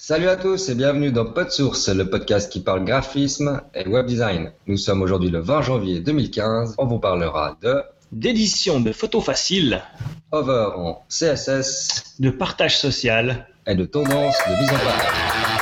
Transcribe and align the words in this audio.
Salut 0.00 0.28
à 0.28 0.36
tous 0.36 0.68
et 0.68 0.76
bienvenue 0.76 1.10
dans 1.10 1.24
PodSource, 1.24 1.88
le 1.88 2.08
podcast 2.08 2.52
qui 2.52 2.60
parle 2.60 2.84
graphisme 2.84 3.62
et 3.74 3.86
web 3.88 4.06
design. 4.06 4.52
Nous 4.68 4.76
sommes 4.76 5.02
aujourd'hui 5.02 5.28
le 5.28 5.40
20 5.40 5.62
janvier 5.62 5.98
2015. 5.98 6.76
On 6.78 6.86
vous 6.86 7.00
parlera 7.00 7.58
de 7.60 7.82
d'édition 8.12 8.78
de 8.80 8.92
photos 8.92 9.24
faciles, 9.24 9.82
Hover 10.30 10.68
en 10.76 11.02
CSS 11.08 12.14
de 12.20 12.30
partage 12.30 12.78
social 12.78 13.48
et 13.66 13.74
de 13.74 13.84
tendance 13.84 14.36
de 14.48 14.60
mise 14.60 14.70
en 14.70 14.78
page. 14.78 15.57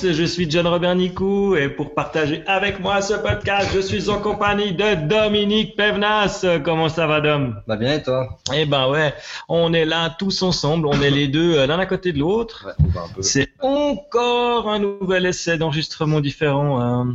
Tous, 0.00 0.12
je 0.12 0.24
suis 0.24 0.50
John 0.50 0.66
Robert 0.66 0.94
Nicou 0.94 1.56
et 1.56 1.68
pour 1.68 1.94
partager 1.94 2.42
avec 2.46 2.80
moi 2.80 3.00
ce 3.02 3.14
podcast, 3.14 3.70
je 3.74 3.80
suis 3.80 4.08
en 4.08 4.18
compagnie 4.20 4.72
de 4.72 5.06
Dominique 5.06 5.76
Pévenas. 5.76 6.44
Comment 6.64 6.88
ça 6.88 7.06
va 7.06 7.20
Dom? 7.20 7.60
Bah 7.66 7.76
bien 7.76 7.94
et 7.94 8.02
toi? 8.02 8.38
Eh 8.54 8.66
ben 8.66 8.88
ouais, 8.88 9.14
on 9.48 9.72
est 9.72 9.84
là 9.84 10.14
tous 10.18 10.42
ensemble, 10.42 10.86
on 10.86 11.00
est 11.02 11.10
les 11.10 11.28
deux 11.28 11.56
euh, 11.56 11.66
l'un 11.66 11.78
à 11.78 11.86
côté 11.86 12.12
de 12.12 12.18
l'autre. 12.18 12.68
Ouais. 12.94 13.22
C'est 13.22 13.48
encore 13.60 14.68
un 14.68 14.78
nouvel 14.78 15.26
essai 15.26 15.58
d'enregistrement 15.58 16.20
différent 16.20 16.80
euh, 16.80 17.12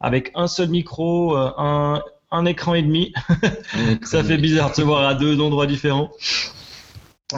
avec 0.00 0.32
un 0.34 0.46
seul 0.46 0.68
micro, 0.68 1.36
euh, 1.36 1.50
un, 1.56 2.02
un 2.30 2.46
écran 2.46 2.74
et 2.74 2.82
demi. 2.82 3.12
Ça 4.02 4.22
fait 4.22 4.38
bizarre 4.38 4.70
de 4.70 4.76
se 4.76 4.82
voir 4.82 5.06
à 5.06 5.14
deux 5.14 5.40
endroits 5.40 5.66
différents. 5.66 6.10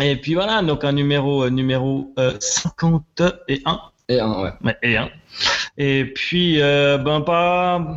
Et 0.01 0.17
puis 0.17 0.35
voilà, 0.35 0.63
donc 0.63 0.85
un 0.85 0.93
numéro 0.93 1.45
euh, 1.45 1.51
numéro 1.51 2.13
euh, 2.19 2.35
51 2.41 3.81
Et 4.09 4.21
un, 4.21 4.43
ouais. 4.43 4.77
et 4.83 4.97
un. 4.97 5.11
Et 5.77 6.05
puis 6.05 6.63
euh, 6.63 6.97
ben 6.99 7.21
pas 7.21 7.97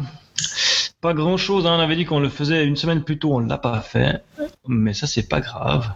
pas 1.00 1.14
grand 1.14 1.38
chose. 1.38 1.66
On 1.66 1.80
avait 1.80 1.96
dit 1.96 2.06
qu'on 2.06 2.20
le 2.20 2.30
faisait 2.30 2.66
une 2.66 2.76
semaine 2.76 3.04
plus 3.04 3.18
tôt, 3.18 3.34
on 3.34 3.40
l'a 3.40 3.58
pas 3.58 3.80
fait, 3.82 4.24
mais 4.68 4.94
ça 4.94 5.08
c'est 5.08 5.28
pas 5.28 5.40
grave. 5.40 5.90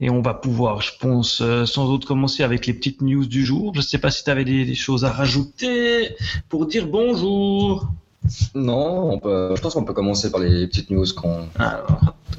Et 0.00 0.10
on 0.10 0.20
va 0.20 0.34
pouvoir, 0.34 0.82
je 0.82 0.92
pense, 1.00 1.40
euh, 1.40 1.64
sans 1.66 1.86
doute 1.86 2.04
commencer 2.04 2.42
avec 2.42 2.66
les 2.66 2.74
petites 2.74 3.02
news 3.02 3.26
du 3.26 3.44
jour. 3.44 3.72
Je 3.74 3.80
sais 3.80 3.98
pas 3.98 4.10
si 4.10 4.24
tu 4.24 4.30
avais 4.30 4.44
des 4.44 4.74
choses 4.74 5.04
à 5.04 5.10
rajouter 5.10 6.14
pour 6.48 6.66
dire 6.66 6.86
bonjour. 6.86 7.88
Non, 8.54 9.12
on 9.12 9.18
peut, 9.18 9.54
je 9.56 9.60
pense 9.60 9.74
qu'on 9.74 9.84
peut 9.84 9.92
commencer 9.94 10.30
par 10.30 10.40
les 10.40 10.66
petites 10.66 10.90
news 10.90 11.06
qu'on 11.16 11.48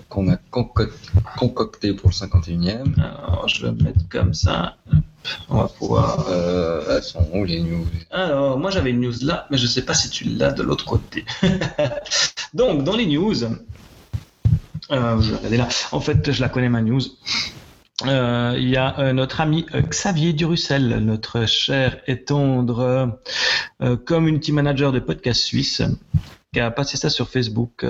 qu'on 0.09 0.29
a 0.31 0.35
conco- 0.51 0.89
concoctées 1.37 1.93
pour 1.93 2.09
le 2.09 2.13
51e. 2.15 2.99
alors, 2.99 3.47
je 3.47 3.65
vais 3.65 3.71
me 3.71 3.83
mettre 3.83 4.07
comme 4.09 4.33
ça. 4.33 4.75
On 5.49 5.57
va 5.57 5.67
pouvoir. 5.67 6.25
Euh, 6.29 6.95
elles 6.97 7.03
sont 7.03 7.27
où 7.33 7.43
les 7.43 7.59
news? 7.59 7.85
Alors, 8.11 8.57
moi 8.57 8.71
j'avais 8.71 8.91
une 8.91 9.01
news 9.01 9.13
là, 9.21 9.45
mais 9.51 9.57
je 9.57 9.67
sais 9.67 9.81
pas 9.83 9.93
si 9.93 10.09
tu 10.09 10.23
l'as 10.23 10.51
de 10.53 10.63
l'autre 10.63 10.85
côté. 10.85 11.25
Donc, 12.53 12.83
dans 12.85 12.95
les 12.95 13.05
news, 13.05 13.43
euh, 13.43 13.49
je 15.21 15.31
vais 15.31 15.37
regarder 15.37 15.57
là. 15.57 15.67
En 15.91 15.99
fait, 15.99 16.31
je 16.31 16.41
la 16.41 16.47
connais 16.49 16.69
ma 16.69 16.81
news. 16.81 17.01
Euh, 18.05 18.55
Il 18.57 18.69
y 18.69 18.77
a 18.77 18.99
euh, 18.99 19.13
notre 19.13 19.41
ami 19.41 19.65
euh, 19.73 19.81
Xavier 19.81 20.33
Durussel, 20.33 20.99
notre 20.99 21.45
cher 21.47 21.97
et 22.07 22.23
tendre 22.23 23.19
community 24.05 24.51
manager 24.51 24.91
de 24.91 24.99
podcast 24.99 25.41
suisse, 25.41 25.81
qui 26.53 26.59
a 26.59 26.71
passé 26.71 26.97
ça 26.97 27.09
sur 27.09 27.29
Facebook 27.29 27.85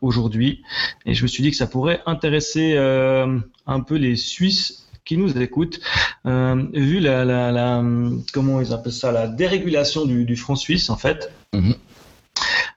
aujourd'hui. 0.00 0.62
Et 1.06 1.14
je 1.14 1.22
me 1.22 1.28
suis 1.28 1.42
dit 1.42 1.50
que 1.50 1.56
ça 1.56 1.68
pourrait 1.68 2.00
intéresser 2.06 2.76
un 2.76 3.80
peu 3.80 3.94
les 3.94 4.16
Suisses 4.16 4.88
qui 5.04 5.16
nous 5.16 5.38
écoutent, 5.38 5.80
vu 6.24 6.98
la, 6.98 7.24
la, 7.24 7.52
la, 7.52 7.84
comment 8.32 8.60
ils 8.60 8.72
appellent 8.72 8.92
ça, 8.92 9.12
la 9.12 9.28
dérégulation 9.28 10.06
du, 10.06 10.24
du 10.24 10.34
franc 10.34 10.56
suisse 10.56 10.90
en 10.90 10.96
fait. 10.96 11.32
Mhm. 11.54 11.74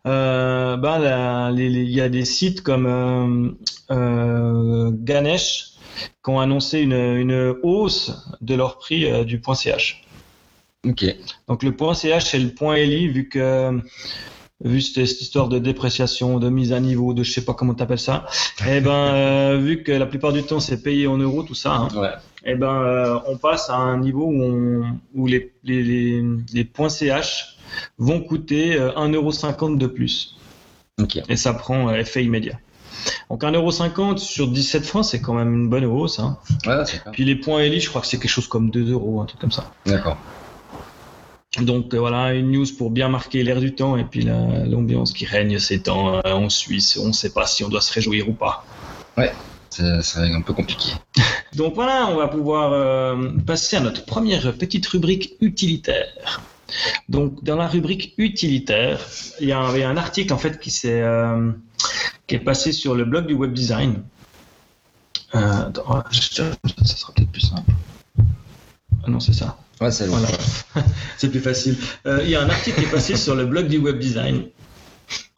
Euh, 0.08 0.78
bah, 0.78 1.52
il 1.56 1.90
y 1.90 2.02
a 2.02 2.10
des 2.10 2.26
sites 2.26 2.62
comme 2.62 3.58
Ganesh 3.90 5.71
qui 6.24 6.30
ont 6.30 6.40
annoncé 6.40 6.80
une, 6.80 6.94
une 6.94 7.56
hausse 7.64 8.12
de 8.42 8.56
leur 8.56 8.78
prix 8.78 9.06
euh, 9.06 9.24
du 9.24 9.40
point 9.40 9.56
.ch. 9.56 10.04
Ok. 10.88 11.06
Donc 11.48 11.64
le 11.64 11.76
point 11.76 11.94
.ch 11.94 12.26
c'est 12.26 12.40
le 12.40 12.50
point 12.50 12.76
.li 12.78 13.08
vu 13.08 13.30
que 13.30 13.80
vu 14.64 14.82
cette, 14.82 15.06
cette 15.08 15.22
histoire 15.22 15.48
de 15.48 15.58
dépréciation, 15.60 16.40
de 16.40 16.50
mise 16.50 16.72
à 16.74 16.80
niveau, 16.80 17.14
de 17.14 17.24
je 17.24 17.32
sais 17.32 17.46
pas 17.46 17.54
comment 17.54 17.74
t'appelles 17.74 18.00
ça, 18.00 18.26
et 18.68 18.80
ben 18.82 18.92
euh, 18.92 19.58
vu 19.58 19.84
que 19.84 19.92
la 19.92 20.06
plupart 20.06 20.34
du 20.34 20.44
temps 20.44 20.60
c'est 20.60 20.82
payé 20.84 21.08
en 21.08 21.18
euros 21.18 21.44
tout 21.44 21.56
ça, 21.56 21.72
hein, 21.74 21.88
Ouais. 21.96 22.10
eh 22.46 22.56
ben, 22.56 22.72
euh, 22.72 23.20
on 23.28 23.38
passe 23.38 23.70
à 23.70 23.76
un 23.76 24.00
niveau 24.00 24.26
où, 24.26 24.44
on, 24.44 25.00
où 25.16 25.26
les, 25.28 25.52
les, 25.64 25.84
les, 25.84 26.24
les 26.54 26.64
points 26.64 26.90
CH 26.90 27.58
vont 27.98 28.22
coûter 28.22 28.76
euh, 28.76 28.92
1,50€ 28.92 29.78
de 29.78 29.88
plus. 29.88 30.36
Ok. 31.00 31.20
Et 31.30 31.38
ça 31.38 31.54
prend 31.54 31.92
effet 31.96 32.24
immédiat. 32.24 32.60
Donc 33.30 33.44
1,50€ 33.44 34.18
sur 34.18 34.48
17 34.48 34.86
francs, 34.86 35.06
c'est 35.06 35.22
quand 35.22 35.34
même 35.34 35.54
une 35.54 35.70
bonne 35.70 35.86
hausse. 35.86 36.20
Hein. 36.20 36.38
Ouais. 36.66 36.84
Puis 37.12 37.26
les 37.26 37.36
points 37.36 37.62
Eli, 37.62 37.80
je 37.80 37.90
crois 37.90 38.02
que 38.02 38.08
c'est 38.08 38.18
quelque 38.18 38.30
chose 38.32 38.48
comme 38.48 38.70
2 38.70 38.92
euros, 38.92 39.22
un 39.22 39.26
truc 39.26 39.40
comme 39.40 39.52
ça. 39.52 39.72
D'accord. 39.86 40.18
Donc 41.62 41.94
euh, 41.94 42.00
voilà, 42.00 42.34
une 42.34 42.52
news 42.52 42.66
pour 42.78 42.92
bien 42.92 43.10
marquer 43.10 43.44
l'air 43.44 43.60
du 43.60 43.76
temps 43.76 43.98
et 43.98 44.06
puis 44.06 44.22
la- 44.22 44.66
l'ambiance 44.66 45.12
qui 45.12 45.26
règne 45.26 45.60
ces 45.60 45.82
temps 45.82 46.16
euh, 46.16 46.32
en 46.32 46.50
Suisse. 46.50 46.98
On 47.02 47.08
ne 47.08 47.14
sait 47.14 47.32
pas 47.34 47.46
si 47.46 47.64
on 47.66 47.70
doit 47.70 47.82
se 47.82 47.92
réjouir 47.94 48.30
ou 48.30 48.34
pas. 48.34 48.64
C'est 49.70 50.02
c'est 50.02 50.20
un 50.20 50.42
peu 50.42 50.54
compliqué. 50.54 50.90
Donc 51.56 51.76
voilà, 51.76 52.08
on 52.10 52.16
va 52.16 52.28
pouvoir 52.28 52.72
euh, 52.74 53.30
passer 53.46 53.78
à 53.78 53.80
notre 53.80 54.06
première 54.06 54.54
petite 54.54 54.86
rubrique 54.88 55.36
utilitaire. 55.42 56.42
Donc 57.10 57.44
dans 57.44 57.56
la 57.58 57.68
rubrique 57.68 58.14
utilitaire, 58.18 59.00
il 59.42 59.48
y 59.48 59.52
avait 59.54 59.84
un 59.84 59.98
article 59.98 60.34
en 60.34 60.38
fait 60.38 60.58
qui 60.60 60.72
s'est 60.72 61.02
qui 62.32 62.38
est 62.38 62.40
passé 62.40 62.72
sur 62.72 62.96
le 62.96 63.04
blog 63.04 63.26
du 63.28 63.34
web 63.34 63.52
design. 63.52 64.04
Euh, 65.36 65.68
attends, 65.68 66.02
ça 66.14 66.96
sera 66.96 67.12
peut-être 67.14 67.30
plus 67.30 67.42
simple. 67.42 67.74
Ah 69.04 69.10
non, 69.10 69.20
c'est 69.20 69.34
ça. 69.34 69.58
Ouais, 69.82 69.92
c'est. 69.92 70.08
Voilà. 70.08 70.30
c'est 71.18 71.30
plus 71.30 71.42
facile. 71.42 71.76
Euh, 72.06 72.22
il 72.24 72.30
y 72.30 72.36
a 72.36 72.42
un 72.42 72.50
article 72.50 72.80
qui 72.80 72.86
est 72.86 72.90
passé 72.90 73.18
sur 73.18 73.36
le 73.36 73.46
blog 73.46 73.68
du 73.68 73.80
web 73.80 74.00
design 74.00 74.46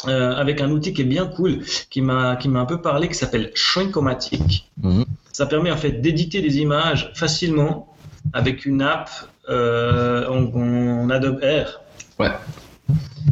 euh, 0.08 0.36
avec 0.36 0.62
un 0.62 0.70
outil 0.70 0.94
qui 0.94 1.02
est 1.02 1.06
bien 1.06 1.26
cool, 1.26 1.64
qui 1.90 2.02
m'a 2.02 2.36
qui 2.36 2.48
m'a 2.48 2.59
un 2.59 2.66
peu 2.66 2.80
parlé, 2.80 3.08
qui 3.08 3.16
s'appelle 3.16 3.50
Shrinkomatic. 3.56 4.70
Mhm. 4.84 5.06
Ça 5.32 5.48
permet 5.48 5.72
en 5.72 5.78
fait 5.78 5.94
d'éditer 5.94 6.44
des 6.44 6.59
images 6.59 7.12
facilement 7.16 7.92
avec 8.34 8.68
une 8.68 8.84
app 8.84 9.09
euh, 9.50 10.28
en, 10.28 11.06
en 11.06 11.09
Adobe 11.09 11.42
Air. 11.42 11.82
Ouais. 12.20 12.34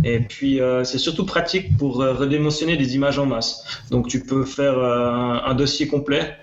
Et 0.04 0.20
puis 0.20 0.60
euh, 0.62 0.84
c'est 0.84 0.98
surtout 0.98 1.26
pratique 1.26 1.78
pour 1.78 2.02
euh, 2.02 2.14
redimensionner 2.14 2.78
des 2.78 2.96
images 2.96 3.20
en 3.20 3.26
masse. 3.26 3.64
Donc 3.92 4.08
tu 4.08 4.24
peux 4.24 4.46
faire 4.46 4.78
euh, 4.78 5.10
un, 5.10 5.44
un 5.46 5.54
dossier 5.56 5.88
complet. 5.88 6.36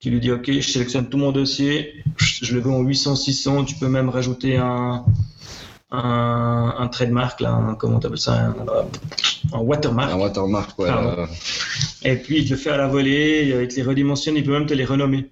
Tu 0.00 0.10
lui 0.10 0.20
dis 0.20 0.30
OK, 0.30 0.50
je 0.50 0.60
sélectionne 0.60 1.08
tout 1.08 1.18
mon 1.18 1.32
dossier, 1.32 2.04
je 2.18 2.54
le 2.54 2.60
veux 2.60 2.70
en 2.70 2.82
800-600. 2.82 3.64
Tu 3.64 3.74
peux 3.76 3.88
même 3.88 4.08
rajouter 4.08 4.56
un 4.56 5.04
un, 5.90 6.74
un 6.78 6.88
trademark 6.88 7.40
là, 7.40 7.52
un- 7.52 7.74
comment 7.76 8.00
t'appelles 8.00 8.18
ça, 8.18 8.34
un, 8.34 8.54
un 9.52 9.58
watermark. 9.58 10.12
Un 10.12 10.18
watermark, 10.18 10.78
ouais. 10.78 10.88
Et 12.02 12.16
puis 12.16 12.38
il 12.38 12.44
te 12.44 12.50
le 12.50 12.56
fait 12.56 12.70
à 12.70 12.76
la 12.76 12.88
volée, 12.88 13.54
il 13.62 13.68
te 13.68 13.76
les 13.76 13.82
redimensionne, 13.82 14.36
il 14.36 14.44
peut 14.44 14.52
même 14.52 14.66
te 14.66 14.74
les 14.74 14.84
renommer. 14.84 15.28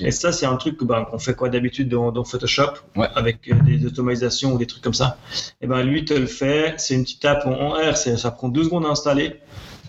Et 0.00 0.10
ça, 0.10 0.32
c'est 0.32 0.44
un 0.46 0.56
truc 0.56 0.82
ben, 0.84 1.04
qu'on 1.10 1.18
fait 1.18 1.34
quoi 1.34 1.48
d'habitude 1.48 1.88
dans, 1.88 2.12
dans 2.12 2.24
Photoshop, 2.24 2.72
Ouais. 2.96 3.08
avec 3.14 3.48
euh, 3.48 3.54
des 3.62 3.86
automatisations 3.86 4.52
ou 4.52 4.58
des 4.58 4.66
trucs 4.66 4.82
comme 4.82 4.92
ça. 4.94 5.16
Et 5.62 5.66
ben 5.66 5.82
lui 5.82 6.04
te 6.04 6.12
le 6.12 6.26
fait, 6.26 6.74
c'est 6.78 6.94
une 6.94 7.04
petite 7.04 7.24
app 7.24 7.46
en, 7.46 7.52
en 7.52 7.70
R, 7.72 7.96
ça 7.96 8.30
prend 8.30 8.48
deux 8.48 8.64
secondes 8.64 8.84
à 8.84 8.90
installer. 8.90 9.40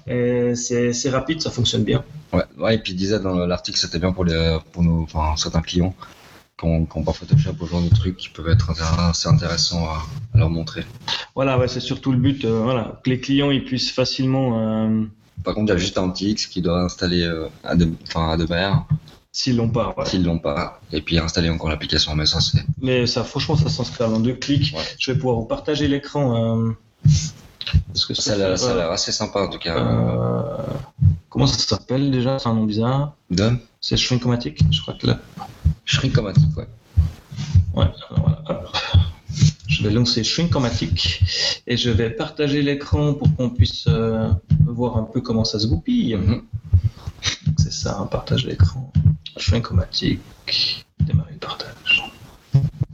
C'est, 0.08 1.10
rapide, 1.10 1.42
ça 1.42 1.50
fonctionne 1.52 1.84
bien. 1.84 2.04
Ouais, 2.32 2.44
ouais, 2.58 2.76
et 2.76 2.78
puis 2.78 2.94
il 2.94 2.96
disait 2.96 3.20
dans 3.20 3.46
l'article 3.46 3.78
c'était 3.78 4.00
bien 4.00 4.12
pour, 4.12 4.26
les, 4.26 4.58
pour 4.72 4.84
nos, 4.84 5.04
enfin, 5.04 5.36
certains 5.38 5.62
clients 5.62 5.94
qui 6.58 6.66
ont, 6.66 6.86
qui 6.86 6.98
ont 6.98 7.04
pas 7.04 7.14
Photoshop 7.14 7.52
au 7.60 7.66
genre 7.66 7.82
de 7.82 7.90
trucs 7.90 8.18
qui 8.18 8.30
peuvent 8.30 8.50
être 8.50 8.72
assez 9.00 9.28
intéressants 9.28 9.86
à, 9.86 10.02
à 10.34 10.38
leur 10.38 10.50
montrer. 10.50 10.84
Voilà, 11.36 11.58
ouais, 11.58 11.68
c'est 11.68 11.80
surtout 11.80 12.12
le 12.12 12.18
but, 12.18 12.46
euh, 12.46 12.62
voilà, 12.64 13.00
que 13.04 13.10
les 13.10 13.20
clients 13.20 13.52
ils 13.52 13.64
puissent 13.66 13.92
facilement, 13.92 14.60
euh, 14.60 15.04
Par 15.44 15.56
contre, 15.56 15.72
il 15.72 15.76
y 15.76 15.76
a 15.76 15.80
juste 15.80 15.98
un 15.98 16.10
petit 16.10 16.32
X 16.32 16.48
qui 16.48 16.62
doit 16.62 16.82
installer 16.82 17.30
Adobe, 17.64 17.96
Adobe 18.16 18.52
Air, 18.52 18.86
s'ils 19.34 19.58
l'ont 19.58 19.68
pas. 19.70 19.94
ouais. 19.98 20.06
s'ils 20.06 20.24
l'ont 20.24 20.40
pas, 20.40 20.80
et 20.94 21.02
puis 21.02 21.18
installer 21.20 21.50
encore 21.50 21.70
l'application. 21.70 22.16
Mais 22.16 22.26
ça, 22.26 22.40
c'est. 22.40 22.64
Mais 22.82 23.06
ça, 23.08 23.26
franchement, 23.26 23.58
ça 23.58 23.68
s'installe 23.68 24.14
en 24.14 24.20
deux 24.22 24.36
clics. 24.36 24.74
Ouais. 24.74 24.84
Je 25.00 25.12
vais 25.12 25.18
pouvoir 25.18 25.36
vous 25.38 25.46
partager 25.46 25.90
l'écran. 25.90 26.64
Euh, 26.64 26.72
parce 27.88 28.06
que 28.06 28.14
Ça 28.14 28.34
a 28.34 28.36
l'air- 28.38 28.58
ça 28.58 28.72
a 28.72 28.76
l'air 28.76 28.92
assez 28.92 29.12
sympa 29.12 29.42
en 29.42 29.50
tout 29.50 29.58
cas. 29.60 29.78
Euh, 29.78 30.42
comment 31.30 31.48
ça 31.48 31.58
s'appelle 31.58 32.12
déjà? 32.12 32.38
C'est 32.40 32.48
un 32.50 32.54
nom 32.54 32.64
bizarre. 32.66 33.16
De 33.32 33.52
C'est 33.82 33.98
Shrinkomatic, 33.98 34.64
je 34.72 34.82
crois 34.82 34.94
que 34.94 35.08
là. 35.08 35.20
Shrinkomatic, 35.86 36.56
ouais. 36.58 36.68
Ouais, 37.74 37.86
alors 37.86 38.20
voilà, 38.20 38.44
hop. 38.50 38.78
Je 39.68 39.84
vais 39.84 39.90
lancer 39.90 40.24
Shrinkomatic 40.24 41.24
et 41.66 41.76
je 41.78 41.90
vais 41.90 42.12
partager 42.12 42.62
l'écran 42.62 43.16
pour 43.16 43.36
qu'on 43.36 43.50
puisse 43.50 43.86
euh, 43.88 44.30
voir 44.68 44.98
un 44.98 45.04
peu 45.04 45.22
comment 45.22 45.44
ça 45.44 45.58
se 45.60 45.66
goupille. 45.66 46.16
Mhm. 46.16 46.44
C'est 47.58 47.74
ça, 47.74 47.98
un 48.00 48.06
partage 48.06 48.46
d'écran. 48.46 48.92
Shrinkomatic, 49.38 50.20
démarrer 51.00 51.34
le 51.34 51.38
partage. 51.40 52.04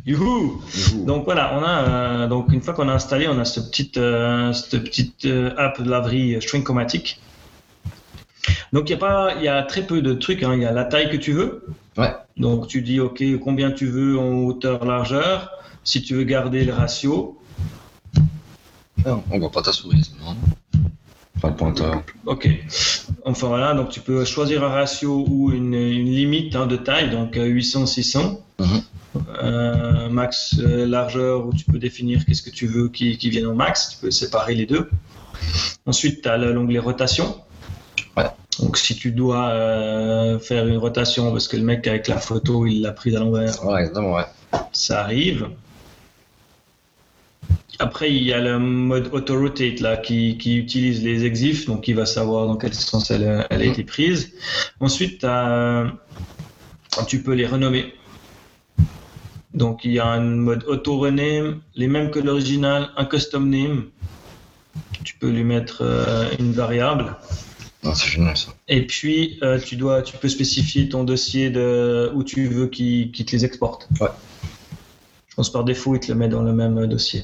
Youhou 0.06 0.62
Youhou. 0.76 1.06
Donc 1.06 1.26
voilà, 1.26 1.54
on 1.58 1.64
a 1.64 1.84
euh, 2.24 2.28
donc 2.28 2.52
une 2.52 2.62
fois 2.62 2.74
qu'on 2.74 2.90
a 2.90 2.94
installé, 2.94 3.28
on 3.28 3.38
a 3.40 3.46
ce 3.46 3.60
petite 3.60 3.98
euh, 3.98 4.54
cette 4.54 4.84
petite 4.84 5.26
euh, 5.26 5.54
app 5.58 5.82
de 5.82 5.90
laverie 5.90 6.40
Shrinkomatic. 6.42 7.20
Donc 8.74 8.90
il 8.90 8.94
y 8.94 8.96
a 8.96 8.98
pas, 9.00 9.36
il 9.36 9.44
y 9.44 9.48
a 9.48 9.62
très 9.64 9.86
peu 9.86 10.02
de 10.02 10.14
trucs. 10.14 10.44
hein. 10.44 10.54
Il 10.56 10.62
y 10.62 10.66
a 10.66 10.72
la 10.72 10.86
taille 10.86 11.10
que 11.12 11.18
tu 11.18 11.34
veux. 11.34 11.66
Ouais. 11.98 12.14
Donc 12.38 12.68
tu 12.68 12.82
dis 12.82 13.00
ok 13.00 13.22
combien 13.44 13.72
tu 13.72 13.88
veux 13.88 14.18
en 14.18 14.44
hauteur 14.46 14.86
largeur. 14.86 15.52
Si 15.84 16.02
tu 16.02 16.16
veux 16.16 16.24
garder 16.24 16.66
le 16.66 16.74
ratio, 16.74 17.40
Non, 19.06 19.24
on 19.32 19.40
voit 19.40 19.50
pas 19.52 19.62
ta 19.62 19.72
souris, 19.72 20.12
non 20.24 20.36
Pas 21.42 21.50
le 21.50 21.56
pointeur. 21.56 22.04
ok. 22.26 22.50
Enfin 23.26 23.48
voilà, 23.48 23.74
donc 23.74 23.90
tu 23.90 24.00
peux 24.02 24.26
choisir 24.26 24.64
un 24.64 24.70
ratio 24.70 25.26
ou 25.30 25.52
une, 25.52 25.74
une 25.74 26.10
limite 26.12 26.56
hein, 26.56 26.66
de 26.68 26.76
taille, 26.76 27.10
donc 27.10 27.38
euh, 27.38 27.48
800-600. 27.48 28.40
Mhm. 28.60 28.68
Euh, 29.42 30.10
max 30.10 30.56
euh, 30.60 30.86
largeur 30.86 31.48
où 31.48 31.54
tu 31.54 31.66
peux 31.66 31.80
définir 31.80 32.26
qu'est-ce 32.26 32.42
que 32.44 32.50
tu 32.50 32.68
veux 32.68 32.90
qui, 32.90 33.18
qui 33.18 33.30
vienne 33.30 33.46
au 33.48 33.54
max, 33.54 33.90
tu 33.92 33.98
peux 34.06 34.12
séparer 34.12 34.54
les 34.54 34.66
deux. 34.66 34.90
Ensuite, 35.86 36.22
tu 36.22 36.30
as 36.30 36.38
l'onglet 36.38 36.80
rotation. 36.80 37.38
Ouais. 38.18 38.26
Donc 38.60 38.78
si 38.78 38.96
tu 38.96 39.12
dois 39.12 39.50
euh, 39.50 40.40
faire 40.40 40.68
une 40.68 40.78
rotation 40.78 41.32
parce 41.32 41.48
que 41.48 41.56
le 41.58 41.64
mec 41.64 41.88
avec 41.88 42.08
la 42.10 42.18
photo 42.18 42.66
il 42.66 42.82
l'a 42.82 42.92
prise 42.92 43.16
à 43.16 43.20
l'envers, 43.20 43.64
Ouais, 43.66 43.90
ouais. 43.98 44.24
ça 44.74 45.02
arrive. 45.02 45.48
Après, 47.82 48.12
il 48.14 48.24
y 48.24 48.34
a 48.34 48.40
le 48.42 48.60
mode 48.60 49.10
auto-rotate 49.14 49.80
là 49.80 49.96
qui, 49.96 50.38
qui 50.38 50.58
utilise 50.58 51.02
les 51.02 51.24
exifs, 51.24 51.66
donc 51.66 51.88
il 51.88 51.96
va 51.96 52.06
savoir 52.06 52.46
dans 52.46 52.58
quel 52.58 52.74
sens 52.74 53.10
elle, 53.10 53.48
elle 53.50 53.62
a 53.62 53.66
été 53.66 53.84
prise. 53.84 54.34
Ensuite, 54.82 55.20
t'as- 55.22 55.92
tu 57.08 57.24
peux 57.24 57.34
les 57.34 57.48
renommer. 57.48 57.94
Donc 59.54 59.86
il 59.86 59.94
y 59.94 60.00
a 60.00 60.08
un 60.08 60.20
mode 60.20 60.66
auto-rename, 60.68 61.62
les 61.76 61.88
mêmes 61.88 62.12
que 62.12 62.20
l'original, 62.20 62.90
un 62.98 63.06
custom 63.06 63.50
name. 63.50 63.86
Tu 65.06 65.16
peux 65.16 65.30
lui 65.30 65.46
mettre 65.46 65.82
euh, 65.82 66.30
une 66.38 66.52
variable. 66.52 67.16
Non, 67.84 67.96
c'est 67.96 68.10
génial 68.10 68.36
ça. 68.36 68.50
Et 68.68 68.86
puis, 68.86 69.40
euh, 69.42 69.58
tu, 69.58 69.78
dois, 69.78 70.02
tu 70.02 70.18
peux 70.18 70.28
spécifier 70.28 70.90
ton 70.90 71.06
dossier 71.06 71.50
de, 71.50 72.12
où 72.14 72.24
tu 72.26 72.46
veux 72.48 72.68
qu'il 72.68 73.12
qu'il 73.12 73.26
te 73.26 73.32
les 73.32 73.46
exporte. 73.46 73.88
Ouais. 74.02 74.10
Je 75.30 75.36
pense 75.36 75.50
par 75.50 75.64
défaut, 75.64 75.96
il 75.96 76.02
te 76.02 76.12
le 76.12 76.18
met 76.18 76.28
dans 76.28 76.44
le 76.44 76.52
même 76.52 76.78
euh, 76.78 76.88
dossier. 76.88 77.24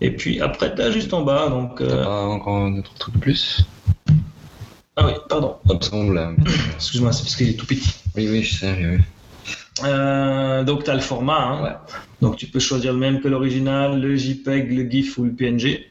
Et 0.00 0.10
puis 0.10 0.40
après, 0.40 0.74
tu 0.74 0.82
as 0.82 0.90
juste 0.90 1.12
en 1.14 1.22
bas. 1.22 1.48
Donc, 1.48 1.78
T'as 1.78 1.84
euh, 1.84 2.04
pas 2.04 2.24
encore 2.26 2.56
un 2.56 2.78
autre 2.78 2.92
truc 2.94 3.14
de 3.14 3.20
plus 3.20 3.64
Ah 4.96 5.06
oui, 5.06 5.12
pardon. 5.28 5.56
Il 5.68 5.76
me 5.76 5.80
semble. 5.80 6.36
Excuse-moi, 6.76 7.12
c'est 7.12 7.22
parce 7.22 7.36
qu'il 7.36 7.48
est 7.50 7.54
tout 7.54 7.66
petit. 7.66 7.94
Oui, 8.16 8.28
oui, 8.30 8.42
je 8.42 8.54
sais, 8.60 8.72
oui, 8.78 8.96
oui. 8.96 9.02
Euh, 9.84 10.64
donc, 10.64 10.84
tu 10.84 10.90
as 10.90 10.94
le 10.94 11.00
format. 11.00 11.38
hein. 11.38 11.62
Ouais. 11.64 11.76
Donc, 12.22 12.36
tu 12.36 12.46
peux 12.46 12.60
choisir 12.60 12.92
le 12.92 12.98
même 12.98 13.20
que 13.20 13.28
l'original, 13.28 14.00
le 14.00 14.16
JPEG, 14.16 14.72
le 14.72 14.90
GIF 14.90 15.18
ou 15.18 15.24
le 15.24 15.32
PNG. 15.32 15.86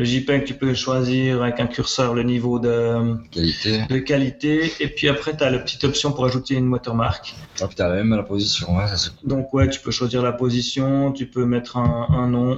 Le 0.00 0.06
JPEG, 0.06 0.44
tu 0.46 0.54
peux 0.54 0.72
choisir 0.72 1.42
avec 1.42 1.60
un 1.60 1.66
curseur 1.66 2.14
le 2.14 2.22
niveau 2.22 2.58
de, 2.58 3.16
Qualité. 3.30 3.82
de 3.86 3.98
qualité. 3.98 4.72
Et 4.80 4.88
puis 4.88 5.10
après, 5.10 5.36
tu 5.36 5.44
as 5.44 5.50
la 5.50 5.58
petite 5.58 5.84
option 5.84 6.10
pour 6.12 6.24
ajouter 6.24 6.54
une 6.54 6.68
watermark. 6.68 7.34
Ah 7.60 7.68
putain, 7.68 7.90
même 7.90 8.08
la 8.16 8.22
position, 8.22 8.74
ouais, 8.78 8.88
ça. 8.88 9.10
Donc 9.24 9.52
ouais, 9.52 9.68
tu 9.68 9.78
peux 9.78 9.90
choisir 9.90 10.22
la 10.22 10.32
position, 10.32 11.12
tu 11.12 11.26
peux 11.26 11.44
mettre 11.44 11.76
un, 11.76 12.06
un 12.08 12.28
nom, 12.28 12.56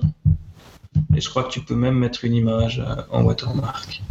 et 1.17 1.21
je 1.21 1.29
crois 1.29 1.43
que 1.43 1.51
tu 1.51 1.61
peux 1.63 1.75
même 1.75 1.97
mettre 1.97 2.25
une 2.25 2.35
image 2.35 2.79
euh, 2.79 3.03
en 3.11 3.25
watermark. 3.25 4.03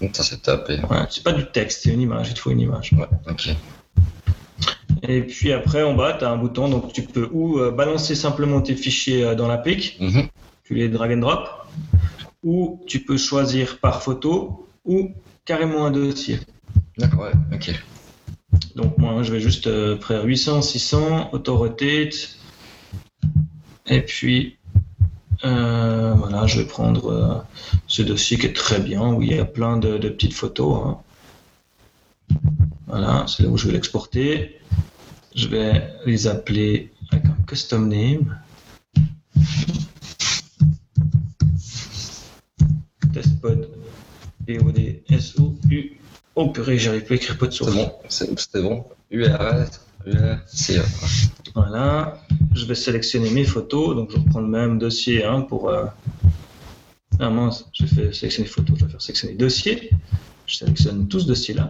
Donc 0.00 0.10
ça 0.14 0.22
c'est. 0.22 0.46
Et... 0.46 0.84
Ouais, 0.88 0.98
c'est 1.10 1.24
pas 1.24 1.32
du 1.32 1.46
texte, 1.50 1.80
c'est 1.82 1.90
une 1.92 2.00
image, 2.02 2.28
il 2.28 2.34
te 2.34 2.38
faut 2.38 2.52
une 2.52 2.60
image. 2.60 2.92
Ouais, 2.92 3.08
ok. 3.28 3.48
Et 5.08 5.22
puis 5.22 5.50
après, 5.52 5.82
en 5.82 5.94
bas, 5.94 6.12
tu 6.16 6.24
as 6.24 6.30
un 6.30 6.36
bouton, 6.36 6.68
donc 6.68 6.92
tu 6.92 7.02
peux 7.02 7.28
ou 7.32 7.58
euh, 7.58 7.72
balancer 7.72 8.14
simplement 8.14 8.60
tes 8.60 8.76
fichiers 8.76 9.24
euh, 9.24 9.34
dans 9.34 9.48
la 9.48 9.58
pic, 9.58 9.96
Mhm. 9.98 10.28
tu 10.62 10.74
les 10.74 10.88
drag 10.88 11.10
and 11.14 11.16
drop, 11.16 11.48
ou 12.42 12.80
tu 12.86 13.00
peux 13.04 13.16
choisir 13.16 13.78
par 13.78 14.02
photo, 14.02 14.68
ou 14.84 15.10
carrément 15.44 15.86
un 15.86 15.90
dossier. 15.90 16.40
D'accord, 16.98 17.22
ouais, 17.22 17.32
ok. 17.52 17.72
Donc 18.76 18.98
moi, 18.98 19.22
je 19.22 19.32
vais 19.32 19.40
juste 19.40 19.66
euh, 19.66 19.98
faire 19.98 20.24
800, 20.24 20.62
600, 20.62 21.30
auto-rotate. 21.32 22.36
Et 23.86 24.02
puis, 24.02 24.56
euh, 25.44 26.14
voilà, 26.14 26.46
je 26.46 26.58
vais 26.60 26.66
prendre 26.66 27.10
euh, 27.10 27.38
ce 27.86 28.02
dossier 28.02 28.38
qui 28.38 28.46
est 28.46 28.56
très 28.56 28.80
bien, 28.80 29.12
où 29.14 29.22
il 29.22 29.34
y 29.34 29.38
a 29.38 29.44
plein 29.44 29.76
de, 29.76 29.98
de 29.98 30.08
petites 30.08 30.34
photos. 30.34 30.86
hein. 30.86 30.98
Voilà, 32.86 33.24
c'est 33.26 33.42
là 33.44 33.48
où 33.48 33.56
je 33.56 33.66
vais 33.66 33.72
l'exporter. 33.72 34.60
Je 35.34 35.48
vais 35.48 35.94
les 36.04 36.26
appeler 36.26 36.92
avec 37.10 37.24
un 37.24 37.36
custom 37.46 37.88
name. 37.88 38.38
Testpod. 43.12 43.68
POD 44.46 44.78
S-O-U. 45.10 45.92
Oh 46.34 46.48
purée, 46.50 46.78
j'arrive 46.78 47.04
pas 47.04 47.14
à 47.14 47.16
écrire 47.16 47.38
pas 47.38 47.46
de 47.46 47.52
C'est 47.52 47.58
source. 47.58 47.74
bon, 47.74 47.92
c'est- 48.08 48.38
c'était 48.38 48.62
bon. 48.62 48.84
URL, 49.10 49.66
URL, 50.06 50.38
c'est. 50.46 50.78
euh, 50.78 50.82
Voilà, 51.54 52.18
je 52.54 52.64
vais 52.64 52.74
sélectionner 52.74 53.30
mes 53.30 53.44
photos, 53.44 53.94
donc 53.94 54.10
je 54.10 54.16
reprends 54.16 54.40
le 54.40 54.48
même 54.48 54.78
dossier 54.78 55.24
hein, 55.24 55.42
pour. 55.42 55.68
euh, 55.68 55.84
Ah 57.20 57.28
mince, 57.30 57.66
j'ai 57.74 57.86
fait 57.86 58.12
sélectionner 58.14 58.48
photos, 58.48 58.78
je 58.78 58.84
vais 58.86 58.90
faire 58.90 59.02
sélectionner 59.02 59.34
dossier. 59.34 59.90
Je 60.46 60.56
sélectionne 60.56 61.06
tout 61.08 61.20
ce 61.20 61.26
dossier-là. 61.26 61.68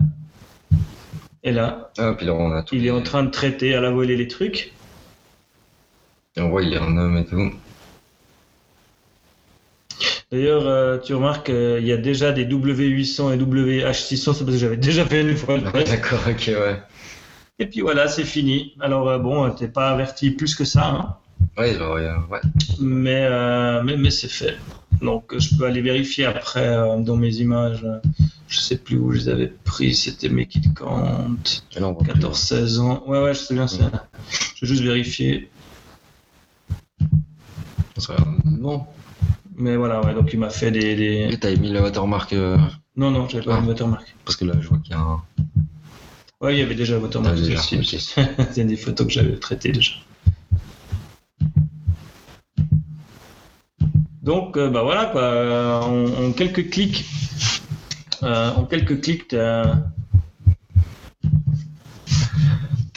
Et 1.42 1.50
là, 1.52 1.90
Ah, 1.98 2.14
puis 2.16 2.24
là 2.26 2.34
on 2.34 2.52
a 2.52 2.62
tout. 2.62 2.74
il 2.76 2.86
est 2.86 2.90
en 2.92 3.02
train 3.02 3.24
de 3.24 3.30
traiter 3.30 3.74
à 3.74 3.80
la 3.80 3.90
volée 3.90 4.16
les 4.16 4.28
trucs. 4.28 4.72
Et 6.36 6.40
on 6.40 6.48
voit, 6.48 6.62
il 6.62 6.72
est 6.72 6.78
en 6.78 6.96
homme 6.96 7.16
et 7.18 7.26
tout. 7.26 7.52
D'ailleurs, 10.32 10.66
euh, 10.66 10.98
tu 10.98 11.14
remarques 11.14 11.46
qu'il 11.46 11.86
y 11.86 11.92
a 11.92 11.96
déjà 11.98 12.32
des 12.32 12.46
W800 12.46 13.34
et 13.34 13.36
WH600, 13.36 14.16
c'est 14.16 14.24
parce 14.24 14.52
que 14.52 14.56
j'avais 14.56 14.78
déjà 14.78 15.04
fait 15.04 15.20
une 15.20 15.36
fois. 15.36 15.56
Ouais. 15.58 15.84
D'accord, 15.84 16.20
ok, 16.26 16.46
ouais. 16.48 16.80
Et 17.58 17.66
puis 17.66 17.82
voilà, 17.82 18.08
c'est 18.08 18.24
fini. 18.24 18.74
Alors 18.80 19.08
euh, 19.10 19.18
bon, 19.18 19.50
t'es 19.50 19.68
pas 19.68 19.90
averti 19.90 20.30
plus 20.30 20.54
que 20.54 20.64
ça. 20.64 20.86
hein. 20.86 21.16
Ouais, 21.58 21.74
genre, 21.74 21.96
euh, 21.96 22.16
ouais. 22.30 22.40
mais, 22.80 23.26
euh, 23.30 23.82
mais, 23.84 23.96
mais 23.98 24.10
c'est 24.10 24.30
fait. 24.30 24.56
Donc 25.02 25.36
je 25.38 25.54
peux 25.56 25.66
aller 25.66 25.82
vérifier 25.82 26.24
après 26.24 26.66
euh, 26.66 26.96
dans 27.00 27.16
mes 27.16 27.34
images. 27.36 27.84
euh, 27.84 27.98
Je 28.48 28.58
sais 28.58 28.78
plus 28.78 28.96
où 28.96 29.12
je 29.12 29.18
les 29.18 29.28
avais 29.28 29.48
pris, 29.64 29.94
c'était 29.94 30.30
mes 30.30 30.46
kits 30.46 30.62
Kant, 30.74 31.36
Et 31.76 31.80
là, 31.80 31.88
on 31.88 31.92
voit 31.92 32.04
plus. 32.04 32.20
14-16 32.22 32.78
ans. 32.80 33.02
Ouais, 33.06 33.22
ouais, 33.22 33.34
je 33.34 33.40
sais 33.40 33.54
bien 33.54 33.68
ça. 33.68 34.08
Je 34.56 34.64
vais 34.64 34.66
juste 34.68 34.82
vérifier. 34.82 35.50
Non. 38.44 38.86
Mais 39.56 39.76
voilà, 39.76 40.00
ouais, 40.04 40.14
donc 40.14 40.30
il 40.32 40.38
m'a 40.38 40.50
fait 40.50 40.70
des. 40.70 40.94
des- 40.96 41.28
Et 41.30 41.38
t'avais 41.38 41.56
mis 41.56 41.70
la 41.70 41.82
watermark 41.82 42.32
euh, 42.32 42.56
Non, 42.96 43.10
non, 43.10 43.28
j'avais 43.28 43.44
pas 43.44 43.56
Ah. 43.58 43.62
de 43.62 43.66
watermark. 43.66 44.14
parce 44.24 44.36
que 44.36 44.44
là 44.44 44.54
je 44.60 44.68
vois 44.68 44.78
qu'il 44.78 44.92
y 44.92 44.96
a 44.96 45.00
un. 45.00 45.22
Ouais, 46.40 46.56
il 46.56 46.58
y 46.58 46.62
avait 46.62 46.74
déjà 46.74 46.94
le 46.96 47.00
watermark. 47.02 47.36
C'est 48.52 48.64
des 48.64 48.76
photos 48.76 49.06
que 49.06 49.12
j'avais 49.12 49.36
traitées 49.36 49.72
déjà. 49.72 49.92
Donc, 54.22 54.56
euh, 54.56 54.70
bah 54.70 54.82
voilà, 54.82 55.06
quoi. 55.06 55.22
euh, 55.22 55.80
En, 55.80 56.26
en 56.28 56.32
quelques 56.32 56.70
clics, 56.70 57.04
euh, 58.22 58.50
en 58.54 58.64
quelques 58.64 59.00
clics, 59.00 59.28
t'as 59.28 59.78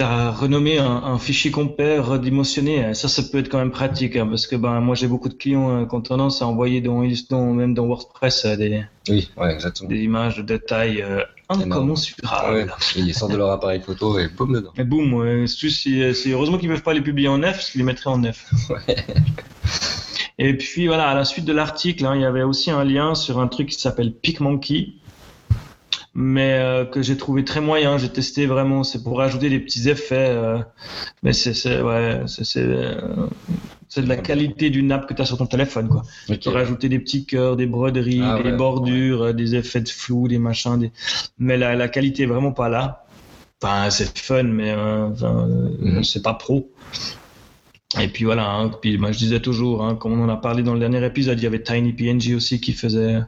as 0.04 0.32
renommé 0.32 0.78
un, 0.78 0.86
un 0.88 1.18
fichier 1.20 1.52
complet, 1.52 2.00
redimensionné. 2.00 2.94
Ça, 2.94 3.08
ça 3.08 3.24
peut 3.24 3.38
être 3.40 3.50
quand 3.50 3.60
même 3.60 3.72
pratique, 3.72 4.16
hein, 4.16 4.28
parce 4.28 4.46
que 4.48 4.56
ben 4.56 4.80
moi 4.82 4.96
j'ai 4.96 5.08
beaucoup 5.08 5.30
de 5.30 5.34
clients 5.36 5.70
euh, 5.82 5.86
qui 5.86 5.96
ont 5.96 6.02
tendance 6.02 6.42
à 6.42 6.48
envoyer 6.48 6.82
dans, 6.82 7.04
dans- 7.30 7.54
même 7.54 7.74
dans 7.74 7.86
WordPress 7.86 8.46
euh, 8.46 8.56
des, 8.58 8.84
Oui, 9.10 9.30
ouais, 9.38 9.54
exactement. 9.54 9.90
des 9.90 10.00
images 10.02 10.38
de 10.38 10.58
taille 10.58 11.02
euh, 11.02 11.22
incommensurables. 11.50 12.54
Ouais, 12.56 12.68
ils 12.98 13.14
sortent 13.14 13.32
de 13.32 13.38
leur 13.38 13.52
appareil 13.52 13.80
photo 13.82 14.20
et 14.20 14.28
boum 14.28 14.54
dedans. 14.54 14.72
Et 14.78 14.84
boum, 14.84 15.14
ouais, 15.14 15.46
c'est 15.48 16.30
heureusement 16.32 16.58
qu'ils 16.58 16.70
peuvent 16.70 16.84
pas 16.84 16.94
les 16.94 17.02
publier 17.02 17.28
en 17.30 17.38
neuf, 17.38 17.72
qu'ils 17.72 17.80
les 17.80 17.86
mettraient 17.86 18.10
en 18.10 18.18
neuf. 18.18 18.50
Et 20.38 20.58
puis 20.58 20.88
voilà, 20.88 21.08
à 21.10 21.14
la 21.16 21.24
suite 21.24 21.46
de 21.46 21.54
l'article, 21.54 22.06
hein, 22.06 22.14
il 22.16 22.22
y 22.22 22.26
avait 22.26 22.44
aussi 22.44 22.70
un 22.70 22.84
lien 22.84 23.16
sur 23.16 23.40
un 23.40 23.48
truc 23.48 23.70
qui 23.70 23.80
s'appelle 23.80 24.12
PicMonkey, 24.14 24.96
mais 26.16 26.54
euh, 26.54 26.86
que 26.86 27.02
j'ai 27.02 27.18
trouvé 27.18 27.44
très 27.44 27.62
moyen. 27.62 27.98
J'ai 27.98 28.10
testé 28.10 28.46
vraiment, 28.46 28.84
c'est 28.84 29.04
pour 29.04 29.22
ajouter 29.22 29.50
des 29.50 29.60
petits 29.60 29.90
effets, 29.90 30.30
euh, 30.30 30.60
mais 31.24 31.34
c'est 31.34 31.54
c'est- 31.54 31.82
ouais, 31.82 32.22
c'est 32.28 32.46
c'est, 32.46 32.64
euh, 32.64 33.28
de 33.98 34.08
la 34.08 34.18
qualité 34.18 34.70
d'une 34.70 34.92
app 34.92 35.08
que 35.08 35.14
tu 35.14 35.22
as 35.22 35.26
sur 35.26 35.38
ton 35.38 35.46
téléphone, 35.46 35.88
quoi. 35.88 36.02
Ok. 36.30 36.40
Tu 36.40 36.50
peux 36.50 36.56
rajouter 36.56 36.90
des 36.90 37.00
petits 37.00 37.26
cœurs, 37.26 37.56
des 37.56 37.66
broderies, 37.66 38.20
Ah 38.22 38.38
des 38.38 38.52
ouais, 38.52 38.58
bordures, 38.58 39.22
euh, 39.24 39.34
des 39.34 39.56
effets 39.56 39.82
de 39.82 39.90
flou, 39.90 40.28
des 40.28 40.38
machins, 40.40 40.78
des... 40.78 40.92
mais 41.40 41.58
la, 41.58 41.76
la 41.76 41.88
qualité 41.88 42.24
est 42.24 42.26
vraiment 42.26 42.52
pas 42.52 42.68
là. 42.70 43.06
Enfin, 43.62 43.90
c'est 43.90 44.18
fun, 44.18 44.44
mais 44.44 44.74
enfin, 44.74 45.48
Mhm. 45.82 46.04
c'est 46.04 46.22
pas 46.22 46.34
pro. 46.34 46.70
Et 48.02 48.10
puis 48.10 48.26
voilà, 48.26 48.52
hein, 48.52 48.70
puis 48.82 48.98
moi 48.98 49.12
je 49.14 49.18
disais 49.20 49.40
toujours, 49.40 49.86
hein, 49.86 49.96
comme 49.96 50.20
on 50.20 50.26
en 50.26 50.30
a 50.30 50.36
parlé 50.36 50.64
dans 50.64 50.74
le 50.74 50.80
dernier 50.80 51.06
épisode, 51.06 51.40
il 51.40 51.44
y 51.44 51.48
avait 51.48 51.62
TinyPNG 51.64 52.36
aussi 52.36 52.60
qui 52.60 52.74
faisait, 52.74 53.22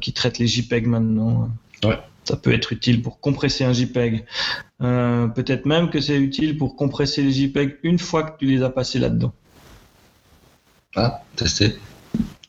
qui 0.00 0.12
traite 0.12 0.38
les 0.38 0.46
JPEG 0.48 0.86
maintenant. 0.86 1.50
Ouais. 1.84 1.98
Ça 2.24 2.36
peut 2.36 2.52
être 2.54 2.72
utile 2.72 3.02
pour 3.02 3.20
compresser 3.20 3.64
un 3.64 3.72
JPEG. 3.74 4.24
Euh, 4.82 5.26
Peut-être 5.28 5.66
même 5.66 5.90
que 5.90 6.00
c'est 6.00 6.16
utile 6.16 6.56
pour 6.56 6.74
compresser 6.76 7.22
les 7.22 7.32
JPEG 7.32 7.78
une 7.82 7.98
fois 7.98 8.22
que 8.22 8.38
tu 8.38 8.46
les 8.46 8.62
as 8.62 8.70
passés 8.70 8.98
là-dedans. 8.98 9.32
Ah, 10.96 11.22
tester. 11.36 11.74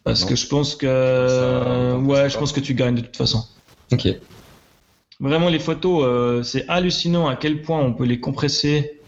Parce 0.03 0.21
Non. 0.21 0.27
que 0.29 0.35
je 0.35 0.47
pense 0.47 0.75
que, 0.75 0.85
Ça, 0.87 1.97
ouais, 1.97 2.29
je 2.29 2.33
pas. 2.35 2.39
pense 2.39 2.53
que 2.53 2.59
tu 2.59 2.73
gagnes 2.75 2.95
de 2.95 3.01
toute 3.01 3.17
façon. 3.17 3.43
Ok. 3.91 4.07
Vraiment, 5.19 5.49
les 5.49 5.59
photos, 5.59 6.03
euh, 6.05 6.43
c'est 6.43 6.67
hallucinant 6.67 7.27
à 7.27 7.35
quel 7.35 7.61
point 7.61 7.79
on 7.79 7.93
peut 7.93 8.03
les 8.05 8.19
compresser 8.19 9.01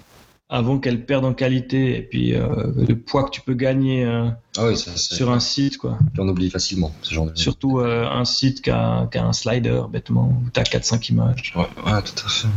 avant 0.49 0.79
qu'elles 0.79 1.05
perdent 1.05 1.25
en 1.25 1.33
qualité 1.33 1.97
et 1.97 2.01
puis 2.01 2.33
euh, 2.33 2.47
le 2.87 2.97
poids 2.97 3.23
que 3.25 3.31
tu 3.31 3.41
peux 3.41 3.53
gagner 3.53 4.05
euh, 4.05 4.29
Ah 4.57 4.67
oui, 4.67 4.77
ça, 4.77 4.91
c'est. 4.95 5.15
sur 5.15 5.29
un 5.29 5.41
site, 5.41 5.77
quoi. 5.77 5.97
On 6.17 6.27
oublie 6.29 6.49
facilement 6.49 6.93
ce 7.01 7.13
genre 7.13 7.25
de. 7.25 7.35
Surtout 7.37 7.79
euh, 7.79 8.07
un 8.09 8.23
site 8.23 8.61
qui 8.61 8.69
a, 8.69 9.07
qui 9.11 9.17
a 9.17 9.25
un 9.25 9.33
slider, 9.33 9.81
bêtement, 9.89 10.29
où 10.29 10.49
tu 10.53 10.59
as 10.59 10.63
4-5 10.63 11.09
images. 11.11 11.53
Ouais, 11.55 11.67
ouais, 11.85 12.01
tout 12.01 12.25
à 12.25 12.29
fait. 12.29 12.47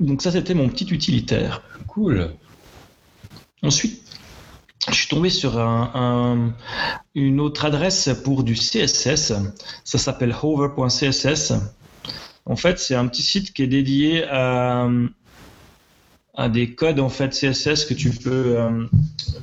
Donc 0.00 0.22
ça, 0.22 0.30
c'était 0.32 0.54
mon 0.54 0.68
petit 0.68 0.86
utilitaire. 0.86 1.62
Cool. 1.88 2.30
Ensuite, 3.62 4.02
je 4.88 4.94
suis 4.94 5.08
tombé 5.08 5.30
sur 5.30 5.58
un- 5.58 5.90
un- 5.94 6.52
une 7.14 7.40
autre 7.40 7.64
adresse 7.64 8.10
pour 8.24 8.44
du 8.44 8.54
CSS. 8.56 9.32
Ça 9.84 9.98
s'appelle 9.98 10.34
hover.css. 10.42 11.52
En 12.46 12.56
fait, 12.56 12.78
c'est 12.78 12.94
un 12.94 13.06
petit 13.06 13.22
site 13.22 13.52
qui 13.52 13.62
est 13.62 13.66
dédié 13.66 14.24
à, 14.24 14.88
à 16.36 16.48
des 16.48 16.74
codes 16.74 17.00
en 17.00 17.08
fait 17.08 17.30
CSS 17.30 17.84
que 17.84 17.94
tu 17.94 18.10
peux 18.10 18.56
euh, 18.58 18.86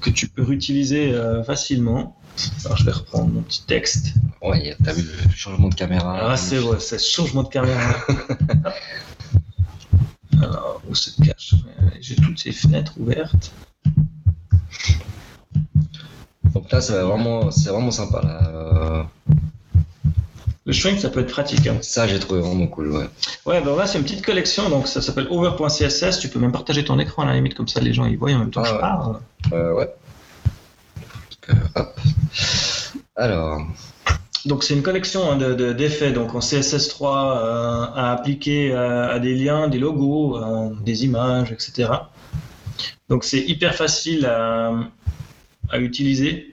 que 0.02 0.10
tu 0.10 0.28
peux 0.28 0.44
réutiliser 0.44 1.14
euh, 1.14 1.44
facilement. 1.44 2.18
Alors, 2.66 2.78
je 2.78 2.86
vais 2.86 2.92
reprendre 2.92 3.28
mon 3.30 3.42
petit 3.42 3.64
texte. 3.66 4.14
A- 4.42 4.54
t'as 4.84 4.94
vu 4.94 5.04
le 5.04 5.32
changement 5.36 5.68
de 5.70 5.76
caméra. 5.76 6.32
Ah, 6.32 6.38
c'est 6.38 6.58
vrai, 6.58 6.80
c'est 6.80 6.96
le 6.96 7.02
changement 7.02 7.44
de 7.44 7.50
caméra. 7.50 7.94
Alors, 10.42 10.82
où 10.90 10.96
se 10.96 11.12
cache 11.22 11.54
J'ai 12.00 12.16
toutes 12.16 12.40
ces 12.40 12.52
fenêtres 12.52 12.94
ouvertes. 13.00 13.52
Donc 16.54 16.72
là, 16.72 16.82
c'est 16.82 17.00
vraiment, 17.00 17.52
c'est 17.52 17.70
vraiment 17.70 17.92
sympa. 17.92 18.22
Là. 18.24 19.08
Le 20.66 20.74
shrink, 20.74 21.00
ça 21.00 21.10
peut 21.10 21.22
être 21.22 21.32
pratique. 21.32 21.66
hein. 21.68 21.78
Ça, 21.82 22.08
j'ai 22.08 22.20
trouvé 22.20 22.40
vraiment 22.42 22.68
cool. 22.68 22.92
Ouais. 22.92 23.06
Ouais, 23.48 23.62
ben 23.62 23.76
là, 23.76 23.88
c'est 23.88 23.98
une 23.98 24.04
petite 24.04 24.24
collection, 24.24 24.70
donc 24.70 24.88
ça 24.88 25.02
s'appelle 25.02 25.28
over.css. 25.32 26.20
Tu 26.20 26.30
peux 26.30 26.38
même 26.40 26.52
partager 26.52 26.86
ton 26.86 27.00
écran 27.00 27.24
à 27.24 27.26
la 27.28 27.34
limite, 27.34 27.56
comme 27.56 27.68
ça 27.68 27.80
les 27.82 27.94
gens 27.94 28.06
ils 28.06 28.18
voient 28.18 28.32
en 28.32 28.40
même 28.40 28.52
temps 28.52 28.62
que 28.62 28.68
Ah 28.68 28.70
je 28.70 28.76
ouais. 28.76 28.80
parle. 28.82 29.20
Euh, 29.54 29.74
ouais. 29.74 29.90
Euh, 31.50 31.54
hop. 31.76 32.00
Alors, 33.16 33.62
Donc 34.46 34.64
c'est 34.64 34.74
une 34.74 34.82
collection 34.84 35.32
hein, 35.32 35.36
de- 35.38 35.54
de- 35.54 35.74
d'effets 35.74 36.12
donc 36.12 36.34
en 36.36 36.40
CSS3 36.40 37.04
euh, 37.38 37.86
à 37.96 38.12
appliquer 38.12 38.72
euh, 38.72 39.12
à 39.14 39.20
des 39.20 39.36
liens, 39.36 39.68
des 39.68 39.80
logos, 39.80 40.40
des 40.84 41.04
images, 41.06 41.52
etc. 41.52 41.90
Donc 43.10 43.24
c'est 43.24 43.40
hyper 43.42 43.76
facile 43.76 44.26
à, 44.26 44.72
à 45.70 45.80
utiliser. 45.80 46.51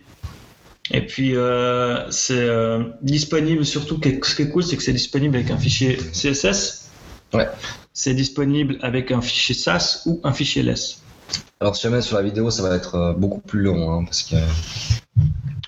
Et 0.90 1.04
puis 1.04 1.36
euh, 1.36 2.10
c'est 2.10 2.34
euh, 2.38 2.84
disponible 3.02 3.64
surtout. 3.66 4.00
Ce 4.22 4.34
qui 4.34 4.42
est 4.42 4.48
cool, 4.48 4.62
c'est 4.64 4.76
que 4.76 4.82
c'est 4.82 4.92
disponible 4.92 5.36
avec 5.36 5.50
un 5.50 5.58
fichier 5.58 5.96
CSS. 5.96 6.88
Ouais. 7.34 7.48
C'est 7.92 8.14
disponible 8.14 8.78
avec 8.80 9.10
un 9.12 9.20
fichier 9.20 9.54
SAS 9.54 10.02
ou 10.06 10.20
un 10.24 10.32
fichier 10.32 10.62
LS. 10.62 11.02
alors 11.60 11.76
si 11.76 11.82
jamais 11.82 12.00
sur 12.00 12.16
la 12.16 12.22
vidéo, 12.22 12.50
ça 12.50 12.62
va 12.62 12.74
être 12.74 12.94
euh, 12.94 13.12
beaucoup 13.12 13.40
plus 13.40 13.60
long, 13.62 13.92
hein, 13.92 14.04
parce 14.04 14.22
que 14.22 14.36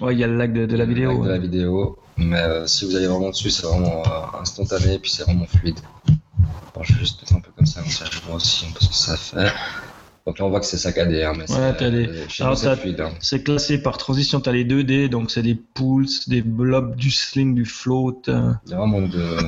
Ouais, 0.00 0.14
il 0.14 0.18
y 0.18 0.24
a 0.24 0.26
le 0.26 0.36
lag 0.36 0.54
de, 0.54 0.64
de 0.64 0.76
la 0.76 0.86
vidéo. 0.86 1.10
avec 1.10 1.18
de 1.20 1.26
ouais. 1.26 1.32
la 1.32 1.38
vidéo. 1.38 1.98
Mais 2.16 2.40
euh, 2.40 2.66
si 2.66 2.86
vous 2.86 2.96
allez 2.96 3.06
vraiment 3.06 3.28
dessus, 3.30 3.50
c'est 3.50 3.66
vraiment 3.66 4.02
instantané, 4.40 4.98
puis 4.98 5.10
c'est 5.10 5.24
vraiment 5.24 5.46
fluide. 5.46 5.78
Alors, 6.74 6.84
je 6.84 6.94
vais 6.94 7.00
juste 7.00 7.20
mettre 7.20 7.34
un 7.34 7.40
peu 7.40 7.50
comme 7.54 7.66
ça, 7.66 7.82
comme 7.82 7.90
ça 7.90 8.04
je 8.10 8.20
vois 8.20 8.36
aussi 8.36 8.64
un 8.66 8.72
peu 8.72 8.80
ce 8.80 8.88
que 8.88 8.94
ça 8.94 9.16
fait. 9.16 9.52
Donc 10.30 10.38
là, 10.38 10.44
on 10.44 10.50
voit 10.50 10.60
que 10.60 10.66
c'est 10.66 10.78
saccadé, 10.78 11.24
hein, 11.24 11.32
mais 11.36 11.44
c'est- 11.48 11.54
Ouais, 11.58 11.76
t'as 11.76 11.90
des- 11.90 12.28
chez 12.28 12.44
Alors, 12.44 12.54
nous, 12.54 12.60
c'est 12.60 12.66
t'as- 12.66 12.76
fluide. 12.76 13.00
hein. 13.00 13.10
C'est 13.20 13.42
classé 13.42 13.82
par 13.82 13.98
transition, 13.98 14.40
tu 14.40 14.48
as 14.48 14.52
les 14.52 14.62
2D, 14.62 15.08
donc 15.08 15.32
c'est 15.32 15.42
des 15.42 15.56
pools, 15.56 16.06
des 16.28 16.40
blobs, 16.40 16.94
du 16.94 17.10
sling, 17.10 17.52
du 17.52 17.64
float. 17.64 18.22
euh. 18.28 18.52
Il 18.64 18.70
y 18.70 18.74
a 18.74 18.76
vraiment 18.76 19.02
de. 19.02 19.38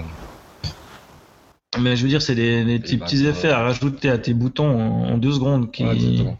Mais 1.80 1.94
je 1.94 2.02
veux 2.02 2.08
dire, 2.08 2.20
c'est 2.20 2.34
des, 2.34 2.64
des 2.64 2.80
petits, 2.80 2.96
bah, 2.96 3.06
effets 3.28 3.50
à 3.50 3.62
rajouter 3.62 4.10
à 4.10 4.18
tes 4.18 4.34
boutons 4.34 4.68
en, 4.68 5.12
en 5.12 5.18
deux 5.18 5.30
secondes. 5.30 5.70
Qui... 5.70 5.84
Ouais. 5.84 6.36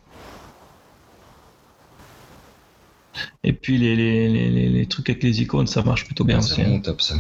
Et 3.45 3.53
puis 3.53 3.79
les, 3.79 3.95
les, 3.95 4.29
les, 4.29 4.51
les- 4.51 4.69
les 4.71 4.87
trucs 4.87 5.09
avec 5.09 5.23
les 5.23 5.41
icônes, 5.41 5.69
ça 5.69 5.85
marche 5.85 6.05
plutôt 6.05 6.25
bien 6.25 6.41
c'est 6.41 6.51
aussi. 6.55 6.63
vraiment 6.63 6.79
hein. 6.79 6.81
top 6.81 7.01
ça. 7.01 7.15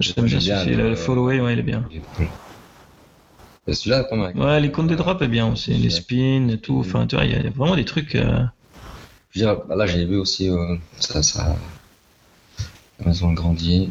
J'aime 0.00 0.24
bien 0.24 0.38
bien 0.38 0.64
le- 0.64 0.90
le, 0.90 1.20
ouais, 1.20 1.52
il 1.52 1.58
est 1.60 1.62
bien. 1.62 1.86
Il 1.88 1.98
est 1.98 2.00
cool. 2.16 2.30
Celui-là, 3.68 4.04
pas 4.04 4.16
mal. 4.16 4.36
Ouais, 4.36 4.60
l'icône 4.60 4.86
des 4.88 4.96
drops 4.96 5.22
est 5.22 5.28
bien 5.28 5.52
aussi, 5.52 5.72
les 5.74 5.90
spins 5.90 6.48
et 6.48 6.58
tout. 6.58 6.78
Enfin, 6.80 7.06
tu 7.06 7.14
vois, 7.16 7.24
il 7.24 7.32
y, 7.32 7.34
a- 7.34 7.50
vraiment 7.50 7.76
des 7.76 7.84
trucs. 7.84 8.14
euh, 8.16 8.42
Je 9.30 9.40
veux 9.40 9.46
dire, 9.46 9.62
bah 9.68 9.76
là, 9.76 9.86
j'ai 9.86 10.04
vu 10.04 10.16
aussi, 10.16 10.48
euh, 10.50 10.76
ça, 10.98 11.22
ça. 11.22 11.56
La 12.98 13.06
maison 13.06 13.30
a 13.30 13.34
grandi. 13.34 13.90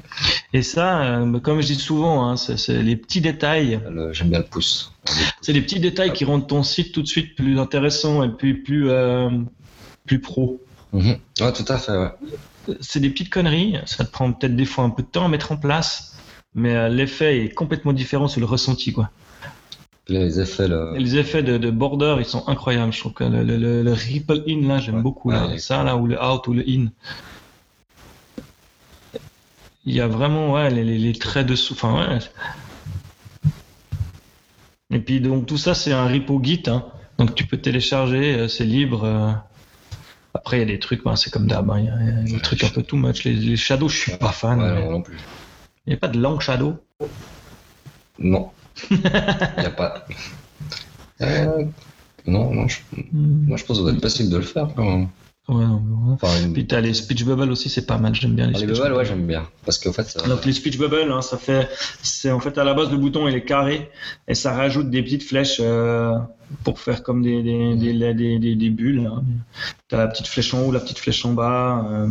Et 0.54 0.62
ça, 0.62 1.02
euh, 1.02 1.26
bah, 1.26 1.40
comme 1.42 1.62
je 1.62 1.68
dis 1.68 1.76
souvent, 1.76 2.28
hein, 2.30 2.36
c'est 2.38 2.82
les 2.84 2.96
petits 2.96 3.22
détails. 3.22 3.80
Le- 3.90 4.12
J'aime 4.14 4.30
bien 4.30 4.40
le 4.40 4.46
pouce. 4.46 4.92
C'est 5.42 5.54
les 5.54 5.62
petits 5.62 5.80
détails 5.80 6.14
qui 6.14 6.26
rendent 6.26 6.48
ton 6.48 6.62
site 6.62 6.92
tout 6.94 7.02
de 7.02 7.08
suite 7.08 7.36
plus 7.36 7.58
intéressant 7.60 8.24
et 8.24 8.30
puis 8.30 8.54
plus, 8.56 8.90
plus 10.06 10.20
pro. 10.20 10.62
Ouais, 10.94 11.20
tout 11.54 11.66
à 11.70 11.78
fait, 11.78 11.98
ouais. 11.98 12.10
C'est 12.82 13.00
des 13.00 13.10
petites 13.10 13.30
conneries, 13.32 13.78
ça 13.86 14.04
te 14.06 14.12
prend 14.12 14.32
peut-être 14.32 14.56
des 14.56 14.66
fois 14.66 14.84
un 14.84 14.90
peu 14.92 15.02
de 15.04 15.08
temps 15.08 15.26
à 15.26 15.28
mettre 15.30 15.52
en 15.52 15.58
place, 15.58 16.16
mais 16.54 16.90
l'effet 16.90 17.46
est 17.46 17.50
complètement 17.50 17.94
différent 17.94 18.28
sur 18.28 18.42
le 18.42 18.46
ressenti. 18.46 18.92
Quoi. 18.94 19.10
Les 20.10 20.40
effets, 20.40 20.68
les 20.68 21.44
de, 21.44 21.58
de 21.58 21.70
border, 21.72 22.16
ils 22.20 22.26
sont 22.26 22.48
incroyables. 22.48 22.92
Je 22.92 23.00
trouve 23.00 23.14
que 23.14 23.24
le, 23.24 23.44
le- 23.44 23.58
le- 23.58 23.84
le 23.84 23.94
ripple 23.94 24.44
in, 24.48 24.68
là, 24.68 24.80
j'aime 24.80 24.96
Ouais. 24.96 25.02
beaucoup. 25.02 25.30
Là. 25.32 25.48
Ouais, 25.48 25.58
ça, 25.60 25.84
là, 25.84 25.96
ou 25.98 26.08
le 26.08 26.22
out 26.22 26.48
ou 26.48 26.54
le 26.54 26.64
in. 26.68 26.88
Il 29.86 29.94
y 29.96 30.02
a 30.02 30.08
vraiment 30.08 30.54
ouais, 30.54 30.70
les, 30.70 30.84
les- 30.84 30.98
les 30.98 31.14
traits 31.14 31.48
dessous. 31.48 31.74
Enfin, 31.74 32.10
ouais. 32.18 32.20
Et 34.92 35.00
puis, 35.00 35.22
donc, 35.22 35.46
tout 35.46 35.58
ça, 35.58 35.74
c'est 35.76 35.92
un 35.94 36.08
repo 36.08 36.40
Git. 36.44 36.64
hein. 36.68 36.84
Donc, 37.18 37.36
tu 37.36 37.46
peux 37.46 37.58
télécharger, 37.58 38.36
euh, 38.36 38.48
c'est 38.48 38.66
libre. 38.66 39.04
euh. 39.04 39.32
Après, 40.34 40.58
il 40.58 40.60
y 40.62 40.64
a 40.64 40.66
des 40.66 40.80
trucs, 40.80 41.04
ben, 41.04 41.16
c'est 41.16 41.32
comme 41.32 41.48
d'hab. 41.48 41.70
hein. 41.70 41.80
Il 41.80 41.86
y 41.86 41.90
a- 41.90 42.24
des 42.24 42.34
Ouais, 42.34 42.40
trucs 42.40 42.64
un 42.64 42.70
peu 42.70 42.82
too 42.84 42.98
much. 42.98 43.24
Les, 43.24 43.34
les 43.34 43.58
shadows, 43.58 43.90
je 43.90 43.98
suis 43.98 44.18
pas 44.18 44.32
fan. 44.32 44.60
Mais 44.60 44.90
non, 44.90 45.02
plus. 45.02 45.18
Il 45.86 45.90
n'y 45.92 45.96
a 45.96 45.98
pas 45.98 46.08
de 46.08 46.20
lang 46.20 46.40
shadow. 46.40 46.78
Non. 48.20 48.52
Il 48.92 48.98
n'y 49.60 49.66
a 49.66 49.72
pas. 49.72 50.06
Euh, 51.22 51.64
non, 52.26 52.54
non, 52.54 52.68
je... 52.68 52.78
Moi 53.14 53.58
je 53.58 53.64
pense 53.66 53.78
que 53.78 53.84
ça 53.84 53.90
doit 53.90 53.92
être 53.94 54.02
possible 54.02 54.30
de 54.30 54.38
le 54.38 54.44
faire 54.44 54.68
quand 54.76 54.86
même. 54.86 55.08
Ouais, 55.48 55.66
non, 55.66 55.78
ouais. 55.78 56.18
Enfin, 56.22 56.42
une... 56.46 56.54
Puis 56.54 56.68
t'as 56.68 56.80
les 56.80 56.94
speech 56.94 57.26
bubbles 57.26 57.50
aussi, 57.52 57.70
c'est 57.70 57.88
pas 57.88 57.98
mal. 57.98 58.14
J'aime 58.14 58.36
bien 58.36 58.46
les, 58.48 58.54
Ah, 58.56 58.60
les 58.60 58.66
speech 58.66 58.70
bubbles, 58.78 58.84
bubbles. 58.90 58.98
ouais, 58.98 59.06
j'aime 59.06 59.26
bien. 59.26 59.48
Parce 59.66 59.80
qu'en 59.80 59.92
fait, 59.92 60.04
ça... 60.04 60.22
Donc 60.28 60.46
les 60.46 60.54
speech 60.54 60.78
bubbles, 60.78 61.12
hein, 61.12 61.22
ça 61.24 61.38
fait, 61.40 61.68
c'est 62.04 62.30
en 62.32 62.40
fait 62.40 62.58
à 62.60 62.64
la 62.64 62.74
base 62.76 62.92
le 62.92 62.98
bouton 62.98 63.28
il 63.28 63.34
est 63.36 63.44
carré 63.46 63.90
et 64.28 64.36
ça 64.36 64.54
rajoute 64.54 64.92
des 64.92 65.02
petites 65.02 65.24
flèches 65.24 65.58
euh, 65.60 66.14
pour 66.64 66.80
faire 66.80 67.02
comme 67.02 67.24
des 67.24 67.42
des, 67.42 67.76
des, 67.76 68.14
des, 68.14 68.38
des- 68.40 68.56
des 68.56 68.70
bulles. 68.70 69.10
Hein. 69.12 69.24
T'as 69.88 69.98
la 69.98 70.08
petite 70.08 70.28
flèche 70.28 70.54
en 70.54 70.62
haut, 70.62 70.72
la 70.72 70.80
petite 70.82 71.00
flèche 71.00 71.26
en 71.26 71.34
bas. 71.34 71.84
euh. 71.92 72.08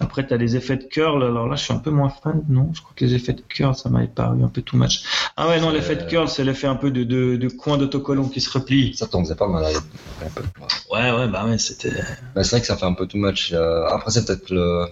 Après 0.00 0.26
t'as 0.26 0.38
des 0.38 0.56
effets 0.56 0.76
de 0.76 0.84
curl. 0.84 1.22
Alors 1.22 1.46
là 1.48 1.56
je 1.56 1.62
suis 1.64 1.72
un 1.72 1.78
peu 1.78 1.90
moins 1.90 2.08
fan. 2.10 2.42
Non, 2.48 2.70
je 2.74 2.80
crois 2.82 2.92
que 2.96 3.04
les 3.04 3.14
effets 3.14 3.32
de 3.32 3.42
curl 3.42 3.74
ça 3.74 3.88
m'a 3.88 4.06
paru 4.06 4.42
un 4.42 4.48
peu 4.48 4.62
too 4.62 4.76
much. 4.76 5.02
Ah 5.36 5.48
ouais 5.48 5.60
non 5.60 5.70
l'effet 5.70 5.96
de 5.96 6.02
curl 6.04 6.28
c'est 6.28 6.44
l'effet 6.44 6.66
un 6.66 6.76
peu 6.76 6.90
de 6.90 7.04
de, 7.04 7.36
de 7.36 7.48
coin 7.48 7.78
d'autocollant 7.78 8.28
qui 8.28 8.40
se 8.40 8.50
replie. 8.50 8.94
ça 8.94 9.06
t'en 9.06 9.20
faisait 9.22 9.34
pas 9.36 9.48
mal 9.48 9.64
un 9.66 10.28
peu. 10.30 10.42
Ouais. 10.90 11.02
Ouais 11.12 11.18
ouais 11.18 11.28
bah 11.28 11.46
ouais 11.46 11.58
c'était 11.58 11.90
Bah, 12.34 12.42
c'est 12.44 12.50
vrai 12.50 12.60
que 12.60 12.66
ça 12.66 12.76
fait 12.76 12.86
un 12.86 12.94
peu 12.94 13.06
too 13.06 13.18
much. 13.18 13.52
euh, 13.52 13.86
Après, 13.88 14.10
c'est 14.10 14.24
peut-être 14.26 14.50
le. 14.50 14.86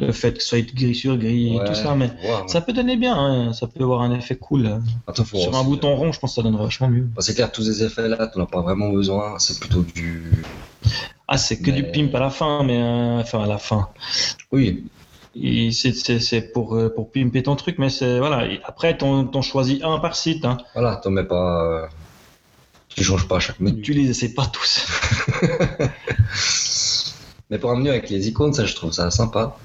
le 0.00 0.12
fait 0.12 0.32
que 0.34 0.42
ce 0.42 0.48
soit 0.48 0.60
gris 0.62 0.94
sur 0.94 1.16
gris 1.16 1.56
et 1.56 1.60
tout 1.64 1.74
ça 1.74 1.94
mais. 1.94 2.06
ouais. 2.06 2.48
Ça 2.48 2.60
peut 2.60 2.72
donner 2.72 2.96
bien, 2.96 3.14
hein, 3.16 3.52
ça 3.52 3.66
peut 3.66 3.82
avoir 3.84 4.02
un 4.02 4.12
effet 4.14 4.36
cool. 4.36 4.80
Attends, 5.06 5.24
Sur 5.24 5.54
un 5.54 5.64
bouton 5.64 5.94
rond, 5.94 6.12
je 6.12 6.18
pense 6.20 6.32
que 6.32 6.34
ça 6.36 6.42
donnerait 6.42 6.64
vachement 6.64 6.88
mieux. 6.88 7.06
Bah, 7.14 7.20
c'est 7.22 7.34
clair, 7.34 7.52
tous 7.52 7.62
ces 7.62 7.82
effets-là, 7.84 8.28
tu 8.32 8.38
n'en 8.38 8.44
as 8.44 8.48
pas 8.48 8.60
vraiment 8.62 8.88
besoin. 8.90 9.38
C'est 9.38 9.58
plutôt 9.60 9.82
du. 9.94 10.32
Ah, 11.26 11.38
c'est 11.38 11.58
que 11.60 11.70
Mais- 11.70 11.82
du 11.82 11.90
pimp 11.90 12.14
à 12.14 12.20
la 12.20 12.30
fin, 12.30 12.62
mais 12.64 12.76
euh, 12.82 13.20
enfin 13.20 13.42
à 13.44 13.46
la 13.46 13.58
fin. 13.58 13.88
Oui, 14.52 14.84
C'est 15.72 15.92
c'est- 15.92 16.20
c'est 16.20 16.52
pour, 16.52 16.76
euh, 16.76 16.92
pour 16.94 17.10
pimper 17.10 17.42
ton 17.42 17.56
truc, 17.56 17.78
mais 17.78 17.90
c'est 17.90 18.18
voilà. 18.20 18.46
Et 18.46 18.60
après, 18.64 18.96
t'en 18.96 19.42
choisis 19.42 19.82
un 19.82 19.98
par 19.98 20.14
site. 20.16 20.44
Hein. 20.44 20.58
voilà, 20.74 20.96
t'en 20.96 21.10
mets 21.10 21.24
pas. 21.24 21.64
euh, 21.64 21.86
Tu 22.88 23.02
changes 23.02 23.26
pas 23.26 23.36
à 23.38 23.40
chaque 23.40 23.58
menu. 23.58 23.82
Tu 23.82 23.92
les 23.94 24.08
essaies 24.10 24.32
pas 24.34 24.46
tous. 24.46 24.86
Mais 27.50 27.58
pour 27.58 27.70
un 27.72 27.76
menu 27.76 27.90
avec 27.90 28.08
les 28.10 28.28
icônes, 28.28 28.54
ça, 28.54 28.64
je 28.64 28.74
trouve 28.74 28.92
ça 28.92 29.10
sympa. 29.10 29.56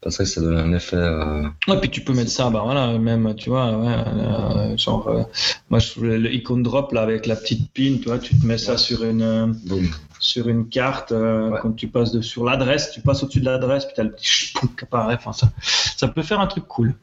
Parce 0.00 0.16
que 0.16 0.24
ça 0.24 0.40
donne 0.40 0.56
un 0.56 0.72
effet. 0.72 0.96
euh, 0.96 1.42
Ouais, 1.68 1.78
puis 1.80 1.90
tu 1.90 2.02
peux 2.02 2.14
mettre 2.14 2.30
ça, 2.30 2.48
bah 2.48 2.62
voilà, 2.64 2.96
même, 2.98 3.34
tu 3.34 3.50
vois, 3.50 3.76
ouais, 3.76 3.94
euh, 4.06 4.76
genre, 4.78 5.08
euh, 5.08 5.22
moi, 5.68 5.78
je, 5.78 6.00
le, 6.00 6.16
le 6.16 6.32
icône 6.32 6.62
drop 6.62 6.92
là 6.92 7.02
avec 7.02 7.26
la 7.26 7.36
petite 7.36 7.70
pin, 7.72 7.98
tu 8.00 8.08
vois, 8.08 8.18
tu 8.18 8.38
te 8.38 8.46
mets 8.46 8.56
ça 8.56 8.72
Ouais. 8.72 8.78
sur 8.78 9.04
une, 9.04 9.52
boum. 9.66 9.86
Sur 10.20 10.48
une 10.48 10.68
carte, 10.68 11.10
euh, 11.12 11.48
Ouais. 11.50 11.58
quand 11.62 11.72
tu 11.72 11.88
passes 11.88 12.12
de, 12.12 12.20
sur 12.20 12.44
l'adresse, 12.44 12.92
tu 12.92 13.00
passes 13.00 13.22
au-dessus 13.22 13.40
de 13.40 13.46
l'adresse, 13.46 13.86
puis 13.86 13.94
tu 13.94 14.00
as 14.00 14.04
le 14.04 14.12
petit 14.12 14.52
qui 14.52 14.84
apparaît. 14.84 15.14
Enfin, 15.14 15.32
ça, 15.32 15.50
ça 15.96 16.06
peut 16.08 16.22
faire 16.22 16.40
un 16.40 16.46
truc 16.46 16.66
cool. 16.68 16.94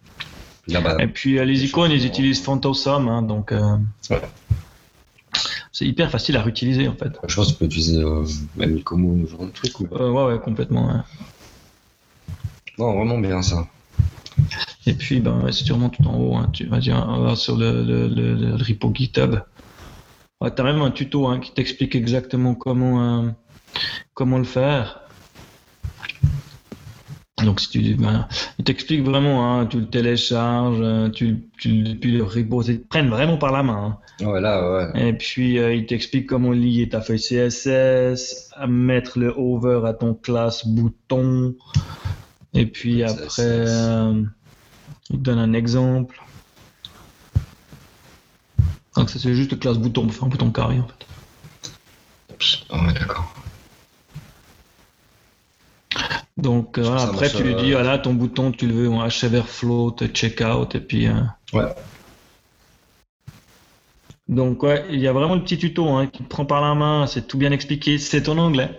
Là, 0.67 0.81
bah, 0.81 0.97
Et 0.99 1.07
puis 1.07 1.39
euh, 1.39 1.45
les 1.45 1.63
icônes, 1.65 1.91
ils 1.91 2.05
utilisent 2.05 2.41
Phantosum, 2.43 3.07
hein, 3.07 3.21
donc 3.23 3.51
euh, 3.51 3.77
Ouais. 4.11 4.21
c'est 5.71 5.85
hyper 5.85 6.11
facile 6.11 6.37
à 6.37 6.41
réutiliser 6.43 6.87
en 6.87 6.93
fait. 6.93 7.19
je 7.27 7.35
pense 7.35 7.47
que 7.47 7.51
tu 7.53 7.59
peux 7.59 7.65
utiliser 7.65 8.03
même 8.55 8.81
Como, 8.83 9.25
ce 9.25 9.31
genre 9.31 9.45
de 9.45 9.51
truc. 9.51 9.79
ou- 9.79 9.87
ouais, 9.87 10.23
ouais, 10.33 10.39
complètement. 10.39 10.87
ouais. 10.87 11.01
Non, 12.77 12.95
vraiment 12.97 13.17
bien 13.17 13.41
ça. 13.41 13.65
Et 14.85 14.93
puis, 14.93 15.19
ben, 15.19 15.49
tu 15.51 15.73
remontes 15.73 15.97
tout 15.97 16.07
en 16.07 16.15
haut, 16.17 16.35
hein, 16.35 16.49
tu 16.53 16.65
vas 16.65 16.79
dire, 16.79 17.03
on 17.09 17.21
va 17.21 17.35
sur 17.35 17.57
le, 17.57 17.83
le, 17.83 18.07
le, 18.07 18.35
le 18.35 18.55
repo 18.55 18.91
GitHub. 18.93 19.37
Ouais, 20.41 20.53
tu 20.53 20.61
as 20.61 20.65
même 20.65 20.81
un 20.81 20.91
tuto 20.91 21.27
hein, 21.27 21.39
qui 21.39 21.51
t'explique 21.53 21.95
exactement 21.95 22.53
comment, 22.55 23.23
euh, 23.23 23.29
comment 24.13 24.37
le 24.37 24.43
faire. 24.43 25.01
Donc, 27.43 27.59
si 27.59 27.69
tu, 27.69 27.95
ben, 27.95 28.27
il 28.57 28.65
t'explique 28.65 29.03
vraiment, 29.03 29.59
hein, 29.59 29.67
tu 29.67 29.79
le 29.79 29.87
télécharges, 29.89 30.79
euh, 30.81 31.09
tu, 31.09 31.45
tu, 31.59 31.83
puis 32.01 32.11
le 32.11 32.23
repo, 32.23 32.63
ils 32.63 32.81
te 32.81 32.87
prennent 32.87 33.09
vraiment 33.09 33.37
par 33.37 33.51
la 33.51 33.61
main. 33.61 33.97
hein. 34.19 34.25
Ouais, 34.25 34.41
là, 34.41 34.89
ouais. 34.93 35.09
Et 35.09 35.13
puis, 35.13 35.59
euh, 35.59 35.73
il 35.75 35.85
t'explique 35.85 36.25
comment 36.25 36.51
lier 36.51 36.89
ta 36.89 37.01
feuille 37.01 37.19
CSS, 37.19 38.49
à 38.55 38.65
mettre 38.65 39.19
le 39.19 39.33
over 39.37 39.81
à 39.85 39.93
ton 39.93 40.15
classe 40.15 40.65
bouton. 40.67 41.55
Et 42.55 42.65
puis 42.65 43.03
après, 43.03 43.43
euh, 43.45 44.23
il 45.11 45.17
te 45.17 45.21
donne 45.21 45.37
un 45.37 45.53
exemple. 45.53 46.19
Donc, 48.97 49.09
ça, 49.09 49.19
c'est 49.19 49.33
juste 49.33 49.59
classe 49.59 49.77
bouton 49.77 50.05
pour 50.05 50.13
faire 50.13 50.23
un 50.25 50.27
bouton 50.27 50.51
carré, 50.51 50.79
en 50.79 50.87
fait. 50.87 51.05
Ah 52.69 52.85
ouais, 52.85 52.93
d'accord. 52.93 53.33
Donc, 56.37 56.77
euh, 56.77 56.95
après, 56.97 57.29
tu 57.31 57.43
lui 57.43 57.55
dis, 57.55 57.73
euh, 57.73 57.81
voilà, 57.81 57.97
ton 57.97 58.13
bouton, 58.13 58.51
tu 58.51 58.67
le 58.67 58.73
veux 58.73 58.89
en 58.89 59.07
HFR 59.07 59.47
checkout, 60.07 60.75
et 60.75 60.79
puis. 60.79 61.07
euh, 61.07 61.13
Ouais. 61.53 61.73
Donc, 64.27 64.61
ouais, 64.63 64.85
il 64.91 64.99
y 64.99 65.07
a 65.07 65.13
vraiment 65.13 65.35
le 65.35 65.41
petit 65.43 65.57
tuto 65.57 65.87
hein, 65.89 66.07
qui 66.07 66.21
te 66.21 66.27
prend 66.27 66.45
par 66.45 66.61
la 66.61 66.75
main, 66.75 67.07
c'est 67.07 67.27
tout 67.27 67.37
bien 67.37 67.51
expliqué, 67.51 67.97
c'est 67.97 68.27
en 68.27 68.37
anglais. 68.37 68.69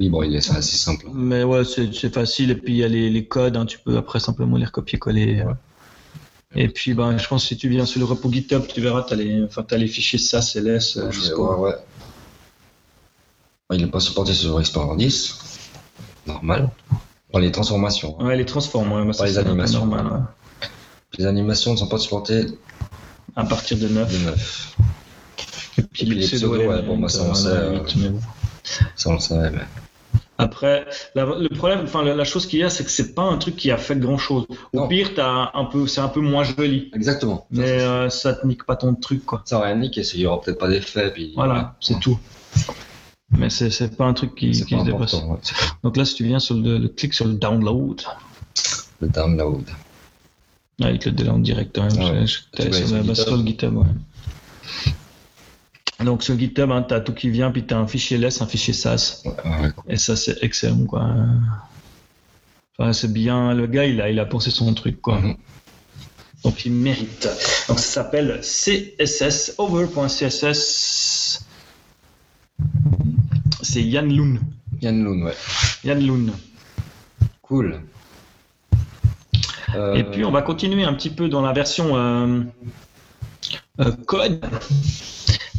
Oui, 0.00 0.08
bon, 0.08 0.22
il 0.22 0.34
est 0.34 0.50
assez 0.50 0.76
simple. 0.76 1.06
Mais 1.12 1.44
ouais, 1.44 1.64
c'est 1.64 1.94
c'est 1.94 2.12
facile. 2.12 2.50
Et 2.50 2.54
puis 2.56 2.72
il 2.72 2.78
y 2.78 2.84
a 2.84 2.88
les, 2.88 3.10
les 3.10 3.26
codes, 3.26 3.56
hein, 3.56 3.66
tu 3.66 3.78
peux 3.78 3.96
après 3.96 4.18
simplement 4.18 4.56
les 4.56 4.64
recopier-coller. 4.64 5.42
Ouais. 5.42 5.52
Et 6.54 6.68
puis 6.68 6.94
ben, 6.94 7.16
je 7.16 7.28
pense 7.28 7.42
que 7.42 7.48
si 7.48 7.56
tu 7.56 7.68
viens 7.68 7.86
sur 7.86 8.00
le 8.00 8.06
repo 8.06 8.30
GitHub, 8.30 8.66
tu 8.66 8.80
verras, 8.80 9.02
tu 9.04 9.12
as, 9.12 9.16
les 9.16 9.44
enfin, 9.44 9.62
t'as 9.62 9.76
les 9.76 9.86
fichiers 9.86 10.18
SAS, 10.18 10.56
LS 10.56 10.96
euh, 10.96 11.06
Ouais, 11.06 11.12
jusqu'au. 11.12 11.54
ouais. 11.56 11.74
Ouais, 13.70 13.76
Il 13.76 13.84
n'est 13.84 13.90
pas 13.90 14.00
supporté 14.00 14.32
sur 14.34 14.58
Explorer 14.58 14.96
10. 14.96 15.38
Normal. 16.26 16.70
Dans 17.32 17.38
les 17.38 17.52
transformations. 17.52 18.16
hein. 18.18 18.26
Ouais, 18.26 18.36
les 18.36 18.44
transforme, 18.46 18.90
ouais, 18.92 19.04
bah, 19.16 19.24
les 19.26 19.38
animations. 19.38 19.86
normal. 19.86 20.06
ouais. 20.12 20.68
Les 21.18 21.26
animations 21.26 21.72
ne 21.72 21.76
sont 21.76 21.86
pas 21.88 21.98
supportées 21.98 22.46
À 23.36 23.44
partir 23.44 23.78
de 23.78 23.86
9. 23.88 24.12
de 24.12 24.24
9. 24.26 24.76
Et 25.78 25.82
puis, 25.82 26.02
Et 26.02 26.06
puis 26.08 26.18
les 26.18 26.26
pseudos, 26.26 26.58
ouais, 26.66 26.82
bon, 26.82 26.98
bah, 26.98 27.08
ça, 27.08 27.22
on 27.22 27.34
sait, 27.34 27.46
euh. 27.48 27.78
Ça, 28.96 29.10
on 29.10 29.14
le 29.14 29.20
savait. 29.20 29.50
Mais... 29.50 29.62
Après, 30.40 30.86
la- 31.14 31.24
le 31.24 31.48
problème, 31.48 31.80
enfin 31.84 32.02
la, 32.04 32.14
la 32.14 32.24
chose 32.24 32.46
qu'il 32.46 32.58
y 32.60 32.62
a, 32.64 32.70
c'est 32.70 32.84
que 32.84 32.90
c'est 32.90 33.14
pas 33.14 33.22
un 33.22 33.36
truc 33.38 33.56
qui 33.56 33.70
affecte 33.70 34.00
grand 34.00 34.18
chose. 34.18 34.46
Au 34.72 34.76
Non. 34.76 34.88
pire, 34.88 35.12
t'as 35.14 35.50
un 35.54 35.64
peu, 35.64 35.86
c'est 35.86 36.00
un 36.00 36.08
peu 36.08 36.20
moins 36.20 36.44
joli. 36.44 36.90
Exactement. 36.94 37.46
Mais 37.50 37.80
euh, 37.82 38.08
ça 38.10 38.34
te 38.34 38.46
nique 38.46 38.64
pas 38.64 38.76
ton 38.76 38.94
truc, 38.94 39.24
quoi. 39.26 39.42
Ça 39.44 39.58
aurait 39.58 39.76
niqué, 39.76 40.02
il 40.14 40.20
n'y 40.20 40.26
aura 40.26 40.40
peut-être 40.40 40.58
pas 40.58 40.68
d'effet. 40.68 41.10
Puis... 41.12 41.32
Voilà, 41.34 41.74
c'est 41.80 41.98
tout. 42.00 42.18
Mais 43.36 43.48
c'est 43.50 43.96
pas 43.96 44.06
un 44.06 44.12
truc 44.14 44.34
qui, 44.34 44.54
se 44.54 44.64
dépasse. 44.64 45.12
ouais. 45.14 45.36
Donc 45.84 45.96
là, 45.96 46.04
si 46.04 46.14
tu 46.14 46.24
viens 46.24 46.40
sur 46.40 46.56
le, 46.56 46.78
le 46.78 46.88
clic 46.88 47.14
sur 47.14 47.26
le 47.26 47.34
download, 47.34 48.02
Le 49.00 49.08
download. 49.08 49.64
te 50.78 51.08
le 51.08 51.14
download 51.14 51.42
direct. 51.42 51.78
hein. 51.78 51.88
Vas 51.88 52.26
sur, 52.26 52.44
la- 52.58 53.36
le 53.36 53.46
GitHub. 53.46 53.76
Ouais. 53.76 53.84
Donc 56.04 56.22
sur 56.22 56.38
GitHub, 56.38 56.70
hein, 56.70 56.84
tu 56.86 56.94
as 56.94 57.00
tout 57.00 57.12
qui 57.12 57.30
vient, 57.30 57.50
puis 57.50 57.66
tu 57.66 57.74
as 57.74 57.78
un 57.78 57.86
fichier 57.86 58.16
LS, 58.16 58.40
un 58.40 58.46
fichier 58.46 58.72
SAS. 58.72 59.22
Ouais, 59.24 59.32
ouais, 59.44 59.70
Et 59.88 59.96
ça, 59.96 60.16
c'est 60.16 60.42
excellent. 60.42 60.86
Quoi. 60.86 61.06
Enfin, 62.78 62.92
c'est 62.92 63.12
bien. 63.12 63.52
Le 63.54 63.66
gars, 63.66 63.84
il 63.84 64.00
a, 64.00 64.10
il 64.10 64.18
a 64.18 64.24
pensé 64.24 64.50
son 64.50 64.72
truc. 64.74 65.00
Quoi. 65.02 65.20
Mhm. 65.20 65.36
Donc 66.44 66.64
il 66.64 66.72
mérite. 66.72 67.28
Donc 67.68 67.78
ça 67.78 68.02
s'appelle 68.02 68.40
CSS, 68.40 69.54
over.css. 69.58 71.44
C'est 73.62 73.82
Yann 73.82 74.14
Loon. 74.14 74.38
Yann 74.80 75.04
Loon, 75.04 75.22
ouais. 75.22 75.34
Yann 75.84 76.04
Loon. 76.04 76.32
Cool. 77.42 77.82
Euh, 79.74 79.94
Et 79.94 80.04
puis 80.04 80.24
on 80.24 80.30
va 80.30 80.42
continuer 80.42 80.84
un 80.84 80.94
petit 80.94 81.10
peu 81.10 81.28
dans 81.28 81.42
la 81.42 81.52
version 81.52 81.96
euh, 81.96 82.40
euh, 83.80 83.92
code 84.06 84.44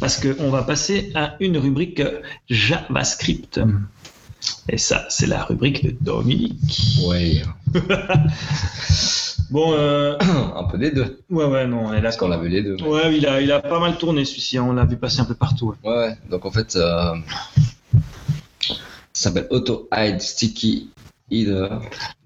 parce 0.02 0.18
qu'on 0.20 0.50
va 0.50 0.64
passer 0.64 1.12
à 1.14 1.36
une 1.38 1.56
rubrique 1.56 2.02
JavaScript. 2.50 3.60
Et 4.68 4.76
ça, 4.76 5.06
c'est 5.08 5.28
la 5.28 5.44
rubrique 5.44 5.84
de 5.84 5.96
Dominique. 6.04 6.98
Ouais. 7.06 7.42
Bon, 9.50 9.74
euh, 9.74 10.16
un 10.56 10.64
peu 10.64 10.78
des 10.78 10.90
deux. 10.92 11.20
ouais, 11.28 11.44
ouais, 11.44 11.66
non, 11.66 11.84
on 11.88 11.92
est 11.92 12.00
Parce 12.00 12.16
qu'on 12.16 12.30
d'accord. 12.30 12.40
a 12.40 12.44
vu 12.44 12.48
les 12.48 12.62
deux. 12.62 12.76
Ouais, 12.84 13.14
il 13.14 13.26
a, 13.26 13.42
il 13.42 13.52
a 13.52 13.60
pas 13.60 13.80
mal 13.80 13.98
tourné 13.98 14.24
celui-ci, 14.24 14.56
hein, 14.56 14.64
on 14.66 14.72
l'a 14.72 14.86
vu 14.86 14.96
passer 14.96 15.20
un 15.20 15.26
peu 15.26 15.34
partout. 15.34 15.74
ouais. 15.84 15.90
Ouais. 15.94 16.16
Donc 16.30 16.46
en 16.46 16.50
fait, 16.50 16.74
euh, 16.76 17.12
ça 17.92 18.74
s'appelle 19.12 19.46
Auto 19.50 19.90
Hide 19.94 20.22
Sticky. 20.22 20.88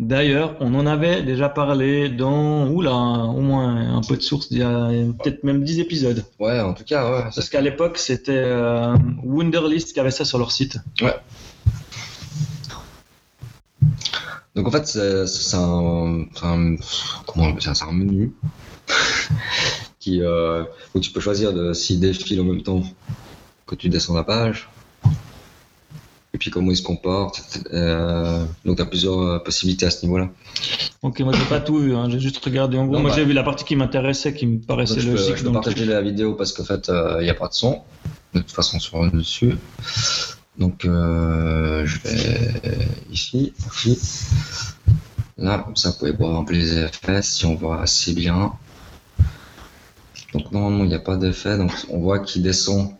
D'ailleurs, 0.01 0.57
on 0.61 0.75
en 0.75 0.87
avait 0.87 1.23
déjà 1.23 1.49
parlé 1.49 2.09
dans, 2.09 2.69
oula, 2.69 2.93
au 2.95 3.41
moins 3.41 3.97
un 3.97 4.01
peu 4.01 4.17
de 4.17 4.23
source, 4.23 4.49
il 4.51 4.59
y 4.59 4.63
a 4.63 4.89
peut-être 5.23 5.45
même 5.45 5.63
10 5.65 5.81
épisodes. 5.81 6.25
Ouais, 6.41 6.59
en 6.61 6.75
tout 6.75 6.85
cas, 6.85 7.11
ouais. 7.11 7.23
Parce 7.35 7.49
qu'à 7.49 7.61
l'époque, 7.61 7.99
c'était 7.99 8.33
euh, 8.33 8.97
Wunderlist 9.23 9.93
qui 9.93 10.01
avait 10.01 10.11
ça 10.11 10.25
sur 10.25 10.39
leur 10.39 10.51
site. 10.51 10.79
Donc 14.55 14.67
en 14.67 14.71
fait, 14.71 14.87
c'est 14.87 15.57
un, 15.57 16.25
c'est 16.35 16.47
un- 16.47 16.77
comment 17.27 17.47
on 17.47 17.51
appelle 17.51 17.63
ça, 17.63 17.75
c'est 17.75 17.85
un 17.85 17.93
menu 17.93 18.33
qui 20.01 20.23
euh, 20.23 20.65
où 20.95 21.01
tu 21.01 21.11
peux 21.11 21.21
choisir 21.21 21.53
de 21.53 21.73
s'il 21.75 22.01
défile 22.01 22.41
en 22.41 22.45
même 22.45 22.63
temps 22.63 22.83
que 23.67 23.75
tu 23.75 23.89
descends 23.91 24.15
la 24.15 24.25
page. 24.25 24.69
Et 26.37 26.39
puis 26.39 26.51
comment 26.51 26.71
il 26.71 26.77
se 26.77 26.83
comporte. 26.83 27.41
Euh, 27.73 28.45
donc 28.67 28.77
tu 28.77 28.83
as 28.83 28.85
plusieurs 28.85 29.19
euh, 29.19 29.39
possibilités 29.39 29.87
à 29.87 29.91
ce 29.91 30.05
niveau-là. 30.05 30.29
Ok, 31.01 31.21
moi 31.21 31.33
j'ai 31.33 31.47
pas 31.47 31.61
tout 31.61 31.79
vu, 31.79 31.97
hein, 31.97 32.11
j'ai 32.11 32.21
juste 32.21 32.45
regardé. 32.45 32.77
En 32.77 32.85
gros, 32.85 32.97
Non, 32.97 33.01
moi 33.01 33.09
bah. 33.09 33.17
j'ai 33.17 33.25
vu 33.25 33.33
la 33.33 33.43
partie 33.43 33.65
qui 33.65 33.75
m'intéressait, 33.75 34.35
qui 34.35 34.47
me 34.47 34.57
Donc, 34.59 34.67
paraissait 34.67 35.01
je 35.01 35.07
peux, 35.07 35.17
logique 35.17 35.37
je 35.37 35.43
peux 35.45 35.49
le 35.49 35.55
partager 35.55 35.87
la 35.87 36.03
vidéo 36.03 36.35
parce 36.35 36.53
qu'en 36.53 36.65
fait 36.65 36.93
il 37.21 37.25
n'y 37.25 37.31
a 37.31 37.35
pas 37.35 37.49
de 37.49 37.55
son 37.55 37.81
de 38.35 38.41
toute 38.41 38.53
façon 38.53 38.79
sur 38.79 39.11
dessus. 39.11 39.57
Donc 40.59 40.85
euh, 40.85 41.87
je 41.87 41.99
vais 42.01 42.51
ici, 43.11 43.55
ici. 43.87 43.99
Là, 45.39 45.59
comme 45.59 45.77
ça, 45.77 45.91
vous 45.91 45.99
pouvez 45.99 46.13
voir 46.13 46.39
un 46.39 46.45
peu 46.45 46.53
les 46.53 46.77
effets 46.79 47.23
si 47.23 47.47
on 47.47 47.55
voit 47.55 47.81
assez 47.81 48.13
bien. 48.13 48.53
Donc 50.35 50.53
normalement, 50.53 50.85
il 50.85 50.89
n'y 50.89 50.95
a 50.95 50.99
pas 50.99 51.17
d'effet. 51.17 51.57
Donc 51.57 51.73
on 51.89 51.99
voit 52.01 52.19
qu'il 52.19 52.43
descend. 52.43 52.93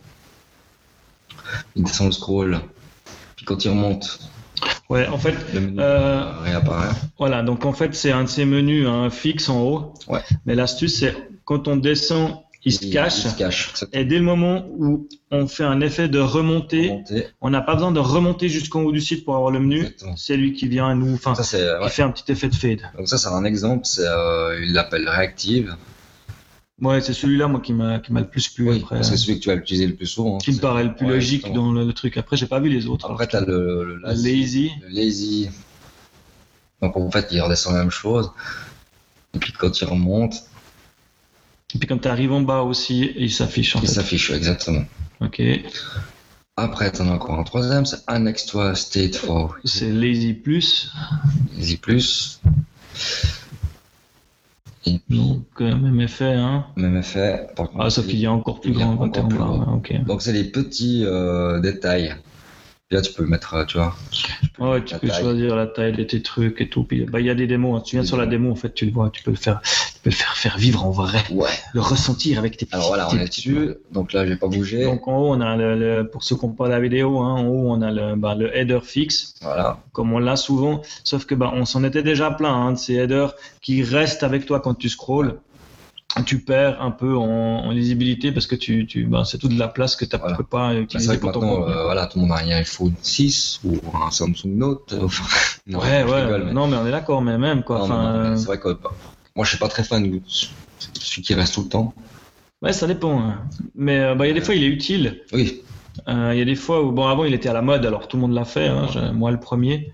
Il 1.75 1.83
descend 1.83 2.07
le 2.07 2.13
scroll. 2.13 2.61
Puis 3.37 3.45
quand 3.45 3.63
il 3.63 3.69
remonte, 3.69 4.19
Ouais, 4.89 5.05
en 5.07 5.17
fait, 5.19 5.35
Euh, 5.77 6.31
réapparaît. 6.43 6.89
voilà, 7.19 7.43
donc 7.43 7.63
en 7.65 7.73
fait 7.73 7.93
c'est 7.93 8.11
un 8.11 8.23
de 8.23 8.29
ces 8.29 8.43
menus 8.45 8.87
hein, 8.87 9.09
fixes 9.11 9.49
en 9.49 9.61
haut. 9.61 9.93
Ouais. 10.07 10.21
Mais 10.45 10.55
l'astuce 10.55 10.95
c'est 10.99 11.15
quand 11.45 11.67
on 11.67 11.75
descend, 11.77 12.37
il 12.65 12.73
se 12.73 12.87
cache. 12.91 13.23
Il 13.25 13.29
se 13.31 13.37
cache. 13.37 13.71
Ça 13.75 13.85
Et 13.93 14.03
dès 14.03 14.17
le 14.17 14.23
moment 14.23 14.65
où 14.77 15.07
on 15.31 15.47
fait 15.47 15.63
un 15.63 15.79
effet 15.81 16.07
de 16.09 16.19
remontée, 16.19 16.89
remonter. 16.89 17.27
on 17.39 17.49
n'a 17.51 17.61
pas 17.61 17.75
besoin 17.75 17.91
de 17.91 17.99
remonter 17.99 18.49
jusqu'en 18.49 18.81
haut 18.81 18.91
du 18.91 18.99
site 19.01 19.23
pour 19.25 19.35
avoir 19.35 19.51
le 19.51 19.59
menu. 19.59 19.85
C'est 20.15 20.35
lui 20.35 20.53
qui 20.53 20.67
vient 20.67 20.93
nous, 20.95 21.13
enfin, 21.13 21.33
ouais. 21.33 21.85
qui 21.85 21.89
fait 21.91 22.01
un 22.03 22.11
petit 22.11 22.29
effet 22.31 22.49
de 22.49 22.55
fade. 22.55 22.81
Donc 22.97 23.07
ça, 23.07 23.17
c'est 23.17 23.29
un 23.29 23.43
exemple. 23.45 23.85
C'est, 23.85 24.01
euh, 24.07 24.59
il 24.65 24.73
l'appelle 24.73 25.07
Reactive. 25.07 25.75
Ouais, 26.79 27.01
c'est 27.01 27.13
celui-là 27.13 27.47
moi 27.47 27.59
qui 27.59 27.73
m'a 27.73 27.99
qui 27.99 28.13
m'a 28.13 28.19
le 28.19 28.27
plus 28.27 28.49
plu 28.49 28.69
Oui, 28.69 28.79
après. 28.83 28.99
que 28.99 29.05
c'est 29.05 29.17
celui 29.17 29.39
que 29.39 29.43
tu 29.43 29.49
vas 29.49 29.55
utiliser 29.55 29.87
le 29.87 29.95
plus 29.95 30.05
souvent. 30.05 30.37
qui 30.37 30.51
me 30.51 30.59
paraît 30.59 30.83
le 30.83 30.93
plus 30.93 31.07
ouais, 31.07 31.13
logique 31.13 31.39
exactement. 31.45 31.65
dans 31.67 31.71
le, 31.73 31.85
le 31.85 31.93
truc. 31.93 32.17
Après, 32.17 32.37
j'ai 32.37 32.45
pas 32.45 32.59
vu 32.59 32.69
les 32.69 32.85
autres. 32.85 33.09
Après, 33.09 33.27
tu 33.27 33.35
as 33.35 33.41
le, 33.41 33.83
le 33.83 33.95
Le 33.95 34.07
lazy. 34.13 34.71
le 34.83 34.89
lazy. 34.89 35.49
Donc 36.81 36.95
en 36.95 37.09
fait, 37.09 37.29
il 37.31 37.41
redescend 37.41 37.73
la 37.73 37.79
même 37.79 37.89
chose. 37.89 38.31
Et 39.33 39.39
puis 39.39 39.51
quand 39.53 39.81
il 39.81 39.85
remonte, 39.85 40.35
Et 41.73 41.79
puis 41.79 41.87
quand 41.87 41.97
tu 41.97 42.07
arrives 42.07 42.31
en 42.31 42.41
bas 42.41 42.61
aussi, 42.61 43.11
il 43.17 43.31
s'affiche 43.31 43.75
en 43.75 43.81
il 43.81 43.89
s'affiche 43.89 44.29
exactement. 44.29 44.85
Ok. 45.19 45.41
Après, 46.57 46.91
tu 46.91 47.01
en 47.01 47.07
as 47.09 47.13
encore 47.13 47.39
un 47.39 47.43
troisième, 47.43 47.85
c'est 47.87 47.97
Annex 48.07 48.45
to 48.45 48.75
State 48.75 49.15
for 49.15 49.55
C'est 49.63 49.91
lazy 49.91 50.33
plus. 50.33 50.91
Easy 51.57 51.77
Plus. 51.77 52.39
Donc 55.09 55.59
même 55.59 55.99
effet. 56.01 56.33
Hein. 56.33 56.65
même 56.75 56.97
effet. 56.97 57.47
Par 57.55 57.69
contre, 57.69 57.83
Ah, 57.85 57.89
sauf 57.89 58.07
qu'il 58.07 58.19
y 58.19 58.25
a 58.25 58.31
encore 58.31 58.59
plus 58.61 58.71
grand 58.71 58.93
encore 58.93 59.27
plus 59.27 59.37
grand. 59.37 59.81
ouais. 59.89 59.99
Donc 60.05 60.21
c'est 60.21 60.33
les 60.33 60.45
petits 60.45 61.03
euh, 61.05 61.59
détails 61.59 62.15
là, 62.91 63.01
tu 63.01 63.11
peux 63.13 63.25
mettre, 63.25 63.53
euh, 63.53 63.65
tu 63.65 63.77
vois. 63.77 63.95
Ouais, 64.59 64.83
tu 64.83 64.95
peux 64.97 65.07
taille. 65.07 65.21
choisir 65.21 65.55
la 65.55 65.67
taille 65.67 65.91
de 65.93 66.03
tes 66.03 66.21
trucs 66.21 66.61
et 66.61 66.69
tout. 66.69 66.83
Puis, 66.83 67.05
bah, 67.05 67.19
il 67.19 67.25
y 67.25 67.29
a 67.29 67.35
des 67.35 67.45
démos. 67.47 67.77
hein. 67.77 67.83
Tu 67.85 67.95
viens 67.97 68.05
sur 68.05 68.17
la 68.17 68.25
démo, 68.25 68.51
en 68.51 68.55
fait, 68.55 68.73
tu 68.73 68.85
le 68.85 68.91
vois. 68.91 69.09
Tu 69.11 69.21
peux 69.23 69.31
le 69.31 69.37
faire, 69.37 69.61
tu 69.61 69.99
peux 70.03 70.09
le 70.09 70.15
faire, 70.15 70.35
faire 70.37 70.57
vivre 70.57 70.85
en 70.85 70.91
vrai. 70.91 71.19
Ouais. 71.31 71.49
Le 71.73 71.81
ressentir 71.81 72.39
avec 72.39 72.55
tes 72.57 72.65
petits. 72.65 72.75
Alors 72.75 72.87
voilà, 72.87 73.09
on 73.11 73.17
est 73.17 73.27
dessus. 73.27 73.75
Donc 73.91 74.13
là, 74.13 74.25
j'ai 74.25 74.35
pas 74.37 74.47
bougé. 74.47 74.83
Donc 74.85 75.07
en 75.07 75.17
haut, 75.17 75.33
on 75.35 75.41
a 75.41 75.55
le, 75.57 75.77
le- 75.77 76.07
pour 76.09 76.23
ceux 76.23 76.35
qui 76.37 76.45
n'ont 76.45 76.53
pas 76.53 76.69
la 76.69 76.79
vidéo, 76.79 77.19
hein, 77.19 77.33
en 77.33 77.45
haut, 77.47 77.71
on 77.71 77.81
a 77.81 77.91
le, 77.91 78.15
bah, 78.15 78.35
le 78.35 78.55
header 78.55 78.79
fixe, 78.83 79.35
Voilà. 79.41 79.79
comme 79.91 80.13
on 80.13 80.19
l'a 80.19 80.35
souvent. 80.37 80.81
Sauf 81.03 81.25
que 81.25 81.35
bah, 81.35 81.51
on 81.53 81.65
s'en 81.65 81.83
était 81.83 82.03
déjà 82.03 82.31
plein 82.31 82.53
hein, 82.53 82.71
de 82.71 82.77
ces 82.77 82.93
headers 82.95 83.35
qui 83.61 83.83
restent 83.83 84.23
avec 84.23 84.45
toi 84.45 84.59
quand 84.61 84.73
tu 84.75 84.87
scrolls. 84.89 85.35
Tu 86.25 86.39
perds 86.39 86.81
un 86.81 86.91
peu 86.91 87.15
en, 87.15 87.23
en 87.65 87.71
lisibilité 87.71 88.31
parce 88.31 88.47
que 88.47 88.55
tu, 88.55 88.85
tu, 88.87 89.05
bah, 89.05 89.23
c'est 89.25 89.37
toute 89.37 89.53
de 89.53 89.59
la 89.59 89.67
place 89.67 89.95
que 89.95 90.05
tu 90.05 90.15
ne 90.15 90.19
Voilà. 90.19 90.35
peux 90.37 90.43
pas 90.43 90.67
Bah, 90.69 90.73
c'est 90.75 90.81
utiliser 90.81 91.15
que 91.15 91.21
pour 91.21 91.31
ton 91.31 91.39
contenu. 91.41 91.73
euh, 91.73 91.83
voilà, 91.83 92.07
tout 92.07 92.19
le 92.19 92.25
monde 92.25 92.37
a 92.37 92.41
un 92.43 92.49
iPhone 92.57 92.93
6 93.01 93.59
ou 93.63 93.77
un 93.95 94.11
Samsung 94.11 94.45
Note. 94.55 94.95
Non, 95.67 95.79
ouais, 95.79 96.03
ouais. 96.03 96.21
rigole, 96.23 96.43
mais- 96.45 96.53
Non, 96.53 96.67
mais 96.67 96.77
on 96.77 96.87
est 96.87 96.91
d'accord, 96.91 97.21
mais 97.21 97.37
même 97.37 97.63
quoi. 97.63 97.81
Enfin, 97.83 98.05
euh, 98.15 98.37
c'est 98.37 98.45
vrai 98.45 98.59
que 98.59 98.69
bah, 98.73 98.91
moi, 99.35 99.43
je 99.45 99.49
suis 99.49 99.59
pas 99.59 99.67
très 99.67 99.83
fan 99.83 100.09
de 100.09 100.21
celui 100.27 101.21
qui 101.21 101.33
reste 101.33 101.55
tout 101.55 101.63
le 101.63 101.69
temps. 101.69 101.93
ouais, 102.61 102.71
ça 102.73 102.87
dépend. 102.87 103.19
hein. 103.19 103.41
Mais 103.75 103.99
euh, 103.99 104.15
bah, 104.15 104.25
il 104.25 104.29
y 104.29 104.31
a 104.31 104.33
des 104.33 104.41
fois, 104.41 104.55
il 104.55 104.63
est 104.63 104.67
utile. 104.67 105.21
Oui, 105.33 105.61
Euh, 106.07 106.31
Il 106.33 106.39
y 106.39 106.41
a 106.41 106.45
des 106.45 106.55
fois 106.55 106.83
où, 106.83 106.91
bon, 106.91 107.07
avant, 107.07 107.25
il 107.25 107.33
était 107.33 107.49
à 107.49 107.53
la 107.53 107.61
mode, 107.61 107.85
alors 107.85 108.07
tout 108.07 108.17
le 108.17 108.21
monde 108.21 108.33
l'a 108.33 108.45
fait, 108.45 108.67
hein, 108.67 108.87
moi 109.13 109.31
le 109.31 109.39
premier. 109.39 109.91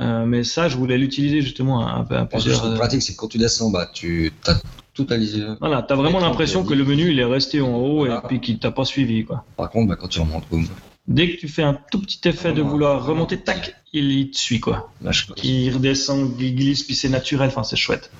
Euh, 0.00 0.24
mais 0.26 0.42
ça, 0.44 0.68
je 0.68 0.76
voulais 0.76 0.98
l'utiliser 0.98 1.40
justement 1.40 1.86
à, 1.86 1.90
à 1.92 2.02
Moi, 2.02 2.04
ce 2.24 2.26
plusieurs. 2.36 2.58
trouve 2.58 2.72
euh, 2.72 2.76
pratique, 2.76 3.02
c'est 3.02 3.12
que 3.12 3.18
quand 3.18 3.28
tu 3.28 3.38
descends, 3.38 3.70
bah, 3.70 3.88
tu 3.92 4.32
as 4.46 4.60
tout 4.92 5.06
à 5.10 5.16
lisier. 5.16 5.44
Voilà, 5.60 5.82
t'as 5.82 5.94
vraiment 5.94 6.20
l'impression 6.20 6.62
qui 6.62 6.68
que 6.68 6.74
est 6.74 6.76
le 6.76 6.84
menu 6.84 7.10
il 7.10 7.18
est 7.18 7.24
resté 7.24 7.60
en 7.60 7.74
haut 7.74 7.98
Voilà. 8.06 8.22
et 8.24 8.28
puis 8.28 8.40
qu'il 8.40 8.58
t'a 8.58 8.70
pas 8.70 8.84
suivi 8.84 9.24
quoi. 9.24 9.44
Par 9.56 9.70
contre, 9.70 9.88
bah, 9.88 9.96
quand 9.96 10.08
tu 10.08 10.20
remontes, 10.20 10.48
boum. 10.50 10.66
Dès 11.06 11.30
que 11.34 11.40
tu 11.40 11.48
fais 11.48 11.62
un 11.62 11.76
tout 11.90 12.00
petit 12.00 12.20
effet 12.28 12.52
de 12.54 12.62
vouloir 12.62 13.04
remonter, 13.04 13.38
tac, 13.38 13.74
il, 13.92 14.30
te 14.30 14.38
suit 14.38 14.58
quoi. 14.58 14.90
Là, 15.02 15.12
je 15.12 15.24
Il 15.42 15.70
redescend, 15.74 16.34
il 16.40 16.56
glisse, 16.56 16.82
puis 16.82 16.94
c'est 16.94 17.10
naturel, 17.10 17.48
enfin 17.48 17.62
c'est 17.62 17.76
chouette. 17.76 18.10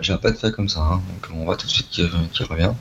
j'ai 0.00 0.16
pas 0.16 0.30
de 0.30 0.36
fait 0.36 0.50
comme 0.50 0.68
ça. 0.68 0.80
hein. 0.80 1.02
Donc, 1.22 1.30
on 1.38 1.44
voit 1.44 1.56
tout 1.56 1.66
de 1.66 1.70
suite 1.72 1.88
qu'il 1.90 2.06
revient. 2.46 2.72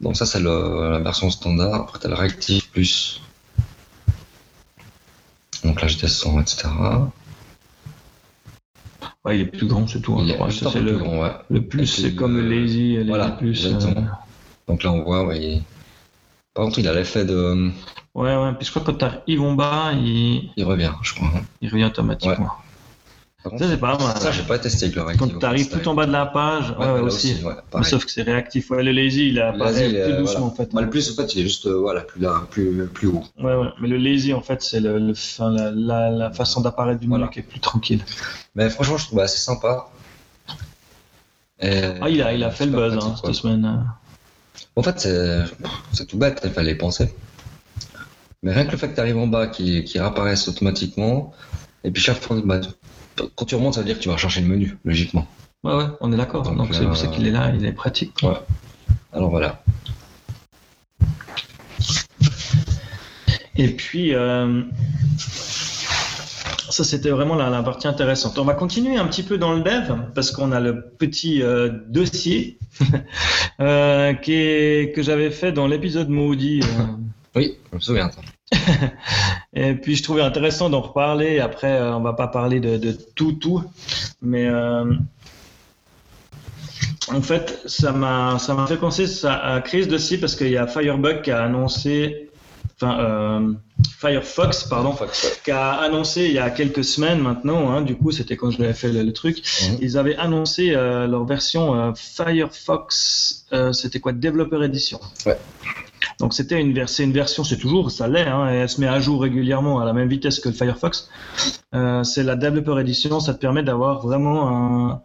Donc, 0.00 0.16
ça, 0.16 0.24
c'est 0.24 0.40
la 0.40 1.00
version 1.00 1.28
standard. 1.30 1.82
Après, 1.82 1.98
tu 1.98 2.06
as 2.06 2.08
le 2.08 2.14
Reactive 2.14 2.70
Plus. 2.70 3.20
Donc 5.64 5.82
là, 5.82 5.88
je 5.88 5.98
descends, 5.98 6.40
etc. 6.40 6.68
Il 9.34 9.40
est 9.40 9.46
plus 9.46 9.66
grand, 9.66 9.86
c'est 9.86 10.00
tout. 10.00 10.14
hein. 10.14 10.24
Il 10.26 10.52
ça, 10.52 10.70
c'est 10.70 10.80
le, 10.80 10.96
plus 10.96 11.04
grand, 11.04 11.20
ouais. 11.20 11.32
le 11.50 11.60
plus, 11.62 11.82
Et 11.82 11.86
c'est 12.08 12.14
comme 12.14 12.36
le 12.36 12.44
euh, 12.44 12.48
lazy, 12.62 12.96
le 12.96 13.04
voilà, 13.06 13.28
plus. 13.30 13.66
euh. 13.66 13.78
Donc 14.68 14.82
là, 14.82 14.92
on 14.92 15.02
voit, 15.02 15.34
il- 15.34 15.62
par 16.54 16.64
contre, 16.64 16.78
il 16.78 16.88
a 16.88 16.94
l'effet 16.94 17.24
de. 17.24 17.70
Ouais, 18.14 18.34
ouais, 18.36 18.52
puis 18.54 18.64
je 18.66 18.70
crois 18.70 18.82
que 18.82 18.86
quand 18.92 18.96
t'arrives 18.98 19.42
en 19.42 19.54
bas, 19.54 19.92
il, 19.92 20.50
Il 20.56 20.64
revient, 20.64 20.92
je 21.02 21.14
crois. 21.14 21.28
hein. 21.34 21.40
il 21.60 21.68
revient 21.70 21.84
automatiquement. 21.84 22.50
Ça, 23.58 23.68
c'est 23.70 23.76
pas 23.78 23.96
mal. 23.98 24.20
ça, 24.20 24.32
j'ai 24.32 24.42
pas 24.42 24.58
testé 24.58 24.86
avec 24.86 24.96
le 24.96 25.02
Reactive. 25.02 25.32
Quand 25.32 25.38
t'arrives 25.38 25.68
tout 25.68 25.88
en 25.88 25.94
bas 25.94 26.06
de 26.06 26.12
la 26.12 26.26
page, 26.26 26.70
ouais, 26.70 26.76
Ouais, 26.78 26.92
ouais, 26.92 26.96
là 26.98 27.02
aussi. 27.04 27.36
ouais. 27.44 27.84
Sauf 27.84 28.04
que 28.04 28.10
c'est 28.10 28.22
réactif. 28.22 28.70
Ouais, 28.70 28.82
le 28.82 28.92
lazy, 28.92 29.28
il 29.28 29.38
apparaît 29.40 29.88
plus 29.88 29.96
euh, 29.96 30.18
doucement 30.18 30.38
voilà. 30.40 30.46
en 30.46 30.54
fait. 30.54 30.72
Bah, 30.74 30.82
le 30.82 30.90
plus, 30.90 31.10
en 31.10 31.14
fait, 31.14 31.34
il 31.34 31.40
est 31.40 31.42
juste, 31.44 31.66
euh, 31.66 31.78
voilà, 31.78 32.00
plus, 32.02 32.20
là, 32.20 32.42
plus, 32.50 32.86
plus 32.88 33.08
haut. 33.08 33.22
Ouais, 33.38 33.54
ouais. 33.54 33.68
Mais 33.80 33.88
le 33.88 33.98
lazy, 33.98 34.32
en 34.34 34.40
fait, 34.42 34.62
c'est 34.62 34.80
le, 34.80 34.98
le- 34.98 35.12
enfin, 35.12 35.50
la, 35.50 35.70
la, 35.70 36.10
la 36.10 36.30
façon 36.32 36.60
d'apparaître 36.60 37.00
du 37.00 37.08
menu 37.08 37.28
qui 37.30 37.38
est 37.38 37.42
plus 37.42 37.60
tranquille. 37.60 38.02
Mais 38.54 38.68
franchement, 38.70 38.96
je 38.96 39.06
trouve 39.06 39.20
assez 39.20 39.38
sympa. 39.38 39.88
Et- 41.60 41.82
Ah, 42.00 42.10
il 42.10 42.20
a, 42.22 42.32
il 42.32 42.44
a 42.44 42.50
fait 42.50 42.66
le 42.66 42.72
buzz 42.72 42.94
hein, 42.94 42.98
pratique, 42.98 43.24
cette 43.26 43.34
semaine. 43.34 43.84
En 44.74 44.82
fait, 44.82 45.08
c'est 45.92 46.06
tout 46.06 46.18
bête, 46.18 46.40
il 46.44 46.50
fallait 46.50 46.72
y 46.72 46.76
penser. 46.76 47.14
Mais 48.42 48.52
rien 48.52 48.66
que 48.66 48.72
le 48.72 48.76
fait 48.76 48.88
que 48.90 48.94
tu 48.94 49.00
arrives 49.00 49.16
en 49.16 49.26
bas, 49.26 49.46
qu'il 49.46 49.84
qu'il 49.84 50.00
réapparaisse 50.00 50.46
automatiquement, 50.48 51.32
et 51.84 51.90
puis 51.90 52.02
chaque 52.02 52.20
fois, 52.22 52.36
bah, 52.44 52.60
quand 53.34 53.44
tu 53.44 53.54
remontes, 53.54 53.74
ça 53.74 53.80
veut 53.80 53.86
dire 53.86 53.96
que 53.96 54.02
tu 54.02 54.08
vas 54.08 54.14
rechercher 54.14 54.40
le 54.40 54.48
menu, 54.48 54.76
logiquement. 54.84 55.26
Ouais, 55.64 55.74
ouais, 55.74 55.86
on 56.00 56.12
est 56.12 56.16
d'accord. 56.16 56.42
Donc, 56.42 56.74
c'est 56.74 56.82
euh, 56.82 56.86
pour 56.86 56.96
ça 56.96 57.08
qu'il 57.08 57.26
est 57.26 57.30
là, 57.30 57.52
il 57.54 57.64
est 57.64 57.72
pratique. 57.72 58.24
Alors 59.12 59.30
voilà. 59.30 59.62
Et 63.56 63.68
puis, 63.68 64.14
euh, 64.14 64.62
ça, 66.68 66.84
c'était 66.84 67.10
vraiment 67.10 67.34
la, 67.34 67.48
la 67.48 67.62
partie 67.62 67.88
intéressante. 67.88 68.38
On 68.38 68.44
va 68.44 68.54
continuer 68.54 68.96
un 68.96 69.06
petit 69.06 69.22
peu 69.22 69.38
dans 69.38 69.54
le 69.54 69.62
dev, 69.62 69.94
parce 70.14 70.30
qu'on 70.30 70.52
a 70.52 70.60
le 70.60 70.82
petit 70.82 71.42
euh, 71.42 71.70
dossier 71.88 72.58
euh, 73.60 74.12
qui 74.14 74.34
est, 74.34 74.94
que 74.94 75.02
j'avais 75.02 75.30
fait 75.30 75.52
dans 75.52 75.66
l'épisode 75.66 76.10
maudit. 76.10 76.60
Oui, 77.34 77.56
je 77.70 77.76
me 77.76 77.80
souviens. 77.80 78.10
Et 79.54 79.74
puis 79.74 79.96
je 79.96 80.02
trouvais 80.02 80.22
intéressant 80.22 80.70
d'en 80.70 80.80
reparler. 80.80 81.40
Après, 81.40 81.72
euh, 81.72 81.94
on 81.96 82.00
va 82.00 82.12
pas 82.12 82.28
parler 82.28 82.60
de, 82.60 82.76
de 82.76 82.92
tout, 82.92 83.32
tout, 83.32 83.62
mais 84.22 84.46
euh, 84.46 84.84
en 87.12 87.22
fait, 87.22 87.62
ça 87.66 87.92
m'a 87.92 88.38
ça 88.38 88.54
m'a 88.54 88.66
fait 88.66 88.76
penser 88.76 89.06
ça 89.06 89.34
à 89.34 89.60
Chris 89.60 89.86
Dossier 89.86 90.18
parce 90.18 90.36
qu'il 90.36 90.50
y 90.50 90.56
a 90.56 90.66
Firebug 90.66 91.22
qui 91.22 91.30
a 91.30 91.42
annoncé, 91.42 92.30
enfin 92.76 92.98
euh, 93.00 93.52
Firefox 93.98 94.64
pardon, 94.64 94.92
Fox, 94.92 95.24
ouais. 95.24 95.30
qui 95.44 95.50
a 95.50 95.72
annoncé 95.72 96.26
il 96.26 96.32
y 96.32 96.38
a 96.38 96.50
quelques 96.50 96.84
semaines 96.84 97.20
maintenant. 97.20 97.70
hein, 97.70 97.82
du 97.82 97.96
coup, 97.96 98.12
c'était 98.12 98.36
quand 98.36 98.50
je 98.50 98.60
l'avais 98.60 98.74
fait 98.74 98.92
le, 98.92 99.02
le 99.02 99.12
truc. 99.12 99.38
Mhm. 99.62 99.78
Ils 99.80 99.98
avaient 99.98 100.16
annoncé 100.16 100.72
euh, 100.74 101.06
leur 101.06 101.24
version 101.24 101.94
Firefox. 101.94 103.46
c'était 103.72 104.00
quoi 104.00 104.12
Developer 104.12 104.62
Edition. 104.64 105.00
Ouais. 105.24 105.38
Donc 106.20 106.32
c'était 106.32 106.60
une, 106.60 106.72
ver- 106.72 106.88
c'est 106.88 107.04
une 107.04 107.12
version, 107.12 107.44
c'est 107.44 107.58
toujours, 107.58 107.90
ça 107.90 108.08
l'est, 108.08 108.26
hein, 108.26 108.50
et 108.50 108.56
elle 108.56 108.68
se 108.68 108.80
met 108.80 108.88
à 108.88 109.00
jour 109.00 109.20
régulièrement 109.22 109.80
à 109.80 109.84
la 109.84 109.92
même 109.92 110.08
vitesse 110.08 110.40
que 110.40 110.48
le 110.48 110.54
Firefox. 110.54 111.10
Euh, 111.74 112.04
c'est 112.04 112.22
la 112.22 112.36
Developer 112.36 112.80
Edition, 112.80 113.20
ça 113.20 113.34
te 113.34 113.38
permet 113.38 113.62
d'avoir 113.62 114.00
vraiment 114.00 114.48
un- 114.92 115.02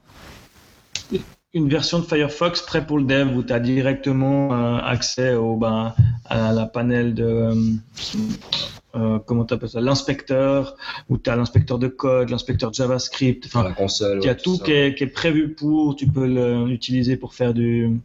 une 1.53 1.67
version 1.67 1.99
de 1.99 2.05
Firefox 2.05 2.61
prêt 2.61 2.85
pour 2.85 2.97
le 2.97 3.03
dev 3.03 3.35
où 3.35 3.43
tu 3.43 3.51
as 3.51 3.59
directement 3.59 4.53
euh, 4.53 4.77
accès 4.77 5.33
au, 5.33 5.57
ben, 5.57 5.93
à 6.29 6.53
la 6.53 6.65
panel 6.65 7.13
de, 7.13 7.49
euh, 8.95 9.19
comment 9.25 9.43
tu 9.43 9.55
ça, 9.67 9.81
l'inspecteur, 9.81 10.77
où 11.09 11.17
tu 11.17 11.29
as 11.29 11.35
l'inspecteur 11.35 11.77
de 11.77 11.87
code, 11.89 12.29
l'inspecteur 12.29 12.71
JavaScript, 12.71 13.45
Enfin, 13.47 13.63
la 13.63 13.71
console. 13.73 14.19
il 14.21 14.25
y 14.25 14.29
a 14.29 14.31
ouais, 14.31 14.37
tout 14.37 14.57
qui 14.59 14.71
est, 14.71 14.95
qui 14.95 15.03
est 15.03 15.07
prévu 15.07 15.49
pour, 15.49 15.95
tu 15.97 16.07
peux 16.07 16.25
l'utiliser 16.65 17.17
pour 17.17 17.33
faire 17.33 17.53
du, 17.53 17.99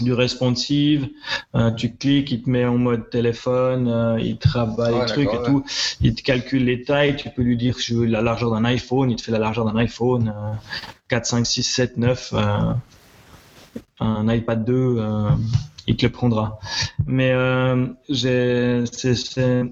du 0.00 0.12
responsive, 0.12 1.08
Euh, 1.54 1.70
tu 1.70 1.92
cliques, 1.94 2.30
il 2.32 2.42
te 2.42 2.48
met 2.50 2.64
en 2.64 2.78
mode 2.78 3.10
téléphone, 3.10 3.86
euh, 3.88 4.18
il 4.20 4.38
travaille 4.38 4.94
Ouais, 4.94 5.00
les 5.00 5.06
trucs 5.06 5.34
et 5.34 5.42
tout, 5.44 5.64
il 6.00 6.14
te 6.14 6.22
calcule 6.22 6.64
les 6.64 6.82
tailles, 6.82 7.14
tu 7.16 7.28
peux 7.28 7.42
lui 7.42 7.56
dire 7.58 7.76
je 7.78 7.94
veux 7.94 8.06
la 8.06 8.22
largeur 8.22 8.50
d'un 8.50 8.64
iPhone, 8.64 9.10
il 9.10 9.16
te 9.16 9.22
fait 9.22 9.32
la 9.32 9.38
largeur 9.38 9.64
d'un 9.66 9.76
iPhone, 9.76 10.28
euh, 10.34 10.52
4, 11.08 11.26
5, 11.26 11.44
6, 11.46 11.62
7, 11.62 11.96
9, 11.98 12.32
euh, 12.34 12.72
un 14.00 14.28
iPad 14.32 14.64
2, 14.64 14.96
euh, 14.98 15.28
il 15.86 15.96
te 15.96 16.06
le 16.06 16.12
prendra. 16.12 16.58
Mais 17.06 17.32
euh, 17.32 17.86
j'ai, 18.08 18.84
c'est- 18.90 19.14
c'est- 19.14 19.64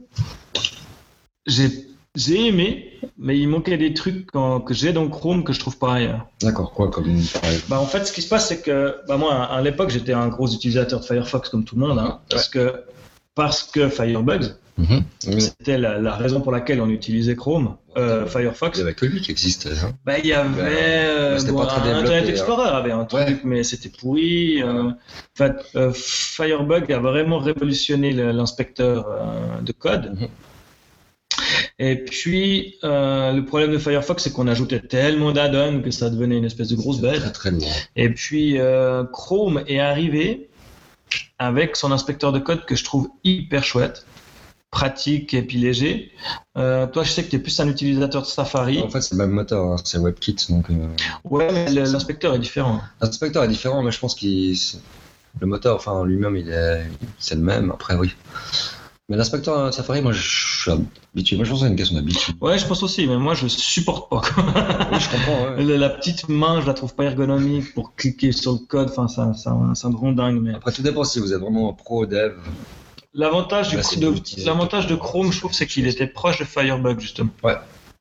j'ai, 1.46 1.70
j'ai 2.16 2.48
aimé, 2.48 2.92
mais 3.18 3.38
il 3.38 3.48
manquait 3.48 3.76
des 3.78 3.94
trucs 3.94 4.26
quand- 4.32 4.60
que 4.60 4.74
j'ai 4.74 4.92
dans 4.92 5.08
Chrome 5.08 5.44
que 5.44 5.52
je 5.52 5.60
trouve 5.60 5.78
pas 5.78 5.94
ailleurs. 5.94 6.26
D'accord, 6.42 6.72
quoi, 6.72 6.90
comme 6.90 7.04
pareil. 7.32 7.60
Bah, 7.68 7.80
en 7.80 7.86
fait, 7.86 8.04
ce 8.04 8.12
qui 8.12 8.22
se 8.22 8.28
passe, 8.28 8.48
c'est 8.48 8.62
que 8.62 8.96
bah, 9.08 9.16
moi, 9.16 9.44
à 9.44 9.60
l'époque, 9.62 9.90
j'étais 9.90 10.12
un 10.12 10.28
gros 10.28 10.48
utilisateur 10.48 11.00
de 11.00 11.04
Firefox 11.04 11.48
comme 11.48 11.64
tout 11.64 11.76
le 11.78 11.86
monde, 11.86 11.98
hein, 11.98 12.20
parce 12.28 12.48
que 12.48 12.82
parce 13.34 13.62
que 13.62 13.88
Firebugs, 13.88 14.54
Mhm. 14.78 15.02
Oui, 15.26 15.42
c'était 15.42 15.76
la, 15.76 15.98
la 15.98 16.14
raison 16.16 16.40
pour 16.40 16.52
laquelle 16.52 16.80
on 16.80 16.88
utilisait 16.88 17.36
Chrome, 17.36 17.76
euh, 17.98 18.24
Firefox. 18.26 18.78
Il 18.78 18.80
n'y 18.80 18.86
avait 18.88 18.94
que 18.94 19.04
lui 19.04 19.20
qui 19.20 19.30
existait. 19.30 19.68
Hein. 19.84 19.92
Bah, 20.06 20.18
il 20.18 20.24
y 20.26 20.32
avait 20.32 21.04
euh, 21.04 21.38
bon, 21.48 21.58
pas 21.58 21.66
très 21.66 21.90
Internet 21.90 22.24
hein. 22.26 22.30
Explorer 22.30 22.68
avait 22.70 22.92
un 22.92 23.04
truc, 23.04 23.20
Ouais. 23.28 23.40
mais 23.44 23.62
c'était 23.62 23.90
pourri. 23.90 24.62
euh, 24.62 24.90
fait, 25.36 25.52
euh, 25.76 25.92
Firebug 25.92 26.90
a 26.92 26.98
vraiment 26.98 27.38
révolutionné 27.40 28.12
l'inspecteur 28.14 29.06
de 29.60 29.72
code. 29.72 30.14
Mhm. 30.18 30.28
Et 31.82 31.96
puis, 31.96 32.76
euh, 32.84 33.32
le 33.32 33.42
problème 33.46 33.72
de 33.72 33.78
Firefox, 33.78 34.22
c'est 34.22 34.32
qu'on 34.32 34.46
ajoutait 34.48 34.80
tellement 34.80 35.32
d'add-ons 35.32 35.80
que 35.80 35.90
ça 35.90 36.10
devenait 36.10 36.36
une 36.36 36.44
espèce 36.44 36.68
de 36.68 36.76
grosse 36.76 37.00
bête. 37.00 37.20
Très 37.20 37.32
très 37.32 37.50
lourd. 37.50 37.72
Et 37.96 38.10
puis 38.10 38.60
euh, 38.60 39.02
Chrome 39.04 39.64
est 39.66 39.80
arrivé 39.80 40.50
avec 41.38 41.76
son 41.76 41.90
inspecteur 41.90 42.32
de 42.32 42.38
code 42.38 42.66
que 42.66 42.76
je 42.76 42.84
trouve 42.84 43.08
hyper 43.24 43.64
chouette, 43.64 44.04
pratique 44.70 45.32
et 45.32 45.40
puis 45.40 45.56
léger. 45.56 46.12
Euh, 46.58 46.86
toi, 46.86 47.02
je 47.02 47.12
sais 47.12 47.24
que 47.24 47.30
tu 47.30 47.36
es 47.36 47.38
plus 47.38 47.58
un 47.60 47.68
utilisateur 47.68 48.20
de 48.20 48.26
Safari. 48.26 48.82
En 48.82 48.90
fait, 48.90 49.00
c'est 49.00 49.14
le 49.14 49.18
même 49.18 49.30
moteur, 49.30 49.64
hein, 49.64 49.76
c'est 49.82 49.96
WebKit. 49.96 50.36
Donc, 50.50 50.68
euh, 50.68 50.86
Ouais, 51.24 51.50
mais 51.50 51.70
l'inspecteur 51.70 52.34
est 52.34 52.38
différent. 52.38 52.82
L'inspecteur 53.00 53.42
est 53.44 53.48
différent, 53.48 53.82
mais 53.82 53.90
je 53.90 53.98
pense 53.98 54.14
qu'il. 54.14 54.54
Le 55.40 55.46
moteur, 55.46 55.76
enfin, 55.76 56.04
lui-même, 56.04 56.36
il 56.36 56.50
est... 56.50 56.82
c'est 57.18 57.36
le 57.36 57.40
même, 57.40 57.70
après, 57.70 57.94
oui. 57.94 58.14
Mais 59.10 59.16
l'inspecteur 59.16 59.74
Safari, 59.74 60.02
moi, 60.02 60.12
je 60.12 60.22
suis 60.22 60.70
habitué. 60.70 61.34
Moi, 61.34 61.44
je 61.44 61.50
pense 61.50 61.58
que 61.58 61.66
c'est 61.66 61.70
une 61.72 61.76
question 61.76 61.96
d'habitude. 61.96 62.36
Ouais, 62.40 62.58
je 62.60 62.64
pense 62.64 62.84
aussi, 62.84 63.08
mais 63.08 63.16
moi, 63.16 63.34
je 63.34 63.48
supporte 63.48 64.08
pas. 64.08 64.22
Oui, 64.92 65.00
je 65.00 65.10
comprends, 65.10 65.56
ouais. 65.56 65.64
La 65.64 65.76
la 65.78 65.90
petite 65.90 66.28
main, 66.28 66.60
je 66.60 66.66
la 66.68 66.74
trouve 66.74 66.94
pas 66.94 67.02
ergonomique 67.04 67.74
pour 67.74 67.96
cliquer 67.96 68.30
sur 68.30 68.52
le 68.52 68.58
code. 68.58 68.88
Enfin, 68.88 69.08
ça, 69.08 69.34
ça, 69.34 69.58
ça 69.74 69.88
me 69.88 69.96
rend 69.96 70.12
dingue. 70.12 70.40
Mais 70.40 70.54
Après, 70.54 70.70
tout 70.70 70.82
dépend 70.82 71.02
si 71.02 71.18
vous 71.18 71.32
êtes 71.32 71.40
vraiment 71.40 71.72
pro 71.72 72.06
dev. 72.06 72.34
L'avantage 73.12 73.72
de, 73.72 74.94
Chrome, 74.94 75.32
je 75.32 75.38
trouve, 75.40 75.52
c'est 75.52 75.66
qu'il 75.66 75.88
était 75.88 76.06
proche 76.06 76.38
de 76.38 76.44
Firebug, 76.44 77.00
justement. 77.00 77.30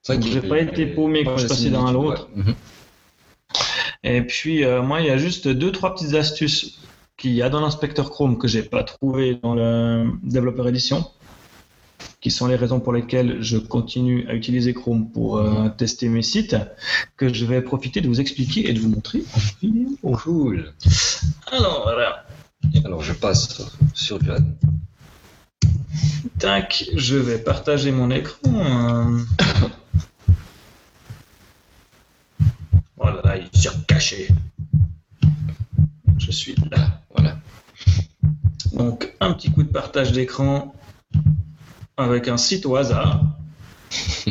C'est 0.03 0.13
vrai 0.13 0.19
Donc, 0.19 0.31
j'ai 0.31 0.41
pas 0.41 0.59
été 0.59 0.85
paumé 0.85 1.23
quand 1.23 1.37
je 1.37 1.39
suis 1.39 1.49
passé 1.49 1.69
d'un 1.71 1.87
à 1.87 1.91
l'autre. 1.91 2.29
Ouais. 2.35 2.43
Mhm. 2.43 2.55
Et 4.03 4.21
puis, 4.21 4.63
euh, 4.63 4.83
moi, 4.83 5.01
il 5.01 5.07
y 5.07 5.09
a 5.09 5.17
juste 5.17 5.47
deux, 5.47 5.71
trois 5.71 5.95
petites 5.95 6.13
astuces 6.13 6.78
qu'il 7.19 7.33
y 7.33 7.41
a 7.43 7.49
dans 7.49 7.59
l'inspecteur 7.59 8.09
Chrome 8.09 8.37
que 8.37 8.47
j'ai 8.47 8.63
pas 8.63 8.83
trouvé 8.83 9.35
dans 9.43 9.53
le 9.53 10.09
développeur 10.23 10.67
édition, 10.67 11.05
qui 12.21 12.31
sont 12.31 12.47
les 12.47 12.55
raisons 12.55 12.79
pour 12.79 12.93
lesquelles 12.93 13.41
je 13.41 13.57
continue 13.57 14.27
à 14.29 14.33
utiliser 14.33 14.73
Chrome 14.73 15.11
pour 15.11 15.37
euh, 15.37 15.69
tester 15.69 16.07
mes 16.07 16.23
sites, 16.23 16.55
que 17.17 17.31
je 17.31 17.45
vais 17.45 17.61
profiter 17.61 18.01
de 18.01 18.07
vous 18.07 18.21
expliquer 18.21 18.69
et 18.69 18.73
de 18.73 18.79
vous 18.79 18.89
montrer 18.89 19.23
en 19.35 19.39
vidéo. 19.61 19.97
Cool. 20.01 20.73
Alors, 21.51 21.83
voilà. 21.83 22.25
Alors, 22.85 23.01
je 23.03 23.13
passe 23.13 23.61
sur 23.93 24.23
John. 24.23 24.55
Tac, 26.39 26.89
je 26.95 27.17
vais 27.17 27.37
partager 27.37 27.91
mon 27.91 28.11
écran. 28.11 28.39
euh. 28.45 29.19
Voilà, 32.95 33.21
là, 33.23 33.37
il 33.37 33.45
est 33.45 33.85
caché. 33.87 34.29
Je 36.19 36.31
suis 36.31 36.55
là. 36.71 37.01
Voilà. 37.15 37.37
Donc, 38.73 39.13
un 39.19 39.33
petit 39.33 39.49
coup 39.51 39.63
de 39.63 39.69
partage 39.71 40.11
d'écran 40.11 40.73
avec 41.97 42.27
un 42.27 42.37
site 42.37 42.65
au 42.65 42.75
hasard. 42.75 43.23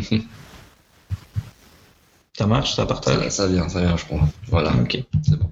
ça 2.37 2.47
marche, 2.47 2.75
ça 2.77 2.87
partage 2.87 3.23
Ça, 3.25 3.31
ça 3.31 3.47
vient, 3.49 3.69
ça 3.69 3.81
vient, 3.81 3.97
je 3.97 4.05
crois. 4.05 4.21
Voilà, 4.49 4.73
Ok. 4.81 5.03
c'est 5.23 5.37
bon. 5.39 5.51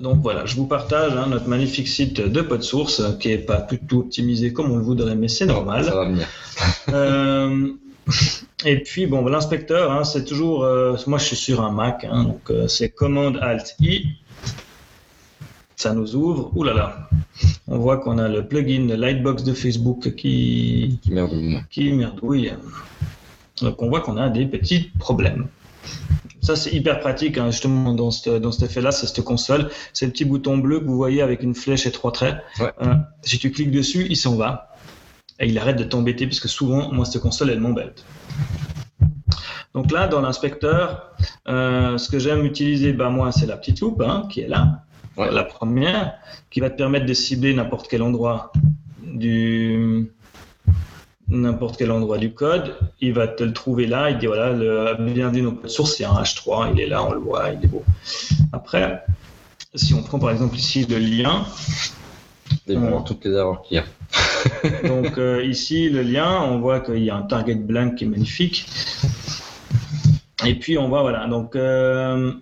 Donc 0.00 0.20
voilà, 0.20 0.44
je 0.46 0.56
vous 0.56 0.66
partage 0.66 1.12
hein, 1.16 1.28
notre 1.28 1.46
magnifique 1.46 1.86
site 1.86 2.20
de 2.20 2.40
PodSource 2.42 2.98
euh, 3.00 3.12
qui 3.12 3.30
est 3.30 3.38
pas 3.38 3.60
du 3.60 3.78
tout 3.78 4.00
optimisé 4.00 4.52
comme 4.52 4.72
on 4.72 4.76
le 4.76 4.82
voudrait, 4.82 5.14
mais 5.14 5.28
c'est 5.28 5.46
normal. 5.46 5.84
Ça 5.84 5.94
va 5.94 6.04
venir. 6.06 6.26
Euh, 6.88 7.68
et 8.66 8.80
puis 8.82 9.06
bon, 9.06 9.24
l'inspecteur, 9.26 9.92
hein, 9.92 10.02
c'est 10.04 10.24
toujours. 10.24 10.64
euh, 10.64 10.96
moi, 11.06 11.18
je 11.18 11.24
suis 11.26 11.36
sur 11.36 11.62
un 11.62 11.70
Mac, 11.70 12.04
hein, 12.04 12.24
donc 12.24 12.50
euh, 12.50 12.66
c'est 12.66 12.90
commande 12.90 13.38
Alt 13.40 13.76
I. 13.80 14.06
Ça 15.82 15.94
nous 15.94 16.14
ouvre. 16.14 16.52
Ouh 16.54 16.62
là 16.62 16.74
là. 16.74 17.08
On 17.66 17.76
voit 17.78 17.96
qu'on 17.96 18.16
a 18.18 18.28
le 18.28 18.46
plugin 18.46 18.86
de 18.86 18.94
Lightbox 18.94 19.42
de 19.42 19.52
Facebook 19.52 20.14
qui 20.14 21.00
qui 21.70 21.92
merdouille. 21.92 22.52
Donc 23.60 23.82
on 23.82 23.88
voit 23.88 24.00
qu'on 24.00 24.16
a 24.16 24.28
des 24.28 24.46
petits 24.46 24.92
problèmes. 25.00 25.48
Ça 26.40 26.54
c'est 26.54 26.70
hyper 26.70 27.00
pratique 27.00 27.36
hein, 27.36 27.50
justement 27.50 27.94
dans, 27.94 28.12
ce 28.12 28.30
dans 28.38 28.52
cet 28.52 28.70
effet-là, 28.70 28.92
c'est 28.92 29.08
cette 29.08 29.24
console. 29.24 29.70
C'est 29.92 30.06
le 30.06 30.12
petit 30.12 30.24
bouton 30.24 30.56
bleu 30.56 30.78
que 30.78 30.84
vous 30.84 30.94
voyez 30.94 31.20
avec 31.20 31.42
une 31.42 31.56
flèche 31.56 31.84
et 31.84 31.90
trois 31.90 32.12
traits. 32.12 32.36
Ouais. 32.60 32.70
Euh, 32.80 32.94
si 33.22 33.40
tu 33.40 33.50
cliques 33.50 33.72
dessus, 33.72 34.06
il 34.08 34.16
s'en 34.16 34.36
va 34.36 34.76
et 35.40 35.48
il 35.48 35.58
arrête 35.58 35.78
de 35.78 35.84
t'embêter 35.84 36.28
parce 36.28 36.38
que 36.38 36.46
souvent 36.46 36.92
moi 36.92 37.04
cette 37.06 37.20
console 37.20 37.50
elle 37.50 37.60
m'embête. 37.60 38.04
Donc 39.74 39.90
là 39.90 40.06
dans 40.06 40.20
l'inspecteur, 40.20 41.10
euh, 41.48 41.98
ce 41.98 42.08
que 42.08 42.20
j'aime 42.20 42.44
utiliser, 42.44 42.92
bah 42.92 43.10
moi 43.10 43.32
c'est 43.32 43.46
la 43.46 43.56
petite 43.56 43.80
loupe 43.80 44.00
hein, 44.00 44.28
qui 44.30 44.42
est 44.42 44.48
là, 44.48 44.84
Ouais. 45.16 45.30
la 45.30 45.44
première, 45.44 46.14
qui 46.50 46.60
va 46.60 46.70
te 46.70 46.76
permettre 46.76 47.06
de 47.06 47.14
cibler 47.14 47.54
n'importe 47.54 47.88
quel 47.88 48.02
endroit 48.02 48.52
du 49.02 50.10
n'importe 51.28 51.78
quel 51.78 51.90
endroit 51.90 52.18
du 52.18 52.32
code, 52.32 52.76
il 53.00 53.14
va 53.14 53.26
te 53.26 53.42
le 53.42 53.52
trouver 53.52 53.86
là, 53.86 54.10
il 54.10 54.18
dit 54.18 54.26
voilà, 54.26 54.52
le, 54.52 54.96
bienvenue 54.98 55.42
dans 55.42 55.52
code 55.52 55.70
source, 55.70 55.96
c'est 55.96 56.04
un 56.04 56.14
H3, 56.14 56.72
il 56.74 56.80
est 56.80 56.86
là, 56.86 57.02
on 57.04 57.12
le 57.12 57.20
voit, 57.20 57.50
il 57.50 57.64
est 57.64 57.68
beau. 57.68 57.84
Après, 58.52 59.02
si 59.74 59.94
on 59.94 60.02
prend 60.02 60.18
par 60.18 60.30
exemple 60.30 60.56
ici 60.56 60.84
le 60.84 60.98
lien, 60.98 61.44
voir 62.66 63.04
toutes 63.04 63.24
les 63.24 63.32
erreurs 63.32 63.62
qu'il 63.62 63.78
y 63.78 63.80
a. 63.80 63.84
donc 64.88 65.16
euh, 65.16 65.44
ici 65.44 65.88
le 65.88 66.02
lien, 66.02 66.42
on 66.42 66.58
voit 66.58 66.80
qu'il 66.80 67.02
y 67.02 67.10
a 67.10 67.16
un 67.16 67.22
target 67.22 67.54
blank 67.54 67.96
qui 67.96 68.04
est 68.04 68.08
magnifique. 68.08 68.66
Et 70.44 70.54
puis 70.56 70.76
on 70.76 70.88
voit, 70.88 71.02
voilà, 71.02 71.26
donc 71.28 71.56
euh, 71.56 72.32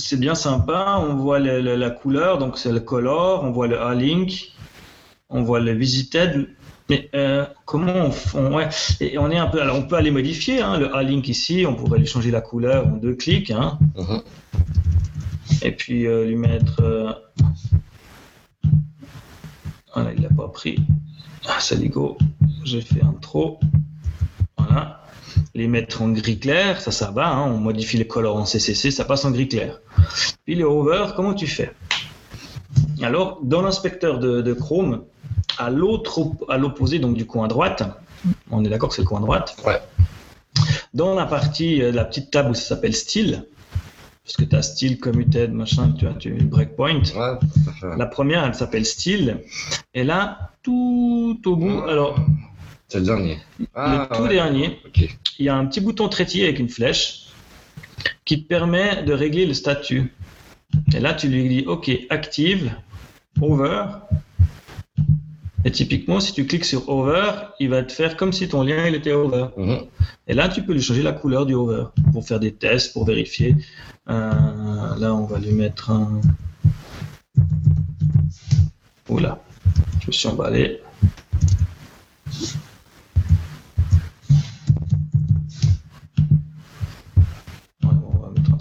c'est 0.00 0.18
bien 0.18 0.34
sympa, 0.34 0.98
on 1.06 1.14
voit 1.14 1.38
le- 1.38 1.60
le- 1.60 1.76
la 1.76 1.90
couleur, 1.90 2.38
donc 2.38 2.58
c'est 2.58 2.72
le 2.72 2.80
color, 2.80 3.44
on 3.44 3.50
voit 3.50 3.66
le 3.68 3.80
A-link, 3.80 4.52
on 5.28 5.42
voit 5.42 5.60
le 5.60 5.72
visited. 5.72 6.48
Mais 6.88 7.08
euh, 7.14 7.46
comment 7.66 7.92
on, 7.94 8.08
f- 8.10 8.36
on- 8.36 8.52
ouais, 8.54 8.68
et 9.00 9.16
on 9.18 9.30
est 9.30 9.38
un 9.38 9.46
peu, 9.46 9.60
alors 9.62 9.76
on 9.76 9.82
peut 9.82 9.94
aller 9.94 10.10
modifier 10.10 10.60
hein, 10.60 10.76
le 10.78 10.92
A-link 10.94 11.28
ici, 11.28 11.64
on 11.68 11.74
pourrait 11.74 12.00
lui 12.00 12.06
changer 12.06 12.32
la 12.32 12.40
couleur 12.40 12.86
en 12.88 12.96
deux 12.96 13.14
clics, 13.14 13.52
hein, 13.52 13.78
Mhm. 13.96 14.22
et 15.62 15.70
puis 15.72 16.06
euh, 16.06 16.24
lui 16.26 16.36
mettre. 16.36 16.80
euh, 16.82 17.12
Voilà, 19.94 20.12
il 20.12 20.22
l'a 20.22 20.28
pas 20.28 20.48
pris. 20.48 20.78
Ah, 21.48 21.58
Saligo, 21.60 22.16
j'ai 22.64 22.80
fait 22.80 23.02
un 23.02 23.12
trop. 23.20 23.58
Voilà. 24.56 24.99
Les 25.54 25.66
mettre 25.66 26.02
en 26.02 26.08
gris 26.10 26.38
clair, 26.38 26.80
ça, 26.80 26.92
ça 26.92 27.10
va. 27.10 27.28
hein, 27.28 27.44
On 27.46 27.58
modifie 27.58 27.96
les 27.96 28.06
colors 28.06 28.36
en 28.36 28.44
CCC, 28.44 28.90
ça 28.90 29.04
passe 29.04 29.24
en 29.24 29.30
gris 29.32 29.48
clair. 29.48 29.80
Puis 30.44 30.54
les 30.54 30.62
over, 30.64 31.06
comment 31.16 31.34
tu 31.34 31.46
fais? 31.48 31.72
Alors, 33.02 33.40
dans 33.42 33.62
l'inspecteur 33.62 34.18
de, 34.18 34.42
de 34.42 34.52
Chrome, 34.52 35.02
à 35.58 35.70
l'autre, 35.70 36.20
à 36.48 36.56
l'opposé, 36.58 36.98
donc 37.00 37.16
du 37.16 37.26
coin 37.26 37.48
droite, 37.48 37.82
on 38.50 38.64
est 38.64 38.68
d'accord 38.68 38.90
que 38.90 38.94
c'est 38.94 39.02
le 39.02 39.08
coin 39.08 39.20
droite? 39.20 39.56
Ouais. 39.66 39.80
Dans 40.94 41.14
la 41.14 41.26
partie, 41.26 41.82
euh, 41.82 41.90
la 41.92 42.04
petite 42.04 42.30
table 42.30 42.50
où 42.50 42.54
ça 42.54 42.62
s'appelle 42.68 42.94
style, 42.94 43.44
parce 44.24 44.36
que 44.36 44.44
tu 44.44 44.54
as 44.54 44.62
style, 44.62 45.00
commuted, 45.00 45.52
machin, 45.52 45.92
tu 45.98 46.06
as 46.06 46.12
tu 46.12 46.30
breakpoint. 46.34 47.02
Ouais. 47.16 47.96
La 47.96 48.06
première, 48.06 48.44
elle 48.44 48.54
s'appelle 48.54 48.84
style. 48.86 49.38
Et 49.94 50.04
là, 50.04 50.52
tout 50.62 51.40
au 51.46 51.56
bout, 51.56 51.80
alors 51.88 52.16
C'est 52.90 52.98
le 52.98 53.04
dernier. 53.04 53.38
Ah, 53.72 54.08
le 54.10 54.16
tout 54.16 54.22
ouais. 54.24 54.30
dernier, 54.30 54.80
il 55.38 55.44
y 55.46 55.48
a 55.48 55.54
un 55.54 55.64
petit 55.66 55.80
bouton 55.80 56.08
traitier 56.08 56.42
avec 56.42 56.58
une 56.58 56.68
flèche 56.68 57.26
qui 58.24 58.42
te 58.42 58.48
permet 58.48 59.04
de 59.04 59.12
régler 59.12 59.46
le 59.46 59.54
statut. 59.54 60.12
Et 60.92 60.98
là, 60.98 61.14
tu 61.14 61.28
lui 61.28 61.48
dis 61.48 61.64
OK, 61.68 61.88
active, 62.10 62.74
over. 63.40 63.84
Et 65.64 65.70
typiquement, 65.70 66.18
si 66.18 66.32
tu 66.32 66.46
cliques 66.46 66.64
sur 66.64 66.88
over, 66.88 67.30
il 67.60 67.68
va 67.68 67.84
te 67.84 67.92
faire 67.92 68.16
comme 68.16 68.32
si 68.32 68.48
ton 68.48 68.64
lien 68.64 68.84
il 68.88 68.96
était 68.96 69.12
over. 69.12 69.46
Mhm. 69.56 69.82
Et 70.26 70.34
là, 70.34 70.48
tu 70.48 70.62
peux 70.64 70.72
lui 70.72 70.82
changer 70.82 71.02
la 71.02 71.12
couleur 71.12 71.46
du 71.46 71.54
over 71.54 71.84
pour 72.12 72.26
faire 72.26 72.40
des 72.40 72.52
tests, 72.52 72.92
pour 72.92 73.04
vérifier. 73.04 73.54
Euh, 74.08 74.32
là, 74.98 75.14
on 75.14 75.26
va 75.26 75.38
lui 75.38 75.52
mettre 75.52 75.92
un. 75.92 76.20
Oula, 79.08 79.40
je 80.00 80.08
me 80.08 80.12
suis 80.12 80.28
emballé. 80.28 80.80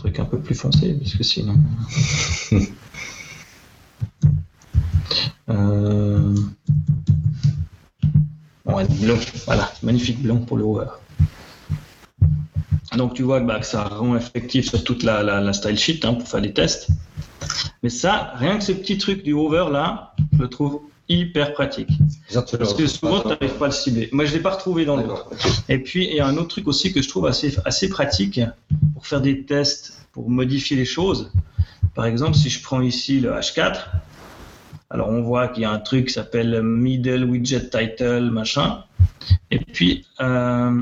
Truc 0.09 0.19
un 0.19 0.25
peu 0.25 0.39
plus 0.39 0.55
foncé, 0.55 0.93
parce 0.93 1.15
que 1.15 1.23
sinon. 1.23 1.55
euh... 5.49 6.35
Être 8.79 9.01
bleu. 9.01 9.17
Voilà, 9.45 9.69
magnifique 9.83 10.21
blanc 10.21 10.37
pour 10.37 10.55
le 10.55 10.63
over. 10.63 10.85
Donc 12.95 13.13
tu 13.13 13.23
vois 13.23 13.41
bah, 13.41 13.59
que 13.59 13.65
ça 13.65 13.83
rend 13.83 14.15
effectif 14.15 14.69
sur 14.69 14.83
toute 14.83 15.03
la, 15.03 15.21
la, 15.21 15.41
la 15.41 15.53
style 15.53 15.77
sheet 15.77 16.05
hein, 16.05 16.13
pour 16.13 16.27
faire 16.27 16.41
des 16.41 16.53
tests. 16.53 16.87
Mais 17.83 17.89
ça, 17.89 18.31
rien 18.35 18.57
que 18.57 18.63
ce 18.63 18.71
petit 18.71 18.97
truc 18.97 19.23
du 19.23 19.33
over 19.33 19.65
là, 19.69 20.15
je 20.33 20.37
le 20.43 20.47
trouve 20.49 20.81
hyper 21.09 21.53
pratique. 21.53 21.89
Le 22.33 22.57
Parce 22.57 22.73
que 22.73 22.87
souvent, 22.87 23.21
tu 23.21 23.27
n'arrives 23.29 23.57
pas 23.57 23.65
à 23.65 23.69
le 23.69 23.73
cibler. 23.73 24.09
Moi, 24.13 24.25
je 24.25 24.31
ne 24.31 24.37
l'ai 24.37 24.43
pas 24.43 24.51
retrouvé 24.51 24.85
dans 24.85 24.97
ok. 24.97 25.17
Et 25.67 25.79
puis, 25.79 26.07
il 26.07 26.15
y 26.15 26.19
a 26.19 26.27
un 26.27 26.37
autre 26.37 26.49
truc 26.49 26.67
aussi 26.67 26.93
que 26.93 27.01
je 27.01 27.09
trouve 27.09 27.25
assez, 27.25 27.57
assez 27.65 27.89
pratique 27.89 28.39
pour 28.93 29.05
faire 29.07 29.19
des 29.19 29.43
tests, 29.43 29.98
pour 30.11 30.29
modifier 30.29 30.75
les 30.77 30.85
choses. 30.85 31.31
Par 31.95 32.05
exemple, 32.05 32.35
si 32.35 32.49
je 32.49 32.61
prends 32.63 32.81
ici 32.81 33.19
le 33.19 33.31
H4, 33.31 33.77
alors 34.89 35.09
on 35.09 35.21
voit 35.21 35.47
qu'il 35.49 35.63
y 35.63 35.65
a 35.65 35.71
un 35.71 35.79
truc 35.79 36.07
qui 36.07 36.13
s'appelle 36.13 36.61
Middle 36.63 37.23
Widget 37.25 37.69
Title, 37.69 38.29
machin. 38.31 38.83
Et 39.51 39.59
puis, 39.59 40.05
euh, 40.21 40.81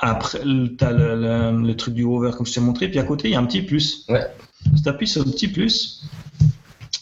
après, 0.00 0.40
tu 0.42 0.76
as 0.84 0.92
le, 0.92 1.14
le- 1.16 1.62
le 1.66 1.76
truc 1.76 1.94
du 1.94 2.04
hover, 2.04 2.32
comme 2.36 2.46
je 2.46 2.52
t'ai 2.52 2.60
montré. 2.60 2.88
Puis 2.88 2.98
à 2.98 3.04
côté, 3.04 3.28
il 3.28 3.32
y 3.32 3.34
a 3.36 3.40
un 3.40 3.46
petit 3.46 3.62
plus. 3.62 4.04
Ouais. 4.08 4.26
Si 4.74 4.82
tu 4.82 4.88
appuies 4.88 5.06
sur 5.06 5.24
le 5.24 5.30
petit 5.30 5.48
plus, 5.48 6.02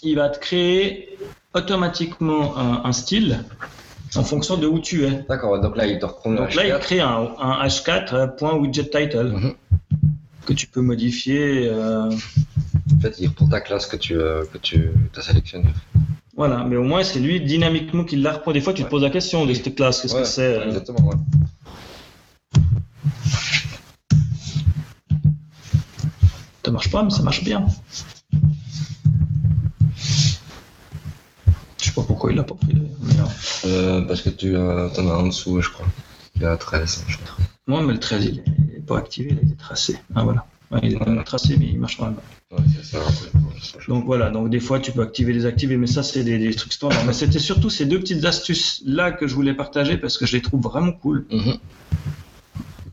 il 0.03 0.17
va 0.17 0.29
te 0.29 0.39
créer 0.39 1.17
automatiquement 1.55 2.57
un, 2.59 2.83
un 2.85 2.93
style 2.93 3.41
en 4.17 4.23
fonction 4.23 4.57
de 4.57 4.67
où 4.69 4.79
tu 4.79 5.05
es. 5.07 5.25
D'accord, 5.29 5.61
donc 5.61 5.77
là, 5.77 5.87
il 5.87 5.99
te 5.99 6.05
reprend 6.07 6.31
le 6.31 6.37
Donc 6.37 6.55
là, 6.55 6.65
il 6.67 6.73
H4. 6.73 6.79
crée 6.81 7.01
un, 7.01 7.29
un 7.41 7.67
H4.widgetTitle 7.67 9.25
Mhm. 9.33 9.55
Que 10.45 10.53
tu 10.53 10.67
peux 10.67 10.81
modifier. 10.81 11.69
euh, 11.71 12.11
En 12.11 13.01
fait, 13.01 13.17
il 13.19 13.29
reprend 13.29 13.49
ta 13.49 13.61
classe 13.61 13.87
que 13.87 13.97
tu, 13.97 14.15
euh, 14.15 14.45
que 14.53 14.59
tu 14.59 14.91
as 15.17 15.23
sélectionnée. 15.23 15.73
voilà, 16.37 16.65
mais 16.65 16.77
au 16.77 16.83
moins, 16.85 17.03
c'est 17.05 17.21
lui 17.21 17.41
dynamiquement 17.41 18.05
qui 18.05 18.17
la 18.17 18.33
reprend. 18.35 18.53
Des 18.53 18.61
fois, 18.61 18.73
tu 18.73 18.81
te 18.83 18.85
Ouais. 18.87 18.91
poses 18.91 19.03
la 19.03 19.11
question 19.11 19.47
de 19.47 19.55
cette 19.55 19.75
classe, 19.75 20.01
qu'est-ce 20.03 20.15
Ouais, 20.15 20.23
que 20.23 20.29
c'est 20.29 20.43
euh, 20.59 20.67
Exactement, 20.69 21.07
ouais. 21.09 21.17
Ça 26.65 26.71
marche 26.71 26.91
pas, 26.91 27.03
mais 27.03 27.11
ça 27.11 27.23
marche 27.23 27.45
bien. 27.45 27.67
Je 31.79 31.85
sais 31.85 31.93
pas 31.95 32.03
pourquoi 32.03 32.31
il 32.33 32.37
l'a 32.37 32.45
pas 32.45 32.55
pris 32.55 32.75
d'ailleurs. 32.75 34.07
Parce 34.07 34.23
que 34.23 34.31
tu 34.31 34.53
t'en 34.53 35.09
as 35.09 35.15
en 35.15 35.27
dessous, 35.27 35.61
je 35.61 35.69
crois. 35.71 35.87
Il 36.37 36.43
y 36.43 36.47
a 36.47 36.57
13, 36.57 37.05
je 37.07 37.17
crois. 37.19 37.37
moi, 37.67 37.83
mais 37.83 37.93
le 37.93 38.01
13, 38.01 38.25
il 38.25 38.39
est 38.39 38.45
pas 38.85 38.99
activé, 38.99 39.31
il 39.33 39.39
été 39.39 39.57
tracé. 39.57 39.99
Ah 40.15 40.25
voilà. 40.25 40.47
Ouais, 40.71 40.81
il 40.83 40.95
est 40.95 41.25
tracé, 41.25 41.57
mais 41.59 41.67
il 41.67 41.79
marche 41.79 41.99
pas. 41.99 42.13
Ouais, 42.51 42.59
ça. 42.83 42.99
Donc 43.89 44.05
voilà, 44.05 44.31
donc 44.31 44.51
des 44.51 44.61
fois 44.61 44.81
tu 44.81 44.93
peux 44.93 45.03
activer, 45.03 45.33
désactiver, 45.33 45.77
mais 45.77 45.87
ça 45.87 46.03
c'est 46.03 46.25
des, 46.25 46.39
des 46.39 46.55
trucs 46.55 46.73
standards. 46.73 47.05
Mais 47.07 47.13
c'était 47.13 47.39
surtout 47.39 47.71
ces 47.71 47.87
deux 47.87 47.99
petites 47.99 48.25
astuces 48.25 48.83
là 48.87 49.13
que 49.13 49.27
je 49.27 49.35
voulais 49.35 49.55
partager 49.55 49.97
parce 49.97 50.19
que 50.19 50.27
je 50.27 50.37
les 50.37 50.43
trouve 50.43 50.63
vraiment 50.63 50.93
cool. 50.93 51.27
Mhm. 51.31 51.59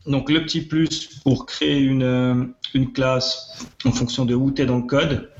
Donc 0.06 0.30
le 0.30 0.42
petit 0.42 0.62
plus 0.62 1.20
pour 1.22 1.46
créer 1.46 1.78
une, 1.78 2.02
euh, 2.02 2.44
une 2.74 2.92
classe 2.92 3.66
en 3.84 3.92
fonction 3.92 4.24
de 4.24 4.34
où 4.34 4.50
tu 4.50 4.62
es 4.62 4.66
dans 4.66 4.78
le 4.78 4.86
code. 4.86 5.30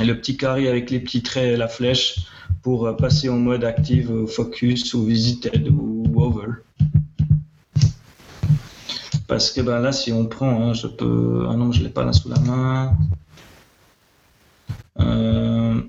Et 0.00 0.04
le 0.04 0.18
petit 0.18 0.36
carré 0.36 0.68
avec 0.68 0.90
les 0.90 1.00
petits 1.00 1.22
traits 1.22 1.54
et 1.54 1.56
la 1.56 1.68
flèche 1.68 2.20
pour 2.62 2.86
euh, 2.86 2.94
passer 2.94 3.28
en 3.28 3.38
mode 3.38 3.64
active, 3.64 4.10
euh, 4.10 4.26
focus 4.26 4.94
ou 4.94 5.04
visited 5.04 5.68
ou 5.68 6.04
over. 6.16 6.46
Parce 9.32 9.50
que 9.50 9.62
ben 9.62 9.80
là, 9.80 9.92
si 9.92 10.12
on 10.12 10.26
prend, 10.26 10.68
hein, 10.68 10.74
je 10.74 10.86
peux. 10.86 11.46
Ah 11.50 11.54
non, 11.54 11.72
je 11.72 11.82
l'ai 11.82 11.88
pas 11.88 12.04
là 12.04 12.12
sous 12.12 12.28
la 12.28 12.38
main. 12.40 12.94
Euh, 15.00 15.80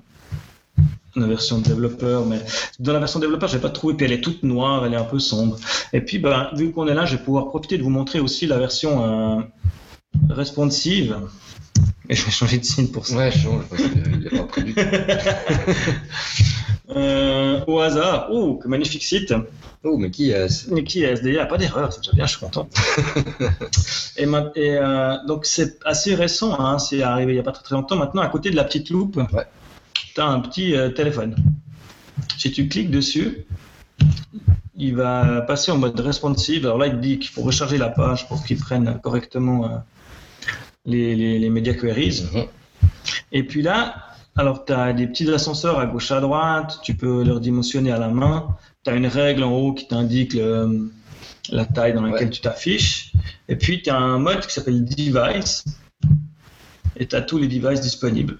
la 1.14 1.26
version 1.26 1.58
développeur, 1.58 2.24
mais 2.24 2.40
dans 2.78 2.94
la 2.94 3.00
version 3.00 3.20
développeur, 3.20 3.50
je 3.50 3.56
n'ai 3.56 3.60
pas 3.60 3.68
trouvé, 3.68 3.92
puis 3.92 4.06
elle 4.06 4.12
est 4.12 4.22
toute 4.22 4.44
noire, 4.44 4.86
elle 4.86 4.94
est 4.94 4.96
un 4.96 5.04
peu 5.04 5.18
sombre. 5.18 5.58
Et 5.92 6.00
puis, 6.00 6.18
ben, 6.18 6.48
vu 6.56 6.72
qu'on 6.72 6.88
est 6.88 6.94
là, 6.94 7.04
je 7.04 7.16
vais 7.16 7.22
pouvoir 7.22 7.50
profiter 7.50 7.76
de 7.76 7.82
vous 7.82 7.90
montrer 7.90 8.18
aussi 8.18 8.46
la 8.46 8.56
version 8.56 9.36
euh, 9.36 9.42
responsive. 10.30 11.18
Et 12.10 12.14
je 12.14 12.24
vais 12.24 12.30
changer 12.30 12.58
de 12.58 12.64
signe 12.64 12.88
pour 12.88 13.06
ça. 13.06 13.16
Ouais, 13.16 13.32
je 13.32 13.38
change 13.38 13.64
parce 13.70 13.82
qu'il 13.82 14.26
est 14.26 14.30
pas 14.30 14.44
tout. 14.44 14.60
Euh, 16.90 17.64
au 17.66 17.80
hasard, 17.80 18.28
oh, 18.30 18.56
que 18.62 18.68
magnifique 18.68 19.02
site. 19.04 19.32
Oh, 19.84 19.96
mais 19.96 20.10
qui 20.10 20.30
est-ce? 20.30 20.70
Qui 20.82 21.02
est 21.02 21.12
SDA 21.16 21.46
Pas 21.46 21.56
d'erreur, 21.56 21.90
c'est 21.92 22.00
déjà 22.00 22.12
bien, 22.12 22.26
je 22.26 22.32
suis 22.32 22.40
content. 22.40 22.68
et 24.18 24.26
ma- 24.26 24.50
et, 24.54 24.76
euh, 24.76 25.14
donc 25.26 25.46
c'est 25.46 25.78
assez 25.86 26.14
récent, 26.14 26.58
hein, 26.60 26.78
c'est 26.78 27.02
arrivé 27.02 27.32
il 27.32 27.36
n'y 27.36 27.40
a 27.40 27.42
pas 27.42 27.52
très, 27.52 27.62
très 27.64 27.74
longtemps. 27.74 27.96
Maintenant, 27.96 28.20
à 28.22 28.28
côté 28.28 28.50
de 28.50 28.56
la 28.56 28.64
petite 28.64 28.90
loupe, 28.90 29.16
Ouais. 29.32 29.46
tu 30.14 30.20
as 30.20 30.26
un 30.26 30.40
petit 30.40 30.76
euh, 30.76 30.90
téléphone. 30.90 31.34
Si 32.36 32.52
tu 32.52 32.68
cliques 32.68 32.90
dessus, 32.90 33.46
il 34.76 34.94
va 34.94 35.40
passer 35.40 35.72
en 35.72 35.78
mode 35.78 35.98
responsive. 35.98 36.66
Alors 36.66 36.78
là, 36.78 36.86
il 36.88 36.92
te 36.92 36.96
dit 37.00 37.18
qu'il 37.18 37.30
faut 37.30 37.42
recharger 37.42 37.78
la 37.78 37.88
page 37.88 38.28
pour 38.28 38.44
qu'il 38.44 38.58
prenne 38.58 39.00
correctement 39.02 39.64
euh, 39.66 39.68
les, 40.84 41.14
les, 41.16 41.38
les 41.38 41.50
media 41.50 41.74
queries. 41.74 42.22
Mhm. 42.32 42.44
Et 43.32 43.42
puis 43.44 43.62
là, 43.62 43.94
alors 44.36 44.64
tu 44.64 44.72
as 44.72 44.92
des 44.92 45.06
petits 45.06 45.30
ascenseurs 45.32 45.78
à 45.78 45.86
gauche 45.86 46.10
à 46.10 46.20
droite, 46.20 46.80
tu 46.82 46.94
peux 46.94 47.22
leur 47.24 47.40
dimensionner 47.40 47.90
à 47.92 47.98
la 47.98 48.08
main. 48.08 48.48
Tu 48.84 48.90
as 48.90 48.94
une 48.94 49.06
règle 49.06 49.44
en 49.44 49.52
haut 49.52 49.72
qui 49.72 49.86
t'indique 49.88 50.36
la 51.50 51.64
taille 51.64 51.94
dans 51.94 52.02
laquelle 52.02 52.28
Ouais. 52.28 52.30
tu 52.34 52.40
t'affiches. 52.40 53.12
Et 53.48 53.56
puis 53.56 53.82
tu 53.82 53.90
as 53.90 53.96
un 53.96 54.18
mode 54.18 54.40
qui 54.46 54.52
s'appelle 54.52 54.84
Device. 54.84 55.64
Et 56.96 57.06
tu 57.06 57.16
as 57.16 57.22
tous 57.22 57.38
les 57.38 57.48
devices 57.48 57.80
disponibles 57.80 58.38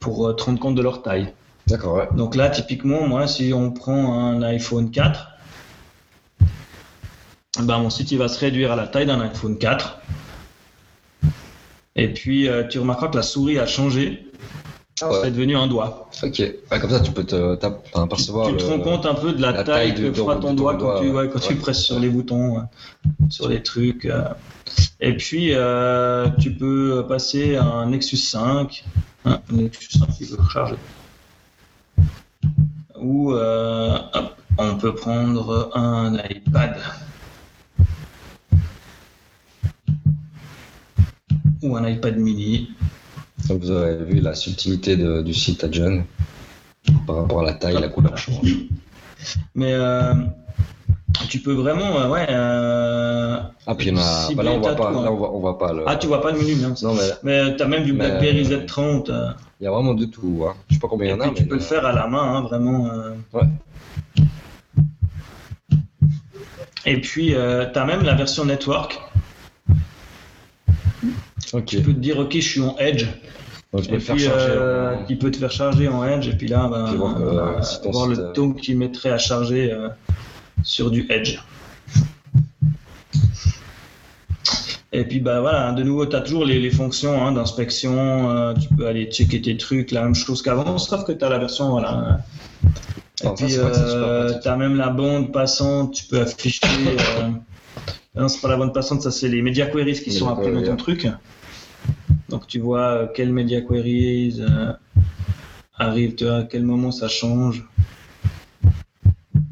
pour 0.00 0.26
euh, 0.26 0.32
te 0.32 0.42
rendre 0.42 0.58
compte 0.58 0.74
de 0.74 0.82
leur 0.82 1.02
taille. 1.02 1.32
D'accord, 1.68 1.94
ouais. 1.96 2.08
Donc 2.16 2.34
là, 2.34 2.48
typiquement, 2.50 3.06
moi, 3.06 3.26
si 3.28 3.52
on 3.52 3.70
prend 3.70 4.14
un 4.20 4.42
iPhone 4.42 4.90
4, 4.90 5.28
ben, 7.62 7.78
mon 7.78 7.90
site 7.90 8.10
il 8.12 8.18
va 8.18 8.28
se 8.28 8.38
réduire 8.38 8.72
à 8.72 8.76
la 8.76 8.86
taille 8.86 9.06
d'un 9.06 9.20
iPhone 9.20 9.56
4. 9.58 9.98
Et 11.96 12.08
puis, 12.12 12.48
euh, 12.48 12.64
tu 12.64 12.78
remarqueras 12.78 13.08
que 13.08 13.16
la 13.16 13.22
souris 13.22 13.58
a 13.58 13.66
changé. 13.66 14.22
Ah 15.02 15.08
C'est 15.12 15.20
ouais. 15.22 15.30
devenu 15.30 15.56
un 15.56 15.66
doigt. 15.66 16.08
Ok. 16.22 16.38
Ouais, 16.38 16.80
comme 16.80 16.88
ça, 16.90 17.00
tu 17.00 17.12
peux 17.12 17.24
te, 17.24 17.54
t'as- 17.56 17.78
enfin, 17.92 18.06
percevoir. 18.06 18.48
tu 18.48 18.56
te 18.56 18.64
rends 18.64 18.80
compte 18.80 19.04
un 19.04 19.14
peu 19.14 19.32
de 19.32 19.42
la, 19.42 19.52
la 19.52 19.62
taille, 19.64 19.92
taille 19.94 20.02
que 20.10 20.12
fera 20.14 20.36
ton 20.36 20.40
ton 20.48 20.54
doigt 20.54 20.76
quand, 20.76 21.00
tu, 21.00 21.10
ouais. 21.10 21.28
quand 21.30 21.38
tu 21.38 21.54
presses 21.56 21.82
sur 21.82 21.98
les 21.98 22.08
boutons, 22.08 22.62
sur 23.28 23.48
les 23.48 23.62
trucs. 23.62 24.06
euh. 24.06 24.24
Et 25.00 25.14
puis, 25.16 25.50
euh, 25.52 26.28
tu 26.40 26.52
peux 26.52 27.04
passer 27.06 27.56
à 27.56 27.64
un 27.64 27.90
Nexus 27.90 28.16
5. 28.16 28.84
Hein, 29.26 29.40
un 29.52 29.56
Nexus 29.56 29.98
5 29.98 30.06
qui 30.16 30.24
veut 30.24 30.38
recharger. 30.40 30.76
Ou 32.98 33.32
euh, 33.34 33.98
on 34.58 34.76
peut 34.76 34.94
prendre 34.94 35.70
un 35.74 36.14
iPad. 36.30 36.76
Ou 41.66 41.76
un 41.76 41.88
iPad 41.88 42.16
mini. 42.16 42.70
Vous 43.48 43.70
avez 43.72 44.04
vu 44.04 44.20
la 44.20 44.34
subtilité 44.34 44.96
de- 44.96 45.20
du 45.22 45.34
site 45.34 45.64
à 45.64 45.68
John 45.70 46.04
par 47.08 47.16
rapport 47.16 47.40
à 47.40 47.44
la 47.44 47.54
taille, 47.54 47.80
la 47.80 47.88
couleur 47.88 48.16
change. 48.16 48.54
Mais 49.56 49.72
euh, 49.72 50.14
tu 51.28 51.40
peux 51.40 51.54
vraiment, 51.54 51.98
euh, 52.00 52.08
ouais. 52.08 52.26
euh, 52.30 53.38
Ah, 53.66 53.74
puis 53.74 53.90
on 53.92 53.96
a. 53.98 54.28
bah 54.34 54.42
là, 54.44 54.52
on 54.52 54.60
voit 54.60 54.76
pas. 54.76 54.90
Là, 54.92 55.10
on 55.10 55.16
voit, 55.16 55.34
on 55.34 55.40
voit 55.40 55.58
pas 55.58 55.72
le. 55.72 55.82
Ah, 55.86 55.96
tu 55.96 56.06
vois 56.06 56.20
pas 56.22 56.30
le 56.30 56.38
menu. 56.38 56.54
Non, 56.82 56.94
mais 56.94 57.10
Mais 57.24 57.56
t'as 57.56 57.66
même 57.66 57.82
du 57.84 57.92
Mais- 57.92 58.06
BlackBerry 58.10 58.44
Z30. 58.44 59.10
euh, 59.10 59.30
il 59.60 59.64
y 59.64 59.66
a 59.66 59.70
vraiment 59.72 59.94
de 59.94 60.04
tout. 60.04 60.44
Hein. 60.48 60.54
Je 60.68 60.74
sais 60.74 60.80
pas 60.80 60.86
combien 60.88 61.08
il 61.08 61.10
y 61.10 61.14
en 61.14 61.20
a, 61.20 61.26
mais. 61.26 61.34
tu 61.34 61.46
peux 61.46 61.56
le 61.56 61.60
faire 61.60 61.84
à 61.84 61.92
la 61.92 62.06
main, 62.06 62.22
hein, 62.36 62.42
vraiment. 62.42 62.88
Ouais. 63.32 63.42
Et 66.84 67.00
puis, 67.00 67.34
euh, 67.34 67.66
t'as 67.72 67.84
même 67.84 68.02
la 68.04 68.14
version 68.14 68.44
network. 68.44 69.00
Ok. 71.52 71.66
Tu 71.66 71.80
peux 71.82 71.92
te 71.92 71.98
dire, 71.98 72.18
ok, 72.18 72.32
je 72.34 72.40
suis 72.40 72.60
en 72.60 72.76
Edge. 72.78 73.06
Donc, 73.72 73.82
tu 73.82 73.88
peux 73.90 73.98
puis, 73.98 74.18
charger. 74.20 74.46
euh, 74.48 74.96
en- 74.96 75.04
il 75.08 75.18
peut 75.18 75.30
te 75.30 75.36
faire 75.38 75.50
charger 75.50 75.88
en 75.88 76.04
Edge. 76.04 76.28
Et 76.28 76.36
puis 76.36 76.48
là, 76.48 76.68
ben, 76.70 76.86
Puis 76.88 76.96
voir, 76.96 77.16
euh, 77.20 77.62
si 77.62 77.80
ton 77.82 77.90
voir 77.90 78.06
le 78.06 78.18
euh, 78.18 78.32
temps 78.32 78.52
qu'il 78.52 78.78
mettrait 78.78 79.10
à 79.10 79.18
charger 79.18 79.72
euh, 79.72 79.88
sur 80.62 80.90
du 80.90 81.06
Edge. 81.10 81.38
Et 84.92 85.04
puis 85.04 85.20
bah 85.20 85.40
voilà, 85.40 85.72
de 85.72 85.82
nouveau, 85.82 86.06
tu 86.06 86.16
as 86.16 86.20
toujours 86.20 86.44
les, 86.44 86.58
les 86.58 86.70
fonctions 86.70 87.26
hein, 87.26 87.32
d'inspection, 87.32 88.30
euh, 88.30 88.54
tu 88.54 88.68
peux 88.74 88.86
aller 88.86 89.06
checker 89.06 89.42
tes 89.42 89.56
trucs, 89.56 89.90
la 89.90 90.02
même 90.02 90.14
chose 90.14 90.40
qu'avant, 90.42 90.78
sauf 90.78 91.04
que 91.04 91.12
tu 91.12 91.22
as 91.24 91.28
la 91.28 91.38
version, 91.38 91.70
voilà. 91.70 92.20
Et 93.22 93.28
puis 93.36 93.58
euh, 93.58 94.32
tu 94.40 94.48
as 94.48 94.56
même 94.56 94.76
la 94.76 94.88
bande 94.88 95.32
passante, 95.32 95.92
tu 95.92 96.04
peux 96.04 96.20
afficher... 96.22 96.60
euh, 98.16 98.20
Non, 98.20 98.28
c'est 98.28 98.40
pas 98.40 98.48
la 98.48 98.56
bande 98.56 98.74
passante, 98.74 99.02
ça 99.02 99.10
c'est 99.10 99.28
les 99.28 99.42
media 99.42 99.66
queries 99.66 99.94
qui 100.02 100.10
sont 100.12 100.28
appelés 100.28 100.52
dans 100.52 100.62
ton 100.70 100.76
truc. 100.76 101.06
Donc 102.28 102.46
tu 102.46 102.58
vois 102.58 102.80
euh, 102.80 103.06
quelles 103.14 103.32
media 103.32 103.60
queries 103.60 104.40
euh, 104.40 104.72
tu 106.16 106.24
vois, 106.24 106.36
à 106.38 106.42
quel 106.44 106.64
moment 106.64 106.90
ça 106.90 107.08
change. 107.08 107.64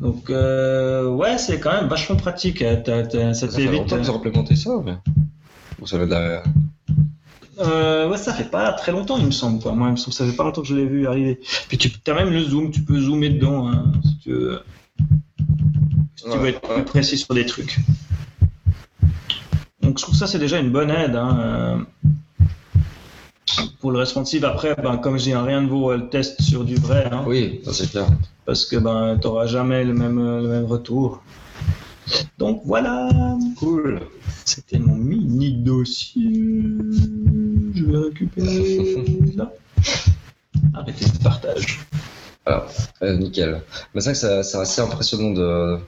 Donc 0.00 0.28
euh, 0.30 1.08
ouais, 1.08 1.38
c'est 1.38 1.60
quand 1.60 1.72
même 1.72 1.88
vachement 1.88 2.16
pratique. 2.16 2.62
euh, 2.62 2.76
t'as- 2.82 3.06
t'as- 3.06 3.34
ça 3.34 3.48
Ça 3.50 3.56
fait 3.56 3.66
longtemps 3.66 3.96
qu'ils 3.98 4.10
ont 4.10 4.16
implémenté 4.16 4.56
ça, 4.56 4.70
mais. 4.84 4.94
Vous 5.78 5.86
savez 5.86 6.06
derrière. 6.06 6.42
Euh, 7.60 8.08
ouais, 8.10 8.16
ça 8.16 8.32
fait 8.32 8.50
pas 8.50 8.72
très 8.72 8.90
longtemps, 8.90 9.16
il 9.16 9.26
me 9.26 9.30
semble. 9.30 9.60
Quoi. 9.62 9.72
Moi, 9.72 9.88
il 9.88 9.92
me 9.92 9.96
semble 9.96 10.10
que 10.10 10.16
ça 10.16 10.26
fait 10.26 10.36
pas 10.36 10.42
longtemps 10.44 10.62
que 10.62 10.66
je 10.68 10.74
l'ai 10.74 10.86
vu 10.86 11.06
arriver. 11.06 11.38
Puis 11.68 11.78
tu 11.78 11.90
as 12.10 12.14
même 12.14 12.30
le 12.30 12.42
zoom, 12.42 12.70
tu 12.70 12.82
peux 12.82 12.98
zoomer 13.00 13.30
dedans 13.30 13.68
hein, 13.68 13.92
si 14.02 14.18
tu 14.18 14.30
veux, 14.32 14.60
si 16.16 16.24
tu 16.30 16.36
veux 16.38 16.48
être 16.48 16.60
plus 16.60 16.82
précis 16.84 17.16
sur 17.18 17.32
des 17.34 17.46
trucs. 17.46 17.78
Donc 19.94 20.00
je 20.00 20.06
trouve 20.06 20.16
ça 20.16 20.26
c'est 20.26 20.40
déjà 20.40 20.58
une 20.58 20.72
bonne 20.72 20.90
aide. 20.90 21.14
hein, 21.14 21.38
euh, 21.40 21.76
Pour 23.78 23.92
le 23.92 23.98
responsive, 24.00 24.44
après, 24.44 24.74
ben, 24.74 24.96
comme 24.96 25.16
je 25.18 25.22
dis, 25.22 25.34
rien 25.36 25.60
ne 25.60 25.68
vaut 25.68 25.92
euh, 25.92 25.98
le 25.98 26.08
test 26.08 26.42
sur 26.42 26.64
du 26.64 26.74
vrai. 26.74 27.08
hein, 27.12 27.22
Oui, 27.28 27.60
ça 27.64 27.72
c'est 27.72 27.88
clair. 27.88 28.08
Parce 28.44 28.64
que 28.66 28.74
ben, 28.74 29.16
tu 29.22 29.28
n'auras 29.28 29.46
jamais 29.46 29.84
le 29.84 29.94
même, 29.94 30.18
euh, 30.18 30.42
le 30.42 30.48
même 30.48 30.64
retour. 30.64 31.22
Donc 32.38 32.62
voilà, 32.64 33.08
Cool. 33.56 34.00
c'était 34.44 34.80
mon 34.80 34.96
mini 34.96 35.52
dossier. 35.52 36.42
Je 37.76 37.84
vais 37.84 37.98
récupérer 38.08 39.04
là. 39.36 39.52
Arrêtez 40.74 41.04
le 41.04 41.22
partage. 41.22 41.78
Euh, 42.48 43.16
nickel. 43.16 43.60
Mais 43.94 44.00
c'est 44.00 44.12
vrai 44.12 44.40
que 44.40 44.42
c'est 44.42 44.58
assez 44.58 44.80
impressionnant 44.80 45.30
de, 45.30 45.78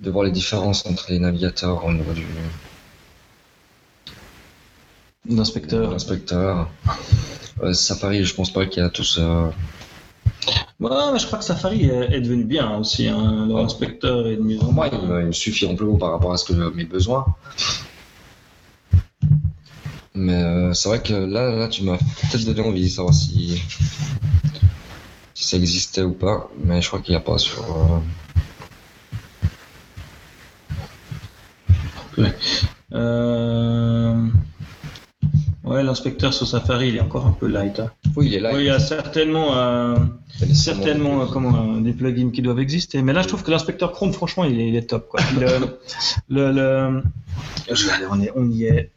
de 0.00 0.10
voir 0.10 0.24
les 0.24 0.30
différences 0.32 0.86
entre 0.86 1.04
les 1.10 1.18
navigateurs 1.18 1.84
au 1.84 1.92
niveau 1.92 2.14
du 2.14 2.22
de 2.22 2.26
L'inspecteur. 5.28 5.90
l'inspecteur. 5.90 6.68
Euh, 7.62 7.72
Safari, 7.72 8.24
je 8.24 8.34
pense 8.34 8.52
pas 8.52 8.66
qu'il 8.66 8.82
y 8.82 8.86
a 8.86 8.88
tous. 8.88 9.18
euh, 9.18 9.48
Ouais, 10.80 10.90
mais 11.12 11.18
je 11.18 11.26
crois 11.26 11.38
que 11.38 11.44
Safari 11.44 11.84
est, 11.84 12.14
est 12.14 12.20
devenu 12.22 12.44
bien 12.44 12.76
aussi. 12.78 13.06
Hein. 13.06 13.46
L'inspecteur 13.48 14.26
est 14.26 14.36
de 14.36 14.42
mieux 14.42 14.56
en 14.56 14.60
Pour 14.64 14.72
moi, 14.72 14.88
il 14.90 14.98
me, 15.06 15.20
il 15.20 15.26
me 15.26 15.32
suffit 15.32 15.66
amplement 15.66 15.96
par 15.98 16.12
rapport 16.12 16.32
à 16.32 16.38
ce 16.38 16.46
que 16.46 16.70
mes 16.74 16.84
besoins. 16.84 17.26
Mais 20.14 20.42
euh, 20.42 20.72
c'est 20.72 20.88
vrai 20.88 21.02
que 21.02 21.12
là, 21.12 21.54
là, 21.54 21.68
tu 21.68 21.82
m'as 21.84 21.98
peut-être 21.98 22.44
donné 22.46 22.60
envie 22.66 22.84
de 22.84 22.88
savoir 22.88 23.14
si, 23.14 23.62
si 25.34 25.44
ça 25.44 25.56
existait 25.58 26.02
ou 26.02 26.12
pas. 26.12 26.50
Mais 26.64 26.80
je 26.80 26.88
crois 26.88 27.00
qu'il 27.00 27.12
n'y 27.12 27.18
a 27.18 27.20
pas 27.20 27.36
sur. 27.38 27.62
euh, 27.62 28.00
Euh, 32.92 34.26
Ouais, 35.62 35.82
l'inspecteur 35.82 36.32
sur 36.32 36.46
Safari, 36.48 36.88
il 36.88 36.96
est 36.96 37.00
encore 37.00 37.26
un 37.26 37.32
peu 37.32 37.46
light. 37.46 37.80
hein. 37.80 37.90
Oui, 38.16 38.26
il 38.28 38.34
est. 38.34 38.54
Oui, 38.54 38.60
il 38.62 38.64
y 38.66 38.70
a 38.70 38.78
certainement. 38.80 39.56
euh, 39.58 39.94
certainement 40.54 41.20
euh, 41.22 41.26
comment, 41.30 41.76
euh, 41.76 41.80
des 41.80 41.92
plugins 41.92 42.30
qui 42.30 42.40
doivent 42.40 42.60
exister. 42.60 43.02
Mais 43.02 43.12
là, 43.12 43.20
je 43.22 43.28
trouve 43.28 43.42
que 43.42 43.50
l'inspecteur 43.50 43.92
Chrome, 43.92 44.12
franchement, 44.14 44.44
il 44.44 44.58
est, 44.58 44.68
il 44.68 44.74
est 44.76 44.88
top. 44.88 45.08
Quoi. 45.08 45.20
Le- 45.38 45.78
le, 46.30 46.52
le- 46.52 47.02
je 47.70 47.86
vais 47.86 47.92
aller, 47.92 48.06
on, 48.10 48.20
est- 48.22 48.32
on 48.34 48.48
y 48.50 48.64
est. 48.64 48.90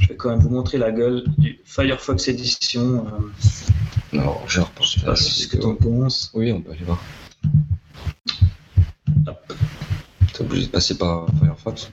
Je 0.00 0.08
vais 0.08 0.16
quand 0.16 0.30
même 0.30 0.40
vous 0.40 0.50
montrer 0.50 0.76
la 0.78 0.90
gueule 0.90 1.22
du 1.38 1.60
Firefox 1.64 2.26
Edition. 2.28 3.06
euh, 3.06 4.16
Non, 4.16 4.36
je 4.48 4.60
repense 4.60 4.94
je 4.94 5.00
sais 5.00 5.06
pas 5.06 5.14
ce 5.16 5.46
que 5.46 5.56
tu 5.56 5.66
en 5.66 5.74
penses. 5.76 6.30
Oui, 6.34 6.50
on 6.50 6.60
peut 6.62 6.72
aller 6.72 6.84
voir. 6.84 7.00
T'es 10.32 10.40
obligé 10.42 10.66
de 10.66 10.70
passer 10.70 10.98
par 10.98 11.26
Firefox. 11.40 11.88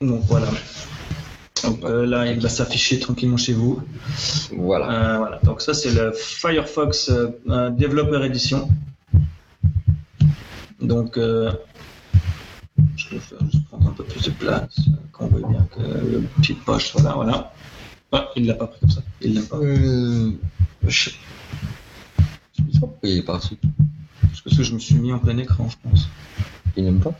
Donc 0.00 0.22
voilà. 0.24 0.48
Donc, 1.62 1.82
euh, 1.84 2.04
là, 2.06 2.26
il 2.30 2.40
va 2.40 2.48
s'afficher 2.48 2.98
tranquillement 2.98 3.36
chez 3.36 3.54
vous. 3.54 3.82
Voilà. 4.56 4.90
Euh, 4.90 5.18
voilà. 5.18 5.38
Donc 5.44 5.60
ça, 5.62 5.72
c'est 5.72 5.92
le 5.92 6.12
Firefox 6.12 7.10
euh, 7.10 7.70
Developer 7.70 8.24
Edition. 8.24 8.68
Donc, 10.80 11.14
je 11.16 11.50
vais 13.10 13.18
faire 13.18 13.38
juste 13.50 13.66
prendre 13.68 13.88
un 13.88 13.92
peu 13.92 14.04
plus 14.04 14.22
de 14.24 14.30
place, 14.32 14.76
qu'on 15.12 15.28
voit 15.28 15.48
bien 15.48 15.66
que 15.74 15.80
le 15.80 16.20
petite 16.36 16.62
poche 16.64 16.88
soit 16.88 17.02
là, 17.02 17.12
voilà. 17.14 17.54
Ah, 18.12 18.28
il 18.36 18.46
l'a 18.46 18.54
pas 18.54 18.66
pris 18.66 18.80
comme 18.80 18.90
ça. 18.90 19.00
Il 19.22 19.34
l'aime 19.34 19.46
pas. 19.46 19.58
Je 20.86 21.10
pourquoi 22.78 23.08
il 23.08 23.18
est 23.18 23.22
parti. 23.22 23.58
Parce 24.42 24.56
que 24.56 24.62
je 24.62 24.74
me 24.74 24.78
suis 24.78 24.94
mis 24.96 25.12
en 25.12 25.18
plein 25.18 25.36
écran, 25.38 25.68
je 25.68 25.76
pense. 25.88 26.08
Il 26.76 26.84
n'aime 26.84 27.00
pas 27.00 27.12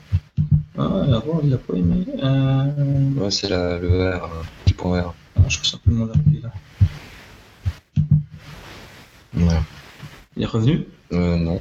Ah, 0.76 0.82
avant, 0.82 1.40
il 1.42 1.50
l'a 1.50 1.58
pas 1.58 1.74
aimé. 1.74 2.04
Euh... 2.22 3.10
Ouais, 3.16 3.30
c'est 3.30 3.48
la- 3.48 3.78
le 3.78 3.88
vert, 3.88 4.24
euh, 4.24 4.42
petit 4.64 4.74
point 4.74 4.94
vert. 4.96 5.14
non, 5.38 5.48
je 5.48 5.58
peux 5.58 5.64
simplement 5.64 6.06
l'appuyer 6.06 6.40
là. 6.42 6.52
Ouais. 9.36 9.60
Il 10.36 10.42
est 10.42 10.46
revenu? 10.46 10.84
Euh, 11.12 11.36
non. 11.36 11.60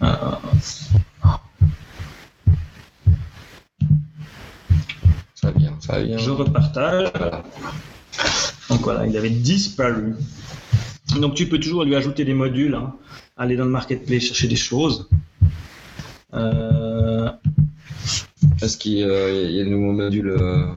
Ah, 0.00 0.40
ah, 1.24 1.40
Ça 5.34 5.50
vient, 5.52 5.76
ça 5.80 6.02
vient. 6.02 6.18
je 6.18 6.30
repartage. 6.30 7.10
Voilà. 7.16 7.42
Donc 8.68 8.80
voilà, 8.82 9.06
il 9.06 9.16
avait 9.16 9.30
disparu. 9.30 10.14
Donc 11.20 11.34
tu 11.34 11.48
peux 11.48 11.58
toujours 11.58 11.84
lui 11.84 11.94
ajouter 11.94 12.24
des 12.24 12.34
modules, 12.34 12.74
hein. 12.74 12.94
Aller 13.36 13.56
dans 13.56 13.64
le 13.64 13.70
marketplace 13.70 14.24
chercher 14.24 14.48
des 14.48 14.56
choses. 14.56 15.08
Euh, 16.34 17.30
Est-ce 18.62 18.76
qu'il 18.78 18.92
y 18.92 19.04
a 19.04 19.30
il 19.30 19.52
y 19.52 19.60
a 19.60 19.64
de 19.64 19.68
nouveaux 19.68 19.92
modules 19.92 20.30
euh, 20.30 20.72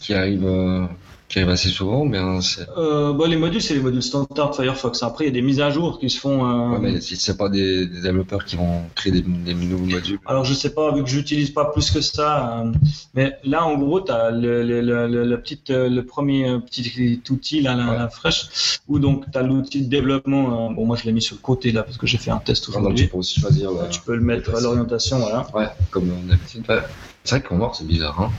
qui 0.00 0.14
arrivent 0.14 0.46
euh, 0.46 0.86
qui 1.32 1.38
arrivent 1.38 1.50
assez 1.50 1.70
souvent, 1.70 2.04
mais 2.04 2.18
hein, 2.18 2.40
euh, 2.76 3.12
bon, 3.14 3.26
les 3.28 3.36
modules, 3.36 3.62
c'est 3.62 3.72
les 3.72 3.80
modules 3.80 4.02
standard 4.02 4.50
de 4.50 4.54
Firefox. 4.54 5.02
Après, 5.02 5.24
il 5.24 5.28
y 5.28 5.30
a 5.30 5.32
des 5.32 5.40
mises 5.40 5.60
à 5.60 5.70
jour 5.70 5.98
qui 5.98 6.10
se 6.10 6.20
font. 6.20 6.44
euh, 6.44 6.74
Ouais, 6.74 6.78
mais 6.92 7.00
si 7.00 7.16
c'est 7.16 7.38
pas 7.38 7.48
des, 7.48 7.86
des 7.86 8.00
développeurs 8.02 8.44
qui 8.44 8.56
vont 8.56 8.82
créer 8.94 9.12
des, 9.12 9.22
des 9.22 9.54
nouveaux 9.54 9.86
modules. 9.86 10.18
Alors 10.26 10.44
je 10.44 10.52
sais 10.52 10.74
pas, 10.74 10.92
vu 10.94 11.02
que 11.02 11.08
j'utilise 11.08 11.50
pas 11.50 11.64
plus 11.72 11.90
que 11.90 12.02
ça, 12.02 12.60
euh, 12.66 12.72
mais 13.14 13.32
là 13.44 13.64
en 13.64 13.78
gros 13.78 14.00
tu 14.02 14.12
as 14.12 14.30
le, 14.30 14.62
le, 14.62 14.82
le, 14.82 15.08
le- 15.08 15.24
la 15.24 15.36
petite, 15.38 15.70
euh, 15.70 15.88
le 15.88 16.04
premier 16.04 16.58
petit 16.60 17.22
outil 17.30 17.62
là, 17.62 17.74
la, 17.74 17.82
Ouais. 17.92 17.98
la 17.98 18.08
fraîche, 18.10 18.78
où 18.88 18.98
donc 18.98 19.24
tu 19.32 19.38
as 19.38 19.42
l'outil 19.42 19.80
de 19.82 19.88
développement. 19.88 20.70
bon 20.70 20.84
moi 20.86 20.96
je 20.98 21.04
l'ai 21.04 21.12
mis 21.12 21.22
sur 21.22 21.36
le 21.36 21.40
côté 21.40 21.72
là 21.72 21.82
parce 21.82 21.96
que 21.96 22.06
j'ai 22.06 22.18
fait 22.18 22.30
un 22.30 22.38
test 22.38 22.64
Ah, 22.68 22.72
donc 22.72 22.74
tu 22.74 22.80
aujourd'hui. 22.86 23.06
peux 23.08 23.16
aussi 23.18 23.40
choisir. 23.40 23.70
Tu 23.90 24.00
peux 24.02 24.14
le 24.14 24.20
mettre 24.22 24.54
à 24.54 24.60
l'orientation, 24.60 25.18
voilà. 25.18 25.46
Ouais, 25.54 25.68
comme 25.90 26.08
d'habitude. 26.28 26.64
Ouais. 26.68 26.80
C'est 27.24 27.36
vrai 27.36 27.42
qu'en 27.48 27.56
noir, 27.56 27.74
c'est 27.74 27.86
bizarre. 27.86 28.20
Hein 28.20 28.30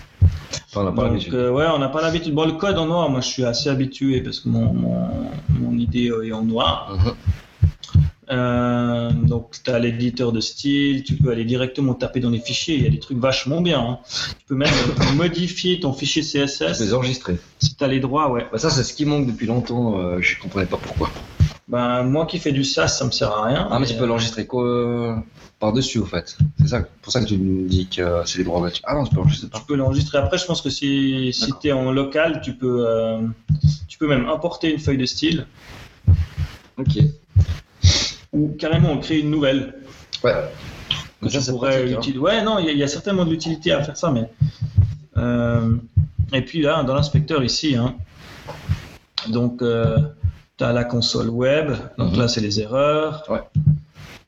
Enfin, 0.70 0.82
on 0.82 0.84
n'a 0.86 0.92
pas 0.92 1.04
l'habitude. 1.08 1.34
euh, 1.36 1.52
ouais, 1.52 1.66
on 1.74 1.80
n'a 1.80 1.90
pas 1.90 2.02
l'habitude. 2.02 2.34
Bon 2.34 2.46
le 2.46 2.54
code 2.54 2.78
en 2.78 2.86
noir, 2.88 3.10
moi 3.10 3.22
je 3.22 3.28
suis 3.28 3.46
assez 3.46 3.70
habitué 3.70 4.22
parce 4.22 4.40
que 4.40 4.50
mon, 4.50 4.74
mon, 4.74 5.10
mon 5.50 5.78
idée 5.78 6.10
euh, 6.10 6.28
est 6.28 6.32
en 6.32 6.44
noir. 6.44 6.98
Mhm. 7.06 7.14
Euh, 8.32 9.12
donc 9.12 9.56
tu 9.64 9.70
as 9.70 9.78
l'éditeur 9.80 10.32
de 10.32 10.40
style, 10.40 11.04
tu 11.04 11.16
peux 11.18 11.30
aller 11.32 11.44
directement 11.44 11.94
taper 11.94 12.22
dans 12.22 12.30
les 12.30 12.40
fichiers, 12.40 12.76
il 12.78 12.84
y 12.84 12.88
a 12.88 12.90
des 12.90 13.00
trucs 13.00 13.18
vachement 13.18 13.60
bien. 13.62 13.80
hein. 13.82 14.00
Tu 14.40 14.46
peux 14.48 14.56
même 14.56 14.74
modifier 15.16 15.80
ton 15.80 15.92
fichier 15.94 16.22
Tu 16.24 16.40
peux 16.40 16.46
CSS 16.48 16.80
les 16.80 16.94
enregistrer. 16.94 17.38
si 17.60 17.76
tu 17.76 17.84
as 17.84 17.88
les 17.88 18.00
droits, 18.00 18.32
ouais. 18.32 18.48
Bah, 18.52 18.58
ça, 18.58 18.70
c'est 18.70 18.84
ce 18.84 18.94
qui 18.94 19.06
manque 19.06 19.28
depuis 19.28 19.46
longtemps. 19.46 20.00
euh, 20.00 20.18
je 20.22 20.40
comprenais 20.40 20.66
pas 20.66 20.78
pourquoi. 20.78 21.10
Ben, 21.68 22.04
moi 22.04 22.26
qui 22.26 22.40
fais 22.40 22.52
du 22.52 22.64
SaaS, 22.64 22.90
ça 22.90 23.06
me 23.06 23.12
sert 23.12 23.32
à 23.32 23.46
rien. 23.46 23.68
Ah, 23.72 23.80
mais 23.80 23.86
tu 23.88 23.96
peux 23.96 24.06
l'enregistrer 24.06 24.46
quoi 24.46 24.66
euh, 24.66 25.16
par-dessus, 25.60 26.00
au 26.00 26.06
fait. 26.06 26.36
C'est 26.60 26.68
ça, 26.68 26.82
pour 27.02 27.12
ça 27.14 27.22
que 27.22 27.26
tu 27.26 27.38
me 27.38 27.68
dis 27.70 27.88
que 27.88 28.02
euh, 28.02 28.26
c'est 28.26 28.38
des 28.40 28.44
droits. 28.44 28.68
Ah 28.84 28.96
non, 28.96 29.06
tu 29.06 29.16
peux 29.16 29.22
enregistrer 29.22 29.48
Tu 29.54 29.62
peux 29.66 29.76
l'enregistrer. 29.76 30.18
Après, 30.18 30.38
je 30.38 30.46
pense 30.46 30.62
que 30.62 30.70
si, 30.70 31.32
si 31.32 31.52
tu 31.62 31.70
es 31.70 31.72
en 31.72 31.92
local, 31.92 32.42
tu 32.44 32.54
peux, 32.54 32.86
euh, 32.86 33.22
tu 33.88 33.98
peux 33.98 34.08
même 34.08 34.28
importer 34.28 34.74
une 34.74 34.80
feuille 34.80 34.98
de 34.98 35.06
style 35.06 35.48
Ok. 36.78 36.98
ou 38.34 38.50
carrément 38.60 38.92
en 38.92 38.98
créer 38.98 39.22
une 39.22 39.30
nouvelle. 39.32 39.76
Ouais. 40.24 40.34
que 41.22 41.30
ça, 41.30 41.40
tu 41.42 41.52
pourrais 41.52 41.94
pratique, 41.94 42.16
hein. 42.18 42.20
Ouais, 42.20 42.44
non, 42.44 42.60
il 42.60 42.66
y, 42.66 42.70
a- 42.70 42.72
il 42.74 42.78
y 42.78 42.84
a 42.84 42.88
certainement 42.90 43.24
de 43.24 43.30
l'utilité 43.32 43.72
à 43.72 43.82
faire 43.84 43.96
ça, 43.96 44.12
mais. 44.12 44.30
Euh, 45.18 45.78
et 46.34 46.42
puis 46.42 46.62
là, 46.62 46.84
dans 46.84 46.96
l'inspecteur 46.96 47.42
ici, 47.44 47.76
hein, 47.78 47.96
donc 49.30 49.62
tu 50.64 50.70
as 50.70 50.72
la 50.72 50.86
console 50.86 51.30
web, 51.30 51.72
donc 51.98 52.14
Mhm. 52.14 52.20
là 52.20 52.28
c'est 52.30 52.40
les 52.40 52.62
erreurs. 52.62 53.24
Ouais. 53.30 53.42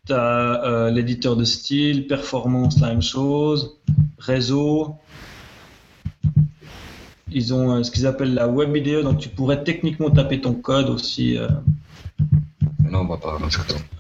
Tu 0.06 0.12
as 0.14 0.90
l'éditeur 0.92 1.36
de 1.38 1.46
style, 1.46 2.08
performance, 2.08 2.80
la 2.82 2.90
même 2.90 3.02
chose, 3.02 3.78
réseau. 4.20 4.96
Ils 7.32 7.54
ont 7.54 7.72
euh, 7.78 7.84
ce 7.84 7.90
qu'ils 7.92 8.06
appellent 8.06 8.34
la 8.34 8.48
web 8.50 8.74
vidéo, 8.74 9.02
donc 9.02 9.18
tu 9.20 9.30
pourrais 9.30 9.64
techniquement 9.64 10.10
taper 10.10 10.42
ton 10.42 10.54
code 10.54 10.90
aussi. 10.90 11.38
euh, 11.38 11.48
Non, 12.92 13.00
on 13.02 13.06
va 13.08 13.18
pas. 13.18 13.38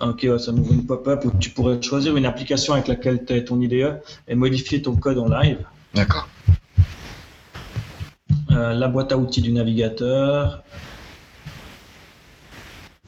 Ok, 0.01 0.19
ouais, 0.29 0.39
ça 0.39 0.51
m'ouvre 0.51 0.73
une 0.73 0.85
pop-up 0.85 1.23
où 1.25 1.31
tu 1.39 1.49
pourrais 1.49 1.81
choisir 1.81 2.15
une 2.17 2.25
application 2.25 2.73
avec 2.73 2.87
laquelle 2.87 3.25
tu 3.25 3.33
as 3.33 3.41
ton 3.41 3.59
IDE 3.61 3.99
et 4.27 4.35
modifier 4.35 4.81
ton 4.81 4.95
code 4.95 5.17
en 5.17 5.27
live. 5.27 5.59
D'accord. 5.93 6.27
Euh, 8.51 8.73
la 8.73 8.87
boîte 8.87 9.11
à 9.11 9.17
outils 9.17 9.41
du 9.41 9.51
navigateur. 9.51 10.63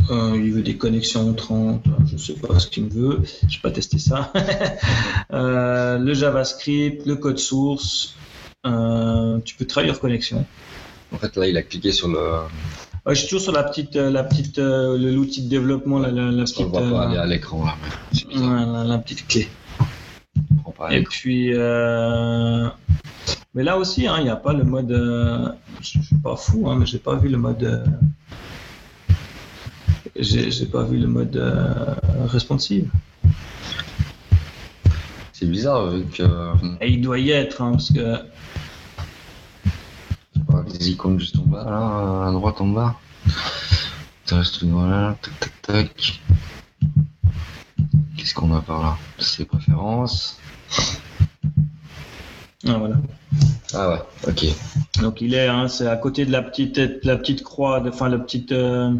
Euh, 0.10 0.34
il 0.42 0.54
veut 0.54 0.62
des 0.62 0.78
connexions 0.78 1.34
30, 1.34 1.84
je 2.10 2.18
sais 2.18 2.34
pas 2.34 2.58
ce 2.60 2.68
qu'il 2.68 2.86
me 2.86 2.90
veut, 2.90 3.20
je 3.50 3.60
pas 3.60 3.72
testé 3.72 4.00
ça. 4.00 4.32
Euh, 5.34 5.98
le 5.98 6.14
JavaScript, 6.14 7.06
le 7.06 7.18
code 7.18 7.38
source, 7.38 8.16
euh, 8.66 9.40
tu 9.44 9.56
peux 9.56 9.66
travailler 9.66 9.92
hors 9.92 10.00
connexion. 10.00 10.46
En 11.12 11.18
fait, 11.18 11.36
là, 11.36 11.48
il 11.48 11.58
a 11.58 11.64
cliqué 11.64 11.92
sur 11.92 12.08
le. 12.08 12.18
Ouais, 13.06 13.14
je 13.14 13.20
suis 13.20 13.28
toujours 13.28 13.42
sur 13.42 13.52
la 13.52 13.64
petite, 13.64 13.98
euh, 13.98 14.10
la 14.10 14.24
petite, 14.24 14.58
euh, 14.60 14.98
le- 14.98 15.12
l'outil 15.12 15.42
de 15.44 15.50
développement, 15.50 16.00
la, 16.00 16.12
la, 16.12 16.32
la 16.32 16.44
On 16.44 16.46
petite, 16.46 16.68
voit 16.68 16.80
pas 16.80 16.86
euh, 16.88 17.08
aller 17.10 17.18
à 17.18 17.26
l'écran, 17.26 17.66
là. 17.66 17.76
ouais, 18.14 18.66
la- 18.74 18.84
la 18.86 18.98
petite 19.00 19.28
clé. 19.28 19.50
Et 20.92 21.04
puis, 21.04 21.50
euh, 21.54 22.68
mais 23.54 23.64
là 23.64 23.78
aussi, 23.78 24.08
hein, 24.08 24.16
il 24.20 24.24
n'y 24.24 24.30
a 24.30 24.36
pas 24.38 24.54
le 24.54 24.64
mode. 24.64 24.92
euh, 24.94 25.50
Je 25.82 26.00
je 26.00 26.06
suis 26.06 26.16
pas 26.16 26.36
fou, 26.38 26.70
hein, 26.70 26.78
mais 26.80 26.86
j'ai 26.86 27.00
pas 27.00 27.16
vu 27.16 27.28
le 27.28 27.38
mode. 27.38 27.84
Euh, 30.20 30.50
J'ai 30.50 30.66
pas 30.66 30.84
vu 30.84 30.98
le 30.98 31.08
mode 31.08 31.36
euh, 31.38 31.96
responsive. 32.26 32.90
C'est 35.34 35.46
bizarre, 35.46 35.88
vu 35.92 36.06
que. 36.06 36.24
Et 36.82 36.90
il 36.92 37.02
doit 37.02 37.20
y 37.20 37.32
être, 37.32 37.62
hein, 37.62 37.72
parce 37.72 37.92
que. 37.94 38.18
Voilà, 40.48 40.70
des 40.70 40.90
icônes 40.92 41.20
juste 41.20 41.38
en 41.38 41.44
bas, 41.44 41.64
là, 41.66 42.28
à 42.28 42.32
droite 42.32 42.62
en 42.62 42.68
bas. 42.68 42.96
Ça 44.26 44.38
reste 44.38 44.64
voilà, 44.64 45.16
tac 45.22 45.40
tac 45.40 45.62
tac. 45.62 46.22
Qu'est-ce 48.18 48.34
qu'on 48.34 48.54
a 48.56 48.62
par 48.62 48.82
là? 48.82 48.98
C'est 49.20 49.46
préférences. 49.46 50.40
Ah, 52.68 52.78
voilà. 52.78 52.96
Ah 53.74 53.90
ouais, 53.90 54.02
ok. 54.28 54.46
Donc 55.02 55.22
il 55.22 55.34
est, 55.34 55.48
hein, 55.48 55.68
c'est 55.68 55.88
à 55.88 55.96
côté 55.96 56.26
de 56.26 56.32
la 56.32 56.42
petite, 56.42 56.78
la 57.04 57.16
petite 57.18 57.44
croix, 57.44 57.80
de- 57.80 57.90
enfin 57.90 58.10
le 58.10 58.22
petit, 58.24 58.46
euh, 58.52 58.94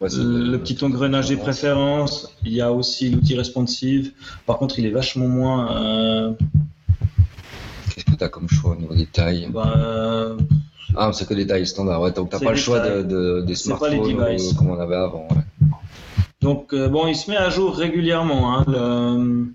Ouais, 0.00 0.08
le 0.14 0.56
petit 0.56 0.82
engrenage 0.82 1.28
des 1.28 1.36
préférences. 1.36 2.34
Il 2.44 2.52
y 2.52 2.60
a 2.62 2.72
aussi 2.72 3.10
l'outil 3.10 3.36
responsive. 3.36 4.12
Par 4.46 4.56
contre, 4.58 4.78
il 4.78 4.86
est 4.86 4.90
vachement 4.90 5.28
moins. 5.28 5.76
euh, 5.82 6.32
Qu'est-ce 7.94 8.04
que 8.06 8.14
t'as 8.16 8.28
comme 8.28 8.48
choix 8.48 8.72
au 8.72 8.76
niveau 8.76 8.94
des 8.94 9.04
tailles 9.06 9.48
bah, 9.52 9.74
euh, 9.76 10.38
Ah, 10.96 11.10
c'est 11.12 11.28
que 11.28 11.34
des 11.34 11.46
tailles 11.46 11.66
standards, 11.66 12.00
ouais, 12.00 12.12
donc 12.12 12.30
t'as 12.30 12.38
pas 12.40 12.50
le 12.52 12.56
choix 12.56 12.80
de, 12.80 13.02
de- 13.02 13.42
des 13.42 13.54
smartphones 13.54 14.56
comme 14.56 14.70
on 14.70 14.80
avait 14.80 14.94
avant. 14.96 15.28
Ouais. 15.30 15.66
Donc 16.40 16.72
euh, 16.72 16.88
bon, 16.88 17.06
il 17.06 17.14
se 17.16 17.30
met 17.30 17.36
à 17.36 17.50
jour 17.50 17.76
régulièrement. 17.76 18.56
hein, 18.58 18.64
le, 18.68 19.52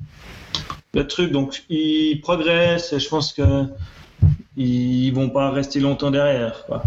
le 0.93 1.07
truc, 1.07 1.31
donc 1.31 1.63
il 1.69 2.19
progresse 2.21 2.93
et 2.93 2.99
je 2.99 3.09
pense 3.09 3.33
que 3.33 3.63
ils 4.55 5.11
vont 5.11 5.29
pas 5.29 5.49
rester 5.49 5.79
longtemps 5.79 6.11
derrière. 6.11 6.65
Quoi. 6.67 6.83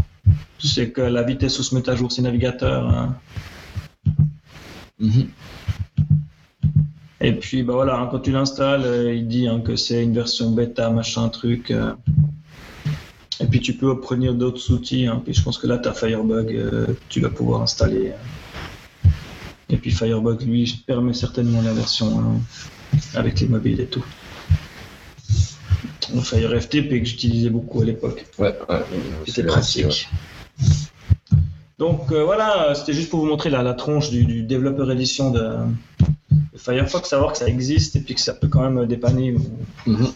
Tu 0.59 0.67
sais 0.67 0.91
que 0.91 1.01
la 1.01 1.23
vitesse 1.23 1.59
où 1.59 1.63
se 1.63 1.75
met 1.75 1.89
à 1.89 1.95
jour 1.95 2.11
ces 2.11 2.23
navigateurs. 2.23 2.89
hein. 2.89 3.17
Mhm. 4.99 5.29
Et 7.21 7.33
puis 7.33 7.63
bah 7.65 7.75
voilà, 7.75 7.99
hein, 7.99 8.09
quand 8.11 8.21
tu 8.21 8.31
l'installes, 8.33 8.83
euh, 8.85 9.13
il 9.15 9.27
dit 9.29 9.49
hein, 9.49 9.61
que 9.61 9.77
c'est 9.77 10.03
une 10.03 10.15
version 10.15 10.51
bêta, 10.51 10.91
machin 10.91 11.29
truc. 11.29 11.71
euh. 11.71 11.93
Et 13.41 13.47
puis 13.47 13.61
tu 13.61 13.75
peux 13.75 13.87
obtenir 13.87 14.35
d'autres 14.35 14.73
outils. 14.73 15.07
hein. 15.07 15.23
Puis 15.25 15.35
je 15.35 15.43
pense 15.43 15.59
que 15.59 15.67
là, 15.67 15.79
tu 15.79 15.89
as 15.89 15.95
Firebug, 15.95 16.53
euh, 16.55 16.87
tu 17.09 17.21
vas 17.21 17.31
pouvoir 17.31 17.63
installer. 17.63 18.09
euh. 18.11 19.09
Et 19.71 19.77
puis 19.77 19.91
Firebug, 19.91 20.43
lui, 20.43 20.83
permet 20.87 21.13
certainement 21.13 21.61
la 21.63 21.73
version 21.73 22.41
avec 23.15 23.39
les 23.41 23.49
mobiles 23.49 23.81
et 23.81 23.87
tout. 23.87 24.05
Fire 26.23 26.51
FTP 26.63 27.01
que 27.01 27.05
j'utilisais 27.05 27.51
beaucoup 27.51 27.83
à 27.83 27.85
l'époque. 27.85 28.25
Ouais, 28.39 28.57
ouais. 28.69 28.81
C'était 29.27 29.43
C'est 29.43 29.43
pratique. 29.45 30.09
Donc 31.79 32.11
euh, 32.11 32.25
voilà, 32.25 32.75
c'était 32.75 32.93
juste 32.93 33.09
pour 33.11 33.21
vous 33.21 33.27
montrer 33.27 33.51
la, 33.51 33.63
la 33.63 33.75
tronche 33.75 34.11
du, 34.11 34.25
du 34.25 34.43
développeur 34.43 34.91
édition 34.91 35.31
de, 35.31 35.41
de 36.31 36.59
Firefox, 36.59 37.09
savoir 37.09 37.33
que 37.33 37.39
ça 37.39 37.47
existe 37.47 37.95
et 37.97 38.01
puis 38.01 38.15
que 38.15 38.21
ça 38.21 38.35
peut 38.35 38.49
quand 38.49 38.69
même 38.69 38.85
dépanner. 38.87 39.37
Mhm. 39.87 40.09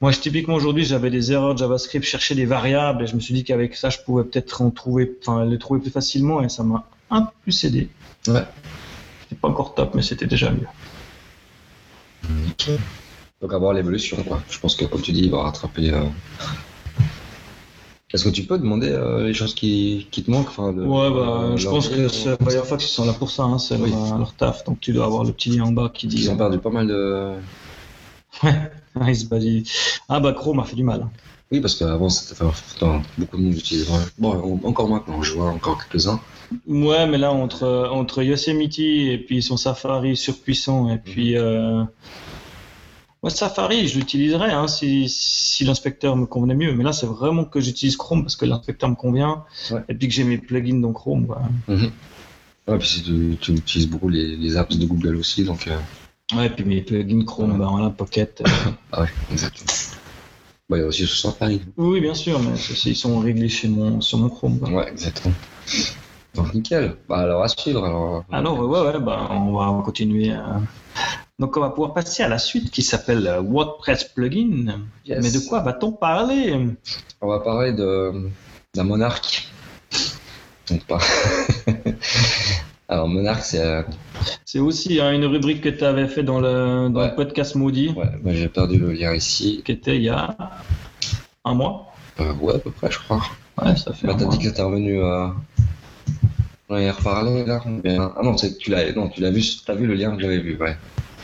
Moi, 0.00 0.10
je- 0.12 0.18
typiquement 0.20 0.54
aujourd'hui, 0.54 0.84
j'avais 0.84 1.10
des 1.10 1.30
erreurs 1.32 1.54
de 1.54 1.58
JavaScript, 1.60 2.04
je 2.04 2.10
cherchais 2.10 2.34
des 2.34 2.44
variables 2.46 3.04
et 3.04 3.06
je 3.06 3.14
me 3.14 3.20
suis 3.20 3.34
dit 3.34 3.44
qu'avec 3.44 3.76
ça, 3.76 3.88
je 3.90 3.98
pouvais 4.04 4.24
peut-être 4.24 4.62
en 4.62 4.70
trouver, 4.70 5.16
enfin, 5.22 5.44
les 5.44 5.58
trouver 5.58 5.80
plus 5.80 5.90
facilement 5.90 6.42
et 6.42 6.48
ça 6.48 6.62
m'a 6.64 6.84
un 7.10 7.22
peu 7.22 7.30
plus 7.42 7.64
aidé. 7.64 7.88
Ouais. 8.26 8.42
C'était 9.22 9.40
pas 9.40 9.48
encore 9.48 9.74
top, 9.74 9.94
mais 9.94 10.02
c'était 10.02 10.26
déjà 10.26 10.50
mieux. 10.50 10.66
Donc 13.40 13.52
avoir 13.52 13.72
l'évolution, 13.72 14.16
quoi. 14.24 14.42
Je 14.50 14.58
pense 14.58 14.74
que 14.74 14.84
comme 14.84 15.00
tu 15.02 15.12
dis, 15.12 15.22
il 15.22 15.30
va 15.30 15.42
rattraper. 15.42 15.90
euh, 15.92 16.02
Est-ce 18.14 18.24
que 18.24 18.30
tu 18.30 18.44
peux 18.44 18.58
demander 18.58 18.88
euh, 18.90 19.26
les 19.26 19.34
choses 19.34 19.54
qui, 19.54 20.06
qui 20.10 20.22
te 20.22 20.30
manquent 20.30 20.48
enfin, 20.48 20.72
Ouais, 20.72 21.10
bah, 21.10 21.52
je 21.56 21.64
leur 21.64 21.74
pense 21.74 21.88
que 21.88 22.08
c'est- 22.08 22.42
Firefox, 22.50 22.84
ils 22.84 22.88
sont 22.88 23.04
là 23.04 23.12
pour 23.12 23.30
ça, 23.30 23.42
hein, 23.42 23.58
c'est 23.58 23.76
Oui. 23.76 23.90
leur, 23.90 24.18
leur 24.18 24.32
taf. 24.34 24.64
Donc 24.64 24.80
tu 24.80 24.92
dois 24.92 25.04
avoir 25.04 25.24
le 25.24 25.32
petit 25.32 25.50
lien 25.50 25.64
en 25.64 25.72
bas 25.72 25.90
qui 25.92 26.06
dit. 26.06 26.16
Ils 26.22 26.30
ont 26.30 26.36
perdu 26.36 26.58
pas 26.58 26.70
mal 26.70 26.86
de. 26.86 27.32
Ouais, 28.42 29.12
ils 29.12 29.16
se 29.16 29.26
badillent. 29.26 29.64
Ah 30.08 30.18
bah 30.20 30.32
Chrome 30.32 30.58
a 30.60 30.64
fait 30.64 30.74
du 30.74 30.82
mal. 30.82 31.06
Oui, 31.52 31.60
parce 31.60 31.76
qu'avant, 31.76 32.08
c'était 32.08 32.42
enfin, 32.42 33.02
beaucoup 33.16 33.36
de 33.36 33.42
monde 33.42 33.54
utilisait. 33.54 33.86
Bon, 34.18 34.58
on- 34.62 34.66
encore 34.68 34.88
maintenant, 34.88 35.22
je 35.22 35.34
vois 35.34 35.50
encore 35.50 35.78
quelques-uns. 35.86 36.20
Ouais, 36.66 37.06
mais 37.06 37.16
là, 37.18 37.30
entre, 37.30 37.88
entre 37.92 38.22
Yosemite 38.22 38.78
et 38.80 39.18
puis 39.18 39.42
son 39.42 39.56
Safari 39.56 40.16
surpuissant, 40.16 40.90
et 40.90 40.98
puis. 40.98 41.36
Euh... 41.36 41.84
Moi, 43.22 43.30
Safari, 43.30 43.88
je 43.88 43.98
l'utiliserais 43.98 44.52
hein, 44.52 44.68
si, 44.68 45.08
si 45.08 45.64
l'inspecteur 45.64 46.16
me 46.16 46.24
convenait 46.26 46.54
mieux. 46.54 46.72
Mais 46.74 46.84
là, 46.84 46.92
c'est 46.92 47.06
vraiment 47.06 47.44
que 47.44 47.60
j'utilise 47.60 47.96
Chrome 47.96 48.22
parce 48.22 48.36
que 48.36 48.44
l'inspecteur 48.44 48.88
me 48.88 48.94
convient. 48.94 49.44
Ouais. 49.72 49.80
Et 49.88 49.94
puis 49.94 50.06
que 50.08 50.14
j'ai 50.14 50.22
mes 50.24 50.38
plugins 50.38 50.78
dans 50.80 50.92
Chrome. 50.92 51.26
quoi. 51.26 51.42
Mhm. 51.66 51.90
Ouais, 52.68 52.78
puis 52.78 52.88
si 52.88 53.02
tu, 53.02 53.36
tu 53.40 53.52
utilises 53.52 53.88
beaucoup 53.88 54.08
les, 54.08 54.36
les 54.36 54.56
apps 54.56 54.76
de 54.76 54.86
Google 54.86 55.16
aussi, 55.16 55.44
donc. 55.44 55.66
euh, 55.66 55.76
Ouais, 56.36 56.46
et 56.46 56.50
puis 56.50 56.64
mes 56.64 56.82
plugins 56.82 57.24
Chrome, 57.24 57.52
Ouais. 57.52 57.58
bah, 57.58 57.68
voilà, 57.70 57.90
Pocket. 57.90 58.40
euh. 58.42 58.44
Ah 58.92 59.00
ouais, 59.02 59.08
exactement. 59.32 59.72
Bah, 60.68 60.76
il 60.76 60.80
y 60.80 60.84
a 60.84 60.86
aussi 60.86 61.06
sur 61.06 61.16
Safari. 61.16 61.62
Oui, 61.78 62.00
bien 62.00 62.14
sûr, 62.14 62.38
mais 62.40 62.50
ils 62.84 62.94
sont 62.94 63.18
réglés 63.20 63.48
chez 63.48 63.68
mon, 63.68 64.00
sur 64.02 64.18
mon 64.18 64.28
Chrome. 64.28 64.58
quoi. 64.60 64.68
Ouais, 64.70 64.90
exactement. 64.90 65.34
Donc 66.34 66.52
nickel. 66.54 66.94
Bah 67.08 67.18
alors 67.20 67.42
à 67.42 67.48
suivre. 67.48 67.84
Alors, 67.84 68.24
Alors, 68.30 68.60
ouais, 68.60 68.80
ouais, 68.92 69.00
bah, 69.00 69.28
on 69.32 69.52
va 69.56 69.82
continuer. 69.82 70.30
euh. 70.30 70.42
Donc, 71.38 71.56
on 71.56 71.60
va 71.60 71.70
pouvoir 71.70 71.94
passer 71.94 72.22
à 72.24 72.28
la 72.28 72.38
suite 72.38 72.70
qui 72.72 72.82
s'appelle 72.82 73.26
euh, 73.26 73.40
WordPress 73.40 74.04
Plugin. 74.04 74.80
Yes. 75.06 75.22
Mais 75.22 75.30
de 75.30 75.38
quoi 75.48 75.60
va-t-on 75.62 75.92
parler? 75.92 76.56
On 77.20 77.28
va 77.28 77.38
parler 77.40 77.72
de 77.72 78.28
d'un 78.74 78.84
monarque. 78.84 79.46
Donc 80.68 80.84
pas. 80.86 80.98
Alors 82.88 83.06
monarque, 83.08 83.44
c'est 83.44 83.60
euh, 83.60 83.82
C'est 84.44 84.58
aussi 84.58 85.00
hein, 85.00 85.12
une 85.12 85.26
rubrique 85.26 85.60
que 85.62 85.68
tu 85.68 85.84
avais 85.84 86.08
fait 86.08 86.22
dans 86.22 86.40
le, 86.40 86.88
dans 86.88 87.00
Ouais. 87.00 87.08
le 87.10 87.14
podcast 87.14 87.54
Maudit, 87.54 87.90
ouais, 87.90 88.06
bah, 88.22 88.30
j'ai 88.32 88.48
perdu 88.48 88.78
le 88.78 88.92
lien 88.92 89.14
ici. 89.14 89.62
qui 89.64 89.72
était 89.72 89.96
il 89.96 90.02
y 90.02 90.08
a 90.08 90.36
un 91.44 91.54
mois. 91.54 91.92
Euh, 92.20 92.32
ouais, 92.34 92.54
à 92.54 92.58
peu 92.58 92.70
près, 92.70 92.90
je 92.90 92.98
crois. 92.98 93.22
Ouais, 93.62 93.76
ça 93.76 93.92
fait 93.92 94.06
Bah, 94.06 94.14
t'as 94.18 94.24
dit 94.26 94.38
que 94.38 94.48
t'es 94.48 94.62
revenu. 94.62 95.02
Euh... 95.02 95.28
On 96.70 96.74
en 96.76 96.86
a 96.86 96.92
reparlé 96.92 97.44
là. 97.46 97.62
Ah 97.64 98.20
non, 98.22 98.36
c'est- 98.36 98.56
tu 98.58 98.70
l'as, 98.70 98.92
non, 98.92 99.08
tu 99.08 99.20
l'as 99.20 99.30
vu, 99.30 99.42
t'as 99.64 99.74
vu 99.74 99.86
le 99.86 99.94
lien 99.94 100.14
que 100.16 100.20
j'avais 100.22 100.38
vu, 100.40 100.56
ouais. 100.60 100.76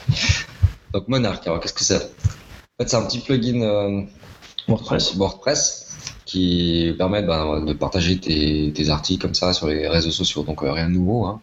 Donc 0.93 1.09
monarque. 1.09 1.47
Alors 1.47 1.61
qu'est-ce 1.61 1.73
que 1.75 1.85
c'est? 1.85 1.97
En 1.97 2.83
fait, 2.83 2.89
c'est 2.89 2.97
un 2.97 3.03
petit 3.07 3.19
plugin. 3.21 3.61
euh, 3.63 4.03
WordPress. 4.69 5.15
WordPress 5.17 5.81
qui 6.25 6.95
permet 6.97 7.23
ben, 7.23 7.61
de 7.65 7.73
partager 7.75 8.19
tes, 8.19 8.73
tes 8.75 8.89
articles 8.91 9.21
comme 9.21 9.35
ça 9.35 9.53
sur 9.53 9.67
les 9.69 9.87
réseaux 9.89 10.11
sociaux. 10.11 10.43
Donc 10.43 10.63
euh, 10.63 10.73
rien 10.73 10.89
de 10.89 10.93
nouveau. 10.95 11.27
Hein. 11.27 11.41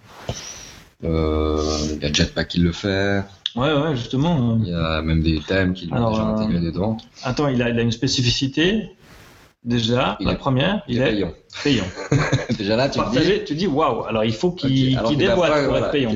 Euh, 1.03 1.61
Il 1.95 2.01
y 2.01 2.05
a 2.05 2.13
Jetpack 2.13 2.47
qui 2.47 2.59
le 2.59 2.71
fait. 2.71 3.21
Ouais, 3.55 3.73
ouais, 3.73 3.95
justement. 3.95 4.57
Il 4.63 4.69
y 4.69 4.73
a 4.73 5.01
même 5.01 5.21
des 5.21 5.39
thèmes 5.45 5.73
qui 5.73 5.87
l'ont 5.87 6.11
déjà 6.11 6.23
intégré 6.23 6.59
dedans. 6.59 6.97
Attends, 7.23 7.47
il 7.49 7.61
a, 7.61 7.69
il 7.69 7.77
a 7.77 7.81
une 7.81 7.91
spécificité. 7.91 8.89
Déjà, 9.63 10.17
Il 10.19 10.25
la 10.25 10.33
est- 10.33 10.37
première, 10.37 10.81
il, 10.87 10.95
Il 10.95 11.01
est 11.01 11.05
est 11.05 11.11
payant. 11.11 11.31
payant. 11.63 11.83
déjà 12.57 12.75
là, 12.75 12.89
tu 12.89 12.99
dis. 13.11 13.43
Tu 13.45 13.53
dis 13.55 13.67
waouh. 13.67 14.05
Alors 14.05 14.23
il 14.23 14.33
faut 14.33 14.51
qu'il 14.51 14.93
Ok, 14.93 14.97
alors 14.97 15.09
qu'il 15.11 15.17
qu'il 15.19 15.27
a 15.27 15.29
déboîte 15.31 15.51
pas- 15.51 15.59
pour 15.61 15.69
voilà, 15.69 15.85
être 15.87 15.91
payant. 15.91 16.09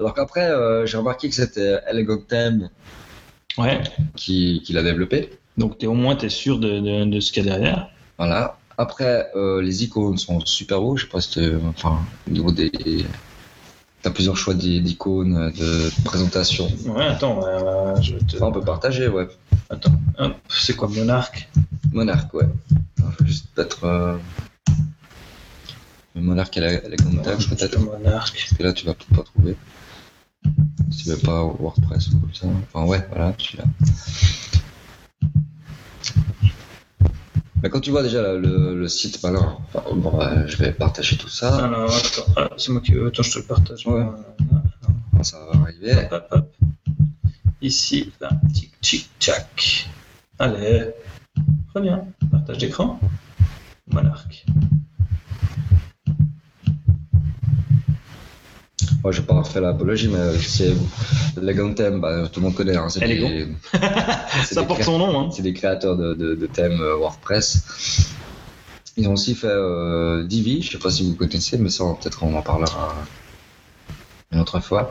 Alors 0.00 0.14
qu'après, 0.14 0.50
euh, 0.50 0.86
j'ai 0.86 0.96
remarqué 0.96 1.28
que 1.28 1.34
c'était 1.34 1.78
Elegant 1.90 2.18
Theme 2.26 2.70
Ouais. 3.58 3.82
qui, 4.16 4.62
qui 4.64 4.72
l'a 4.72 4.82
développé. 4.82 5.30
Donc 5.58 5.76
t'es, 5.78 5.86
au 5.86 5.92
moins, 5.94 6.16
tu 6.16 6.26
es 6.26 6.30
sûr 6.30 6.58
de, 6.58 6.80
de, 6.80 7.04
de 7.04 7.20
ce 7.20 7.30
qu'il 7.32 7.44
y 7.44 7.50
a 7.50 7.52
derrière. 7.58 7.88
Voilà. 8.16 8.56
Après, 8.78 9.26
euh, 9.36 9.60
les 9.60 9.84
icônes 9.84 10.16
sont 10.16 10.40
super 10.46 10.80
beaux. 10.80 10.96
Je 10.96 11.04
sais 11.04 11.10
pas 11.10 11.20
si 11.20 11.38
enfin, 11.68 11.98
au 12.26 12.30
niveau 12.30 12.50
des. 12.50 12.72
T'as 14.02 14.10
plusieurs 14.10 14.38
choix 14.38 14.54
d'i- 14.54 14.80
d'icônes, 14.80 15.52
de 15.58 15.90
présentation. 16.04 16.66
Ouais, 16.86 17.04
attends, 17.04 17.44
euh, 17.46 17.94
je 18.00 18.14
te. 18.16 18.42
On 18.42 18.50
peut 18.52 18.62
partager, 18.62 19.06
ouais. 19.08 19.28
Attends, 19.68 19.92
c'est 20.48 20.74
quoi 20.74 20.88
Monarque 20.88 21.46
Monarque, 21.92 22.32
ouais. 22.32 22.48
Alors, 22.98 23.12
je 23.18 23.24
vais 23.24 23.30
juste 23.30 23.46
peut-être. 23.54 23.84
Euh... 23.84 24.16
Monarque 26.14 26.56
et 26.56 26.60
la- 26.60 26.78
Theme, 26.78 27.38
peut-être. 27.50 27.78
Monarque. 27.78 28.34
Parce 28.38 28.54
que 28.56 28.62
là, 28.62 28.72
tu 28.72 28.86
vas 28.86 28.94
peut-être 28.94 29.14
pas 29.14 29.22
trouver. 29.24 29.56
Si 30.90 31.04
tu 31.04 31.10
veux 31.10 31.16
pas 31.18 31.42
WordPress 31.44 32.08
ou 32.08 32.18
comme 32.20 32.34
ça. 32.34 32.46
Enfin, 32.72 32.86
ouais, 32.86 33.06
voilà, 33.10 33.32
celui-là. 33.38 33.64
Mais 37.62 37.68
quand 37.68 37.80
tu 37.80 37.90
vois 37.90 38.02
déjà 38.02 38.22
le, 38.22 38.40
le- 38.40 38.78
le 38.80 38.88
site, 38.88 39.20
bah 39.22 39.30
bon, 39.94 40.16
bah, 40.16 40.46
je 40.46 40.56
vais 40.56 40.72
partager 40.72 41.16
tout 41.16 41.28
ça. 41.28 41.64
Alors, 41.64 41.94
attends, 41.94 42.24
ah, 42.36 42.48
c'est 42.56 42.72
moi 42.72 42.80
qui. 42.80 42.92
Attends, 42.98 43.22
je 43.22 43.32
te 43.32 43.38
le 43.38 43.44
partage. 43.44 43.86
Ouais. 43.86 44.02
Voilà. 44.48 45.22
Ça 45.24 45.38
va 45.52 45.60
arriver. 45.60 46.08
Hop, 46.10 46.26
hop. 46.30 46.54
Ici, 47.60 48.10
là, 48.20 48.30
tic, 48.54 48.72
tic, 48.80 49.10
tac. 49.18 49.88
Allez, 50.38 50.88
reviens. 51.74 52.06
Partage 52.30 52.56
d'écran. 52.58 52.98
Monarque. 53.92 54.46
Moi, 59.02 59.12
je 59.12 59.20
vais 59.20 59.26
pas 59.26 59.42
faire 59.44 59.62
l'apologie, 59.62 60.08
mais 60.08 60.38
c'est 60.38 60.72
Elegant 61.40 61.72
Theme, 61.72 62.00
bah, 62.00 62.28
tout 62.30 62.40
le 62.40 62.46
monde 62.46 62.54
connaît. 62.54 62.76
Hein, 62.76 62.88
c'est 62.90 63.00
des, 63.06 63.46
Ça 64.44 64.62
porte 64.64 64.82
son 64.82 64.98
nom, 64.98 65.18
hein. 65.20 65.30
c'est 65.32 65.42
des 65.42 65.54
créateurs 65.54 65.96
de, 65.96 66.12
de- 66.14 66.34
de 66.34 66.46
thèmes 66.46 66.80
euh, 66.80 66.96
WordPress. 66.96 68.10
Ils 68.96 69.08
ont 69.08 69.14
aussi 69.14 69.34
fait 69.34 69.46
euh, 69.46 70.24
Divi, 70.24 70.60
je 70.62 70.72
sais 70.72 70.78
pas 70.78 70.90
si 70.90 71.08
vous 71.08 71.14
connaissez, 71.14 71.56
mais 71.56 71.70
ça, 71.70 71.84
peut-être 72.00 72.22
on 72.22 72.34
en 72.36 72.42
parlera 72.42 72.94
une 74.32 74.40
autre 74.40 74.60
fois. 74.60 74.90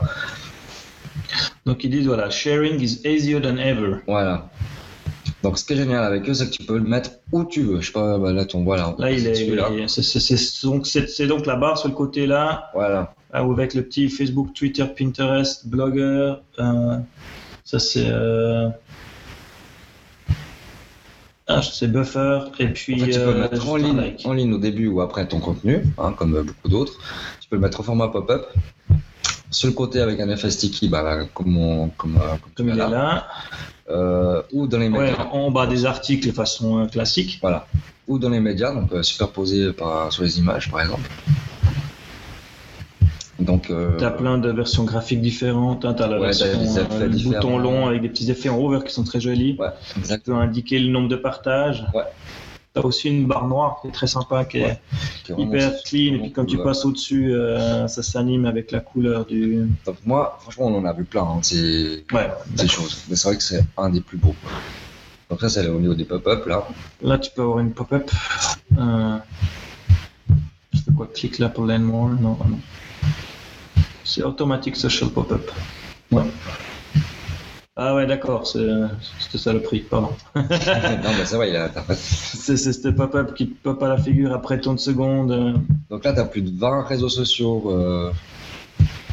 Donc 1.65 1.83
ils 1.83 1.91
disent 1.91 2.07
voilà, 2.07 2.29
sharing 2.31 2.81
is 2.81 3.01
easier 3.05 3.39
than 3.41 3.57
ever. 3.57 3.97
Voilà. 4.07 4.49
Donc 5.43 5.57
ce 5.59 5.63
qui 5.65 5.73
est 5.73 5.77
génial 5.77 6.03
avec 6.03 6.27
eux, 6.27 6.33
c'est 6.33 6.47
que 6.47 6.51
tu 6.55 6.63
peux 6.63 6.77
le 6.77 6.83
mettre 6.83 7.11
où 7.31 7.45
tu 7.45 7.61
veux. 7.61 7.81
Je 7.81 7.87
sais 7.87 7.91
pas, 7.93 8.17
bah, 8.17 8.33
là, 8.33 8.45
ton 8.45 8.63
voilà. 8.63 8.95
Là, 8.97 9.11
il 9.11 9.27
est, 9.27 9.35
c'est, 9.87 10.65
donc, 10.65 10.87
donc 11.27 11.45
la 11.45 11.55
barre 11.55 11.77
sur 11.77 11.89
le 11.89 11.93
côté 11.95 12.25
là, 12.25 12.71
Voilà. 12.73 13.13
Là 13.33 13.43
où 13.43 13.51
avec 13.51 13.73
le 13.73 13.83
petit 13.83 14.09
Facebook, 14.09 14.53
Twitter, 14.53 14.85
Pinterest, 14.97 15.67
Blogger. 15.67 16.35
euh, 16.59 16.97
ça 17.63 17.79
c'est. 17.79 18.07
euh, 18.07 18.69
ah, 21.47 21.61
c'est 21.63 21.87
Buffer. 21.91 22.41
Et 22.59 22.67
puis. 22.67 22.95
En 23.01 23.05
fait, 23.05 23.11
tu 23.11 23.19
peux 23.19 23.25
euh, 23.27 23.33
le 23.33 23.39
mettre 23.41 23.69
en 23.69 23.75
ligne, 23.75 23.97
like. 23.97 24.21
en 24.25 24.33
ligne 24.33 24.53
au 24.53 24.57
début 24.59 24.87
ou 24.87 25.01
après 25.01 25.27
ton 25.27 25.39
contenu, 25.39 25.83
hein, 25.97 26.13
comme 26.15 26.35
euh, 26.35 26.43
beaucoup 26.43 26.67
d'autres. 26.69 26.93
Tu 27.41 27.49
peux 27.49 27.55
le 27.55 27.61
mettre 27.61 27.79
au 27.79 27.83
format 27.83 28.07
pop-up. 28.09 28.45
Sur 29.51 29.67
le 29.67 29.73
côté 29.73 29.99
avec 29.99 30.19
un 30.19 30.29
effet 30.29 30.51
sticky, 30.51 30.89
bah, 30.89 31.01
là, 31.01 31.25
comme, 31.33 31.57
on, 31.57 31.89
comme, 31.89 32.17
euh, 32.17 32.35
comme 32.55 32.69
il 32.69 32.73
est 32.75 32.77
là. 32.77 33.27
Euh, 33.89 34.43
ou 34.53 34.67
dans 34.67 34.77
les 34.77 34.89
Ouais, 34.89 35.09
médias. 35.09 35.25
en 35.31 35.49
bas 35.49 35.65
des 35.65 35.85
articles 35.85 36.27
de 36.27 36.31
façon 36.31 36.77
euh, 36.83 36.85
classique. 36.85 37.39
Voilà. 37.41 37.65
Ou 38.07 38.19
dans 38.19 38.29
les 38.29 38.39
médias, 38.39 38.71
donc 38.71 38.91
euh, 38.93 39.01
superposé 39.01 39.73
par, 39.73 40.13
sur 40.13 40.21
les 40.21 40.37
images, 40.37 40.69
par 40.69 40.81
exemple. 40.81 41.09
Donc, 43.39 43.69
euh, 43.69 43.97
Tu 43.97 44.03
as 44.03 44.11
plein 44.11 44.37
de 44.37 44.51
versions 44.51 44.83
graphiques 44.83 45.21
différentes. 45.21 45.81
Tu 45.81 45.87
as 45.87 46.07
la 46.07 46.19
Ouais, 46.19 46.27
version, 46.27 46.47
t'as 46.89 47.07
des 47.07 47.27
euh, 47.27 47.29
bouton 47.29 47.57
long 47.57 47.87
avec 47.87 48.01
des 48.01 48.09
petits 48.09 48.29
effets 48.29 48.49
en 48.49 48.67
vert 48.69 48.83
qui 48.83 48.93
sont 48.93 49.03
très 49.03 49.19
jolis. 49.19 49.57
ouais, 49.59 49.69
Tu 49.95 50.19
peux 50.19 50.35
indiquer 50.35 50.79
le 50.79 50.89
nombre 50.89 51.07
de 51.07 51.15
partages. 51.15 51.85
Ouais. 51.93 52.03
Tu 52.75 52.81
as 52.81 52.85
aussi 52.85 53.07
une 53.07 53.25
barre 53.25 53.47
noire 53.47 53.79
qui 53.81 53.87
est 53.87 53.91
très 53.91 54.07
sympa, 54.07 54.45
qui 54.45 54.59
est 54.59 54.79
qui 55.23 55.31
est 55.31 55.39
hyper 55.39 55.71
clean. 55.83 56.15
Et 56.15 56.19
puis 56.19 56.31
quand 56.31 56.43
cool, 56.43 56.51
tu 56.51 56.57
passes 56.63 56.85
au-dessus, 56.85 57.33
euh, 57.33 57.87
ça 57.87 58.03
s'anime 58.03 58.45
avec 58.45 58.71
la 58.71 58.79
couleur 58.79 59.25
du. 59.25 59.67
Donc, 59.85 59.95
moi, 60.05 60.37
franchement, 60.41 60.67
on 60.67 60.77
en 60.77 60.85
a 60.85 60.93
vu 60.93 61.03
plein, 61.03 61.23
hein, 61.23 61.39
ces, 61.41 62.05
choses. 62.67 63.05
Mais 63.09 63.15
c'est 63.15 63.27
vrai 63.27 63.37
que 63.37 63.43
c'est 63.43 63.63
un 63.77 63.89
des 63.89 64.01
plus 64.01 64.17
beaux. 64.17 64.35
Donc 65.29 65.41
ça, 65.41 65.49
c'est 65.49 65.67
au 65.67 65.79
niveau 65.79 65.93
des 65.93 66.05
pop-up 66.05 66.45
là. 66.47 66.67
Là, 67.01 67.17
tu 67.19 67.31
peux 67.31 67.43
avoir 67.43 67.59
une 67.59 67.71
pop-up. 67.71 68.09
Euh... 68.77 69.17
C'est 70.73 70.93
quoi 70.95 71.07
Clique 71.13 71.39
là 71.39 71.49
pour 71.49 71.65
learn 71.65 71.83
more 71.83 72.09
Non, 72.09 72.37
non. 72.47 72.59
C'est 74.09 74.23
automatic 74.23 74.75
social 74.75 75.09
pop-up. 75.11 75.51
Ouais. 76.11 76.23
Ah 77.75 77.93
ouais, 77.95 78.07
d'accord, 78.07 78.47
c'est- 78.47 78.67
c'était 79.19 79.37
ça 79.37 79.53
le 79.53 79.61
prix, 79.61 79.81
pardon. 79.81 80.09
non, 80.35 80.41
mais 81.17 81.25
ça 81.25 81.37
va, 81.37 81.45
il 81.47 81.55
a 81.55 81.71
C'est 81.95 82.57
ce 82.57 82.87
pop-up 82.89 83.35
qui 83.35 83.49
te 83.49 83.53
pop 83.63 83.81
à 83.83 83.87
la 83.87 83.97
figure 83.99 84.33
après 84.33 84.59
ton 84.59 84.75
seconde. 84.77 85.31
euh. 85.31 85.53
Donc 85.91 86.03
là, 86.03 86.13
tu 86.13 86.19
as 86.19 86.25
plus 86.25 86.41
de 86.41 86.49
20 86.59 86.85
réseaux 86.85 87.07
sociaux 87.07 87.63
euh, 87.67 88.11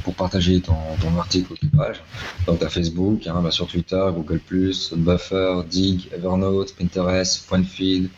pour 0.03 0.15
partager 0.15 0.61
ton, 0.61 0.73
ton 1.03 1.17
article 1.19 1.53
ou 1.53 1.57
ta 1.57 1.77
page. 1.77 2.03
Donc 2.47 2.59
tu 2.61 2.65
as 2.65 2.71
Facebook, 2.71 3.27
hein, 3.27 3.39
bah, 3.43 3.51
sur 3.51 3.67
Twitter, 3.67 4.03
Google+, 4.15 4.41
Buffer, 4.97 5.61
Dig, 5.71 6.09
Evernote, 6.13 6.75
Pinterest, 6.75 7.45
FoneFeed, 7.47 8.09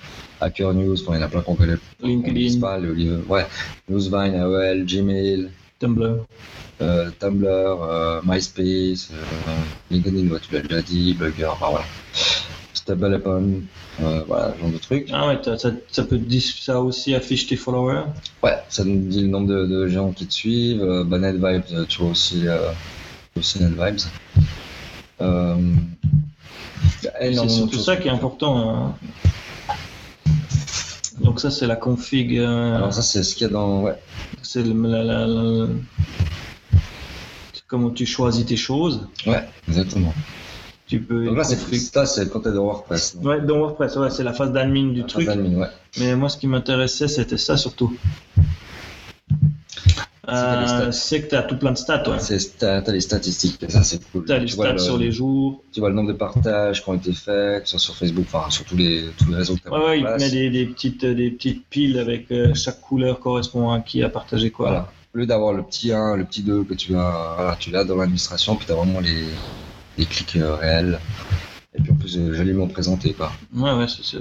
Hacker 0.41 0.73
News, 0.75 0.97
il 0.97 1.05
y 1.15 1.19
en 1.19 1.23
a 1.23 1.29
plein 1.29 1.41
qu'on 1.43 1.57
connaît. 1.57 1.77
LinkedIn. 2.01 2.61
pas, 2.61 2.79
le, 2.79 2.95
le- 2.95 3.25
ouais, 3.29 3.45
Newsvine, 3.89 4.37
AOL, 4.37 4.87
Gmail, 4.87 5.51
Tumblr. 5.81 6.25
Euh, 6.81 7.11
Tumblr, 7.19 7.47
euh, 7.49 8.21
MySpace, 8.25 9.11
euh, 9.13 9.57
LinkedIn, 9.91 10.29
ouais, 10.31 10.41
tu 10.41 10.55
l'as 10.55 10.61
déjà 10.63 10.83
dit, 10.83 11.15
Blogger, 11.15 11.47
enfin 11.47 11.69
voilà. 11.71 11.85
StumbleUpon, 12.75 13.63
euh, 14.03 14.23
voilà, 14.27 14.55
ce 14.55 14.61
genre 14.61 14.71
de 14.71 14.79
trucs. 14.79 15.09
Ah 15.13 15.27
ouais, 15.29 15.39
ça, 15.43 15.71
ça 15.91 16.03
peut 16.05 16.19
te 16.19 16.25
dire 16.25 16.43
ça 16.43 16.81
aussi 16.81 17.15
affiche 17.15 17.47
tes 17.47 17.57
followers? 17.57 18.05
Ouais, 18.43 18.57
ça 18.69 18.85
nous 18.85 19.09
dit 19.09 19.23
le 19.23 19.29
nombre 19.29 19.49
de, 19.49 19.67
de 19.67 19.89
gens 19.89 20.13
qui 20.13 20.27
te 20.27 20.33
suivent. 20.33 21.05
Bah, 21.07 21.19
NetVibes, 21.19 21.87
tu 21.89 22.01
vois 22.01 22.11
aussi, 22.11 22.45
aussi 23.37 23.63
NetVibes. 23.63 23.99
C'est 27.13 27.49
surtout 27.49 27.79
ça 27.79 27.97
qui 27.97 28.09
est 28.09 28.13
important. 28.13 28.57
hein. 28.71 28.95
Donc 31.21 31.41
ça 31.41 31.51
c'est 31.51 31.67
la 31.67 31.75
config. 31.77 32.39
euh, 32.39 32.77
Alors 32.77 32.93
ça, 32.95 33.03
c'est 33.03 33.25
ce 33.25 33.35
qu'il 33.35 33.47
y 33.49 33.51
a 33.51 33.53
dans... 33.53 33.83
Ouais, 33.83 33.97
c'est 34.43 34.63
la- 34.65 35.03
la- 35.03 35.27
la- 35.27 35.67
c'est 35.67 36.38
comment 37.69 37.91
tu 37.91 38.07
choisis 38.07 38.45
tes 38.47 38.57
choses. 38.57 39.07
ouais 39.27 39.45
exactement. 39.69 40.13
Tu 40.87 41.01
peux. 41.01 41.27
Donc 41.27 41.37
là, 41.37 41.45
c'est 41.45 41.57
ça, 41.77 42.07
c'est 42.07 42.25
le 42.25 42.31
content 42.31 42.51
de 42.51 42.57
WordPress. 42.59 43.17
Donc, 43.17 43.25
Ouais, 43.27 43.41
dans 43.43 43.59
WordPress, 43.59 43.95
ouais, 43.97 44.09
c'est 44.11 44.25
la 44.25 44.33
phase 44.33 44.53
d'admin 44.53 44.93
du 44.95 45.01
la 45.03 45.07
truc. 45.07 45.29
admin, 45.29 45.59
ouais. 45.61 45.67
Mais 46.01 46.17
moi, 46.17 46.31
ce 46.31 46.39
qui 46.39 46.47
m'intéressait, 46.47 47.09
c'était 47.09 47.37
ça 47.37 47.59
surtout. 47.59 47.95
stats. 50.27 50.87
Euh, 50.87 50.93
c'est 50.93 51.23
que 51.23 51.29
tu 51.31 51.35
as 51.37 51.43
tout 51.43 51.57
plein 51.57 51.73
de 51.73 51.79
stats. 51.79 52.09
Ouais. 52.11 52.19
C'est- 52.19 52.59
T'as 52.59 52.83
t'as 52.83 52.93
les 52.93 53.01
statistiques, 53.01 53.65
ça 53.69 53.83
c'est 53.83 54.01
cool. 54.11 54.25
Tu 54.27 54.33
as 54.33 54.39
les 54.39 54.47
Tu 54.47 54.53
stats 54.53 54.73
le- 54.73 54.79
sur 54.79 54.99
les 54.99 55.11
jours. 55.13 55.63
Tu 55.73 55.81
vois 55.81 55.89
le 55.91 55.95
nombre 55.95 56.09
de 56.09 56.17
partages 56.17 56.83
qui 56.83 56.89
ont 56.91 56.95
été 56.95 57.13
faits, 57.13 57.63
que 57.63 57.69
ce 57.69 57.73
soit 57.79 57.81
sur 57.81 57.97
Facebook, 57.97 58.27
enfin 58.33 58.51
sur 58.51 58.65
tous 58.65 58.77
les, 58.77 59.05
tous 59.19 59.31
les 59.31 59.37
réseaux 59.37 59.57
que 59.57 59.61
tu 59.61 59.69
as 59.69 59.73
Ouais, 59.73 59.85
ouais, 59.87 60.01
il 60.01 60.05
te 60.07 60.19
met 60.21 60.31
des, 60.31 60.51
des 60.51 60.67
petites, 60.67 61.05
des 61.05 61.31
petites 61.31 61.67
piles 61.69 61.99
avec 61.99 62.31
euh, 62.31 62.55
chaque 62.55 62.81
couleur 62.81 63.21
correspond 63.21 63.71
à 63.71 63.81
qui 63.81 64.03
a 64.03 64.09
partagé 64.11 64.51
quoi. 64.51 64.69
Voilà. 64.69 64.93
Lieu 65.19 65.27
d'avoir 65.27 65.53
le 65.53 65.65
petit 65.65 65.93
1, 65.93 66.15
le 66.15 66.25
petit 66.25 66.43
2 66.43 66.63
que 66.63 66.75
tu 66.75 66.95
as, 66.97 67.35
voilà, 67.37 67.57
tu 67.59 67.71
l'as 67.73 67.83
dans 67.83 67.97
l'administration, 67.97 68.55
puis 68.55 68.67
tu 68.67 68.73
as 68.73 68.77
vraiment 68.77 69.01
les, 69.01 69.25
les 69.99 70.07
clics 70.07 70.37
euh, 70.37 70.55
réels. 70.55 71.01
Et 71.75 71.83
puis 71.83 71.91
en 71.91 71.97
plus, 71.97 72.17
euh, 72.17 72.33
joliment 72.35 72.69
présenté, 72.69 73.15
quoi. 73.15 73.33
Ouais, 73.53 73.73
ouais, 73.73 73.87
c'est, 73.89 74.19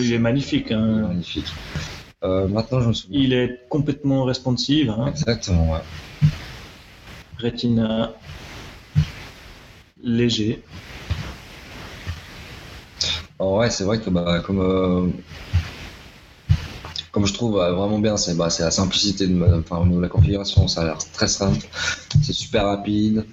il 0.00 0.12
est 0.12 0.18
magnifique. 0.18 0.72
hein. 0.72 1.06
Magnifique. 1.06 1.46
Euh, 2.24 2.48
maintenant, 2.48 2.80
je 2.80 2.88
me 2.88 2.92
souviens. 2.92 3.20
Il 3.20 3.32
est 3.32 3.60
complètement 3.68 4.24
responsive. 4.24 4.90
Hein. 4.90 5.06
Exactement, 5.06 5.70
ouais. 5.70 6.28
Retina 7.38 8.12
léger. 10.02 10.62
Alors, 13.38 13.54
ouais, 13.58 13.70
c'est 13.70 13.84
vrai 13.84 14.00
que 14.00 14.10
bah, 14.10 14.40
comme, 14.44 14.60
euh, 14.60 15.06
comme 17.12 17.26
je 17.26 17.34
trouve 17.34 17.58
euh, 17.58 17.72
vraiment 17.72 17.98
bien, 17.98 18.16
c'est 18.16 18.36
bah, 18.36 18.48
la 18.58 18.70
simplicité 18.70 19.26
de, 19.26 19.60
enfin, 19.60 19.84
la 20.00 20.08
configuration, 20.08 20.68
ça 20.68 20.82
a 20.82 20.84
l'air 20.84 20.98
très 21.12 21.28
simple, 21.28 21.66
c'est 22.22 22.32
super 22.32 22.66
rapide, 22.66 23.24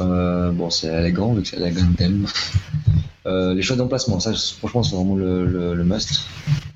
euh, 0.00 0.50
bon, 0.52 0.70
c'est 0.70 0.88
élégant 0.88 1.34
vu 1.34 1.42
que 1.42 1.48
c'est 1.48 1.58
élégant 1.58 1.92
thème. 1.96 2.26
Euh, 3.26 3.52
les 3.52 3.62
choix 3.62 3.76
d'emplacement, 3.76 4.18
ça, 4.20 4.32
franchement, 4.58 4.82
c'est 4.82 4.96
vraiment 4.96 5.16
le, 5.16 5.44
le, 5.46 5.74
le 5.74 5.84
must. 5.84 6.22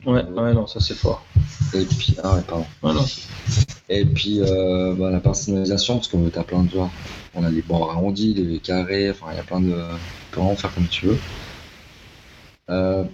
Ouais, 0.04 0.22
ouais, 0.22 0.52
non, 0.52 0.66
ça 0.66 0.80
c'est 0.80 0.94
fort. 0.94 1.24
Et 1.72 1.84
puis, 1.84 2.16
ah 2.22 2.34
ouais, 2.34 2.42
pardon. 2.46 2.66
Ouais, 2.82 2.92
non. 2.92 3.06
Et 3.88 4.04
puis 4.04 4.40
euh, 4.40 4.94
bah, 4.94 5.10
la 5.10 5.20
personnalisation, 5.20 5.94
parce 5.96 6.08
que 6.08 6.16
tu 6.28 6.38
as 6.38 6.42
plein 6.44 6.62
de 6.62 6.70
genre, 6.70 6.90
on 7.34 7.44
a 7.44 7.50
des 7.50 7.62
bords 7.62 7.90
arrondis, 7.90 8.34
des 8.34 8.58
carrés, 8.58 9.10
enfin 9.10 9.26
il 9.32 9.36
y 9.36 9.40
a 9.40 9.42
plein 9.42 9.60
de. 9.60 9.72
Tu 9.72 10.30
peux 10.32 10.40
vraiment 10.40 10.56
faire 10.56 10.74
comme 10.74 10.86
tu 10.88 11.06
veux. 11.06 11.18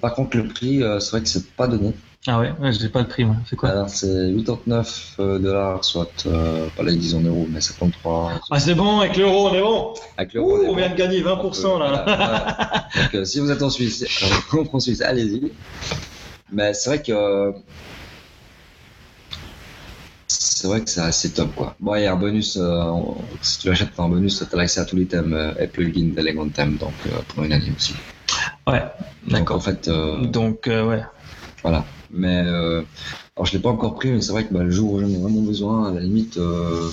Par 0.01 0.14
contre, 0.14 0.37
le 0.37 0.47
prix, 0.49 0.83
c'est 1.01 1.11
vrai 1.11 1.22
que 1.22 1.28
c'est 1.28 1.51
pas 1.53 1.68
donné. 1.68 1.93
Ah 2.27 2.39
ouais, 2.39 2.53
ouais 2.61 2.73
je 2.73 2.83
n'ai 2.83 2.91
pas 2.91 3.01
le 3.01 3.09
prix, 3.09 3.25
moi. 3.25 3.37
C'est 3.49 3.57
quoi 3.57 3.71
Alors 3.71 3.89
c'est 3.89 4.07
89 4.37 5.14
dollars, 5.18 5.85
soit 5.85 6.27
euh, 6.27 6.68
pas 6.71 6.83
là 6.83 6.93
ils 6.93 6.99
disent 6.99 7.14
en 7.14 7.23
euros, 7.23 7.49
mais 7.51 7.61
53. 7.62 8.41
Ah, 8.51 8.61
c'est 8.61 8.75
bon, 8.75 9.01
avec 9.01 9.16
l'euro, 9.16 9.49
on 9.49 9.55
est 9.55 9.62
bon. 9.62 9.95
Avec 10.18 10.35
l'euro, 10.35 10.57
on 10.64 10.71
on 10.71 10.75
vient 10.77 10.89
bon. 10.89 10.95
de 10.95 10.99
gagner 10.99 11.23
20% 11.23 11.79
là. 11.79 12.05
Voilà. 12.05 12.89
Donc 12.95 13.14
euh, 13.14 13.25
si 13.25 13.41
vous 13.41 13.51
êtes 13.51 13.62
en 13.62 13.71
Suisse, 13.71 14.05
euh, 14.55 14.64
en 14.71 14.81
Suisse, 14.81 15.01
allez-y. 15.01 15.53
Mais 16.53 16.75
c'est 16.75 16.91
vrai 16.91 17.03
que 17.03 17.12
euh, 17.12 17.53
c'est 20.29 20.66
vrai 20.66 20.83
que 20.85 20.91
c'est 20.91 21.01
assez 21.01 21.33
top 21.33 21.55
quoi. 21.55 21.77
Bon, 21.81 21.95
il 21.95 22.03
y 22.03 22.07
a 22.07 22.12
un 22.12 22.16
bonus, 22.16 22.57
euh, 22.57 22.81
en- 22.83 23.29
si 23.43 23.59
tu 23.59 23.68
l'achètes 23.68 23.99
un 23.99 24.09
bonus, 24.09 24.39
tu 24.39 24.55
as 24.55 24.57
l'accès 24.59 24.81
à 24.81 24.85
tous 24.85 24.97
les 24.97 25.07
thèmes 25.07 25.33
euh, 25.35 25.55
et 25.59 25.66
plugins 25.68 26.12
d'Elegant 26.14 26.49
Theme, 26.51 26.77
donc 26.79 27.07
euh, 27.07 27.23
pour 27.29 27.45
une 27.45 27.53
année 27.53 27.73
aussi. 27.75 27.95
Ouais, 28.66 28.83
Donc 29.27 29.51
en 29.51 29.61
d'accord. 29.61 29.64
fait, 29.64 29.89
euh, 29.89 30.27
Donc, 30.27 30.68
euh, 30.68 30.85
ouais. 30.87 31.03
voilà. 31.62 31.87
Mais 32.13 32.43
euh, 32.47 32.83
alors 33.37 33.47
je 33.47 33.53
l'ai 33.53 33.59
pas 33.61 33.69
encore 33.71 33.95
pris, 33.95 34.11
mais 34.11 34.21
c'est 34.21 34.33
vrai 34.33 34.45
que 34.47 34.53
bah, 34.53 34.63
le 34.65 34.71
jour 34.71 34.93
où 34.93 35.01
j'en 35.01 35.09
ai 35.09 35.17
vraiment 35.17 35.43
besoin, 35.43 35.89
à 35.91 35.93
la 35.95 36.01
limite, 36.01 36.37
euh, 36.39 36.89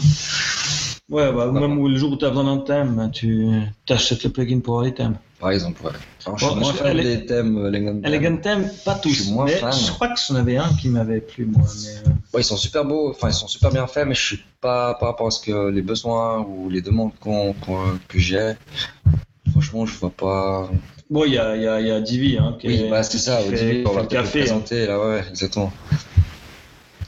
Ouais, 1.09 1.31
bah, 1.31 1.49
même 1.51 1.79
où 1.79 1.87
le 1.87 1.95
jour 1.95 2.11
où 2.11 2.17
tu 2.17 2.25
as 2.25 2.29
besoin 2.29 2.43
d'un 2.43 2.57
thème, 2.61 3.09
tu 3.13 3.47
achètes 3.89 4.23
le 4.23 4.29
plugin 4.29 4.59
pour 4.59 4.73
avoir 4.75 4.85
les 4.85 4.93
thèmes. 4.93 5.15
par 5.39 5.51
exemple, 5.51 5.81
ouais. 5.85 5.91
Alors, 6.25 6.37
je 6.37 6.45
Bon, 6.45 6.51
suis 6.51 6.59
moins 6.59 6.73
fan 6.73 6.97
des 7.01 7.25
thèmes 7.25 7.57
euh, 7.57 7.67
Elegant. 7.69 8.01
Elegant 8.03 8.37
Theme, 8.37 8.69
pas 8.83 8.95
tous. 8.95 9.09
Je 9.13 9.21
suis 9.23 9.31
moins 9.31 9.45
mais 9.45 9.51
fan. 9.53 9.71
je 9.71 9.91
crois 9.93 10.09
que 10.09 10.19
j'en 10.27 10.35
avais 10.35 10.57
un 10.57 10.67
qui 10.73 10.89
m'avait 10.89 11.21
plu, 11.21 11.45
moi. 11.45 11.63
Mais, 11.81 12.09
euh, 12.09 12.13
Ouais, 12.33 12.41
ils 12.41 12.43
sont 12.43 12.57
super 12.57 12.83
beaux, 12.83 13.09
enfin 13.11 13.29
ils 13.29 13.33
sont 13.33 13.47
super 13.47 13.71
bien 13.71 13.87
faits, 13.87 14.05
mais 14.05 14.13
je 14.15 14.21
suis 14.21 14.43
pas 14.59 14.95
par 14.95 15.07
rapport 15.09 15.27
à 15.27 15.31
ce 15.31 15.39
que 15.41 15.69
les 15.69 15.81
besoins 15.81 16.39
ou 16.41 16.69
les 16.69 16.81
demandes 16.81 17.11
qu'on- 17.21 17.55
que 18.09 18.19
j'ai. 18.19 18.53
Franchement, 19.51 19.85
je 19.85 19.97
vois 19.97 20.09
pas. 20.11 20.69
Bon, 21.09 21.23
il 21.23 21.33
y 21.33 21.37
a, 21.37 21.55
y, 21.55 21.65
a, 21.67 21.79
y 21.79 21.89
a 21.91 22.01
Divi, 22.01 22.37
hein, 22.37 22.57
qui 22.59 22.67
Oui, 22.67 22.73
est- 22.75 22.89
bah 22.89 23.01
c'est 23.03 23.17
ça. 23.17 23.39
qui 23.41 23.51
début, 23.51 23.83
on 23.87 23.93
va 23.93 24.01
le 24.01 24.07
café, 24.07 24.49
hein. 24.49 24.61
là, 24.71 24.99
ouais, 24.99 25.23
exactement. 25.29 25.71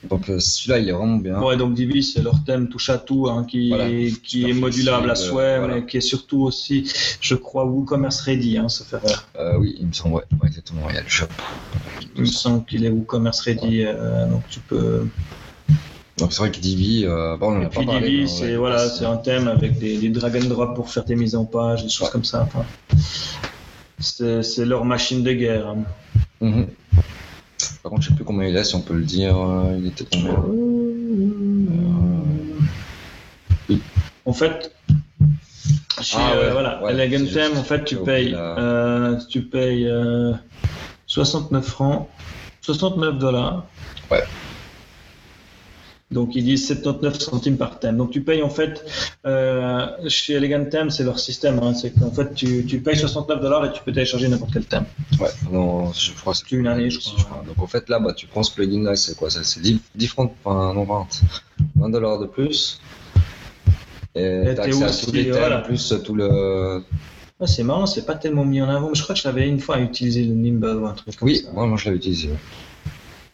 Donc 0.10 0.30
euh, 0.30 0.40
celui-là, 0.40 0.80
il 0.80 0.88
est 0.88 0.94
vraiment 0.94 1.18
bien. 1.18 1.42
Ouais, 1.42 1.58
donc 1.58 1.74
Divi, 1.74 2.02
c'est 2.02 2.22
leur 2.22 2.42
thème 2.46 2.70
touche 2.70 2.90
à 2.90 2.98
tout, 2.98 3.28
hein, 3.30 3.46
qui, 3.48 3.70
Voilà. 3.70 3.90
qui 3.90 4.18
Super 4.20 4.50
est 4.50 4.54
modulable 4.54 5.12
à 5.12 5.16
souhait, 5.16 5.60
voilà. 5.60 5.76
mais 5.76 5.86
qui 5.86 5.98
est 5.98 6.02
surtout 6.02 6.44
aussi, 6.44 6.90
je 7.20 7.36
crois, 7.36 7.66
WooCommerce 7.66 8.22
Ready, 8.22 8.58
hein, 8.58 8.70
ça 8.70 8.86
fait. 8.86 9.06
Euh, 9.38 9.58
oui, 9.58 9.76
il 9.80 9.88
me 9.88 9.94
semble, 9.94 10.16
ouais, 10.16 10.24
ouais, 10.42 10.48
exactement. 10.48 10.90
Il 10.90 10.96
y 10.96 10.98
a 10.98 11.02
le 11.02 11.10
shop. 11.10 11.26
Il 12.16 12.22
me 12.22 12.26
semble 12.26 12.66
qu'il 12.66 12.86
est 12.86 12.90
WooCommerce 12.90 13.42
Ready, 13.42 13.84
euh, 13.86 14.28
donc 14.28 14.48
tu 14.48 14.62
peux. 14.62 15.10
Donc 16.18 16.34
c'est 16.34 16.40
vrai 16.40 16.52
que 16.52 16.60
Divi, 16.60 17.06
euh, 17.06 17.38
bon, 17.38 17.54
on 17.54 17.58
en 17.58 17.62
a 17.62 17.66
Et 17.66 17.68
puis 17.68 17.86
parlé. 17.86 18.08
Divi, 18.10 18.30
c'est 18.30 18.56
voilà, 18.56 18.78
c'est- 18.90 19.06
un 19.06 19.18
thème 19.18 19.48
avec 19.50 19.78
des, 19.80 19.98
des 19.98 20.10
drag 20.10 20.38
and 20.38 20.48
drop 20.48 20.76
pour 20.76 20.90
faire 20.90 21.04
tes 21.06 21.16
mises 21.16 21.36
en 21.36 21.46
page, 21.46 21.84
des 21.84 21.90
choses 21.90 22.10
comme 22.10 22.26
ça. 22.26 22.44
enfin. 22.44 22.66
C'est 24.00 24.66
leur 24.66 24.86
machine 24.86 25.24
de 25.24 25.34
guerre. 25.34 25.68
hein. 25.68 25.84
Mhm. 26.42 26.68
Par 27.84 27.92
contre, 27.92 28.04
je 28.04 28.10
sais 28.10 28.16
plus 28.16 28.24
combien 28.26 28.48
il 28.48 28.56
est, 28.56 28.64
si 28.64 28.76
on 28.76 28.82
peut 28.82 28.94
le 28.94 29.04
dire. 29.04 29.38
euh, 29.38 29.76
il 29.78 29.88
était 29.88 30.06
combien? 30.12 30.36
En 34.26 34.34
fait, 34.34 34.74
chez 36.02 36.18
Ah 36.20 36.34
euh, 36.34 36.46
ouais, 36.46 36.52
voilà, 36.52 36.84
ouais, 36.84 36.94
Elegant 36.94 37.26
Theme, 37.26 37.58
en 37.58 37.64
fait, 37.64 37.84
tu 37.84 37.96
payes, 37.98 38.36
euh, 38.38 39.18
tu 39.30 39.42
payes 39.42 39.88
euh, 39.88 40.34
69 41.08 41.66
francs, 41.66 42.08
69 42.62 43.18
dollars. 43.18 43.66
Ouais. 44.12 44.24
Donc 46.12 46.36
ils 46.36 46.44
disent 46.44 46.66
79 46.66 47.20
centimes 47.20 47.58
par 47.58 47.80
thème. 47.80 47.98
Donc 47.98 48.10
tu 48.10 48.22
payes 48.22 48.42
en 48.42 48.50
fait 48.50 48.84
euh, 49.28 49.86
chez 50.08 50.34
Elegant 50.34 50.66
Theme, 50.66 50.90
c'est 50.90 51.04
leur 51.04 51.20
système. 51.20 51.60
hein, 51.62 51.74
c'est 51.76 51.92
qu'en 51.92 52.10
fait 52.12 52.34
tu, 52.34 52.66
tu 52.66 52.80
payes 52.80 52.98
69 52.98 53.40
dollars 53.42 53.66
et 53.66 53.72
tu 53.74 53.82
peux 53.84 53.92
télécharger 53.92 54.28
n'importe 54.28 54.54
quel 54.54 54.66
thème. 54.66 54.86
Ouais, 55.20 55.30
non, 55.52 55.94
je 55.94 56.12
crois 56.14 56.34
que 56.34 56.40
c'est 56.40 56.52
une 56.52 56.66
année, 56.68 56.90
je 56.90 57.00
crois. 57.00 57.44
Donc 57.48 57.60
en 57.62 57.68
fait 57.68 57.88
là, 57.90 58.00
bah, 58.00 58.14
tu 58.14 58.26
prends 58.26 58.42
ce 58.42 58.52
plugin 58.54 58.84
là, 58.84 58.96
c'est 58.96 59.16
quoi 59.16 59.30
ça 59.30 59.44
C'est 59.44 59.60
10, 59.62 59.80
10 59.96 60.08
francs, 60.08 60.34
enfin 60.44 60.74
non 60.74 60.84
20, 60.84 61.08
20 61.76 61.90
dollars 61.90 62.20
de 62.20 62.26
plus. 62.26 62.82
Et 64.16 64.22
Et 64.24 64.56
t'as 64.56 64.64
accès 64.64 64.84
à 64.84 64.90
tous 64.92 65.12
les 65.12 65.26
thèmes, 65.26 65.34
voilà. 65.38 65.58
plus 65.60 65.94
tout 66.04 66.16
le... 66.16 66.84
Ouais, 67.40 67.48
c'est 67.48 67.64
marrant, 67.64 67.86
c'est 67.86 68.06
pas 68.06 68.16
tellement 68.16 68.44
mis 68.44 68.62
en 68.62 68.68
avant, 68.68 68.90
mais 68.90 68.96
je 68.96 69.04
crois 69.04 69.14
que 69.16 69.22
je 69.22 69.28
l'avais 69.28 69.48
une 69.48 69.60
fois 69.60 69.80
utilisé 69.80 70.24
le 70.26 70.34
Nimble 70.34 70.78
ou 70.82 70.88
un 70.88 70.94
truc 70.94 71.16
comme 71.16 71.28
Oui, 71.30 71.38
ça. 71.38 71.52
moi, 71.54 71.68
moi 71.68 71.78
je 71.78 71.86
l'avais 71.86 71.98
utilisé. 71.98 72.30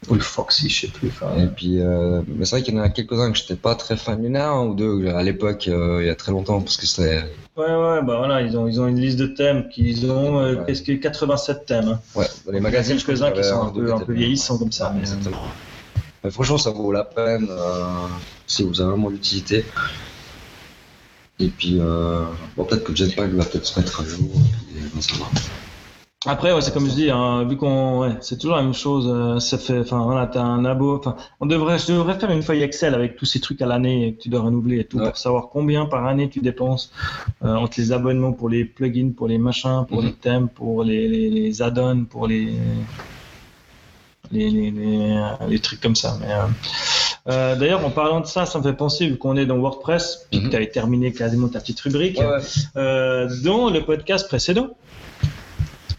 Ou 0.09 0.13
le 0.13 0.19
Foxy, 0.19 0.69
je 0.69 0.81
sais 0.81 0.87
plus. 0.87 1.07
enfin, 1.09 1.31
Et 1.41 1.47
puis, 1.47 1.79
euh, 1.81 2.21
mais 2.27 2.45
c'est 2.45 2.55
vrai 2.57 2.63
qu'il 2.63 2.75
y 2.75 2.79
en 2.79 2.83
a 2.83 2.89
quelques-uns 2.89 3.31
que 3.31 3.37
j'étais 3.37 3.55
pas 3.55 3.73
très 3.75 3.97
fan. 3.97 4.19
Il 4.23 4.27
y 4.27 4.31
en 4.31 4.35
a 4.39 4.43
un 4.45 4.65
ou 4.67 4.73
deux 4.75 5.07
à 5.07 5.23
l'époque, 5.23 5.67
euh, 5.67 5.99
il 6.01 6.07
y 6.07 6.09
a 6.09 6.15
très 6.15 6.31
longtemps, 6.31 6.61
parce 6.61 6.77
que 6.77 6.85
c'était. 6.85 7.23
Ouais, 7.57 7.65
ouais, 7.65 8.01
bah 8.03 8.17
voilà, 8.17 8.41
ils 8.41 8.55
ont, 8.57 8.67
ils 8.67 8.79
ont 8.81 8.87
une 8.87 8.99
liste 8.99 9.17
de 9.17 9.27
thèmes 9.27 9.69
qu'ils 9.69 10.09
ont, 10.11 10.39
euh, 10.39 10.55
Ouais. 10.55 10.63
qu'est-ce 10.67 10.81
que 10.83 10.91
87 10.91 11.65
thèmes. 11.65 11.87
hein. 11.87 11.99
Ouais, 12.13 12.27
dans 12.45 12.51
les 12.51 12.57
Il 12.57 12.61
y 12.61 12.61
en 12.61 12.65
a 12.65 12.69
magazines. 12.69 12.97
quelques-uns 12.97 13.31
qui 13.31 13.43
sont 13.43 13.61
un 13.63 13.69
peu, 13.69 13.85
deux 13.85 13.91
un 13.93 13.99
peu 13.99 14.13
vieillissants 14.13 14.57
comme 14.57 14.71
ça. 14.71 14.91
mais, 14.93 14.99
Exactement. 15.01 15.41
Mais 16.23 16.31
franchement, 16.31 16.57
ça 16.57 16.71
vaut 16.71 16.91
la 16.91 17.03
peine 17.05 17.47
euh, 17.49 17.83
si 18.47 18.63
vous 18.63 18.81
avez 18.81 18.89
vraiment 18.91 19.09
l'utilité. 19.09 19.63
Et 21.39 21.47
puis, 21.47 21.77
euh, 21.79 22.23
bon, 22.55 22.63
peut-être 22.65 22.83
que 22.83 22.95
Jetpack 22.95 23.29
va 23.31 23.43
peut-être 23.45 23.65
se 23.65 23.79
mettre 23.79 24.01
à 24.01 24.05
jour. 24.05 24.29
Et, 24.75 24.79
ben, 24.93 25.01
ça 25.01 25.15
va. 25.19 25.25
Après, 26.27 26.51
ouais, 26.53 26.61
c'est 26.61 26.73
comme 26.73 26.87
je 26.89 26.93
dis, 26.95 27.11
hein, 27.11 27.43
vu 27.43 27.55
qu'on, 27.55 27.99
ouais, 27.99 28.09
c'est 28.21 28.37
toujours 28.39 28.55
la 28.55 28.63
même 28.63 28.73
chose. 28.73 29.05
euh, 29.07 29.39
ça 29.39 29.59
fait, 29.59 29.79
enfin 29.79 30.01
voilà, 30.03 30.25
t'as 30.25 30.41
un 30.41 30.65
abo. 30.65 30.97
Enfin, 30.97 31.15
on 31.39 31.45
devrait, 31.45 31.77
je 31.77 31.87
devrais 31.93 32.17
faire 32.19 32.31
une 32.31 32.41
feuille 32.41 32.63
Excel 32.63 32.95
avec 32.95 33.15
tous 33.15 33.25
ces 33.25 33.39
trucs 33.39 33.61
à 33.61 33.67
l'année 33.67 34.15
que 34.17 34.23
tu 34.23 34.29
dois 34.29 34.41
renouveler 34.41 34.79
et 34.79 34.83
tout 34.85 34.97
Ouais. 34.97 35.05
pour 35.07 35.17
savoir 35.17 35.49
combien 35.49 35.85
par 35.85 36.05
année 36.07 36.27
tu 36.29 36.39
dépenses 36.39 36.91
euh, 37.43 37.53
entre 37.55 37.79
les 37.79 37.91
abonnements 37.91 38.31
pour 38.33 38.49
les 38.49 38.65
plugins, 38.65 39.11
pour 39.15 39.27
les 39.27 39.37
machins, 39.37 39.85
pour 39.87 40.01
Mhm. 40.01 40.07
les 40.07 40.13
thèmes, 40.13 40.47
pour 40.49 40.83
les, 40.83 41.07
les, 41.07 41.29
les 41.29 41.61
add-ons, 41.61 42.05
pour 42.05 42.25
les 42.27 42.53
les, 44.31 44.49
les, 44.49 44.71
les, 44.71 45.19
les 45.47 45.59
trucs 45.59 45.79
comme 45.79 45.95
ça. 45.95 46.17
Mais 46.19 46.31
euh, 46.31 46.47
euh, 47.27 47.55
d'ailleurs, 47.55 47.85
en 47.85 47.91
parlant 47.91 48.21
de 48.21 48.25
ça, 48.25 48.47
ça 48.47 48.57
me 48.57 48.63
fait 48.63 48.73
penser, 48.73 49.05
vu 49.07 49.17
qu'on 49.17 49.37
est 49.37 49.45
dans 49.45 49.57
WordPress, 49.57 50.25
puis 50.31 50.39
que 50.39 50.45
Mhm. 50.45 50.49
tu 50.49 50.55
avais 50.55 50.67
terminé 50.69 51.11
quasiment 51.13 51.47
ta 51.47 51.59
petite 51.59 51.79
rubrique, 51.81 52.17
Ouais, 52.17 52.25
ouais. 52.25 52.39
euh, 52.77 53.29
dans 53.43 53.69
le 53.69 53.81
podcast 53.85 54.27
précédent, 54.27 54.69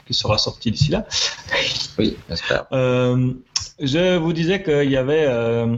qui 0.06 0.14
sera 0.14 0.38
sorti 0.38 0.70
d'ici 0.70 0.90
là, 0.92 1.04
Oui, 1.98 2.16
j'espère. 2.28 2.66
euh, 2.72 3.32
je 3.80 4.16
vous 4.16 4.32
disais 4.32 4.62
qu'il 4.62 4.90
y 4.90 4.96
avait 4.96 5.24
euh, 5.26 5.76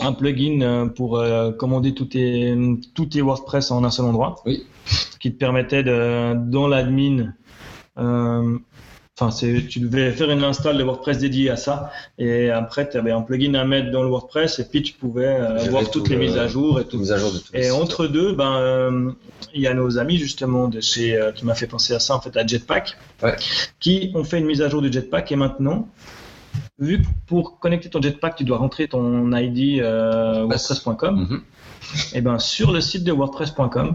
un 0.00 0.12
plugin 0.12 0.60
euh, 0.62 0.86
pour 0.86 1.18
euh, 1.18 1.52
commander 1.52 1.94
tous 1.94 2.06
tes, 2.06 2.54
tous 2.94 3.06
tes 3.06 3.22
WordPress 3.22 3.70
en 3.70 3.84
un 3.84 3.90
seul 3.90 4.06
endroit, 4.06 4.36
Oui. 4.44 4.64
qui 5.20 5.32
te 5.32 5.38
permettait 5.38 5.82
de, 5.82 6.34
dans 6.50 6.68
l'admin, 6.68 7.32
Enfin, 9.18 9.34
tu 9.34 9.80
devais 9.80 10.12
faire 10.12 10.30
une 10.30 10.44
install 10.44 10.76
de 10.76 10.82
WordPress 10.84 11.16
dédiée 11.18 11.48
à 11.48 11.56
ça, 11.56 11.90
et 12.18 12.50
après, 12.50 12.86
tu 12.86 12.98
avais 12.98 13.12
un 13.12 13.22
plugin 13.22 13.54
à 13.54 13.64
mettre 13.64 13.90
dans 13.90 14.02
le 14.02 14.08
WordPress, 14.10 14.58
et 14.58 14.64
puis 14.68 14.82
tu 14.82 14.92
pouvais 14.92 15.24
euh, 15.24 15.56
Gérer 15.58 15.70
voir 15.70 15.84
tout 15.84 16.00
toutes 16.00 16.10
les 16.10 16.16
le- 16.16 16.20
mises 16.26 16.36
à 16.36 16.46
jour 16.48 16.78
et 16.80 16.84
tout. 16.84 16.98
Mise 16.98 17.12
à 17.12 17.16
jour 17.16 17.32
de 17.32 17.38
tous 17.38 17.50
les 17.54 17.60
Et 17.60 17.62
sites. 17.70 17.72
entre 17.72 18.06
deux, 18.08 18.34
ben, 18.34 18.56
euh, 18.58 19.10
il 19.54 19.62
y 19.62 19.66
a 19.68 19.72
nos 19.72 19.96
amis 19.98 20.18
justement 20.18 20.68
de 20.68 20.82
chez, 20.82 21.16
euh, 21.16 21.32
qui 21.32 21.46
m'a 21.46 21.54
fait 21.54 21.66
penser 21.66 21.94
à 21.94 21.98
ça 21.98 22.14
en 22.14 22.20
fait 22.20 22.36
à 22.36 22.46
Jetpack, 22.46 22.94
Ouais. 23.22 23.36
qui 23.80 24.12
ont 24.14 24.22
fait 24.24 24.38
une 24.38 24.44
mise 24.44 24.60
à 24.60 24.68
jour 24.68 24.82
du 24.82 24.92
Jetpack 24.92 25.32
et 25.32 25.36
maintenant, 25.36 25.88
vu 26.78 27.00
que 27.00 27.06
pour 27.26 27.58
connecter 27.58 27.88
ton 27.88 28.02
Jetpack, 28.02 28.36
tu 28.36 28.44
dois 28.44 28.58
rentrer 28.58 28.86
ton 28.86 29.32
ID 29.34 29.80
euh, 29.80 30.42
WordPress.com, 30.42 31.16
Mhm. 31.30 31.40
et 32.12 32.20
ben 32.20 32.38
sur 32.38 32.70
le 32.70 32.82
site 32.82 33.04
de 33.04 33.12
WordPress.com, 33.12 33.94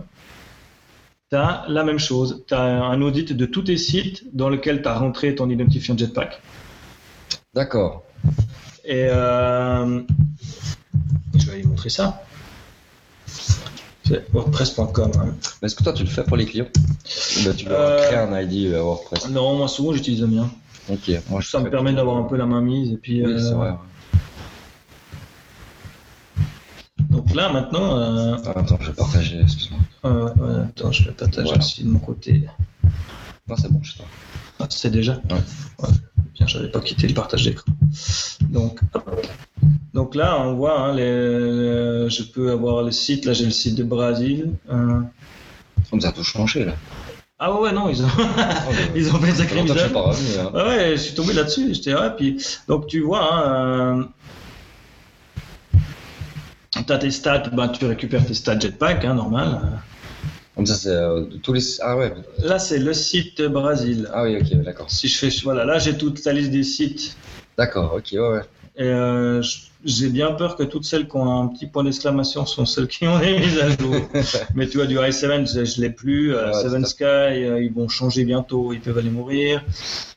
tu 1.31 1.37
as 1.37 1.63
la 1.69 1.83
même 1.83 1.99
chose. 1.99 2.43
Tu 2.47 2.53
as 2.53 2.61
un 2.61 3.01
audit 3.01 3.31
de 3.33 3.45
tous 3.45 3.61
tes 3.63 3.77
sites 3.77 4.23
dans 4.35 4.49
lequel 4.49 4.81
tu 4.81 4.87
as 4.89 4.95
rentré 4.97 5.33
ton 5.33 5.49
identifiant 5.49 5.97
Jetpack. 5.97 6.41
D'accord. 7.53 8.03
Et 8.83 9.05
euh, 9.09 10.01
je 11.37 11.49
vais 11.49 11.57
lui 11.59 11.65
montrer 11.67 11.89
ça. 11.89 12.21
C'est 13.25 14.29
WordPress.com. 14.33 15.11
hein. 15.19 15.35
Est-ce 15.61 15.75
que 15.75 15.83
toi 15.83 15.93
tu 15.93 16.03
le 16.03 16.09
fais 16.09 16.23
pour 16.23 16.35
les 16.35 16.45
clients 16.45 16.67
tu 17.05 17.69
leur 17.69 17.79
Euh, 17.79 18.01
crées 18.07 18.17
un 18.17 18.41
ID 18.41 18.73
WordPress 18.73 19.29
Non, 19.29 19.55
moi 19.57 19.67
souvent 19.69 19.93
j'utilise 19.93 20.21
le 20.21 20.27
mien. 20.27 20.49
Ok, 20.89 21.11
moi 21.29 21.41
Ça 21.41 21.59
me 21.61 21.69
permet 21.69 21.93
d'avoir 21.93 22.17
un 22.17 22.23
peu 22.23 22.35
la 22.35 22.45
main 22.45 22.59
mise. 22.61 22.91
Et 22.91 22.97
puis, 22.97 23.25
Oui, 23.25 23.31
euh, 23.31 23.39
c'est 23.39 23.53
vrai. 23.53 23.69
ouais. 23.69 23.75
Donc 27.25 27.35
là 27.35 27.51
maintenant, 27.51 27.97
euh, 27.99 28.35
Ah, 28.45 28.59
attends, 28.59 28.77
je 28.81 28.87
vais 28.87 28.93
partager, 28.95 29.39
excuse-moi. 29.41 29.79
euh, 30.05 30.25
ouais, 30.35 30.65
attends, 30.69 30.91
je 30.91 31.05
vais 31.05 31.11
partager 31.11 31.43
Voilà. 31.43 31.59
aussi 31.59 31.83
de 31.83 31.89
mon 31.89 31.99
côté. 31.99 32.43
Non, 33.47 33.55
c'est 33.57 33.71
bon, 33.71 33.81
chez 33.83 33.97
toi. 33.97 34.05
Ah, 34.59 34.65
c'est 34.69 34.89
déjà 34.89 35.13
Ouais. 35.29 35.37
Ouais. 35.83 35.89
Bien, 36.33 36.47
j'avais 36.47 36.69
pas 36.69 36.79
quitté 36.79 37.07
le 37.07 37.13
partage 37.13 37.43
d'écran. 37.43 37.71
Donc, 38.49 38.79
hop. 38.95 39.25
Donc 39.93 40.15
là, 40.15 40.39
on 40.41 40.55
voit, 40.55 40.79
hein, 40.79 40.93
les, 40.95 42.09
je 42.09 42.23
peux 42.23 42.51
avoir 42.51 42.81
le 42.83 42.91
site. 42.91 43.25
Là, 43.25 43.33
j'ai 43.33 43.45
le 43.45 43.51
site 43.51 43.75
de 43.75 43.83
Brésil. 43.83 44.53
Euh, 44.71 45.01
Comme 45.91 46.01
ça 46.01 46.09
a 46.09 46.11
tout 46.11 46.23
changé 46.23 46.65
là. 46.65 46.73
Ah 47.37 47.59
ouais, 47.59 47.71
non, 47.71 47.89
ils 47.89 48.03
ont, 48.03 48.07
ils 48.95 49.09
ont 49.13 49.19
fait 49.19 49.29
une 49.29 49.35
sacrée 49.35 49.61
mise 49.63 49.71
à 49.71 49.75
je 49.77 49.89
jour. 49.89 50.09
Hein. 50.09 50.51
Ouais, 50.53 50.63
ouais, 50.63 50.91
je 50.91 51.01
suis 51.01 51.13
tombé 51.15 51.33
là-dessus. 51.33 51.73
J'étais 51.73 51.93
ouais, 51.93 52.11
puis 52.15 52.37
donc 52.67 52.87
tu 52.87 53.01
vois, 53.01 53.45
hein, 53.47 54.09
euh, 56.77 56.81
t'as 56.85 56.97
tes 56.97 57.11
stats, 57.11 57.49
bah, 57.53 57.69
tu 57.69 57.85
récupères 57.85 58.25
tes 58.25 58.33
stats 58.33 58.59
Jetpack, 58.59 59.05
hein, 59.05 59.15
normal. 59.15 59.61
Comme 60.55 60.65
ça, 60.65 60.75
c'est 60.75 60.89
euh, 60.89 61.25
de 61.25 61.37
tous 61.37 61.53
les. 61.53 61.61
Ah 61.81 61.97
ouais. 61.97 62.13
Là, 62.39 62.59
c'est 62.59 62.79
le 62.79 62.93
site 62.93 63.41
Brésil. 63.41 64.09
Ah 64.13 64.23
oui, 64.23 64.37
ok, 64.37 64.53
d'accord. 64.63 64.91
Si 64.91 65.07
je 65.07 65.17
fais, 65.17 65.29
voilà, 65.43 65.63
là 65.65 65.79
j'ai 65.79 65.97
toute 65.97 66.23
la 66.25 66.33
liste 66.33 66.51
des 66.51 66.63
sites. 66.63 67.15
D'accord, 67.57 67.93
ok, 67.95 68.09
ouais, 68.13 68.19
ouais. 68.19 68.41
Et 68.77 68.83
euh, 68.83 69.41
j'ai 69.83 70.09
bien 70.09 70.31
peur 70.31 70.55
que 70.55 70.63
toutes 70.63 70.85
celles 70.85 71.07
qui 71.07 71.15
ont 71.17 71.41
un 71.41 71.47
petit 71.47 71.67
point 71.67 71.83
d'exclamation 71.83 72.45
sont 72.45 72.65
celles 72.65 72.87
qui 72.87 73.05
ont 73.05 73.17
les 73.19 73.37
mises 73.39 73.59
à 73.59 73.69
jour. 73.69 73.95
Mais 74.55 74.67
tu 74.67 74.77
vois, 74.77 74.87
du 74.87 74.97
i7, 74.97 75.53
je, 75.53 75.65
je 75.65 75.81
l'ai 75.81 75.89
plus. 75.89 76.33
Euh, 76.33 76.51
Ouais, 76.51 76.61
Seven 76.61 76.85
Sky, 76.85 77.03
euh, 77.03 77.61
ils 77.61 77.71
vont 77.73 77.89
changer 77.89 78.23
bientôt, 78.23 78.71
ils 78.73 78.79
peuvent 78.79 78.97
aller 78.97 79.09
mourir. 79.09 79.63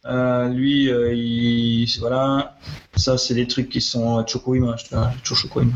Lui, 0.04 0.84
il, 0.88 1.86
voilà. 2.00 2.56
Ça, 2.96 3.18
c'est 3.18 3.34
des 3.34 3.46
trucs 3.46 3.68
qui 3.68 3.80
sont 3.80 4.24
Choco 4.26 4.54
Image. 4.54 4.84
Tu 4.84 4.94
vois, 4.94 5.10
Choco 5.22 5.60
Image. 5.62 5.74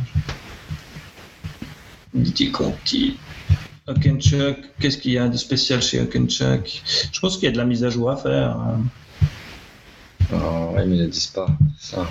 Didi 2.14 2.50
Conti. 2.50 3.16
Hawkenchuck, 3.86 4.56
qu'est-ce 4.80 4.98
qu'il 4.98 5.12
y 5.12 5.18
a 5.18 5.28
de 5.28 5.36
spécial 5.36 5.80
chez 5.80 5.98
Hawkenchuck 6.00 6.82
Je 7.12 7.20
pense 7.20 7.36
qu'il 7.36 7.44
y 7.44 7.48
a 7.48 7.52
de 7.52 7.56
la 7.56 7.64
mise 7.64 7.84
à 7.84 7.90
jour 7.90 8.10
à 8.10 8.16
faire. 8.16 8.56
hein. 8.56 8.80
Ouais, 10.30 10.84
mais 10.86 10.96
ils 10.96 11.02
ne 11.02 11.06
disent 11.06 11.28
pas. 11.28 11.46
Ça. 11.78 12.06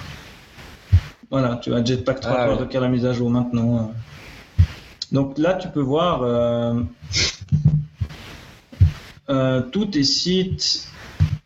Voilà, 1.29 1.59
tu 1.61 1.73
as 1.73 1.83
Jetpack 1.83 2.21
3 2.21 2.57
Ah, 2.61 2.65
qui 2.65 2.77
la 2.77 2.87
mise 2.87 3.05
à 3.05 3.13
jour 3.13 3.29
maintenant. 3.29 3.93
Donc 5.11 5.37
là, 5.37 5.53
tu 5.53 5.67
peux 5.69 5.81
voir 5.81 6.21
euh, 6.23 6.81
euh, 9.29 9.61
tous 9.61 9.85
tes 9.87 10.03
sites, 10.03 10.87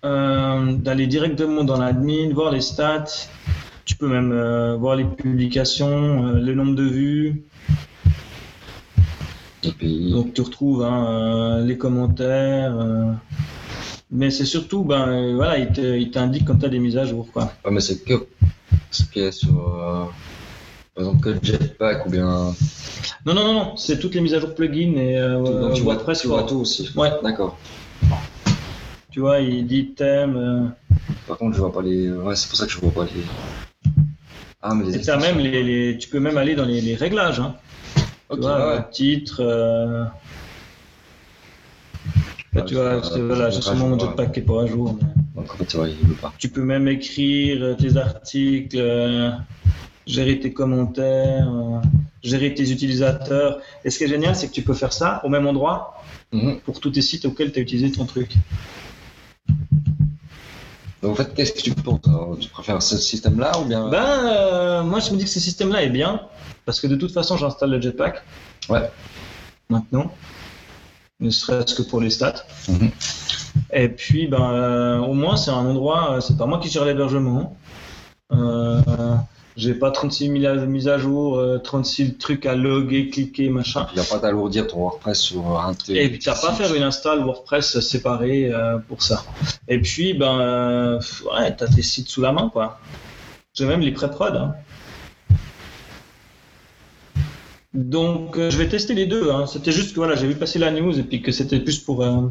euh, 0.06 0.74
d'aller 0.74 1.08
directement 1.08 1.64
dans 1.64 1.78
l'admin, 1.78 2.32
voir 2.34 2.52
les 2.52 2.62
stats. 2.62 3.28
Tu 3.86 3.96
peux 3.96 4.08
même 4.08 4.76
voir 4.76 4.96
les 4.96 5.04
publications, 5.04 6.24
le 6.34 6.54
nombre 6.54 6.76
de 6.76 6.84
vues. 6.84 7.44
Donc 9.64 10.34
tu 10.34 10.42
retrouves 10.42 10.84
hein, 10.84 11.60
euh, 11.60 11.66
les 11.66 11.78
commentaires. 11.78 12.76
euh, 12.80 13.12
mais 14.10 14.30
c'est 14.32 14.46
surtout, 14.46 14.84
ben 14.84 15.36
voilà, 15.36 15.58
il 15.58 16.12
t'indique 16.12 16.46
quand 16.46 16.58
tu 16.58 16.66
as 16.66 16.70
des 16.70 16.80
mises 16.80 16.98
à 16.98 17.06
jour. 17.06 17.28
Quoi. 17.32 17.52
Ouais, 17.64 17.72
mais 17.72 17.80
c'est 17.82 18.04
que. 18.04 18.26
Ce 18.90 19.04
qui 19.04 19.20
est 19.20 19.32
sur. 19.32 19.56
euh, 19.80 20.06
Par 20.96 21.06
exemple, 21.06 21.22
que 21.22 21.46
Jetpack 21.46 22.06
ou 22.08 22.10
bien. 22.10 22.54
Non, 23.26 23.34
non, 23.34 23.44
non, 23.46 23.54
non, 23.54 23.78
c'est 23.78 24.00
toutes 24.00 24.16
les 24.16 24.22
mises 24.22 24.34
à 24.34 24.40
jour 24.40 24.54
plugins 24.56 24.96
et 24.98 25.18
euh, 25.18 25.62
Donc, 25.62 25.74
tu 25.76 25.82
vois, 25.84 25.94
WordPress 25.94 26.22
tu 26.22 26.28
vois 26.28 26.40
for- 26.40 26.48
tout 26.50 26.56
aussi. 26.60 26.90
Ouais. 26.96 27.12
D'accord. 27.24 27.58
Tu 29.12 29.20
vois, 29.20 29.40
il 29.40 29.66
dit 29.68 29.92
thème. 29.92 30.36
euh, 30.36 30.66
Par 31.28 31.38
contre, 31.38 31.56
je 31.56 31.62
vois 31.62 31.72
pas 31.72 31.82
les. 31.82 32.10
Ouais, 32.12 32.36
c'est 32.36 32.48
pour 32.50 32.58
ça 32.58 32.66
que 32.66 32.72
je 32.72 32.80
vois 32.80 32.92
pas 32.92 33.06
les. 33.06 33.22
Ah, 34.62 34.74
mais 34.76 34.86
les. 34.86 34.96
et 34.98 35.02
t'as 35.02 35.18
même 35.18 35.38
les, 35.40 35.64
les- 35.64 35.98
tu 35.98 36.10
peux 36.10 36.20
même 36.20 36.38
aller 36.38 36.56
dans 36.56 36.66
les, 36.66 36.82
les 36.82 36.96
réglages. 36.96 37.40
Hein. 37.40 37.56
Tu 38.34 38.40
vois, 38.40 38.76
ouais. 38.76 38.90
titre. 38.92 39.42
euh, 39.42 40.06
Là, 42.54 42.62
tu 42.64 42.76
vois, 42.76 43.00
voilà, 43.00 43.50
j'ai 43.50 43.74
mon 43.76 43.98
jetpack 43.98 44.34
qui 44.34 44.40
est 44.40 44.44
pas 44.44 44.64
à 44.64 44.66
jour. 44.68 44.98
mais 45.02 45.08
Donc, 45.36 45.54
en 45.54 45.58
fait, 45.58 45.66
tu 45.66 45.78
vois, 45.78 45.88
il 45.88 46.06
veut 46.06 46.16
pas. 46.16 46.34
Tu 46.38 46.50
peux 46.50 46.64
même 46.64 46.88
écrire 46.88 47.64
euh, 47.64 47.76
tes 47.76 47.96
articles, 47.96 48.78
euh, 48.78 49.32
gérer 50.06 50.40
tes 50.40 50.52
commentaires, 50.52 51.50
euh, 51.50 51.80
gérer 52.24 52.54
tes 52.54 52.70
utilisateurs. 52.72 53.62
Et 53.86 53.90
ce 53.90 53.98
qui 53.98 54.04
est 54.04 54.08
génial, 54.10 54.36
c'est 54.36 54.48
que 54.48 54.54
tu 54.54 54.64
peux 54.64 54.74
faire 54.74 54.92
ça 54.94 55.22
au 55.24 55.30
même 55.30 55.48
endroit 55.48 55.98
Mhm. 56.34 56.62
pour 56.62 56.80
tous 56.80 56.92
tes 56.92 57.02
sites 57.02 57.26
auxquels 57.26 57.52
tu 57.52 57.60
as 57.60 57.62
utilisé 57.62 57.92
ton 57.92 58.06
truc. 58.06 58.34
Donc, 61.02 61.14
en 61.14 61.16
fait, 61.16 61.34
qu'est-ce 61.34 61.54
que 61.54 61.62
tu 61.62 61.72
penses 61.72 62.02
alors 62.08 62.38
Tu 62.40 62.50
préfères 62.50 62.82
ce 62.82 62.98
système-là 62.98 63.60
ou 63.60 63.66
bien. 63.66 63.90
Ben, 63.90 64.26
euh, 64.26 64.84
moi, 64.84 65.00
je 65.00 65.12
me 65.12 65.18
dis 65.18 65.24
que 65.24 65.30
ce 65.30 65.40
système-là 65.40 65.84
est 65.84 65.90
bien, 65.90 66.22
parce 66.66 66.80
que 66.80 66.88
de 66.88 66.96
toute 66.96 67.12
façon, 67.12 67.38
j'installe 67.38 67.72
le 67.72 67.82
jetpack. 67.82 68.22
Ouais. 68.70 68.90
Maintenant, 69.70 70.12
ne 71.20 71.30
serait-ce 71.30 71.76
que 71.76 71.82
pour 71.82 72.02
les 72.02 72.10
stats. 72.10 72.46
Mhm. 72.68 72.92
Et 73.74 73.90
puis, 73.90 74.28
ben, 74.28 74.52
euh, 74.52 74.98
au 75.00 75.14
moins, 75.14 75.38
c'est 75.38 75.52
un 75.52 75.66
endroit, 75.66 76.14
euh, 76.14 76.22
c'est 76.22 76.38
pas 76.38 76.46
moi 76.46 76.60
qui 76.60 76.70
gère 76.70 76.86
l'hébergement. 76.86 77.56
Euh, 78.32 78.82
j'ai 79.58 79.74
pas 79.74 79.92
36 79.92 80.30
000 80.42 80.46
à- 80.46 80.66
mises 80.66 80.88
à 80.88 80.98
jour, 80.98 81.38
euh, 81.38 81.58
36 81.58 82.16
trucs 82.18 82.46
à 82.46 82.56
loguer, 82.56 83.10
cliquer, 83.10 83.50
machin. 83.50 83.88
Il 83.94 84.00
va 84.00 84.06
pas 84.06 84.20
t'alourdir 84.20 84.68
ton 84.68 84.78
WordPress 84.80 85.20
sur 85.20 85.60
un 85.60 85.74
truc. 85.74 85.96
Et 85.96 86.10
puis 86.10 86.20
t'as 86.20 86.40
pas 86.40 86.52
à 86.52 86.54
faire 86.54 86.74
une 86.74 86.84
install 86.84 87.20
WordPress 87.24 87.80
séparée 87.82 88.52
euh, 88.54 88.78
pour 88.78 89.02
ça. 89.04 89.24
Et 89.68 89.80
puis 89.80 90.14
ben 90.14 90.40
euh, 90.40 91.00
ouais, 91.34 91.56
t'as 91.56 91.68
tes 91.68 91.82
sites 91.82 92.08
sous 92.10 92.22
la 92.22 92.32
main 92.32 92.50
quoi. 92.52 92.80
J'ai 93.54 93.66
même 93.66 93.82
les 93.82 93.92
pré-prod. 93.92 94.36
hein. 94.36 94.56
Donc, 97.74 98.38
euh, 98.38 98.50
je 98.50 98.58
vais 98.58 98.68
tester 98.68 98.94
les 98.94 99.06
deux. 99.06 99.32
hein. 99.32 99.46
C'était 99.48 99.72
juste 99.72 99.92
que 99.92 99.96
voilà, 99.98 100.16
j'ai 100.16 100.28
vu 100.28 100.36
passer 100.36 100.60
la 100.60 100.72
news 100.72 100.98
et 100.98 101.04
puis 101.04 101.22
que 101.22 101.32
c'était 101.32 101.60
plus 101.60 101.80
pour. 101.80 102.04
euh, 102.04 102.28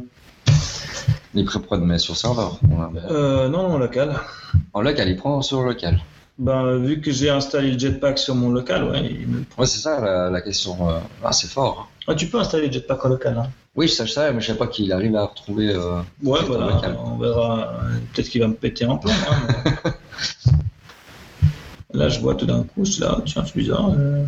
Les 1.34 1.44
pré-prod, 1.44 1.80
mais 1.82 1.98
sur 1.98 2.16
serveur. 2.16 2.58
Euh, 3.10 3.48
non, 3.48 3.68
non, 3.68 3.78
local. 3.78 4.16
En 4.74 4.82
local, 4.82 5.08
il 5.08 5.16
prend 5.16 5.40
sur 5.42 5.62
local. 5.62 6.00
Ben, 6.40 6.78
vu 6.78 7.00
que 7.02 7.10
j'ai 7.12 7.28
installé 7.28 7.72
le 7.72 7.78
Jetpack 7.78 8.18
sur 8.18 8.34
mon 8.34 8.50
local, 8.50 8.84
ouais. 8.84 9.04
il 9.20 9.28
me- 9.28 9.44
Ouais, 9.58 9.66
c'est 9.66 9.78
ça 9.78 10.00
la, 10.00 10.30
la 10.30 10.40
question. 10.40 10.88
euh, 10.88 10.98
Ah, 11.22 11.32
c'est 11.32 11.48
fort. 11.48 11.86
hein. 11.90 12.02
Ah, 12.08 12.14
tu 12.14 12.28
peux 12.28 12.38
installer 12.40 12.66
le 12.68 12.72
Jetpack 12.72 13.04
en 13.04 13.08
local. 13.10 13.36
Hein. 13.38 13.50
Oui, 13.76 13.88
je 13.88 14.04
savais, 14.06 14.32
mais 14.32 14.40
je 14.40 14.46
savais 14.46 14.58
pas 14.58 14.66
qu'il 14.66 14.90
arrive 14.90 15.14
à 15.16 15.26
retrouver. 15.26 15.68
euh, 15.68 16.00
Ouais, 16.22 16.40
voilà, 16.46 16.68
local. 16.74 16.96
on 17.04 17.18
verra. 17.18 17.74
Peut-être 18.14 18.30
qu'il 18.30 18.40
va 18.40 18.48
me 18.48 18.54
péter 18.54 18.86
un 18.86 18.96
plomb. 18.96 19.12
hein, 19.12 19.36
mais- 19.84 19.90
là, 21.98 22.08
je 22.08 22.20
vois 22.20 22.34
tout 22.34 22.46
d'un 22.46 22.62
coup, 22.62 22.86
je 22.86 23.02
là, 23.02 23.18
tiens, 23.26 23.44
c'est 23.44 23.56
bizarre. 23.56 23.90
euh. 23.98 24.24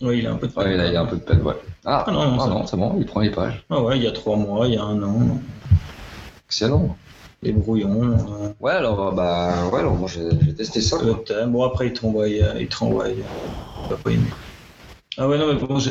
Oui, 0.00 0.20
il 0.20 0.26
a 0.26 0.32
un 0.32 0.36
peu 0.36 0.48
de 0.48 0.54
Ouais, 0.54 0.74
il 0.74 0.80
a, 0.80 0.86
il 0.88 0.96
a 0.96 1.02
un 1.02 1.06
peu 1.06 1.16
de 1.16 1.20
peine, 1.20 1.42
ouais. 1.42 1.54
Ah, 1.84 2.04
Ah 2.06 2.10
non, 2.10 2.30
non, 2.32 2.38
ah 2.40 2.46
non, 2.48 2.66
c'est 2.66 2.76
bon, 2.78 2.96
il 2.98 3.04
prend 3.04 3.20
les 3.20 3.30
pages. 3.30 3.62
Ah 3.68 3.80
ouais, 3.82 3.98
il 3.98 4.02
y 4.04 4.06
a 4.06 4.12
trois 4.12 4.36
mois, 4.36 4.66
il 4.66 4.74
y 4.74 4.76
a 4.78 4.82
un 4.82 5.00
an, 5.02 5.38
Excellent. 6.48 6.96
Les 7.42 7.52
brouillons, 7.52 8.02
euh, 8.02 8.52
Ouais, 8.60 8.72
alors, 8.72 9.08
euh, 9.08 9.10
bah, 9.12 9.66
ouais, 9.72 9.80
alors 9.80 9.94
moi 9.96 10.08
j'ai 10.12 10.54
testé 10.54 10.80
ça. 10.80 10.96
quoi. 10.98 11.46
Bon, 11.46 11.64
après, 11.64 11.88
il 11.88 11.92
te 11.92 12.00
renvoie, 12.02 12.24
euh, 12.26 12.54
il 12.60 12.68
te 12.68 12.76
renvoie. 12.76 13.06
euh, 13.06 13.14
il 13.84 13.90
va 13.90 13.96
pas 13.96 14.10
aimer. 14.10 14.22
Ah 15.18 15.28
ouais, 15.28 15.36
non, 15.38 15.52
mais 15.52 15.60
bon, 15.60 15.78
j'ai. 15.78 15.90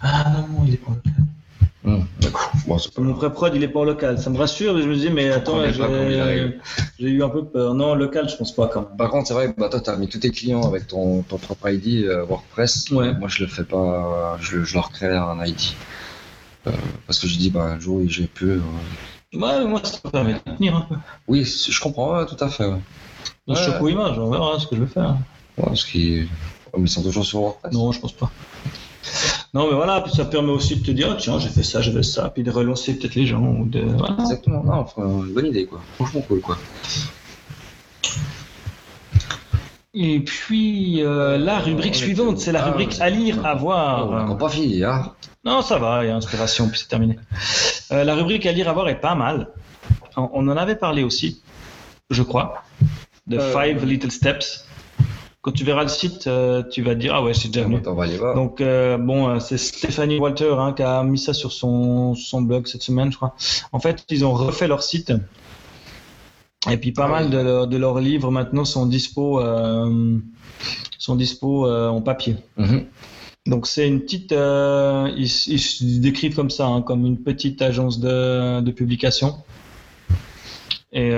Ah 0.00 0.32
non, 0.50 0.64
il 0.66 0.74
est 0.74 0.76
pas 0.78 0.90
en 0.90 0.94
local. 0.94 1.12
Hum, 1.84 2.04
D'accord. 2.20 2.50
Bon, 2.66 2.78
c'est 2.78 2.92
pas 2.92 3.02
Mon 3.02 3.14
pré-prod, 3.14 3.52
il 3.54 3.62
est 3.62 3.68
pas 3.68 3.80
en 3.80 3.84
local. 3.84 4.18
Ça 4.18 4.30
me 4.30 4.38
rassure, 4.38 4.74
mais 4.74 4.82
je 4.82 4.88
me 4.88 4.94
dis, 4.94 5.10
mais 5.10 5.30
attends, 5.30 5.62
j'ai 5.70 6.52
j'ai 6.98 7.08
eu 7.08 7.22
un 7.22 7.28
peu 7.28 7.44
peur. 7.44 7.74
Non, 7.74 7.94
local, 7.94 8.28
je 8.28 8.36
pense 8.36 8.54
pas 8.54 8.68
quand 8.68 8.80
même. 8.82 8.96
Par 8.96 9.10
contre, 9.10 9.28
c'est 9.28 9.34
vrai 9.34 9.52
que 9.52 9.60
bah, 9.60 9.68
toi, 9.68 9.80
tu 9.80 9.90
as 9.90 9.96
mis 9.96 10.08
tous 10.08 10.18
tes 10.18 10.30
clients 10.30 10.66
avec 10.66 10.86
ton, 10.86 11.22
ton 11.22 11.36
propre 11.38 11.68
ID 11.70 12.04
euh, 12.06 12.24
WordPress. 12.24 12.90
Ouais. 12.90 13.12
Moi, 13.14 13.28
je 13.28 13.44
le 13.44 13.48
fais 13.48 13.64
pas, 13.64 14.36
je, 14.40 14.64
je 14.64 14.74
leur 14.74 14.90
crée 14.90 15.14
un 15.14 15.44
ID. 15.44 15.60
Euh, 16.66 16.72
parce 17.06 17.18
que 17.18 17.28
je 17.28 17.38
dis, 17.38 17.50
bah, 17.50 17.62
un 17.64 17.78
jour, 17.78 18.00
j'ai 18.06 18.26
pu. 18.26 18.44
euh, 18.50 18.60
Ouais, 19.34 19.64
moi, 19.66 19.80
ça 19.84 19.98
me 20.04 20.10
permet 20.10 20.34
de 20.34 20.38
tenir 20.56 20.76
un 20.76 20.80
peu. 20.82 20.94
Oui, 21.28 21.44
je 21.44 21.80
comprends, 21.80 22.16
ouais, 22.18 22.26
tout 22.26 22.42
à 22.42 22.48
fait. 22.48 22.66
Ouais. 22.66 22.78
Le 23.46 23.54
Ouais. 23.54 23.60
Choco 23.62 23.88
Image, 23.88 24.18
on 24.18 24.30
verra 24.30 24.58
ce 24.58 24.66
que 24.66 24.76
je 24.76 24.82
vais 24.82 24.86
faire. 24.86 25.16
Ouais, 25.56 25.64
parce 25.66 25.84
qu'ils 25.84 26.22
ouais, 26.22 26.28
mais 26.74 26.84
ils 26.84 26.88
sont 26.88 27.02
toujours 27.02 27.24
sur 27.24 27.40
WordPress. 27.40 27.72
Non, 27.72 27.92
je 27.92 28.00
pense 28.00 28.12
pas. 28.12 28.30
Non, 29.54 29.68
mais 29.68 29.74
voilà, 29.74 30.00
puis 30.02 30.12
ça 30.12 30.24
permet 30.26 30.50
aussi 30.50 30.76
de 30.76 30.84
te 30.84 30.90
dire, 30.90 31.16
tiens, 31.18 31.38
j'ai 31.38 31.48
fait 31.48 31.62
ça, 31.62 31.80
j'ai 31.80 31.92
fait 31.92 32.02
ça, 32.02 32.28
puis 32.30 32.42
de 32.42 32.50
relancer 32.50 32.94
peut-être 32.98 33.14
les 33.14 33.26
gens. 33.26 33.42
Ou 33.42 33.64
de... 33.66 33.80
voilà. 33.80 34.16
Exactement, 34.20 34.62
non, 34.64 34.72
enfin, 34.80 35.02
une 35.02 35.32
bonne 35.32 35.46
idée, 35.46 35.66
quoi. 35.66 35.80
Franchement 35.94 36.20
cool, 36.22 36.40
quoi. 36.40 36.58
Et 40.00 40.20
puis, 40.20 41.02
euh, 41.02 41.38
la 41.38 41.58
rubrique 41.58 41.94
on 41.94 41.96
est 41.96 42.04
suivante, 42.04 42.38
c'est 42.38 42.52
la 42.52 42.62
Ah, 42.62 42.66
rubrique 42.70 42.92
c'est- 42.92 43.02
à 43.02 43.10
lire, 43.10 43.44
à 43.44 43.54
Oh, 43.54 43.56
on 43.56 43.60
voir. 43.60 44.28
n'a 44.28 44.34
pas 44.36 44.48
fini, 44.48 44.84
hein. 44.84 45.12
Non, 45.44 45.60
ça 45.60 45.78
va, 45.78 46.04
il 46.04 46.08
y 46.08 46.10
a 46.10 46.14
inspiration, 46.16 46.68
puis 46.68 46.78
c'est 46.78 46.88
terminé. 46.88 47.18
Euh, 47.90 48.04
la 48.04 48.14
rubrique 48.14 48.46
à 48.46 48.52
lire, 48.52 48.68
à 48.68 48.72
voir 48.72 48.88
est 48.88 49.00
pas 49.00 49.16
mal. 49.16 49.48
On, 50.16 50.30
on 50.34 50.48
en 50.48 50.56
avait 50.56 50.76
parlé 50.76 51.02
aussi, 51.02 51.42
je 52.10 52.22
crois, 52.22 52.62
de 53.26 53.38
Euh, 53.38 53.52
Five 53.52 53.84
Little 53.84 54.10
Steps. 54.12 54.66
Quand 55.42 55.50
tu 55.52 55.64
verras 55.64 55.82
le 55.82 55.88
site, 55.88 56.26
euh, 56.28 56.62
tu 56.70 56.82
vas 56.82 56.94
te 56.94 57.00
dire, 57.00 57.14
ah 57.14 57.22
ouais, 57.22 57.34
c'est 57.34 57.48
déjà 57.48 57.64
venu. 57.64 57.80
On 57.86 57.94
va 57.94 58.04
aller 58.04 58.18
voir. 58.18 58.34
Donc, 58.36 58.60
euh, 58.60 58.98
bon, 58.98 59.28
euh, 59.28 59.38
c'est 59.40 59.58
Stéphanie 59.58 60.18
Walter 60.18 60.54
hein, 60.58 60.74
qui 60.74 60.82
a 60.82 61.02
mis 61.02 61.18
ça 61.18 61.32
sur 61.32 61.50
son, 61.52 62.14
son 62.14 62.42
blog 62.42 62.66
cette 62.68 62.82
semaine, 62.82 63.10
je 63.10 63.16
crois. 63.16 63.34
En 63.72 63.80
fait, 63.80 64.04
ils 64.10 64.24
ont 64.24 64.32
refait 64.32 64.68
leur 64.68 64.82
site. 64.82 65.12
Et 66.70 66.76
puis, 66.76 66.92
pas 66.92 67.08
mal 67.08 67.30
de, 67.30 67.38
leurs- 67.38 67.66
de 67.66 67.76
leurs 67.76 67.98
livres 68.00 68.30
maintenant 68.30 68.64
sont 68.64 68.86
dispo, 68.86 69.40
euh, 69.40 70.18
sont 70.98 71.16
dispo 71.16 71.66
euh, 71.66 71.88
en 71.88 72.00
papier. 72.00 72.36
Mhm. 72.56 72.84
Donc, 73.46 73.66
c'est 73.66 73.88
une 73.88 74.00
petite. 74.00 74.32
euh, 74.32 75.10
ils, 75.16 75.22
ils 75.24 75.58
se 75.60 75.84
décrivent 76.00 76.34
comme 76.34 76.50
ça, 76.50 76.66
hein, 76.66 76.82
comme 76.82 77.06
une 77.06 77.18
petite 77.18 77.62
agence 77.62 77.98
de, 78.00 78.60
de 78.60 78.70
publication. 78.70 79.36
Et 80.92 81.12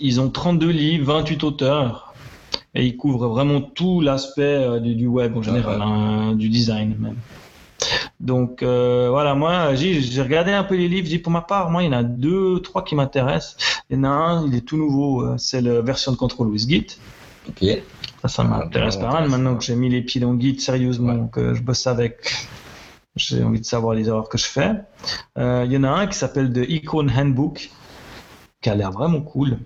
ils 0.00 0.20
ont 0.20 0.30
32 0.30 0.68
livres, 0.70 1.12
28 1.12 1.44
auteurs. 1.44 2.14
Et 2.74 2.84
ils 2.84 2.96
couvrent 2.96 3.28
vraiment 3.28 3.60
tout 3.62 4.00
l'aspect 4.02 4.80
du, 4.80 4.94
du 4.94 5.06
web 5.06 5.34
en 5.36 5.42
général, 5.42 5.78
ouais. 5.78 5.84
hein, 5.84 6.32
du 6.34 6.48
design 6.50 6.94
même. 6.98 7.16
Donc 8.18 8.62
euh, 8.62 9.08
voilà, 9.10 9.34
moi 9.34 9.74
j'ai 9.74 10.22
regardé 10.22 10.50
un 10.52 10.64
peu 10.64 10.74
les 10.74 10.88
livres, 10.88 11.06
j'ai 11.06 11.16
dit 11.16 11.22
pour 11.22 11.32
ma 11.32 11.42
part, 11.42 11.70
moi 11.70 11.82
il 11.82 11.86
y 11.86 11.88
en 11.88 11.92
a 11.98 12.02
deux, 12.02 12.60
trois 12.60 12.82
qui 12.82 12.94
m'intéressent. 12.94 13.56
Il 13.90 13.96
y 13.96 14.00
en 14.00 14.04
a 14.04 14.08
un, 14.08 14.46
il 14.46 14.54
est 14.54 14.62
tout 14.62 14.78
nouveau, 14.78 15.22
euh, 15.22 15.34
c'est 15.38 15.60
la 15.60 15.82
version 15.82 16.12
de 16.12 16.16
Control 16.16 16.48
with 16.48 16.66
Git. 16.68 16.86
Ok. 17.48 17.64
Ça, 18.22 18.28
ça 18.28 18.42
Ah, 18.42 18.44
m'intéresse 18.64 18.94
ça 18.94 19.00
pas 19.00 19.12
mal 19.12 19.28
maintenant 19.28 19.54
que 19.56 19.62
j'ai 19.64 19.76
mis 19.76 19.90
les 19.90 20.00
pieds 20.02 20.20
dans 20.20 20.38
Git 20.40 20.58
sérieusement, 20.60 21.12
Ouais. 21.14 21.28
que 21.30 21.54
je 21.54 21.62
bosse 21.62 21.86
avec. 21.86 22.32
J'ai 23.16 23.42
envie 23.42 23.60
de 23.60 23.64
savoir 23.66 23.94
les 23.94 24.08
erreurs 24.08 24.28
que 24.28 24.36
je 24.38 24.46
fais. 24.46 24.72
Euh, 25.38 25.64
Il 25.66 25.72
y 25.72 25.76
en 25.76 25.84
a 25.84 25.88
un 25.90 26.06
qui 26.06 26.16
s'appelle 26.18 26.52
The 26.52 26.68
Icon 26.68 27.08
Handbook, 27.08 27.70
qui 28.60 28.70
a 28.70 28.74
l'air 28.74 28.92
vraiment 28.92 29.20
cool. 29.20 29.58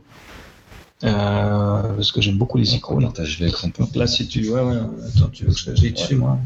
Euh, 1.02 1.94
parce 1.94 2.12
que 2.12 2.20
j'aime 2.20 2.36
beaucoup 2.36 2.58
les 2.58 2.74
icônes. 2.74 3.02
partage 3.04 3.40
l'écran 3.40 3.70
pour 3.70 3.86
Donc 3.86 3.96
là, 3.96 4.06
si 4.06 4.28
tu. 4.28 4.48
Ouais, 4.50 4.60
ouais, 4.60 4.76
attends, 4.76 5.28
tu 5.32 5.44
veux 5.44 5.52
que 5.52 5.58
je 5.58 5.88
dessus, 5.88 6.16
moi 6.16 6.38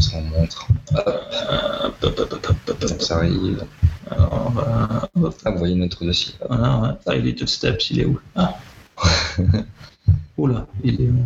ça 0.00 0.16
en 0.18 0.22
montre. 0.22 0.66
Hop, 0.94 2.02
hop, 2.02 2.20
hop, 2.32 2.48
hop, 2.82 3.02
ça 3.02 3.16
arrive. 3.16 3.64
Alors, 4.10 4.44
on 4.46 4.50
va- 4.50 5.08
hop, 5.22 5.34
Ah, 5.44 5.50
vous 5.50 5.58
voyez 5.58 5.74
notre 5.74 6.04
dossier. 6.04 6.34
là. 6.40 6.46
voilà, 6.48 6.78
ouais. 6.80 7.14
Five 7.14 7.24
Little 7.24 7.48
Steps, 7.48 7.90
il 7.90 8.00
est 8.00 8.04
où? 8.04 8.18
Ah 8.36 8.54
Oula, 10.38 10.66
il 10.82 11.00
est 11.00 11.08
où? 11.08 11.24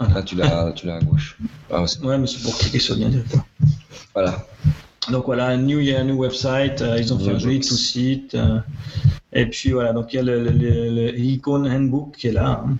Là, 0.00 0.22
tu 0.22 0.36
l'as 0.36 0.72
tu 0.72 0.86
l'as 0.86 0.96
à 0.96 1.00
gauche. 1.00 1.36
Ah, 1.70 1.84
ouais, 2.02 2.18
mais 2.18 2.26
c'est 2.26 2.42
pour 2.42 2.56
cliquer 2.56 2.78
sur 2.78 2.94
le 2.94 3.00
lien 3.02 3.08
directement. 3.08 3.44
voilà. 4.14 4.46
Donc 5.10 5.24
voilà, 5.26 5.56
new, 5.56 5.80
il 5.80 5.86
y 5.86 5.94
a 5.94 6.00
un 6.00 6.04
new 6.04 6.16
website, 6.16 6.82
euh, 6.82 6.98
ils 6.98 7.12
ont 7.12 7.18
fait 7.18 7.32
un 7.32 7.38
joli 7.38 7.60
tout 7.60 7.76
site. 7.76 8.34
euh, 8.34 8.60
et 9.32 9.46
puis 9.46 9.72
voilà, 9.72 9.92
donc 9.92 10.12
il 10.12 10.16
y 10.16 10.18
a 10.18 10.22
le, 10.22 10.42
le, 10.42 10.50
le- 10.50 10.90
le 10.90 11.18
Icon 11.18 11.64
Handbook 11.64 12.16
qui 12.16 12.28
est 12.28 12.32
là. 12.32 12.62
hein. 12.66 12.76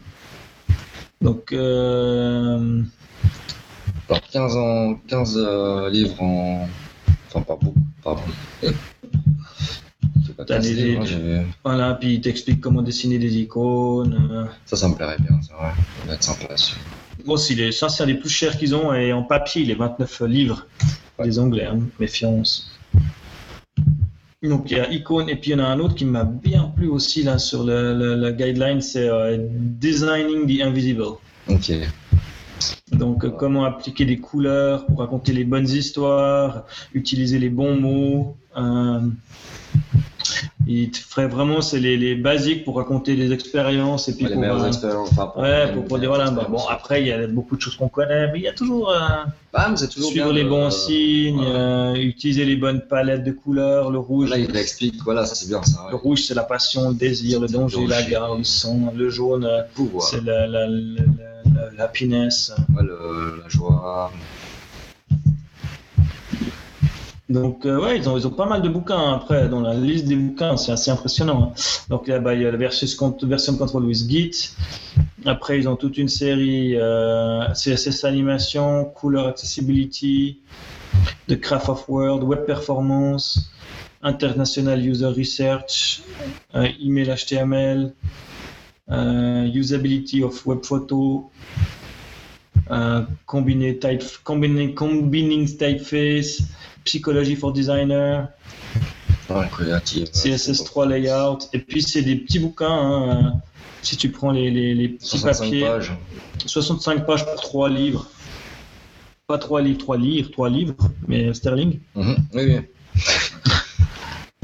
Donc, 1.21 1.53
euh, 1.53 2.83
Alors, 4.09 4.23
15, 4.23 4.57
en, 4.57 4.95
15 5.07 5.37
euh, 5.37 5.91
livres 5.91 6.23
en. 6.23 6.69
Enfin, 7.29 7.43
pas 7.43 7.57
beaucoup. 7.61 7.79
Pardon. 8.03 8.23
Pas 10.37 10.45
T'as 10.45 10.57
15 10.57 10.65
des- 10.67 10.75
livres, 10.75 11.05
des- 11.05 11.43
voilà, 11.65 11.95
puis 11.95 12.15
il 12.15 12.21
t'explique 12.21 12.61
comment 12.61 12.81
dessiner 12.83 13.19
des 13.19 13.37
icônes. 13.39 14.29
euh. 14.33 14.45
Ça, 14.67 14.77
ça 14.77 14.89
me 14.89 14.95
plairait 14.95 15.17
bien, 15.19 15.39
c'est 15.43 15.53
vrai. 15.53 15.71
Ça 16.01 16.05
doit 16.07 16.15
être 16.15 16.23
sympa 16.23 16.45
là-dessus. 16.49 16.77
Bon, 17.27 17.37
est, 17.61 17.73
ça, 17.73 17.89
c'est 17.89 18.03
un 18.05 18.07
des 18.07 18.15
plus 18.15 18.31
chers 18.31 18.57
qu'ils 18.57 18.75
ont, 18.75 18.95
et 18.95 19.13
en 19.13 19.23
papier, 19.25 19.63
il 19.63 19.71
est 19.71 19.75
29 19.75 20.23
livres. 20.23 20.67
Ouais. 21.19 21.27
Les 21.27 21.39
Anglais, 21.39 21.67
hein, 21.67 21.81
méfiance. 21.99 22.71
Donc, 24.43 24.71
il 24.71 24.77
y 24.77 24.81
a 24.81 24.89
Icon, 24.93 25.27
et 25.27 25.35
puis 25.35 25.51
il 25.51 25.55
y 25.59 25.61
en 25.61 25.65
a 25.65 25.67
un 25.67 25.81
autre 25.81 25.97
qui 25.97 26.05
m'a 26.05 26.23
bien 26.25 26.73
plu 26.77 26.87
aussi, 26.87 27.25
là, 27.25 27.39
sur 27.39 27.65
le, 27.65 27.93
le- 27.99 28.15
le 28.15 28.31
guideline, 28.31 28.81
c'est 28.81 29.09
euh, 29.09 29.37
Designing 29.41 30.47
the 30.47 30.63
Invisible. 30.63 31.17
Ok. 31.49 31.73
Donc, 32.99 33.37
comment 33.37 33.65
appliquer 33.65 34.05
des 34.05 34.19
couleurs 34.19 34.85
pour 34.87 34.99
raconter 34.99 35.33
les 35.33 35.45
bonnes 35.45 35.69
histoires, 35.69 36.65
utiliser 36.95 37.39
les 37.39 37.49
bons 37.49 37.77
mots. 37.77 38.37
euh, 38.57 39.01
il 40.67 40.91
te 40.91 40.99
ferait 40.99 41.29
vraiment, 41.29 41.63
c'est 41.63 41.81
les, 41.81 41.97
les 41.97 42.15
basiques 42.15 42.65
pour 42.65 42.77
raconter 42.77 43.17
des 43.17 43.33
expériences 43.33 44.09
et 44.09 44.15
puis 44.15 44.27
les 44.27 44.33
pour, 44.33 44.41
meilleures 44.43 44.63
euh, 44.65 44.69
expériences. 44.69 45.09
Enfin, 45.13 45.33
ouais, 45.41 45.73
pour, 45.73 45.85
pour 45.87 45.99
dire 45.99 46.11
voilà. 46.11 46.31
bah, 46.31 46.47
bon, 46.51 46.61
après, 46.69 47.01
il 47.01 47.07
y 47.09 47.13
a 47.13 47.27
beaucoup 47.27 47.57
de 47.57 47.61
choses 47.63 47.77
qu'on 47.77 47.89
connaît, 47.89 48.31
mais 48.33 48.39
il 48.41 48.43
y 48.43 48.49
a 48.49 48.53
toujours 48.53 48.91
euh, 48.91 48.99
c'est 49.77 49.89
toujours 49.89 50.11
suivre 50.11 50.33
les 50.33 50.45
bons 50.45 50.71
signes, 50.71 51.39
ouais. 51.41 51.47
euh, 51.49 51.95
utiliser 51.95 52.45
les 52.45 52.57
bonnes 52.57 52.83
palettes 52.83 53.25
de 53.25 53.33
couleurs. 53.33 53.91
Le 53.91 53.99
rouge, 53.99 54.29
Là, 54.31 54.37
il 54.37 54.55
explique, 54.57 55.03
voilà, 55.03 55.25
ça 55.25 55.35
c'est 55.35 55.49
bien 55.49 55.63
ça. 55.63 55.87
le 55.91 55.97
rouge, 55.97 56.25
c'est 56.27 56.35
la 56.35 56.43
passion, 56.43 56.91
le 56.91 56.95
désir, 56.95 57.41
le 57.41 57.49
danger, 57.49 57.87
la 57.87 58.03
garde, 58.03 58.39
le 58.39 58.45
son. 58.45 58.93
Le 58.95 59.09
jaune, 59.09 59.49
c'est 60.01 60.23
la, 60.23 60.47
la- 60.47 60.67
la- 60.67 61.03
l'happiness. 61.77 62.53
ouais, 62.77 62.83
le- 62.83 63.41
la 63.43 63.49
joie. 63.49 64.13
Donc, 67.29 67.67
euh, 67.67 67.79
ouais, 67.79 67.99
ils 67.99 68.09
ont, 68.09 68.17
ils 68.17 68.27
ont 68.27 68.31
pas 68.31 68.47
mal 68.47 68.63
de 68.63 68.71
bouquins 68.71 69.13
après, 69.13 69.49
dans 69.51 69.61
la 69.61 69.75
liste 69.75 70.07
des 70.07 70.17
bouquins, 70.17 70.57
c'est 70.57 70.73
assez 70.73 70.91
impressionnant. 70.91 71.53
hein. 71.55 71.61
Donc, 71.91 72.09
là, 72.09 72.21
bah, 72.21 72.35
il 72.35 72.41
y 72.41 72.47
a 72.47 72.51
la 72.51 72.57
version, 72.57 72.87
version 73.23 73.53
de 73.53 73.59
Control 73.59 73.85
with 73.85 74.09
Git. 74.09 74.55
Après, 75.27 75.59
ils 75.59 75.69
ont 75.69 75.77
toute 75.77 75.99
une 75.99 76.09
série 76.09 76.77
euh, 76.77 77.47
CSS 77.53 78.05
animation, 78.05 78.87
Color 78.99 79.27
Accessibility, 79.29 80.39
The 81.29 81.39
Craft 81.39 81.69
of 81.69 81.85
Word, 81.89 82.23
Web 82.23 82.47
Performance, 82.47 83.51
International 84.03 84.81
User 84.83 85.09
Research, 85.09 86.01
euh, 86.55 86.67
Email 86.83 87.11
HTML, 87.15 87.93
Usability 88.91 90.23
of 90.23 90.45
Web 90.47 90.65
Photo, 90.65 91.31
euh, 92.71 93.03
combiné 93.27 93.79
type, 93.79 94.03
combiné, 94.25 94.75
combining 94.75 95.47
typeface, 95.47 96.43
psychology 96.85 97.37
for 97.37 97.53
designer, 97.53 98.29
Ouais, 99.31 99.47
créative. 99.51 100.09
CSS3 100.13 100.89
layout. 100.89 101.39
Et 101.53 101.59
puis 101.59 101.83
c'est 101.83 102.01
des 102.03 102.17
petits 102.17 102.39
bouquins. 102.39 102.67
hein, 102.71 103.27
euh, 103.27 103.39
si 103.83 103.97
tu 103.99 104.11
prends 104.11 104.31
les, 104.31 104.51
les, 104.51 104.75
les 104.75 104.89
petits 104.89 105.07
65 105.07 105.45
papiers, 105.45 105.61
pages. 105.67 105.93
65 106.47 107.07
pages 107.07 107.25
pour 107.27 107.35
3 107.41 107.69
livres. 107.69 108.09
Pas 109.27 109.37
3 109.37 109.61
livres, 109.61 109.79
3 109.81 109.99
livres, 109.99 110.31
3 110.31 110.49
livres, 110.49 110.75
mais 111.07 111.35
sterling. 111.35 111.79
Mhm. 111.95 112.17
Oui, 112.33 112.43
oui. 112.47 112.61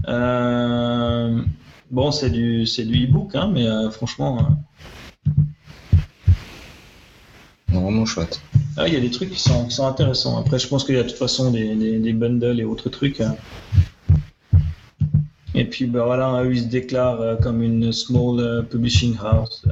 Euh, 0.07 1.43
bon, 1.91 2.11
c'est 2.13 2.31
du, 2.31 2.67
c'est 2.67 2.85
du 2.85 3.05
e-book, 3.07 3.35
hein, 3.35 3.51
mais 3.53 3.67
euh, 3.67 3.91
franchement, 3.91 4.39
euh, 4.39 5.33
Non, 7.73 7.81
vraiment 7.83 8.07
chouette. 8.07 8.41
ah, 8.77 8.87
il 8.87 8.95
y 8.95 8.97
a 8.97 9.01
des 9.01 9.11
trucs 9.11 9.31
qui 9.31 9.41
sont, 9.41 9.67
qui 9.67 9.75
sont 9.75 9.87
intéressants. 9.87 10.39
Après, 10.39 10.59
je 10.59 10.69
pense 10.69 10.85
qu'il 10.85 10.95
y 10.95 10.99
a 10.99 11.03
de 11.03 11.09
toute 11.09 11.19
façon 11.19 11.51
des, 11.51 11.75
des, 11.75 11.99
des 11.99 12.13
bundles 12.13 12.61
et 12.61 12.65
autres 12.65 12.89
trucs. 12.89 13.21
hein. 13.21 13.37
Et 15.57 15.65
puis, 15.65 15.87
ben 15.87 16.05
voilà, 16.05 16.43
eux, 16.45 16.53
ils 16.55 16.63
se 16.63 16.67
déclarent 16.69 17.21
euh, 17.21 17.37
comme 17.37 17.63
une 17.63 17.93
small 17.93 18.41
euh, 18.41 18.63
publishing 18.63 19.17
house. 19.23 19.65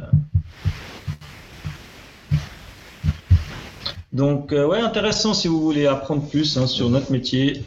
Donc, 4.12 4.50
ouais, 4.52 4.78
intéressant 4.80 5.32
si 5.32 5.48
vous 5.48 5.60
voulez 5.62 5.86
apprendre 5.86 6.28
plus 6.28 6.58
hein, 6.58 6.66
sur 6.66 6.90
notre 6.90 7.10
métier. 7.10 7.64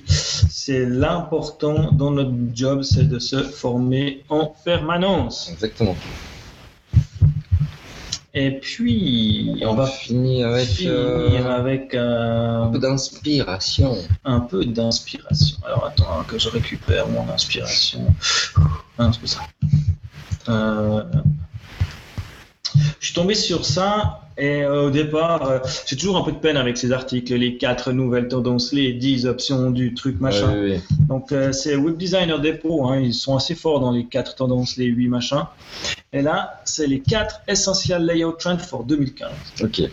C'est 0.68 0.84
l'important 0.84 1.92
dans 1.92 2.10
notre 2.10 2.34
job, 2.56 2.82
c'est 2.82 3.08
de 3.08 3.20
se 3.20 3.44
former 3.44 4.24
en 4.30 4.48
permanence. 4.48 5.48
Exactement. 5.52 5.96
Et 8.34 8.50
puis, 8.50 9.62
on 9.64 9.76
va 9.76 9.86
finir 9.86 10.48
avec 10.48 10.66
finir 10.66 10.92
euh, 10.92 11.56
avec 11.56 11.94
euh, 11.94 12.64
un 12.64 12.68
peu 12.70 12.80
d'inspiration. 12.80 13.96
un 14.24 14.40
peu 14.40 14.66
d'inspiration. 14.66 15.58
Alors 15.68 15.86
attends 15.86 16.24
que 16.28 16.40
je 16.40 16.50
récupère 16.50 17.10
mon 17.10 17.30
inspiration. 17.30 18.00
Ah, 18.98 19.12
c'est 19.22 19.28
ça. 19.28 19.42
Euh, 20.50 21.04
Je 23.06 23.12
suis 23.12 23.22
tombé 23.22 23.36
sur 23.36 23.66
ça 23.66 24.22
et 24.36 24.64
euh, 24.64 24.88
au 24.88 24.90
départ, 24.90 25.48
euh, 25.48 25.60
j'ai 25.86 25.96
toujours 25.96 26.18
un 26.18 26.24
peu 26.24 26.32
de 26.32 26.38
peine 26.38 26.58
avec 26.58 26.76
ces 26.76 26.92
articles, 26.92 27.36
les 27.36 27.56
quatre 27.56 27.92
nouvelles 27.92 28.28
tendances, 28.28 28.74
les 28.74 28.94
10 28.94 29.28
options 29.28 29.70
du 29.70 29.94
truc 29.94 30.20
machin. 30.20 30.52
Ouais, 30.56 30.60
ouais, 30.60 30.70
ouais. 30.72 30.82
Donc 31.08 31.32
euh, 31.32 31.52
c'est 31.52 31.76
Web 31.76 31.98
Designer 31.98 32.40
Depot, 32.40 32.88
hein, 32.88 32.98
ils 33.00 33.14
sont 33.14 33.36
assez 33.36 33.54
forts 33.54 33.80
dans 33.80 33.92
les 33.92 34.06
quatre 34.06 34.34
tendances, 34.34 34.78
les 34.78 34.88
8 34.88 35.08
machins. 35.08 35.44
Et 36.14 36.24
là, 36.24 36.60
c'est 36.66 36.88
les 36.88 37.00
quatre 37.00 37.42
Essential 37.48 38.04
Layout 38.04 38.32
Trends 38.40 38.58
for 38.58 38.84
2015. 38.86 39.30
Ok. 39.62 39.84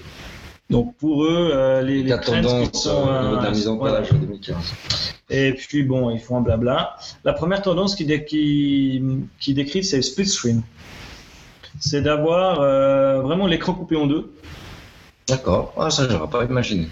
Donc 0.70 0.94
pour 0.96 1.24
eux, 1.24 1.50
euh, 1.52 1.82
les, 1.82 2.02
les 2.02 2.08
Quatre 2.08 2.40
trends 2.40 2.64
qui 2.66 2.80
sont, 2.80 3.04
de 3.04 3.44
la 3.44 3.50
mise 3.50 3.68
en 3.68 3.76
page 3.76 4.08
2015. 4.10 4.56
Et 5.28 5.52
puis 5.52 5.82
bon, 5.82 6.08
ils 6.08 6.18
font 6.18 6.38
un 6.38 6.40
blabla. 6.40 6.96
La 7.24 7.34
première 7.34 7.60
tendance 7.60 7.94
qui, 7.94 8.06
dé- 8.06 8.24
qui, 8.24 9.02
qui 9.38 9.52
décrit, 9.52 9.84
c'est 9.84 10.00
split 10.00 10.24
screen. 10.26 10.62
C'est 11.82 12.00
d'avoir 12.00 12.60
euh, 12.60 13.20
vraiment 13.20 13.46
l'écran 13.46 13.74
coupé 13.74 13.96
en 13.96 14.06
deux. 14.06 14.32
D'accord. 15.26 15.74
Ah, 15.76 15.90
ça, 15.90 16.08
j'aurais 16.08 16.30
pas 16.30 16.44
imaginé. 16.44 16.86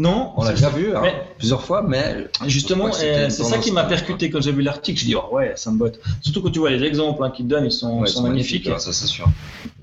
Non, 0.00 0.32
On 0.36 0.44
l'a 0.44 0.52
déjà 0.52 0.70
vu 0.70 0.96
hein, 0.96 1.00
mais- 1.02 1.14
plusieurs 1.36 1.62
fois, 1.62 1.82
mais 1.86 2.28
Justement, 2.46 2.90
c'est 2.92 3.28
ça 3.30 3.58
qui 3.58 3.70
m'a 3.70 3.84
percuté 3.84 4.30
quand 4.30 4.40
j'ai 4.40 4.52
vu 4.52 4.62
l'article. 4.62 4.98
Je 4.98 5.04
dis, 5.04 5.14
oh 5.14 5.34
ouais, 5.34 5.52
ça 5.56 5.70
me 5.70 5.76
botte. 5.76 6.00
Surtout 6.22 6.40
quand 6.42 6.50
tu 6.50 6.58
vois 6.58 6.70
les 6.70 6.82
exemples 6.84 7.22
hein, 7.22 7.30
qu'ils 7.30 7.46
donnent, 7.46 7.66
ils 7.66 7.70
sont, 7.72 8.00
ouais, 8.00 8.08
sont 8.08 8.22
c'est 8.22 8.28
magnifiques. 8.30 8.66
ouais, 8.66 8.78
ça 8.78 8.92
c'est 8.94 9.06
sûr. 9.06 9.26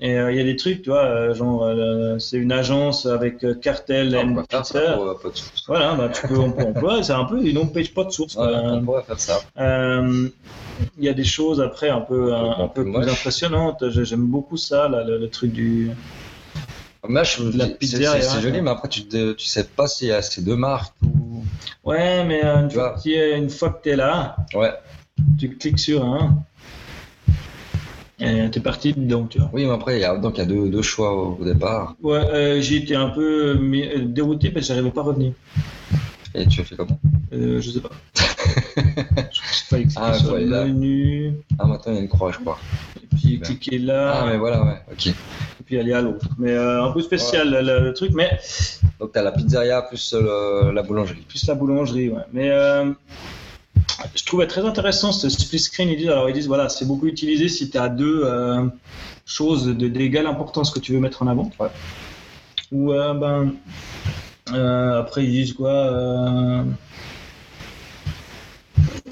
Et 0.00 0.14
euh, 0.18 0.32
il 0.32 0.36
y 0.36 0.40
a 0.40 0.44
des 0.44 0.56
trucs, 0.56 0.82
tu 0.82 0.90
vois, 0.90 1.04
euh, 1.04 1.34
genre, 1.34 1.62
euh, 1.64 2.18
c'est 2.18 2.36
une 2.36 2.50
agence 2.50 3.06
avec 3.06 3.44
Cartel, 3.60 4.14
on 4.16 4.20
and 4.20 4.28
pourrait 4.34 4.44
faire 4.50 4.66
ça 4.66 4.80
pas 5.22 5.28
de 5.28 5.36
soucis. 5.36 5.64
Voilà, 5.68 5.94
bah, 5.94 6.08
tu 6.08 6.26
peux, 6.26 6.38
on 6.38 6.50
peut 6.50 6.64
employer, 6.64 7.02
c'est 7.04 7.12
un 7.12 7.24
peu 7.24 7.40
une 7.44 7.56
home 7.58 7.72
page 7.72 7.94
pas 7.94 8.02
de 8.04 8.10
source. 8.10 8.34
Ouais, 8.36 8.42
on 8.52 8.82
pourrait 8.84 9.02
faire 9.02 9.20
ça. 9.20 9.40
Il 10.98 11.04
y 11.04 11.08
a 11.08 11.14
des 11.14 11.24
choses 11.24 11.60
après 11.60 11.88
un 11.90 12.00
peu, 12.00 12.32
un, 12.34 12.50
un 12.64 12.68
peu 12.68 12.82
plus 12.82 12.90
moche. 12.92 13.08
impressionnantes. 13.10 13.88
J'ai- 13.90 14.04
J'aime 14.04 14.26
beaucoup 14.26 14.56
ça, 14.56 14.88
là, 14.88 15.02
le, 15.04 15.18
le 15.18 15.28
truc 15.28 15.52
du. 15.52 15.90
La 17.08 17.24
c'est- 17.24 17.76
c'est 17.80 18.06
hein. 18.06 18.40
joli, 18.40 18.60
mais 18.60 18.70
après 18.70 18.88
tu, 18.88 19.06
te- 19.06 19.32
tu 19.32 19.46
sais 19.46 19.64
pas 19.64 19.86
s'il 19.86 20.08
y 20.08 20.12
a 20.12 20.20
ces 20.22 20.42
deux 20.42 20.56
marques 20.56 20.94
ou. 21.02 21.44
Ouais, 21.84 22.24
mais 22.24 22.44
euh, 22.44 22.62
une, 22.64 22.70
fois 22.70 22.96
une 23.06 23.48
que 23.48 23.82
tu 23.82 23.88
es 23.90 23.96
là, 23.96 24.36
Ouais. 24.54 24.72
tu 25.38 25.56
cliques 25.56 25.78
sur 25.78 26.04
un. 26.04 26.42
Et 28.20 28.50
t'es 28.50 28.58
parti 28.60 28.92
dedans, 28.92 29.26
tu 29.26 29.38
vois. 29.38 29.48
Oui, 29.52 29.64
mais 29.64 29.70
après 29.72 29.98
il 29.98 30.00
y 30.00 30.04
a 30.04 30.16
donc 30.16 30.36
il 30.36 30.40
y 30.40 30.42
a 30.42 30.46
deux, 30.46 30.68
deux 30.68 30.82
choix 30.82 31.12
au, 31.14 31.38
au 31.40 31.44
départ. 31.44 31.94
Ouais, 32.02 32.18
euh, 32.18 32.60
j'ai 32.60 32.76
été 32.78 32.96
un 32.96 33.10
peu 33.10 33.56
euh, 33.56 34.04
dérouté 34.06 34.50
parce 34.50 34.66
que 34.66 34.74
j'arrivais 34.74 34.90
pas 34.90 35.02
à 35.02 35.04
revenir. 35.04 35.32
Et 36.34 36.46
tu 36.46 36.60
as 36.60 36.64
fait 36.64 36.74
comment? 36.76 36.98
Euh, 37.32 37.60
je 37.60 37.70
sais 37.70 37.80
pas. 37.80 37.90
je 38.16 39.54
sais 39.54 39.64
pas 39.70 39.76
cliquer 39.76 39.94
Ah, 39.96 40.14
sur 40.14 40.34
le 40.34 40.46
menu, 40.46 41.32
Ah, 41.60 41.66
maintenant 41.66 41.92
il 41.92 41.94
y 41.94 41.98
a 41.98 42.02
une 42.02 42.08
croix, 42.08 42.32
je 42.32 42.38
crois. 42.38 42.58
et 43.02 43.06
puis 43.16 43.40
cliquer 43.40 43.78
là, 43.78 44.20
Ah, 44.22 44.26
mais 44.28 44.36
voilà, 44.36 44.64
ouais. 44.64 44.78
Ok. 44.92 45.14
Puis 45.68 45.78
aller 45.78 45.92
à 45.92 46.00
l'autre. 46.00 46.26
Mais 46.38 46.52
euh, 46.52 46.82
un 46.82 46.90
peu 46.92 47.02
spécial 47.02 47.50
le, 47.50 47.60
le- 47.60 47.84
le 47.84 47.92
truc, 47.92 48.12
mais 48.14 48.40
Donc 48.98 49.12
t'as 49.12 49.20
la 49.22 49.32
pizzeria 49.32 49.82
plus 49.82 50.14
euh, 50.14 50.64
le- 50.68 50.72
la 50.72 50.82
boulangerie. 50.82 51.20
plus 51.28 51.46
la 51.46 51.54
boulangerie, 51.54 52.08
ouais. 52.08 52.22
Mais 52.32 52.48
euh, 52.50 52.86
je 54.14 54.24
trouvais 54.24 54.46
très 54.46 54.64
intéressant 54.64 55.12
ce 55.12 55.28
split 55.28 55.58
screen. 55.58 55.90
Ils 55.90 55.98
disent, 55.98 56.08
alors 56.08 56.30
ils 56.30 56.32
disent, 56.32 56.46
voilà, 56.48 56.70
c'est 56.70 56.86
beaucoup 56.86 57.06
utilisé 57.06 57.48
si 57.48 57.68
tu 57.68 57.76
as 57.76 57.90
deux 57.90 58.22
euh, 58.24 58.64
choses 59.26 59.66
de- 59.66 59.88
d'égale 59.88 60.26
importance 60.26 60.70
que 60.70 60.80
tu 60.80 60.92
veux 60.94 61.00
mettre 61.00 61.22
en 61.22 61.26
avant. 61.26 61.50
Ouais. 61.60 61.68
Ou 62.72 62.92
ben 62.92 63.52
après 64.50 65.24
ils 65.24 65.30
disent 65.32 65.52
quoi 65.52 66.64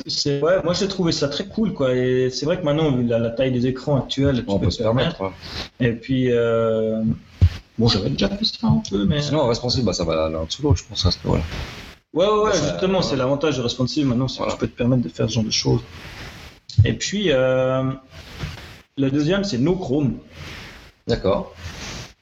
c'est 0.06 0.40
ouais, 0.42 0.62
moi 0.62 0.72
j'ai 0.74 0.88
trouvé 0.88 1.12
ça 1.12 1.28
très 1.28 1.46
cool 1.46 1.72
quoi. 1.72 1.94
Et 1.94 2.30
c'est 2.30 2.46
vrai 2.46 2.58
que 2.58 2.64
maintenant 2.64 2.90
vu 2.92 3.04
la, 3.06 3.18
la 3.18 3.30
taille 3.30 3.52
des 3.52 3.66
écrans 3.66 3.96
actuels, 3.96 4.36
tu 4.44 4.44
On 4.48 4.58
peux 4.58 4.66
peut 4.66 4.70
se 4.70 4.82
permettre. 4.82 5.32
Et 5.80 5.92
puis 5.92 6.30
euh, 6.30 7.02
bon, 7.78 7.88
j'avais 7.88 8.10
déjà 8.10 8.28
fait 8.28 8.44
ça 8.44 8.66
un 8.66 8.82
peu, 8.88 9.04
mais 9.04 9.22
Sinon, 9.22 9.46
responsive, 9.46 9.84
bah, 9.84 9.92
ça 9.92 10.04
va 10.04 10.28
l'un 10.28 10.44
dessous 10.44 10.62
l'autre, 10.62 10.78
je 10.78 10.84
pense. 10.88 11.04
À 11.06 11.10
ce 11.10 11.18
niveau-là. 11.24 11.42
Ouais, 12.14 12.26
ouais, 12.26 12.42
ouais, 12.44 12.52
justement, 12.52 13.02
c'est 13.02 13.16
l'avantage 13.16 13.58
de 13.58 13.62
responsive 13.62 14.06
maintenant, 14.06 14.26
c'est 14.28 14.38
Voilà. 14.38 14.52
que 14.54 14.56
tu 14.58 14.60
peux 14.60 14.68
te 14.68 14.76
permettre 14.78 15.02
de 15.02 15.08
faire 15.10 15.28
ce 15.28 15.34
genre 15.34 15.44
de 15.44 15.50
choses. 15.50 15.80
Et 16.84 16.94
puis, 16.94 17.30
euh, 17.30 17.82
le 18.96 19.10
deuxième, 19.10 19.44
c'est 19.44 19.58
No 19.58 19.76
Chrome. 19.76 20.18
D'accord. 21.06 21.54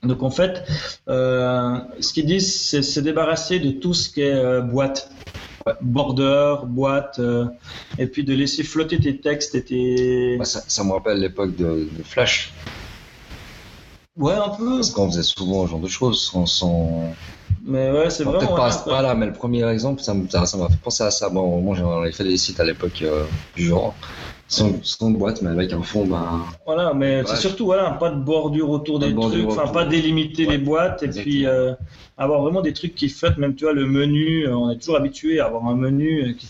Donc, 0.02 0.22
en 0.22 0.30
fait, 0.30 0.64
euh, 1.08 1.76
ce 2.00 2.12
qu'ils 2.12 2.26
disent, 2.26 2.60
c'est 2.60 2.82
se 2.82 2.98
débarrasser 3.00 3.58
de 3.60 3.70
tout 3.70 3.94
ce 3.94 4.10
qui 4.10 4.22
est 4.22 4.34
euh, 4.34 4.60
boîte. 4.60 5.10
Border, 5.80 6.56
boîte, 6.66 7.18
euh, 7.18 7.46
et 7.98 8.06
puis 8.06 8.24
de 8.24 8.34
laisser 8.34 8.62
flotter 8.62 8.98
tes 8.98 9.20
textes 9.20 9.54
et 9.54 9.64
tes. 9.64 10.36
Bah, 10.38 10.44
ça, 10.44 10.60
ça 10.66 10.84
me 10.84 10.92
rappelle 10.92 11.18
l'époque 11.20 11.56
de, 11.56 11.88
de 11.92 12.02
Flash. 12.02 12.52
Ouais, 14.16 14.32
un 14.34 14.50
peu. 14.50 14.76
Parce 14.76 14.90
qu'on 14.90 15.10
faisait 15.10 15.22
souvent 15.22 15.66
ce 15.66 15.72
genre 15.72 15.80
de 15.80 15.88
choses 15.88 16.24
sans. 16.24 16.46
sans... 16.46 17.16
Mais 17.66 17.90
ouais, 17.90 18.10
c'est 18.10 18.24
vraiment. 18.24 18.38
Peut-être 18.38 18.54
pas, 18.54 18.66
à 18.66 18.70
ouais, 18.70 18.78
ce 18.78 18.84
pas 18.84 19.02
là, 19.02 19.14
mais 19.14 19.26
le 19.26 19.32
premier 19.32 19.68
exemple, 19.68 20.02
ça 20.02 20.14
me- 20.14 20.28
ça 20.28 20.46
ça 20.46 20.56
m'a 20.56 20.68
fait 20.68 20.80
penser 20.82 21.02
à 21.04 21.10
ça. 21.10 21.28
Bon, 21.30 21.60
moi 21.62 21.74
j'en 21.76 21.98
avais 22.00 22.12
fait 22.12 22.24
des 22.24 22.36
sites 22.36 22.60
à 22.60 22.64
l'époque 22.64 23.02
euh, 23.02 23.26
du 23.54 23.64
genre. 23.66 23.98
Sans, 24.54 24.72
sans 24.84 25.10
boîte, 25.10 25.42
mais 25.42 25.50
avec 25.50 25.72
un 25.72 25.82
fond, 25.82 26.06
bah. 26.06 26.40
Voilà, 26.66 26.94
mais 26.94 27.22
c'est 27.26 27.36
surtout 27.36 27.64
voilà, 27.66 27.90
pas 27.92 28.10
de 28.10 28.20
bordure 28.20 28.70
autour 28.70 29.00
Pas 29.00 29.06
des 29.06 29.14
trucs, 29.14 29.46
enfin 29.48 29.66
pas 29.72 29.84
délimiter 29.84 30.46
Ouais, 30.46 30.52
les 30.52 30.58
boîtes 30.58 31.02
et 31.02 31.08
puis 31.08 31.46
euh, 31.46 31.72
avoir 32.16 32.40
vraiment 32.42 32.60
des 32.62 32.72
trucs 32.72 32.94
qui 32.94 33.08
flottent, 33.08 33.38
même 33.38 33.54
tu 33.54 33.64
vois 33.64 33.72
le 33.72 33.86
menu, 33.86 34.46
euh, 34.46 34.56
on 34.56 34.70
est 34.70 34.76
toujours 34.76 34.96
habitué 34.96 35.40
à 35.40 35.46
avoir 35.46 35.66
un 35.66 35.74
menu 35.76 36.22
euh, 36.22 36.32
qui, 36.38 36.46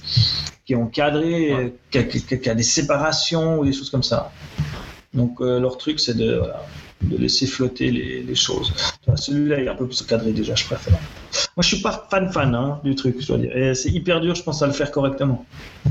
qui 0.66 0.72
est 0.74 0.76
encadré, 0.76 1.72
qui, 1.90 1.98
a, 1.98 2.02
qui- 2.04 2.22
qui 2.24 2.50
a 2.50 2.54
des 2.54 2.62
séparations 2.62 3.58
ou 3.60 3.64
des 3.64 3.72
choses 3.72 3.90
comme 3.90 4.02
ça. 4.02 4.30
Donc 5.14 5.40
euh, 5.40 5.58
leur 5.60 5.78
truc 5.78 6.00
c'est 6.00 6.16
de, 6.16 6.36
voilà, 6.36 6.62
de 7.08 7.16
laisser 7.16 7.46
flotter 7.46 7.90
les, 7.90 8.22
les 8.22 8.34
choses. 8.34 8.72
Celui-là 9.14 9.60
il 9.60 9.66
est 9.66 9.70
un 9.70 9.74
peu 9.74 9.86
plus 9.86 10.00
encadré 10.02 10.32
déjà, 10.32 10.54
je 10.54 10.64
préfère. 10.64 10.98
Moi 11.56 11.62
je 11.62 11.68
suis 11.68 11.82
pas 11.82 12.06
fan 12.10 12.32
fan 12.32 12.54
hein, 12.54 12.80
du 12.84 12.94
truc, 12.94 13.16
je 13.20 13.26
dois 13.26 13.38
dire. 13.38 13.56
Et 13.56 13.74
c'est 13.74 13.90
hyper 13.90 14.20
dur, 14.20 14.34
je 14.34 14.42
pense, 14.42 14.62
à 14.62 14.66
le 14.66 14.72
faire 14.72 14.90
correctement. 14.90 15.44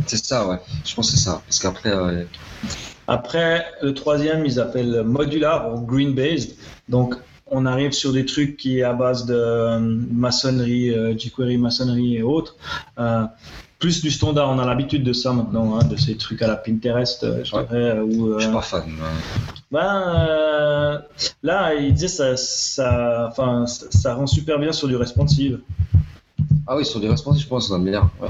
C'est 0.07 0.23
ça, 0.23 0.47
ouais. 0.47 0.57
Je 0.85 0.93
pense 0.95 1.11
que 1.11 1.17
c'est 1.17 1.23
ça. 1.23 1.41
Parce 1.45 1.59
qu'après, 1.59 1.91
euh, 1.91 2.23
Après, 3.07 3.65
le 3.81 3.93
troisième, 3.93 4.45
ils 4.45 4.59
appellent 4.59 5.03
modular 5.03 5.73
ou 5.73 5.81
green 5.81 6.13
based. 6.13 6.55
Donc, 6.87 7.15
on 7.47 7.65
arrive 7.65 7.91
sur 7.91 8.13
des 8.13 8.25
trucs 8.25 8.57
qui 8.57 8.79
est 8.79 8.83
à 8.83 8.93
base 8.93 9.25
de 9.25 9.35
euh, 9.35 9.79
maçonnerie, 10.11 10.91
euh, 10.91 11.17
jQuery 11.17 11.57
maçonnerie 11.57 12.15
et 12.17 12.23
autres. 12.23 12.55
Euh, 12.97 13.25
plus 13.83 14.01
du 14.01 14.11
standard, 14.11 14.49
on 14.49 14.59
a 14.59 14.65
l'habitude 14.65 15.03
de 15.03 15.11
ça 15.11 15.33
maintenant, 15.33 15.77
hein, 15.77 15.83
de 15.83 15.97
ces 15.97 16.15
trucs 16.15 16.41
à 16.41 16.47
la 16.47 16.55
Pinterest, 16.55 17.21
euh, 17.25 17.43
je 17.43 17.53
Ouais. 17.53 17.65
dirais. 17.65 17.97
euh, 17.97 18.03
Où, 18.05 18.27
euh, 18.29 18.39
je 18.39 18.45
suis 18.45 18.53
pas 18.53 18.61
fan. 18.61 18.83
ben, 19.69 20.03
euh, 20.07 20.99
là, 21.43 21.73
il 21.75 21.93
disait 21.93 22.07
ça, 22.07 22.37
ça, 22.37 23.27
enfin, 23.29 23.67
ça, 23.67 23.87
ça 23.89 24.13
rend 24.15 24.25
super 24.25 24.57
bien 24.57 24.71
sur 24.71 24.87
du 24.87 24.95
responsive. 24.95 25.59
Ah 26.65 26.77
oui, 26.77 26.85
sur 26.85 27.01
des 27.01 27.09
responsives, 27.09 27.43
je 27.43 27.47
pense 27.49 27.67
que 27.67 27.73
ça 27.73 27.79
bien. 27.79 28.09
Ouais. 28.21 28.29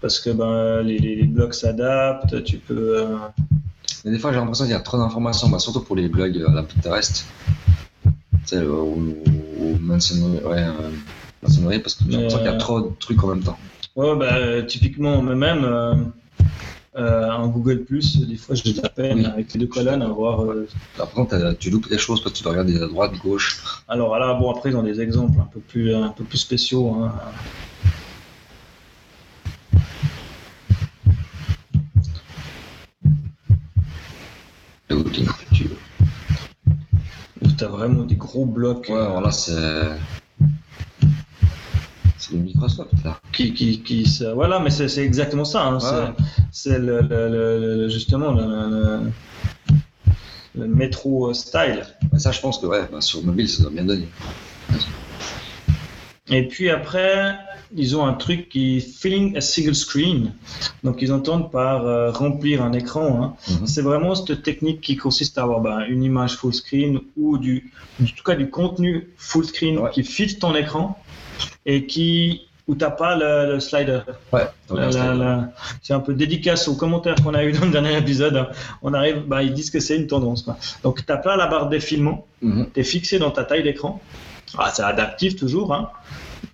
Parce 0.00 0.18
que 0.18 0.30
ben, 0.30 0.80
les, 0.80 0.98
les, 0.98 1.14
les 1.16 1.24
blocs 1.26 1.52
s'adaptent, 1.52 2.42
tu 2.44 2.56
peux. 2.56 3.04
Mais 4.06 4.12
des 4.12 4.18
fois, 4.18 4.32
j'ai 4.32 4.38
l'impression 4.38 4.64
qu'il 4.64 4.72
y 4.72 4.76
a 4.76 4.80
trop 4.80 4.96
d'informations, 4.96 5.50
bah, 5.50 5.58
surtout 5.58 5.80
pour 5.82 5.96
les 5.96 6.08
blogs 6.08 6.42
à 6.48 6.52
la 6.54 6.62
Pinterest. 6.62 7.26
Tu 8.02 8.10
sais, 8.46 8.60
le- 8.60 8.72
où, 8.72 9.14
où 9.60 9.76
maçonnerie, 9.78 10.42
ouais, 10.42 11.78
parce 11.80 11.96
que 11.96 12.04
j'ai 12.08 12.12
l'impression 12.16 12.38
qu'il 12.38 12.46
y 12.46 12.50
a 12.50 12.56
trop 12.56 12.80
de 12.80 12.90
trucs 12.98 13.22
en 13.22 13.26
même 13.26 13.42
temps. 13.42 13.58
Ouais, 13.96 14.14
bah, 14.16 14.36
euh, 14.36 14.62
typiquement, 14.62 15.22
mais 15.22 15.34
même 15.34 15.64
euh, 15.64 15.94
euh, 16.96 17.30
en 17.30 17.48
Google, 17.48 17.84
des 17.88 18.36
fois, 18.36 18.54
j'ai 18.54 18.74
de 18.74 18.82
la 18.82 18.90
peine 18.90 19.18
Oui. 19.20 19.24
avec 19.26 19.54
les 19.54 19.60
deux 19.60 19.66
colonnes 19.66 20.02
à 20.02 20.08
voir. 20.08 20.42
euh, 20.44 20.68
Par 20.98 21.10
contre, 21.10 21.30
t'as- 21.30 21.54
tu 21.54 21.70
loupes 21.70 21.88
des 21.88 21.98
choses 21.98 22.20
parce 22.22 22.32
que 22.34 22.38
tu 22.38 22.42
dois 22.42 22.52
regarder 22.52 22.80
à 22.82 22.86
droite, 22.86 23.12
gauche. 23.22 23.62
Alors 23.88 24.18
là, 24.18 24.34
bon, 24.34 24.50
après, 24.50 24.70
ils 24.70 24.76
ont 24.76 24.82
des 24.82 25.00
exemples 25.00 25.40
un 25.40 25.46
peu 25.46 25.60
plus, 25.60 25.94
un 25.94 26.10
peu 26.10 26.24
plus 26.24 26.38
spéciaux. 26.38 26.94
hein. 26.94 27.12
Le 34.88 34.96
outil 34.96 35.26
futur. 35.26 35.70
Où 37.42 37.48
tu 37.56 37.64
as 37.64 37.68
vraiment 37.68 38.02
des 38.04 38.14
gros 38.16 38.46
blocs 38.46 38.88
Ouais, 38.88 38.94
alors 38.96 39.20
là, 39.20 39.30
c'est. 39.32 39.98
C'est 42.28 42.34
le 42.34 42.40
Microsoft, 42.42 42.90
là. 43.04 43.20
qui, 43.32 43.54
qui, 43.54 43.80
qui 43.82 44.04
se- 44.06 44.24
Voilà, 44.24 44.58
mais 44.58 44.70
c'est 44.70 44.98
exactement 45.04 45.44
ça. 45.44 45.64
hein. 45.66 45.78
C'est- 45.80 45.86
Ouais. 45.94 46.12
C'est 46.50 46.78
le, 46.78 47.00
le- 47.02 47.88
justement 47.88 48.32
le, 48.32 49.12
le- 50.56 50.66
métro 50.66 51.32
style. 51.34 51.84
Mais 52.12 52.18
ça, 52.18 52.32
je 52.32 52.40
pense 52.40 52.58
que, 52.58 52.66
ouais, 52.66 52.88
bah, 52.90 53.00
sur 53.00 53.22
mobile, 53.22 53.48
ça 53.48 53.62
doit 53.62 53.70
bien 53.72 53.84
donner. 53.84 54.08
Et 56.28 56.48
puis 56.48 56.70
après, 56.70 57.36
ils 57.76 57.96
ont 57.96 58.04
un 58.04 58.14
truc 58.14 58.48
qui 58.48 58.80
filling 58.80 59.36
a 59.36 59.40
single 59.40 59.76
screen. 59.76 60.32
Donc 60.82 61.00
ils 61.02 61.12
entendent 61.12 61.52
par 61.52 61.86
euh, 61.86 62.10
remplir 62.10 62.62
un 62.64 62.72
écran. 62.72 63.22
hein. 63.22 63.52
Mhm. 63.60 63.66
C'est 63.68 63.82
vraiment 63.82 64.14
cette 64.16 64.42
technique 64.42 64.80
qui 64.80 64.96
consiste 64.96 65.38
à 65.38 65.42
avoir 65.42 65.60
ben, 65.60 65.84
une 65.88 66.02
image 66.02 66.34
full 66.34 66.52
screen 66.52 66.98
ou 67.16 67.38
du, 67.38 67.70
en 68.02 68.06
tout 68.06 68.24
cas 68.24 68.34
du 68.34 68.50
contenu 68.50 69.08
full 69.16 69.44
screen 69.44 69.78
Ouais. 69.78 69.90
qui 69.92 70.02
fit 70.02 70.36
ton 70.36 70.56
écran 70.56 70.98
et 71.64 71.86
qui 71.86 72.42
où 72.68 72.74
t'as 72.74 72.90
pas 72.90 73.14
le, 73.16 73.52
le 73.54 73.60
slider. 73.60 74.00
Ouais, 74.32 74.42
La- 74.70 75.50
c'est- 75.82 75.92
un 75.94 76.00
peu 76.00 76.14
dédicace 76.14 76.66
aux 76.66 76.74
commentaires 76.74 77.14
qu'on 77.22 77.34
a 77.34 77.44
eu 77.44 77.52
dans 77.58 77.64
le 77.66 77.70
dernier 77.70 77.96
épisode. 77.96 78.48
On 78.82 78.92
arrive, 78.92 79.22
bah, 79.26 79.42
ils 79.44 79.52
disent 79.54 79.70
que 79.70 79.78
c'est 79.78 79.96
une 79.96 80.08
tendance. 80.08 80.42
quoi. 80.42 80.56
Donc 80.82 81.06
t'as 81.06 81.16
pas 81.18 81.36
la 81.36 81.46
barre 81.46 81.68
défilement, 81.68 82.26
Mhm. 82.42 82.68
tu 82.74 82.80
es 82.80 82.82
fixé 82.84 83.18
dans 83.20 83.30
ta 83.30 83.44
taille 83.44 83.62
d'écran. 83.62 84.00
Ah, 84.58 84.70
c'est 84.74 84.82
adaptif 84.82 85.36
toujours, 85.36 85.72
hein. 85.72 85.90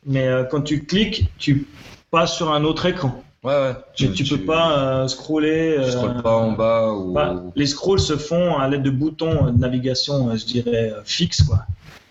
mais 0.05 0.26
euh, 0.28 0.45
quand 0.45 0.61
tu 0.62 0.85
cliques, 0.85 1.28
tu 1.39 1.66
passes 2.11 2.35
sur 2.37 2.53
un 2.53 2.64
autre 2.64 2.85
écran. 2.87 3.22
Ouais, 3.43 3.55
ouais. 3.55 3.72
Tu, 3.95 4.12
tu 4.12 4.22
peux 4.24 4.45
pas 4.45 4.78
euh, 4.78 5.09
scroller. 5.09 5.74
Tu 5.76 5.83
euh, 5.83 5.91
scrolles 5.93 6.22
pas 6.22 6.37
en 6.37 6.53
bas 6.53 6.93
ou. 6.93 7.12
bah, 7.12 7.43
les 7.57 7.66
scrolls 7.66 7.99
se 8.01 8.16
font 8.16 8.57
à 8.59 8.68
l'aide 8.68 8.83
de 8.83 8.91
boutons 8.91 9.47
de 9.51 9.59
navigation, 9.59 10.37
je 10.37 10.45
dirais, 10.45 10.93
fixes. 11.05 11.43
Quoi. 11.43 11.61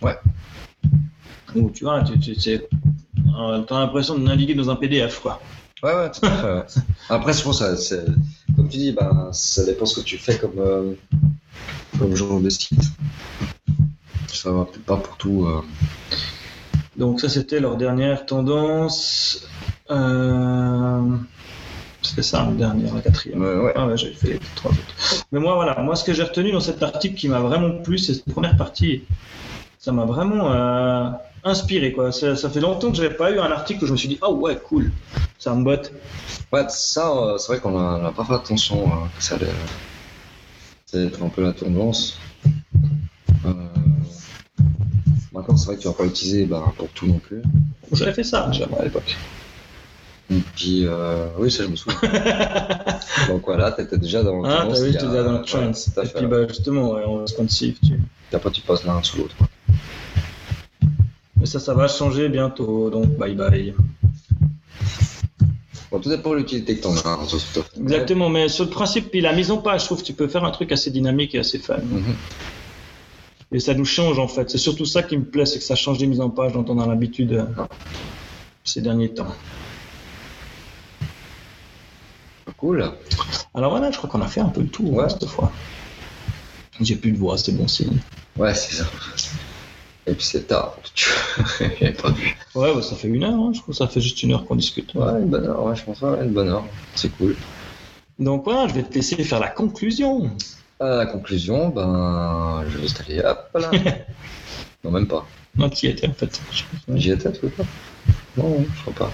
Ouais. 0.02 0.18
Tu 1.74 1.84
vois, 1.84 2.04
tu, 2.04 2.20
tu, 2.20 2.36
tu 2.36 2.60
as 3.34 3.66
l'impression 3.80 4.16
de 4.18 4.24
naviguer 4.24 4.54
dans 4.56 4.70
un 4.70 4.76
PDF. 4.76 5.20
Quoi. 5.20 5.42
Ouais, 5.84 5.94
ouais, 5.94 6.12
tout 6.12 6.26
à 6.26 6.30
fait. 6.32 6.54
ouais. 6.54 6.84
Après, 7.10 7.34
je 7.34 7.44
pense 7.44 7.60
ça- 7.60 7.76
c'est. 7.78 8.06
Comme 8.56 8.70
tu 8.70 8.78
dis, 8.78 8.92
bah, 8.92 9.30
ça 9.32 9.64
dépend 9.66 9.86
ce 9.86 10.00
que 10.00 10.06
tu 10.06 10.18
fais 10.18 10.38
comme, 10.38 10.60
euh, 10.60 10.94
comme 11.98 12.16
genre 12.16 12.40
de 12.40 12.50
site. 12.50 12.80
Ça 14.28 14.52
va 14.52 14.66
peut-être 14.66 14.86
pas 14.86 14.98
pour 14.98 15.18
tout. 15.18 15.46
euh. 15.46 15.62
Donc 16.98 17.20
ça, 17.22 17.30
c'était 17.30 17.60
leur 17.60 17.78
dernière 17.78 18.26
tendance. 18.26 19.48
Euh... 19.90 21.02
C'était 22.02 22.24
ça, 22.24 22.46
la 22.46 22.52
dernière, 22.52 22.94
la 22.96 23.02
quatrième. 23.02 23.42
Ouais, 23.42 23.56
ouais. 23.58 23.74
Ah 23.76 23.86
ouais, 23.88 23.98
j'avais 23.98 24.14
fait 24.14 24.28
les 24.34 24.40
trois 24.56 24.72
autres. 24.72 25.26
Mais 25.32 25.40
moi, 25.40 25.56
voilà, 25.56 25.80
moi, 25.82 25.96
ce 25.96 26.04
que 26.04 26.14
j'ai 26.14 26.24
retenu 26.24 26.52
dans 26.52 26.60
cet 26.60 26.82
article 26.82 27.16
qui 27.16 27.28
m'a 27.30 27.40
vraiment 27.40 27.72
plu, 27.82 27.98
c'est 28.00 28.14
cette 28.16 28.26
première 28.32 28.58
partie. 28.58 29.04
Ça 29.78 29.92
m'a 29.92 30.06
vraiment 30.06 30.52
euh, 30.52 31.10
inspiré, 31.44 31.92
quoi. 31.92 32.12
Ça, 32.12 32.36
ça 32.36 32.50
fait 32.50 32.60
longtemps 32.60 32.92
que 32.92 32.98
j'avais 32.98 33.16
pas 33.16 33.32
eu 33.32 33.40
un 33.40 33.52
article 33.52 33.84
où 33.84 33.88
je 33.88 33.92
me 33.92 33.98
suis 33.98 34.08
dit, 34.08 34.20
oh 34.22 34.34
ouais, 34.36 34.58
cool, 34.58 34.92
ça 35.38 35.54
me 35.56 35.64
botte. 35.64 35.92
Ouais, 36.52 36.66
ça, 36.70 37.12
euh, 37.12 37.38
c'est 37.38 37.54
vrai 37.54 37.62
qu'on 37.62 37.78
a, 37.78 38.00
on 38.00 38.06
a 38.06 38.12
pas 38.12 38.26
fait 38.26 38.34
attention 38.34 38.86
euh, 38.88 39.08
que 39.18 39.24
ça 39.24 39.36
allait, 39.36 39.48
ça 40.86 40.98
allait 40.98 41.08
être 41.08 41.24
un 41.24 41.30
peu 41.30 41.44
la 41.44 41.54
tendance. 41.54 42.18
Euh, 43.46 43.54
Maintenant, 45.34 45.56
c'est 45.56 45.68
vrai 45.68 45.76
que 45.78 45.82
tu 45.82 45.88
vas 45.88 45.94
pas 45.94 46.04
l'utiliser 46.04 46.46
bah, 46.46 46.74
pour 46.78 46.90
tout 46.90 47.08
non 47.08 47.20
plus. 47.20 47.42
J'avais 47.94 48.14
fait 48.14 48.24
ça, 48.24 48.48
déjà, 48.52 48.68
à 48.78 48.84
l'époque. 48.84 49.16
Et 50.30 50.40
puis, 50.56 50.86
euh, 50.86 51.28
oui, 51.38 51.50
ça, 51.50 51.64
je 51.64 51.70
me 51.70 51.76
souviens. 51.76 52.00
Donc 53.28 53.44
voilà, 53.46 53.72
t'étais 53.72 53.98
déjà 53.98 54.24
dans 54.24 54.44
Ah, 54.44 54.66
t'as 54.70 54.80
vu, 54.80 54.92
j'étais 54.92 55.06
déjà 55.06 55.24
dans 55.24 55.32
le 55.32 55.40
ouais, 55.40 55.98
à 55.98 56.04
Et 56.04 56.08
puis, 56.08 56.26
bah, 56.28 56.48
justement, 56.48 56.92
ouais, 56.92 57.04
en 57.04 57.20
responsive, 57.20 57.78
tu... 57.84 58.00
Après, 58.34 58.52
tu 58.52 58.62
passes 58.62 58.84
l'un 58.84 59.02
sous 59.04 59.18
l'autre. 59.18 59.36
Mais 61.42 61.46
ça, 61.48 61.60
ça 61.60 61.74
va 61.74 61.88
changer 61.88 62.30
bientôt, 62.30 62.90
donc 62.90 63.08
bye 63.18 63.34
bye. 63.36 63.74
Bon, 65.92 66.00
tout 66.00 66.08
dépend 66.10 66.30
de 66.32 66.36
l'utilité 66.38 66.78
que 66.78 66.84
t'en 66.84 66.96
as. 66.96 67.06
hein. 67.06 67.28
Exactement, 67.82 68.30
mais 68.30 68.48
sur 68.48 68.64
le 68.64 68.70
principe, 68.70 69.10
puis 69.12 69.20
la 69.20 69.34
mise 69.34 69.52
en 69.52 69.58
page, 69.58 69.82
je 69.82 69.86
trouve 69.88 70.00
que 70.02 70.06
tu 70.06 70.14
peux 70.14 70.28
faire 70.30 70.46
un 70.46 70.52
truc 70.52 70.72
assez 70.72 70.90
dynamique 70.92 71.36
et 71.36 71.40
assez 71.40 71.58
fun. 71.60 71.80
Mhm. 71.80 72.16
Et 73.54 73.60
ça 73.60 73.74
nous 73.74 73.84
change 73.84 74.18
en 74.20 74.30
fait. 74.30 74.50
C'est 74.50 74.58
surtout 74.58 74.86
ça 74.86 75.04
qui 75.04 75.18
me 75.18 75.26
plaît, 75.26 75.46
c'est 75.46 75.60
que 75.60 75.66
ça 75.66 75.76
change 75.76 75.98
des 75.98 76.06
mises 76.08 76.22
en 76.22 76.30
page 76.30 76.54
dont 76.54 76.64
on 76.70 76.80
a 76.80 76.86
l'habitude 76.88 77.34
euh, 77.34 77.44
ces 78.64 78.80
derniers 78.80 79.10
temps. 79.10 79.28
Cool. 82.58 82.90
Alors 83.56 83.72
voilà, 83.72 83.90
je 83.92 83.98
crois 83.98 84.10
qu'on 84.10 84.22
a 84.22 84.28
fait 84.28 84.40
un 84.42 84.50
peu 84.50 84.62
le 84.62 84.68
tour 84.68 84.94
Ouais. 84.94 85.04
hein, 85.06 85.10
cette 85.10 85.26
fois. 85.28 85.52
J'ai 86.80 86.96
plus 86.96 87.12
de 87.12 87.18
voix, 87.18 87.38
c'est 87.38 87.52
bon 87.52 87.68
signe. 87.68 87.98
Ouais, 88.38 88.54
c'est 88.54 88.76
ça. 88.76 88.86
Et 90.08 90.14
puis 90.14 90.26
c'est 90.26 90.48
tard. 90.48 90.78
J'avais 91.60 91.92
pas 92.02 92.10
vu. 92.10 92.36
Ouais, 92.56 92.74
bah, 92.74 92.82
ça 92.82 92.96
fait 92.96 93.08
une 93.08 93.24
heure, 93.24 93.34
hein, 93.34 93.52
je 93.54 93.62
que 93.62 93.74
ça 93.74 93.88
fait 93.88 94.02
juste 94.02 94.24
une 94.24 94.34
heure 94.34 94.46
qu'on 94.46 94.56
discute. 94.56 94.94
Ouais, 94.96 95.22
une 95.22 95.30
bonne 95.30 95.46
heure, 95.46 95.64
ouais, 95.64 95.76
je 95.76 95.84
pense. 95.84 96.02
Ouais, 96.02 96.24
une 96.24 96.34
bonne 96.34 96.50
heure. 96.50 96.66
C'est 96.96 97.10
cool. 97.18 97.36
Donc 98.18 98.44
voilà, 98.44 98.68
je 98.68 98.74
vais 98.74 98.84
te 98.84 98.94
laisser 98.94 99.24
faire 99.24 99.40
la 99.40 99.50
conclusion. 99.50 100.32
À 100.80 100.96
la 100.96 101.06
conclusion, 101.06 101.70
ben, 101.70 102.64
je 102.70 102.78
vais 102.78 102.86
installer. 102.86 103.20
Hop 103.20 103.50
là. 103.54 103.72
non, 104.84 104.92
même 104.92 105.08
pas. 105.08 105.26
Non, 105.56 105.70
tu 105.70 105.86
y 105.86 105.90
étais 105.90 106.08
en 106.08 106.14
fait. 106.14 106.42
J'y 106.96 107.12
étais, 107.12 107.32
tu 107.32 107.42
veux 107.42 107.50
pas? 107.50 107.64
Non, 108.38 108.64
je 108.64 108.82
crois 108.82 108.94
pas. 108.94 109.12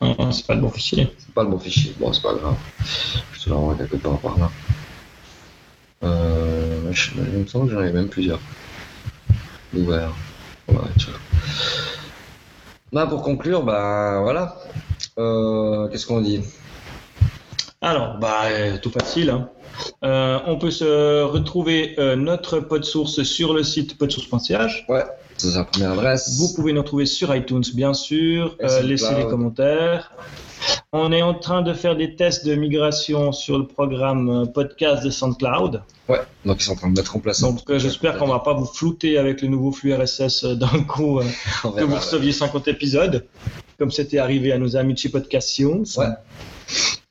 Ah, 0.00 0.14
ah, 0.18 0.32
c'est 0.32 0.46
pas 0.46 0.54
le 0.54 0.60
bon 0.60 0.70
fichier. 0.70 1.12
C'est 1.18 1.34
pas 1.34 1.42
le 1.42 1.50
bon 1.50 1.58
fichier. 1.58 1.92
Bon, 1.98 2.12
c'est 2.12 2.22
pas 2.22 2.34
grave. 2.34 2.56
Je 3.32 3.44
te 3.44 3.50
l'envoie 3.50 3.74
quelque 3.74 3.96
part 3.96 4.18
par 4.18 4.38
là. 4.38 4.50
Euh, 6.04 6.92
je, 6.92 7.10
il 7.16 7.40
me 7.40 7.46
semble 7.46 7.66
que 7.68 7.74
j'en 7.74 7.82
ai 7.82 7.92
même 7.92 8.08
plusieurs. 8.08 8.40
Ouverts. 9.76 10.12
Ouais, 10.68 10.76
tu 10.98 11.06
vois. 11.06 11.18
Bah, 12.92 13.06
pour 13.06 13.22
conclure, 13.22 13.62
bah 13.62 14.20
voilà. 14.22 14.56
Euh, 15.18 15.88
Qu'est-ce 15.88 16.06
qu'on 16.06 16.20
dit? 16.20 16.40
Alors, 17.80 18.18
bah, 18.18 18.44
euh, 18.46 18.78
tout 18.78 18.90
facile. 18.90 19.30
hein. 19.30 19.50
Euh, 20.04 20.38
on 20.46 20.58
peut 20.58 20.70
se 20.72 21.22
retrouver 21.22 21.94
euh, 21.98 22.16
notre 22.16 22.58
pod 22.60 22.84
source 22.84 23.22
sur 23.22 23.54
le 23.54 23.62
site 23.62 23.96
podsource.ch. 23.98 24.86
Ouais, 24.88 25.04
c'est 25.36 25.50
sa 25.50 25.64
première 25.64 25.92
adresse. 25.92 26.36
Vous 26.38 26.52
pouvez 26.54 26.72
nous 26.72 26.80
retrouver 26.82 27.06
sur 27.06 27.34
iTunes, 27.34 27.62
bien 27.74 27.94
sûr. 27.94 28.56
Laissez 28.82 29.14
des 29.14 29.26
commentaires. 29.26 30.12
On 30.92 31.12
est 31.12 31.22
en 31.22 31.34
train 31.34 31.62
de 31.62 31.72
faire 31.74 31.94
des 31.94 32.16
tests 32.16 32.44
de 32.46 32.54
migration 32.56 33.30
sur 33.32 33.58
le 33.58 33.66
programme 33.66 34.50
podcast 34.52 35.04
de 35.04 35.10
SoundCloud. 35.10 35.82
Ouais, 36.08 36.20
donc 36.46 36.60
ils 36.60 36.64
sont 36.64 36.72
en 36.72 36.76
train 36.76 36.88
de 36.90 36.96
mettre 36.98 37.14
en 37.16 37.20
place. 37.20 37.40
Donc, 37.42 37.58
euh, 37.68 37.78
j'espère 37.78 38.16
qu'on 38.16 38.28
va 38.28 38.38
pas 38.38 38.54
vous 38.54 38.64
flouter 38.64 39.18
avec 39.18 39.42
le 39.42 39.48
nouveau 39.48 39.72
flux 39.72 39.92
RSS 39.94 40.44
euh, 40.44 40.54
d'un 40.54 40.82
coup, 40.88 41.18
euh, 41.20 41.22
que 41.22 41.26
verra, 41.68 41.84
vous 41.86 41.92
ouais. 41.92 41.98
receviez 41.98 42.32
50 42.32 42.66
épisodes, 42.68 43.26
comme 43.78 43.90
c'était 43.90 44.16
arrivé 44.18 44.52
à 44.52 44.58
nos 44.58 44.74
amis 44.76 44.94
de 44.94 44.98
chez. 44.98 45.10
Ouais. 45.98 46.06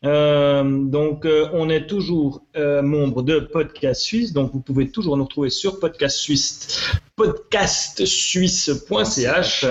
Euh, 0.06 0.64
donc, 0.64 1.26
euh, 1.26 1.48
on 1.54 1.70
est 1.70 1.86
toujours 1.88 2.42
membre 2.56 3.22
de 3.24 3.40
Podcast 3.40 4.02
Suisse, 4.02 4.32
donc 4.34 4.52
vous 4.54 4.60
pouvez 4.62 4.90
toujours 4.90 5.16
nous 5.18 5.24
retrouver 5.26 5.50
sur 5.52 5.80
Podcast 5.80 6.18
Suisse, 6.18 6.82
podcastsuisse.ch. 7.16 9.66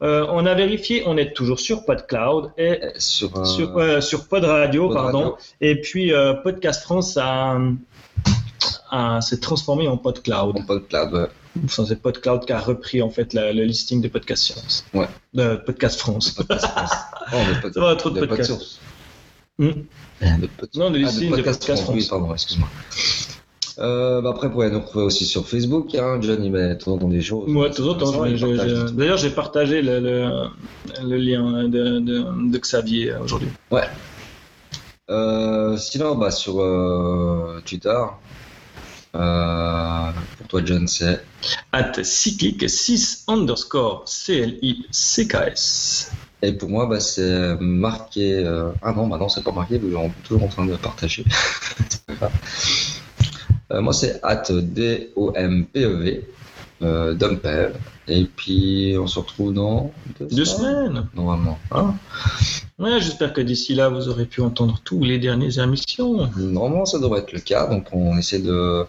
On 0.00 0.46
a 0.46 0.54
vérifié, 0.54 1.02
on 1.06 1.16
est 1.16 1.32
toujours 1.34 1.60
sur 1.60 1.84
PodCloud 1.84 2.52
et 2.58 2.80
Sur, 2.98 3.46
sur, 3.46 4.02
sur 4.02 4.26
Pod 4.28 4.44
Radio, 4.44 4.88
Pod 4.88 4.96
pardon. 4.96 5.18
Radio. 5.20 5.36
Et 5.60 5.80
puis 5.80 6.12
Podcast 6.42 6.82
France 6.82 7.16
a, 7.16 7.52
a- 7.52 7.58
s'est 9.20 9.40
transformé 9.40 9.88
en 9.88 9.96
PodCloud. 9.96 10.56
en 10.58 10.62
PodCloud, 10.62 11.12
ouais. 11.12 11.26
Enfin, 11.64 11.84
c'est 11.86 12.00
PodCloud 12.02 12.44
qui 12.44 12.52
a 12.52 12.58
repris 12.60 13.00
en 13.02 13.10
fait 13.10 13.32
la- 13.32 13.52
le 13.52 13.64
listing 13.64 14.00
de 14.02 14.08
Podcast 14.08 14.42
Science. 14.44 14.84
Ouais. 14.94 15.08
De 15.34 15.56
Podcast 15.56 15.98
France. 15.98 16.30
Podcast 16.30 16.66
France. 16.66 16.90
Oh, 17.32 17.36
de 17.54 17.60
pod- 17.60 17.72
Ça 17.74 17.80
va, 17.80 17.96
trop 17.96 18.10
de 18.10 18.20
de 18.20 18.26
podcasts. 18.26 18.50
podsource. 18.50 18.80
Hmm. 19.58 19.70
De 20.40 20.46
pod- 20.46 20.68
Non, 20.76 20.90
le 20.90 20.96
Ah, 20.96 20.98
listing 20.98 21.30
de 21.30 21.34
podcast 21.36 21.58
Podcast 21.60 21.82
France, 21.82 21.94
oui, 21.96 22.02
France. 22.04 22.18
pardon, 22.20 22.32
excuse-moi. 22.34 22.68
Euh, 23.78 24.22
bah 24.22 24.30
après, 24.30 24.46
vous 24.46 24.54
pouvez 24.54 24.70
nous 24.70 24.80
retrouver 24.80 25.04
aussi 25.04 25.26
sur 25.26 25.46
Facebook. 25.46 25.94
Hein. 25.96 26.18
John, 26.22 26.42
il 26.44 26.50
met 26.52 26.68
de 26.68 26.74
temps 26.74 26.96
des 26.96 27.20
choses. 27.20 27.48
Ouais, 27.52 27.68
de 27.68 27.74
trucs. 27.74 28.94
D'ailleurs, 28.96 29.18
j'ai 29.18 29.30
partagé 29.30 29.82
le, 29.82 29.98
le- 30.00 30.48
le 31.02 31.16
lien 31.16 31.64
de, 31.68 31.98
de- 31.98 32.50
de 32.52 32.58
Xavier 32.58 33.10
euh, 33.12 33.20
aujourd'hui. 33.24 33.48
Euh, 35.10 35.76
sinon, 35.76 36.16
bah, 36.16 36.30
sur 36.30 36.60
euh, 36.60 37.60
Twitter, 37.64 37.96
Euh, 39.16 40.10
pour 40.38 40.46
toi, 40.48 40.60
John, 40.64 40.86
c'est 40.86 41.20
At 41.72 41.92
cyclic 42.02 42.68
6 42.68 43.24
underscore 43.28 44.02
C-L-I-C-K-S. 44.06 46.10
Et 46.42 46.52
pour 46.52 46.68
moi, 46.68 46.86
bah, 46.86 47.00
c'est 47.00 47.56
marqué. 47.60 48.34
euh, 48.34 48.70
Ah 48.82 48.92
non, 48.92 49.08
bah 49.08 49.16
non, 49.18 49.28
c'est 49.28 49.42
pas 49.42 49.52
marqué, 49.52 49.78
vous 49.78 49.96
êtes 49.96 50.22
toujours 50.22 50.44
en 50.44 50.48
train 50.48 50.66
de 50.66 50.76
partager. 50.76 51.24
Euh, 53.72 53.80
moi, 53.80 53.92
c'est 53.92 54.20
at 54.22 54.44
D-O-M-P-E-V, 54.48 56.24
euh, 56.82 57.14
Dumpev. 57.14 57.72
Et 58.08 58.24
puis, 58.24 58.94
on 59.00 59.06
se 59.06 59.18
retrouve 59.18 59.52
dans 59.52 59.92
Deux 60.20 60.44
semaines. 60.44 61.08
Normalement. 61.14 61.58
Hein 61.72 61.94
Ouais, 62.78 63.00
j'espère 63.00 63.32
que 63.32 63.40
d'ici 63.40 63.74
là, 63.74 63.88
vous 63.88 64.08
aurez 64.08 64.26
pu 64.26 64.42
entendre 64.42 64.80
tous 64.84 65.02
les 65.02 65.18
dernières 65.18 65.58
émissions. 65.58 66.30
Normalement, 66.36 66.84
ça 66.84 66.98
devrait 66.98 67.20
être 67.20 67.32
le 67.32 67.40
cas. 67.40 67.66
Donc, 67.66 67.88
on 67.92 68.16
essaie 68.18 68.38
de. 68.38 68.84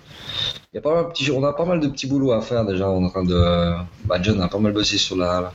Il 0.74 0.76
y 0.76 0.80
a 0.80 0.82
pas 0.82 0.94
mal 0.94 1.06
de 1.06 1.10
petits... 1.12 1.32
On 1.32 1.44
a 1.44 1.54
pas 1.54 1.66
mal 1.66 1.80
de 1.80 1.88
petits 1.88 2.08
boulots 2.08 2.32
à 2.34 2.42
faire 2.42 2.66
déjà. 2.66 2.90
On 2.90 3.02
est 3.04 3.06
en 3.06 3.10
train 3.10 3.24
de. 3.24 3.74
Bah, 4.06 4.18
John 4.22 4.40
a 4.42 4.48
pas 4.48 4.60
mal 4.60 4.74
bossé 4.74 4.98
sur 4.98 5.16
la. 5.16 5.52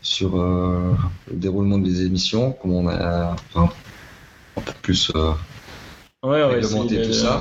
Sur 0.00 0.40
euh, 0.40 0.94
le 1.30 1.36
déroulement 1.36 1.78
des 1.78 2.02
émissions. 2.06 2.52
Comment 2.60 2.78
on 2.78 2.88
a. 2.88 3.36
Enfin, 3.54 3.72
un 4.56 4.60
peu 4.60 4.72
plus. 4.80 5.12
euh, 5.14 5.32
Ouais, 6.24 6.44
ouais, 6.44 6.60
tout 6.60 7.12
ça. 7.12 7.40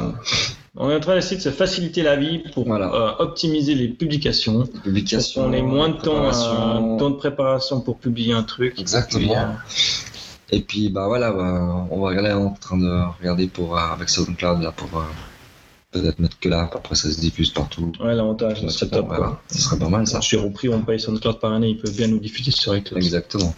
On 0.77 0.89
est 0.89 0.95
en 0.95 0.99
train 1.01 1.15
d'essayer 1.15 1.35
de 1.35 1.41
se 1.41 1.49
faciliter 1.49 2.01
la 2.01 2.15
vie 2.15 2.39
pour 2.53 2.65
Voilà. 2.65 2.93
euh, 2.93 3.23
optimiser 3.23 3.75
les 3.75 3.89
publications. 3.89 4.65
Pour 4.65 4.81
publication. 4.81 5.43
qu'on 5.43 5.53
ait 5.53 5.61
moins 5.61 5.89
de 5.89 5.97
temps, 5.97 6.25
euh, 6.27 6.97
temps 6.97 7.09
de 7.09 7.15
préparation 7.17 7.81
pour 7.81 7.97
publier 7.97 8.33
un 8.33 8.43
truc. 8.43 8.79
Exactement. 8.79 9.19
Puis, 9.27 9.35
euh, 9.35 10.57
Et 10.57 10.61
puis, 10.61 10.89
bah 10.89 11.07
voilà, 11.07 11.31
bah, 11.31 11.87
on 11.91 11.99
va 12.01 12.09
regarder 12.09 12.31
en 12.31 12.51
train 12.53 12.77
de 12.77 12.89
regarder 13.19 13.47
pour, 13.47 13.77
euh, 13.77 13.81
avec 13.81 14.07
SoundCloud 14.09 14.61
là, 14.61 14.71
pour 14.71 14.97
euh, 14.97 15.03
peut-être 15.91 16.19
mettre 16.19 16.39
que 16.39 16.47
là. 16.47 16.69
Après, 16.73 16.95
ça 16.95 17.11
se 17.11 17.19
diffuse 17.19 17.49
partout. 17.51 17.91
ouais, 18.01 18.15
l'avantage, 18.15 18.65
c'est 18.69 18.89
top. 18.89 19.07
Voilà. 19.07 19.41
Ce 19.51 19.61
serait 19.61 19.77
pas 19.79 19.89
mal 19.89 20.07
ça. 20.07 20.21
Je 20.21 20.27
suis 20.27 20.37
repris, 20.37 20.69
on 20.69 20.81
paye 20.83 21.01
SoundCloud 21.01 21.39
par 21.41 21.51
année, 21.51 21.67
ils 21.69 21.77
peuvent 21.77 21.95
bien 21.95 22.07
nous 22.07 22.19
diffuser 22.19 22.51
sur 22.51 22.75
iTunes. 22.77 22.97
Exactement. 22.97 23.53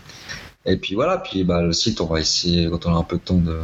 Et 0.66 0.78
puis 0.78 0.96
voilà, 0.96 1.18
puis 1.20 1.44
bah, 1.44 1.62
le 1.62 1.74
site, 1.74 2.02
on 2.02 2.06
va 2.08 2.20
essayer, 2.22 2.70
quand 2.72 2.88
on 2.88 2.96
a 2.96 2.98
un 2.98 3.04
peu 3.04 3.18
de 3.18 3.22
temps, 3.22 3.36
de. 3.38 3.60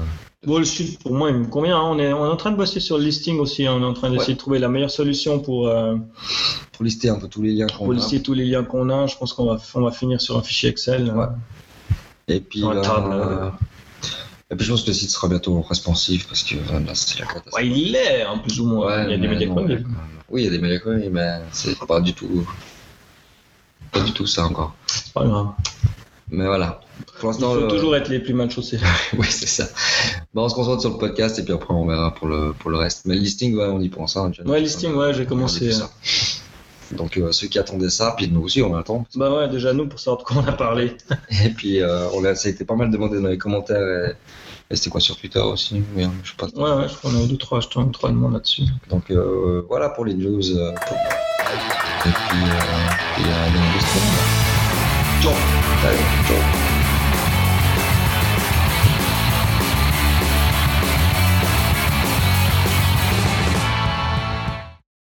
Bon, 0.45 0.57
le 0.57 0.63
site, 0.65 0.99
pour 1.03 1.13
moi, 1.13 1.29
il 1.31 1.35
me 1.35 1.45
convient. 1.47 1.77
hein. 1.77 1.83
On, 1.83 1.99
est, 1.99 2.13
on 2.13 2.25
est 2.25 2.29
en 2.29 2.37
train 2.37 2.51
de 2.51 2.55
bosser 2.55 2.79
sur 2.79 2.97
le 2.97 3.03
listing 3.03 3.39
aussi. 3.39 3.67
hein. 3.67 3.73
On 3.77 3.81
est 3.81 3.85
en 3.85 3.93
train 3.93 4.09
d'essayer 4.09 4.29
Ouais. 4.29 4.33
de 4.35 4.39
trouver 4.39 4.59
la 4.59 4.69
meilleure 4.69 4.89
solution 4.91 5.39
pour, 5.39 5.67
euh, 5.67 5.95
pour 6.71 6.85
lister 6.85 7.09
un 7.09 7.15
peu 7.19 7.27
tous 7.27 7.41
les 7.41 7.51
liens 7.51 7.67
qu'on 7.67 7.83
pour 7.85 7.91
a. 7.91 7.95
lister 7.95 8.21
tous 8.21 8.33
les 8.33 8.45
liens 8.45 8.63
qu'on 8.63 8.89
a. 8.89 9.05
Je 9.07 9.17
pense 9.17 9.33
qu'on 9.33 9.45
va, 9.45 9.57
on 9.75 9.81
va 9.81 9.91
finir 9.91 10.21
sur 10.21 10.37
un 10.37 10.41
fichier 10.41 10.69
Excel. 10.69 11.11
Ouais. 11.13 11.25
Et 12.29 12.39
puis, 12.39 12.61
table, 12.61 13.09
euh, 13.11 13.49
et 14.49 14.55
puis 14.55 14.65
je 14.65 14.71
pense 14.71 14.83
que 14.83 14.87
le 14.87 14.93
site 14.93 15.09
sera 15.09 15.27
bientôt 15.27 15.59
responsif 15.61 16.25
parce 16.27 16.43
que 16.43 16.55
là, 16.55 16.79
c'est 16.93 17.19
la 17.19 17.25
catastrophe. 17.25 17.53
Ouais, 17.55 17.67
il 17.67 17.91
l'est, 17.91 18.25
en 18.25 18.39
plus 18.39 18.61
ou 18.61 18.65
moins. 18.67 19.03
Il 19.05 19.11
y 19.11 19.13
a 19.15 19.17
des 19.17 19.47
Oui, 20.29 20.41
il 20.41 20.45
y 20.45 20.47
a 20.47 20.51
des 20.51 20.59
médias 20.59 20.79
connus, 20.79 21.09
mais 21.11 21.41
c'est 21.51 21.77
pas 21.85 21.99
du 21.99 22.13
tout. 22.13 22.47
Pas 23.91 24.01
du 24.01 24.13
tout 24.13 24.25
ça 24.27 24.45
encore. 24.45 24.73
C'est 24.87 25.11
pas 25.11 25.25
grave. 25.25 25.47
Mais 26.29 26.45
voilà. 26.45 26.79
Pour 27.19 27.29
Il 27.29 27.33
l'instant, 27.33 27.53
faut 27.53 27.59
le- 27.61 27.67
toujours 27.67 27.95
être 27.95 28.07
les 28.09 28.19
plus 28.19 28.33
mal 28.33 28.49
chaussés. 28.49 28.79
oui, 29.17 29.27
c'est 29.29 29.47
ça. 29.47 29.65
Bon, 30.33 30.43
on 30.43 30.49
se 30.49 30.55
concentre 30.55 30.81
sur 30.81 30.91
le 30.91 30.97
podcast 30.97 31.37
et 31.39 31.43
puis 31.43 31.53
après 31.53 31.73
on 31.73 31.85
verra 31.85 32.13
pour 32.13 32.27
le, 32.27 32.53
pour 32.53 32.69
le 32.71 32.77
reste. 32.77 33.05
Mais 33.05 33.15
le 33.15 33.21
listing, 33.21 33.55
ouais, 33.57 33.65
on 33.65 33.79
y 33.81 33.89
pense. 33.89 34.15
Hein. 34.17 34.31
Ouais, 34.45 34.59
listing, 34.61 34.93
ouais, 34.93 35.13
j'ai 35.13 35.25
commencé. 35.25 35.71
ça. 35.71 35.89
Donc 36.91 37.17
euh, 37.17 37.31
ceux 37.31 37.47
qui 37.47 37.59
attendaient 37.59 37.89
ça, 37.91 38.15
puis 38.17 38.27
nous 38.31 38.41
aussi 38.41 38.61
on 38.63 38.75
attend. 38.75 39.05
Bah 39.15 39.31
ouais, 39.31 39.47
déjà 39.47 39.73
nous 39.73 39.87
pour 39.87 39.99
savoir 39.99 40.17
de 40.19 40.23
quoi 40.23 40.37
on 40.43 40.47
a 40.47 40.53
parlé. 40.53 40.93
Et 41.45 41.49
puis 41.49 41.81
euh, 41.81 42.07
on 42.15 42.23
a, 42.25 42.33
ça 42.33 42.47
a 42.47 42.51
été 42.51 42.65
pas 42.65 42.75
mal 42.75 42.89
demandé 42.89 43.21
dans 43.21 43.27
les 43.27 43.37
commentaires. 43.37 43.77
Et, 43.81 44.13
et 44.71 44.75
c'était 44.75 44.89
quoi 44.89 44.99
sur 45.01 45.15
Twitter 45.17 45.39
aussi 45.39 45.83
mais, 45.95 46.05
euh, 46.05 46.09
Je 46.23 46.29
sais 46.31 46.35
pas. 46.37 46.47
Ouais, 46.55 46.81
ouais, 46.81 46.87
je 46.89 46.95
crois 46.95 47.11
qu'on 47.11 47.17
a 47.17 47.23
eu 47.23 47.27
deux, 47.27 47.37
trois, 47.37 47.59
je 47.59 47.67
trois 47.67 48.09
demandes 48.09 48.33
là-dessus. 48.33 48.63
Donc 48.89 49.11
euh, 49.11 49.63
voilà 49.67 49.89
pour 49.89 50.05
les 50.05 50.13
news. 50.15 50.41
euh, 50.57 50.71
pour- 50.87 50.97
Et 52.05 52.09
puis 52.09 52.39
euh. 52.43 52.89
Ciao. 55.21 55.33
Allez, 55.85 55.97
ciao. 56.27 56.68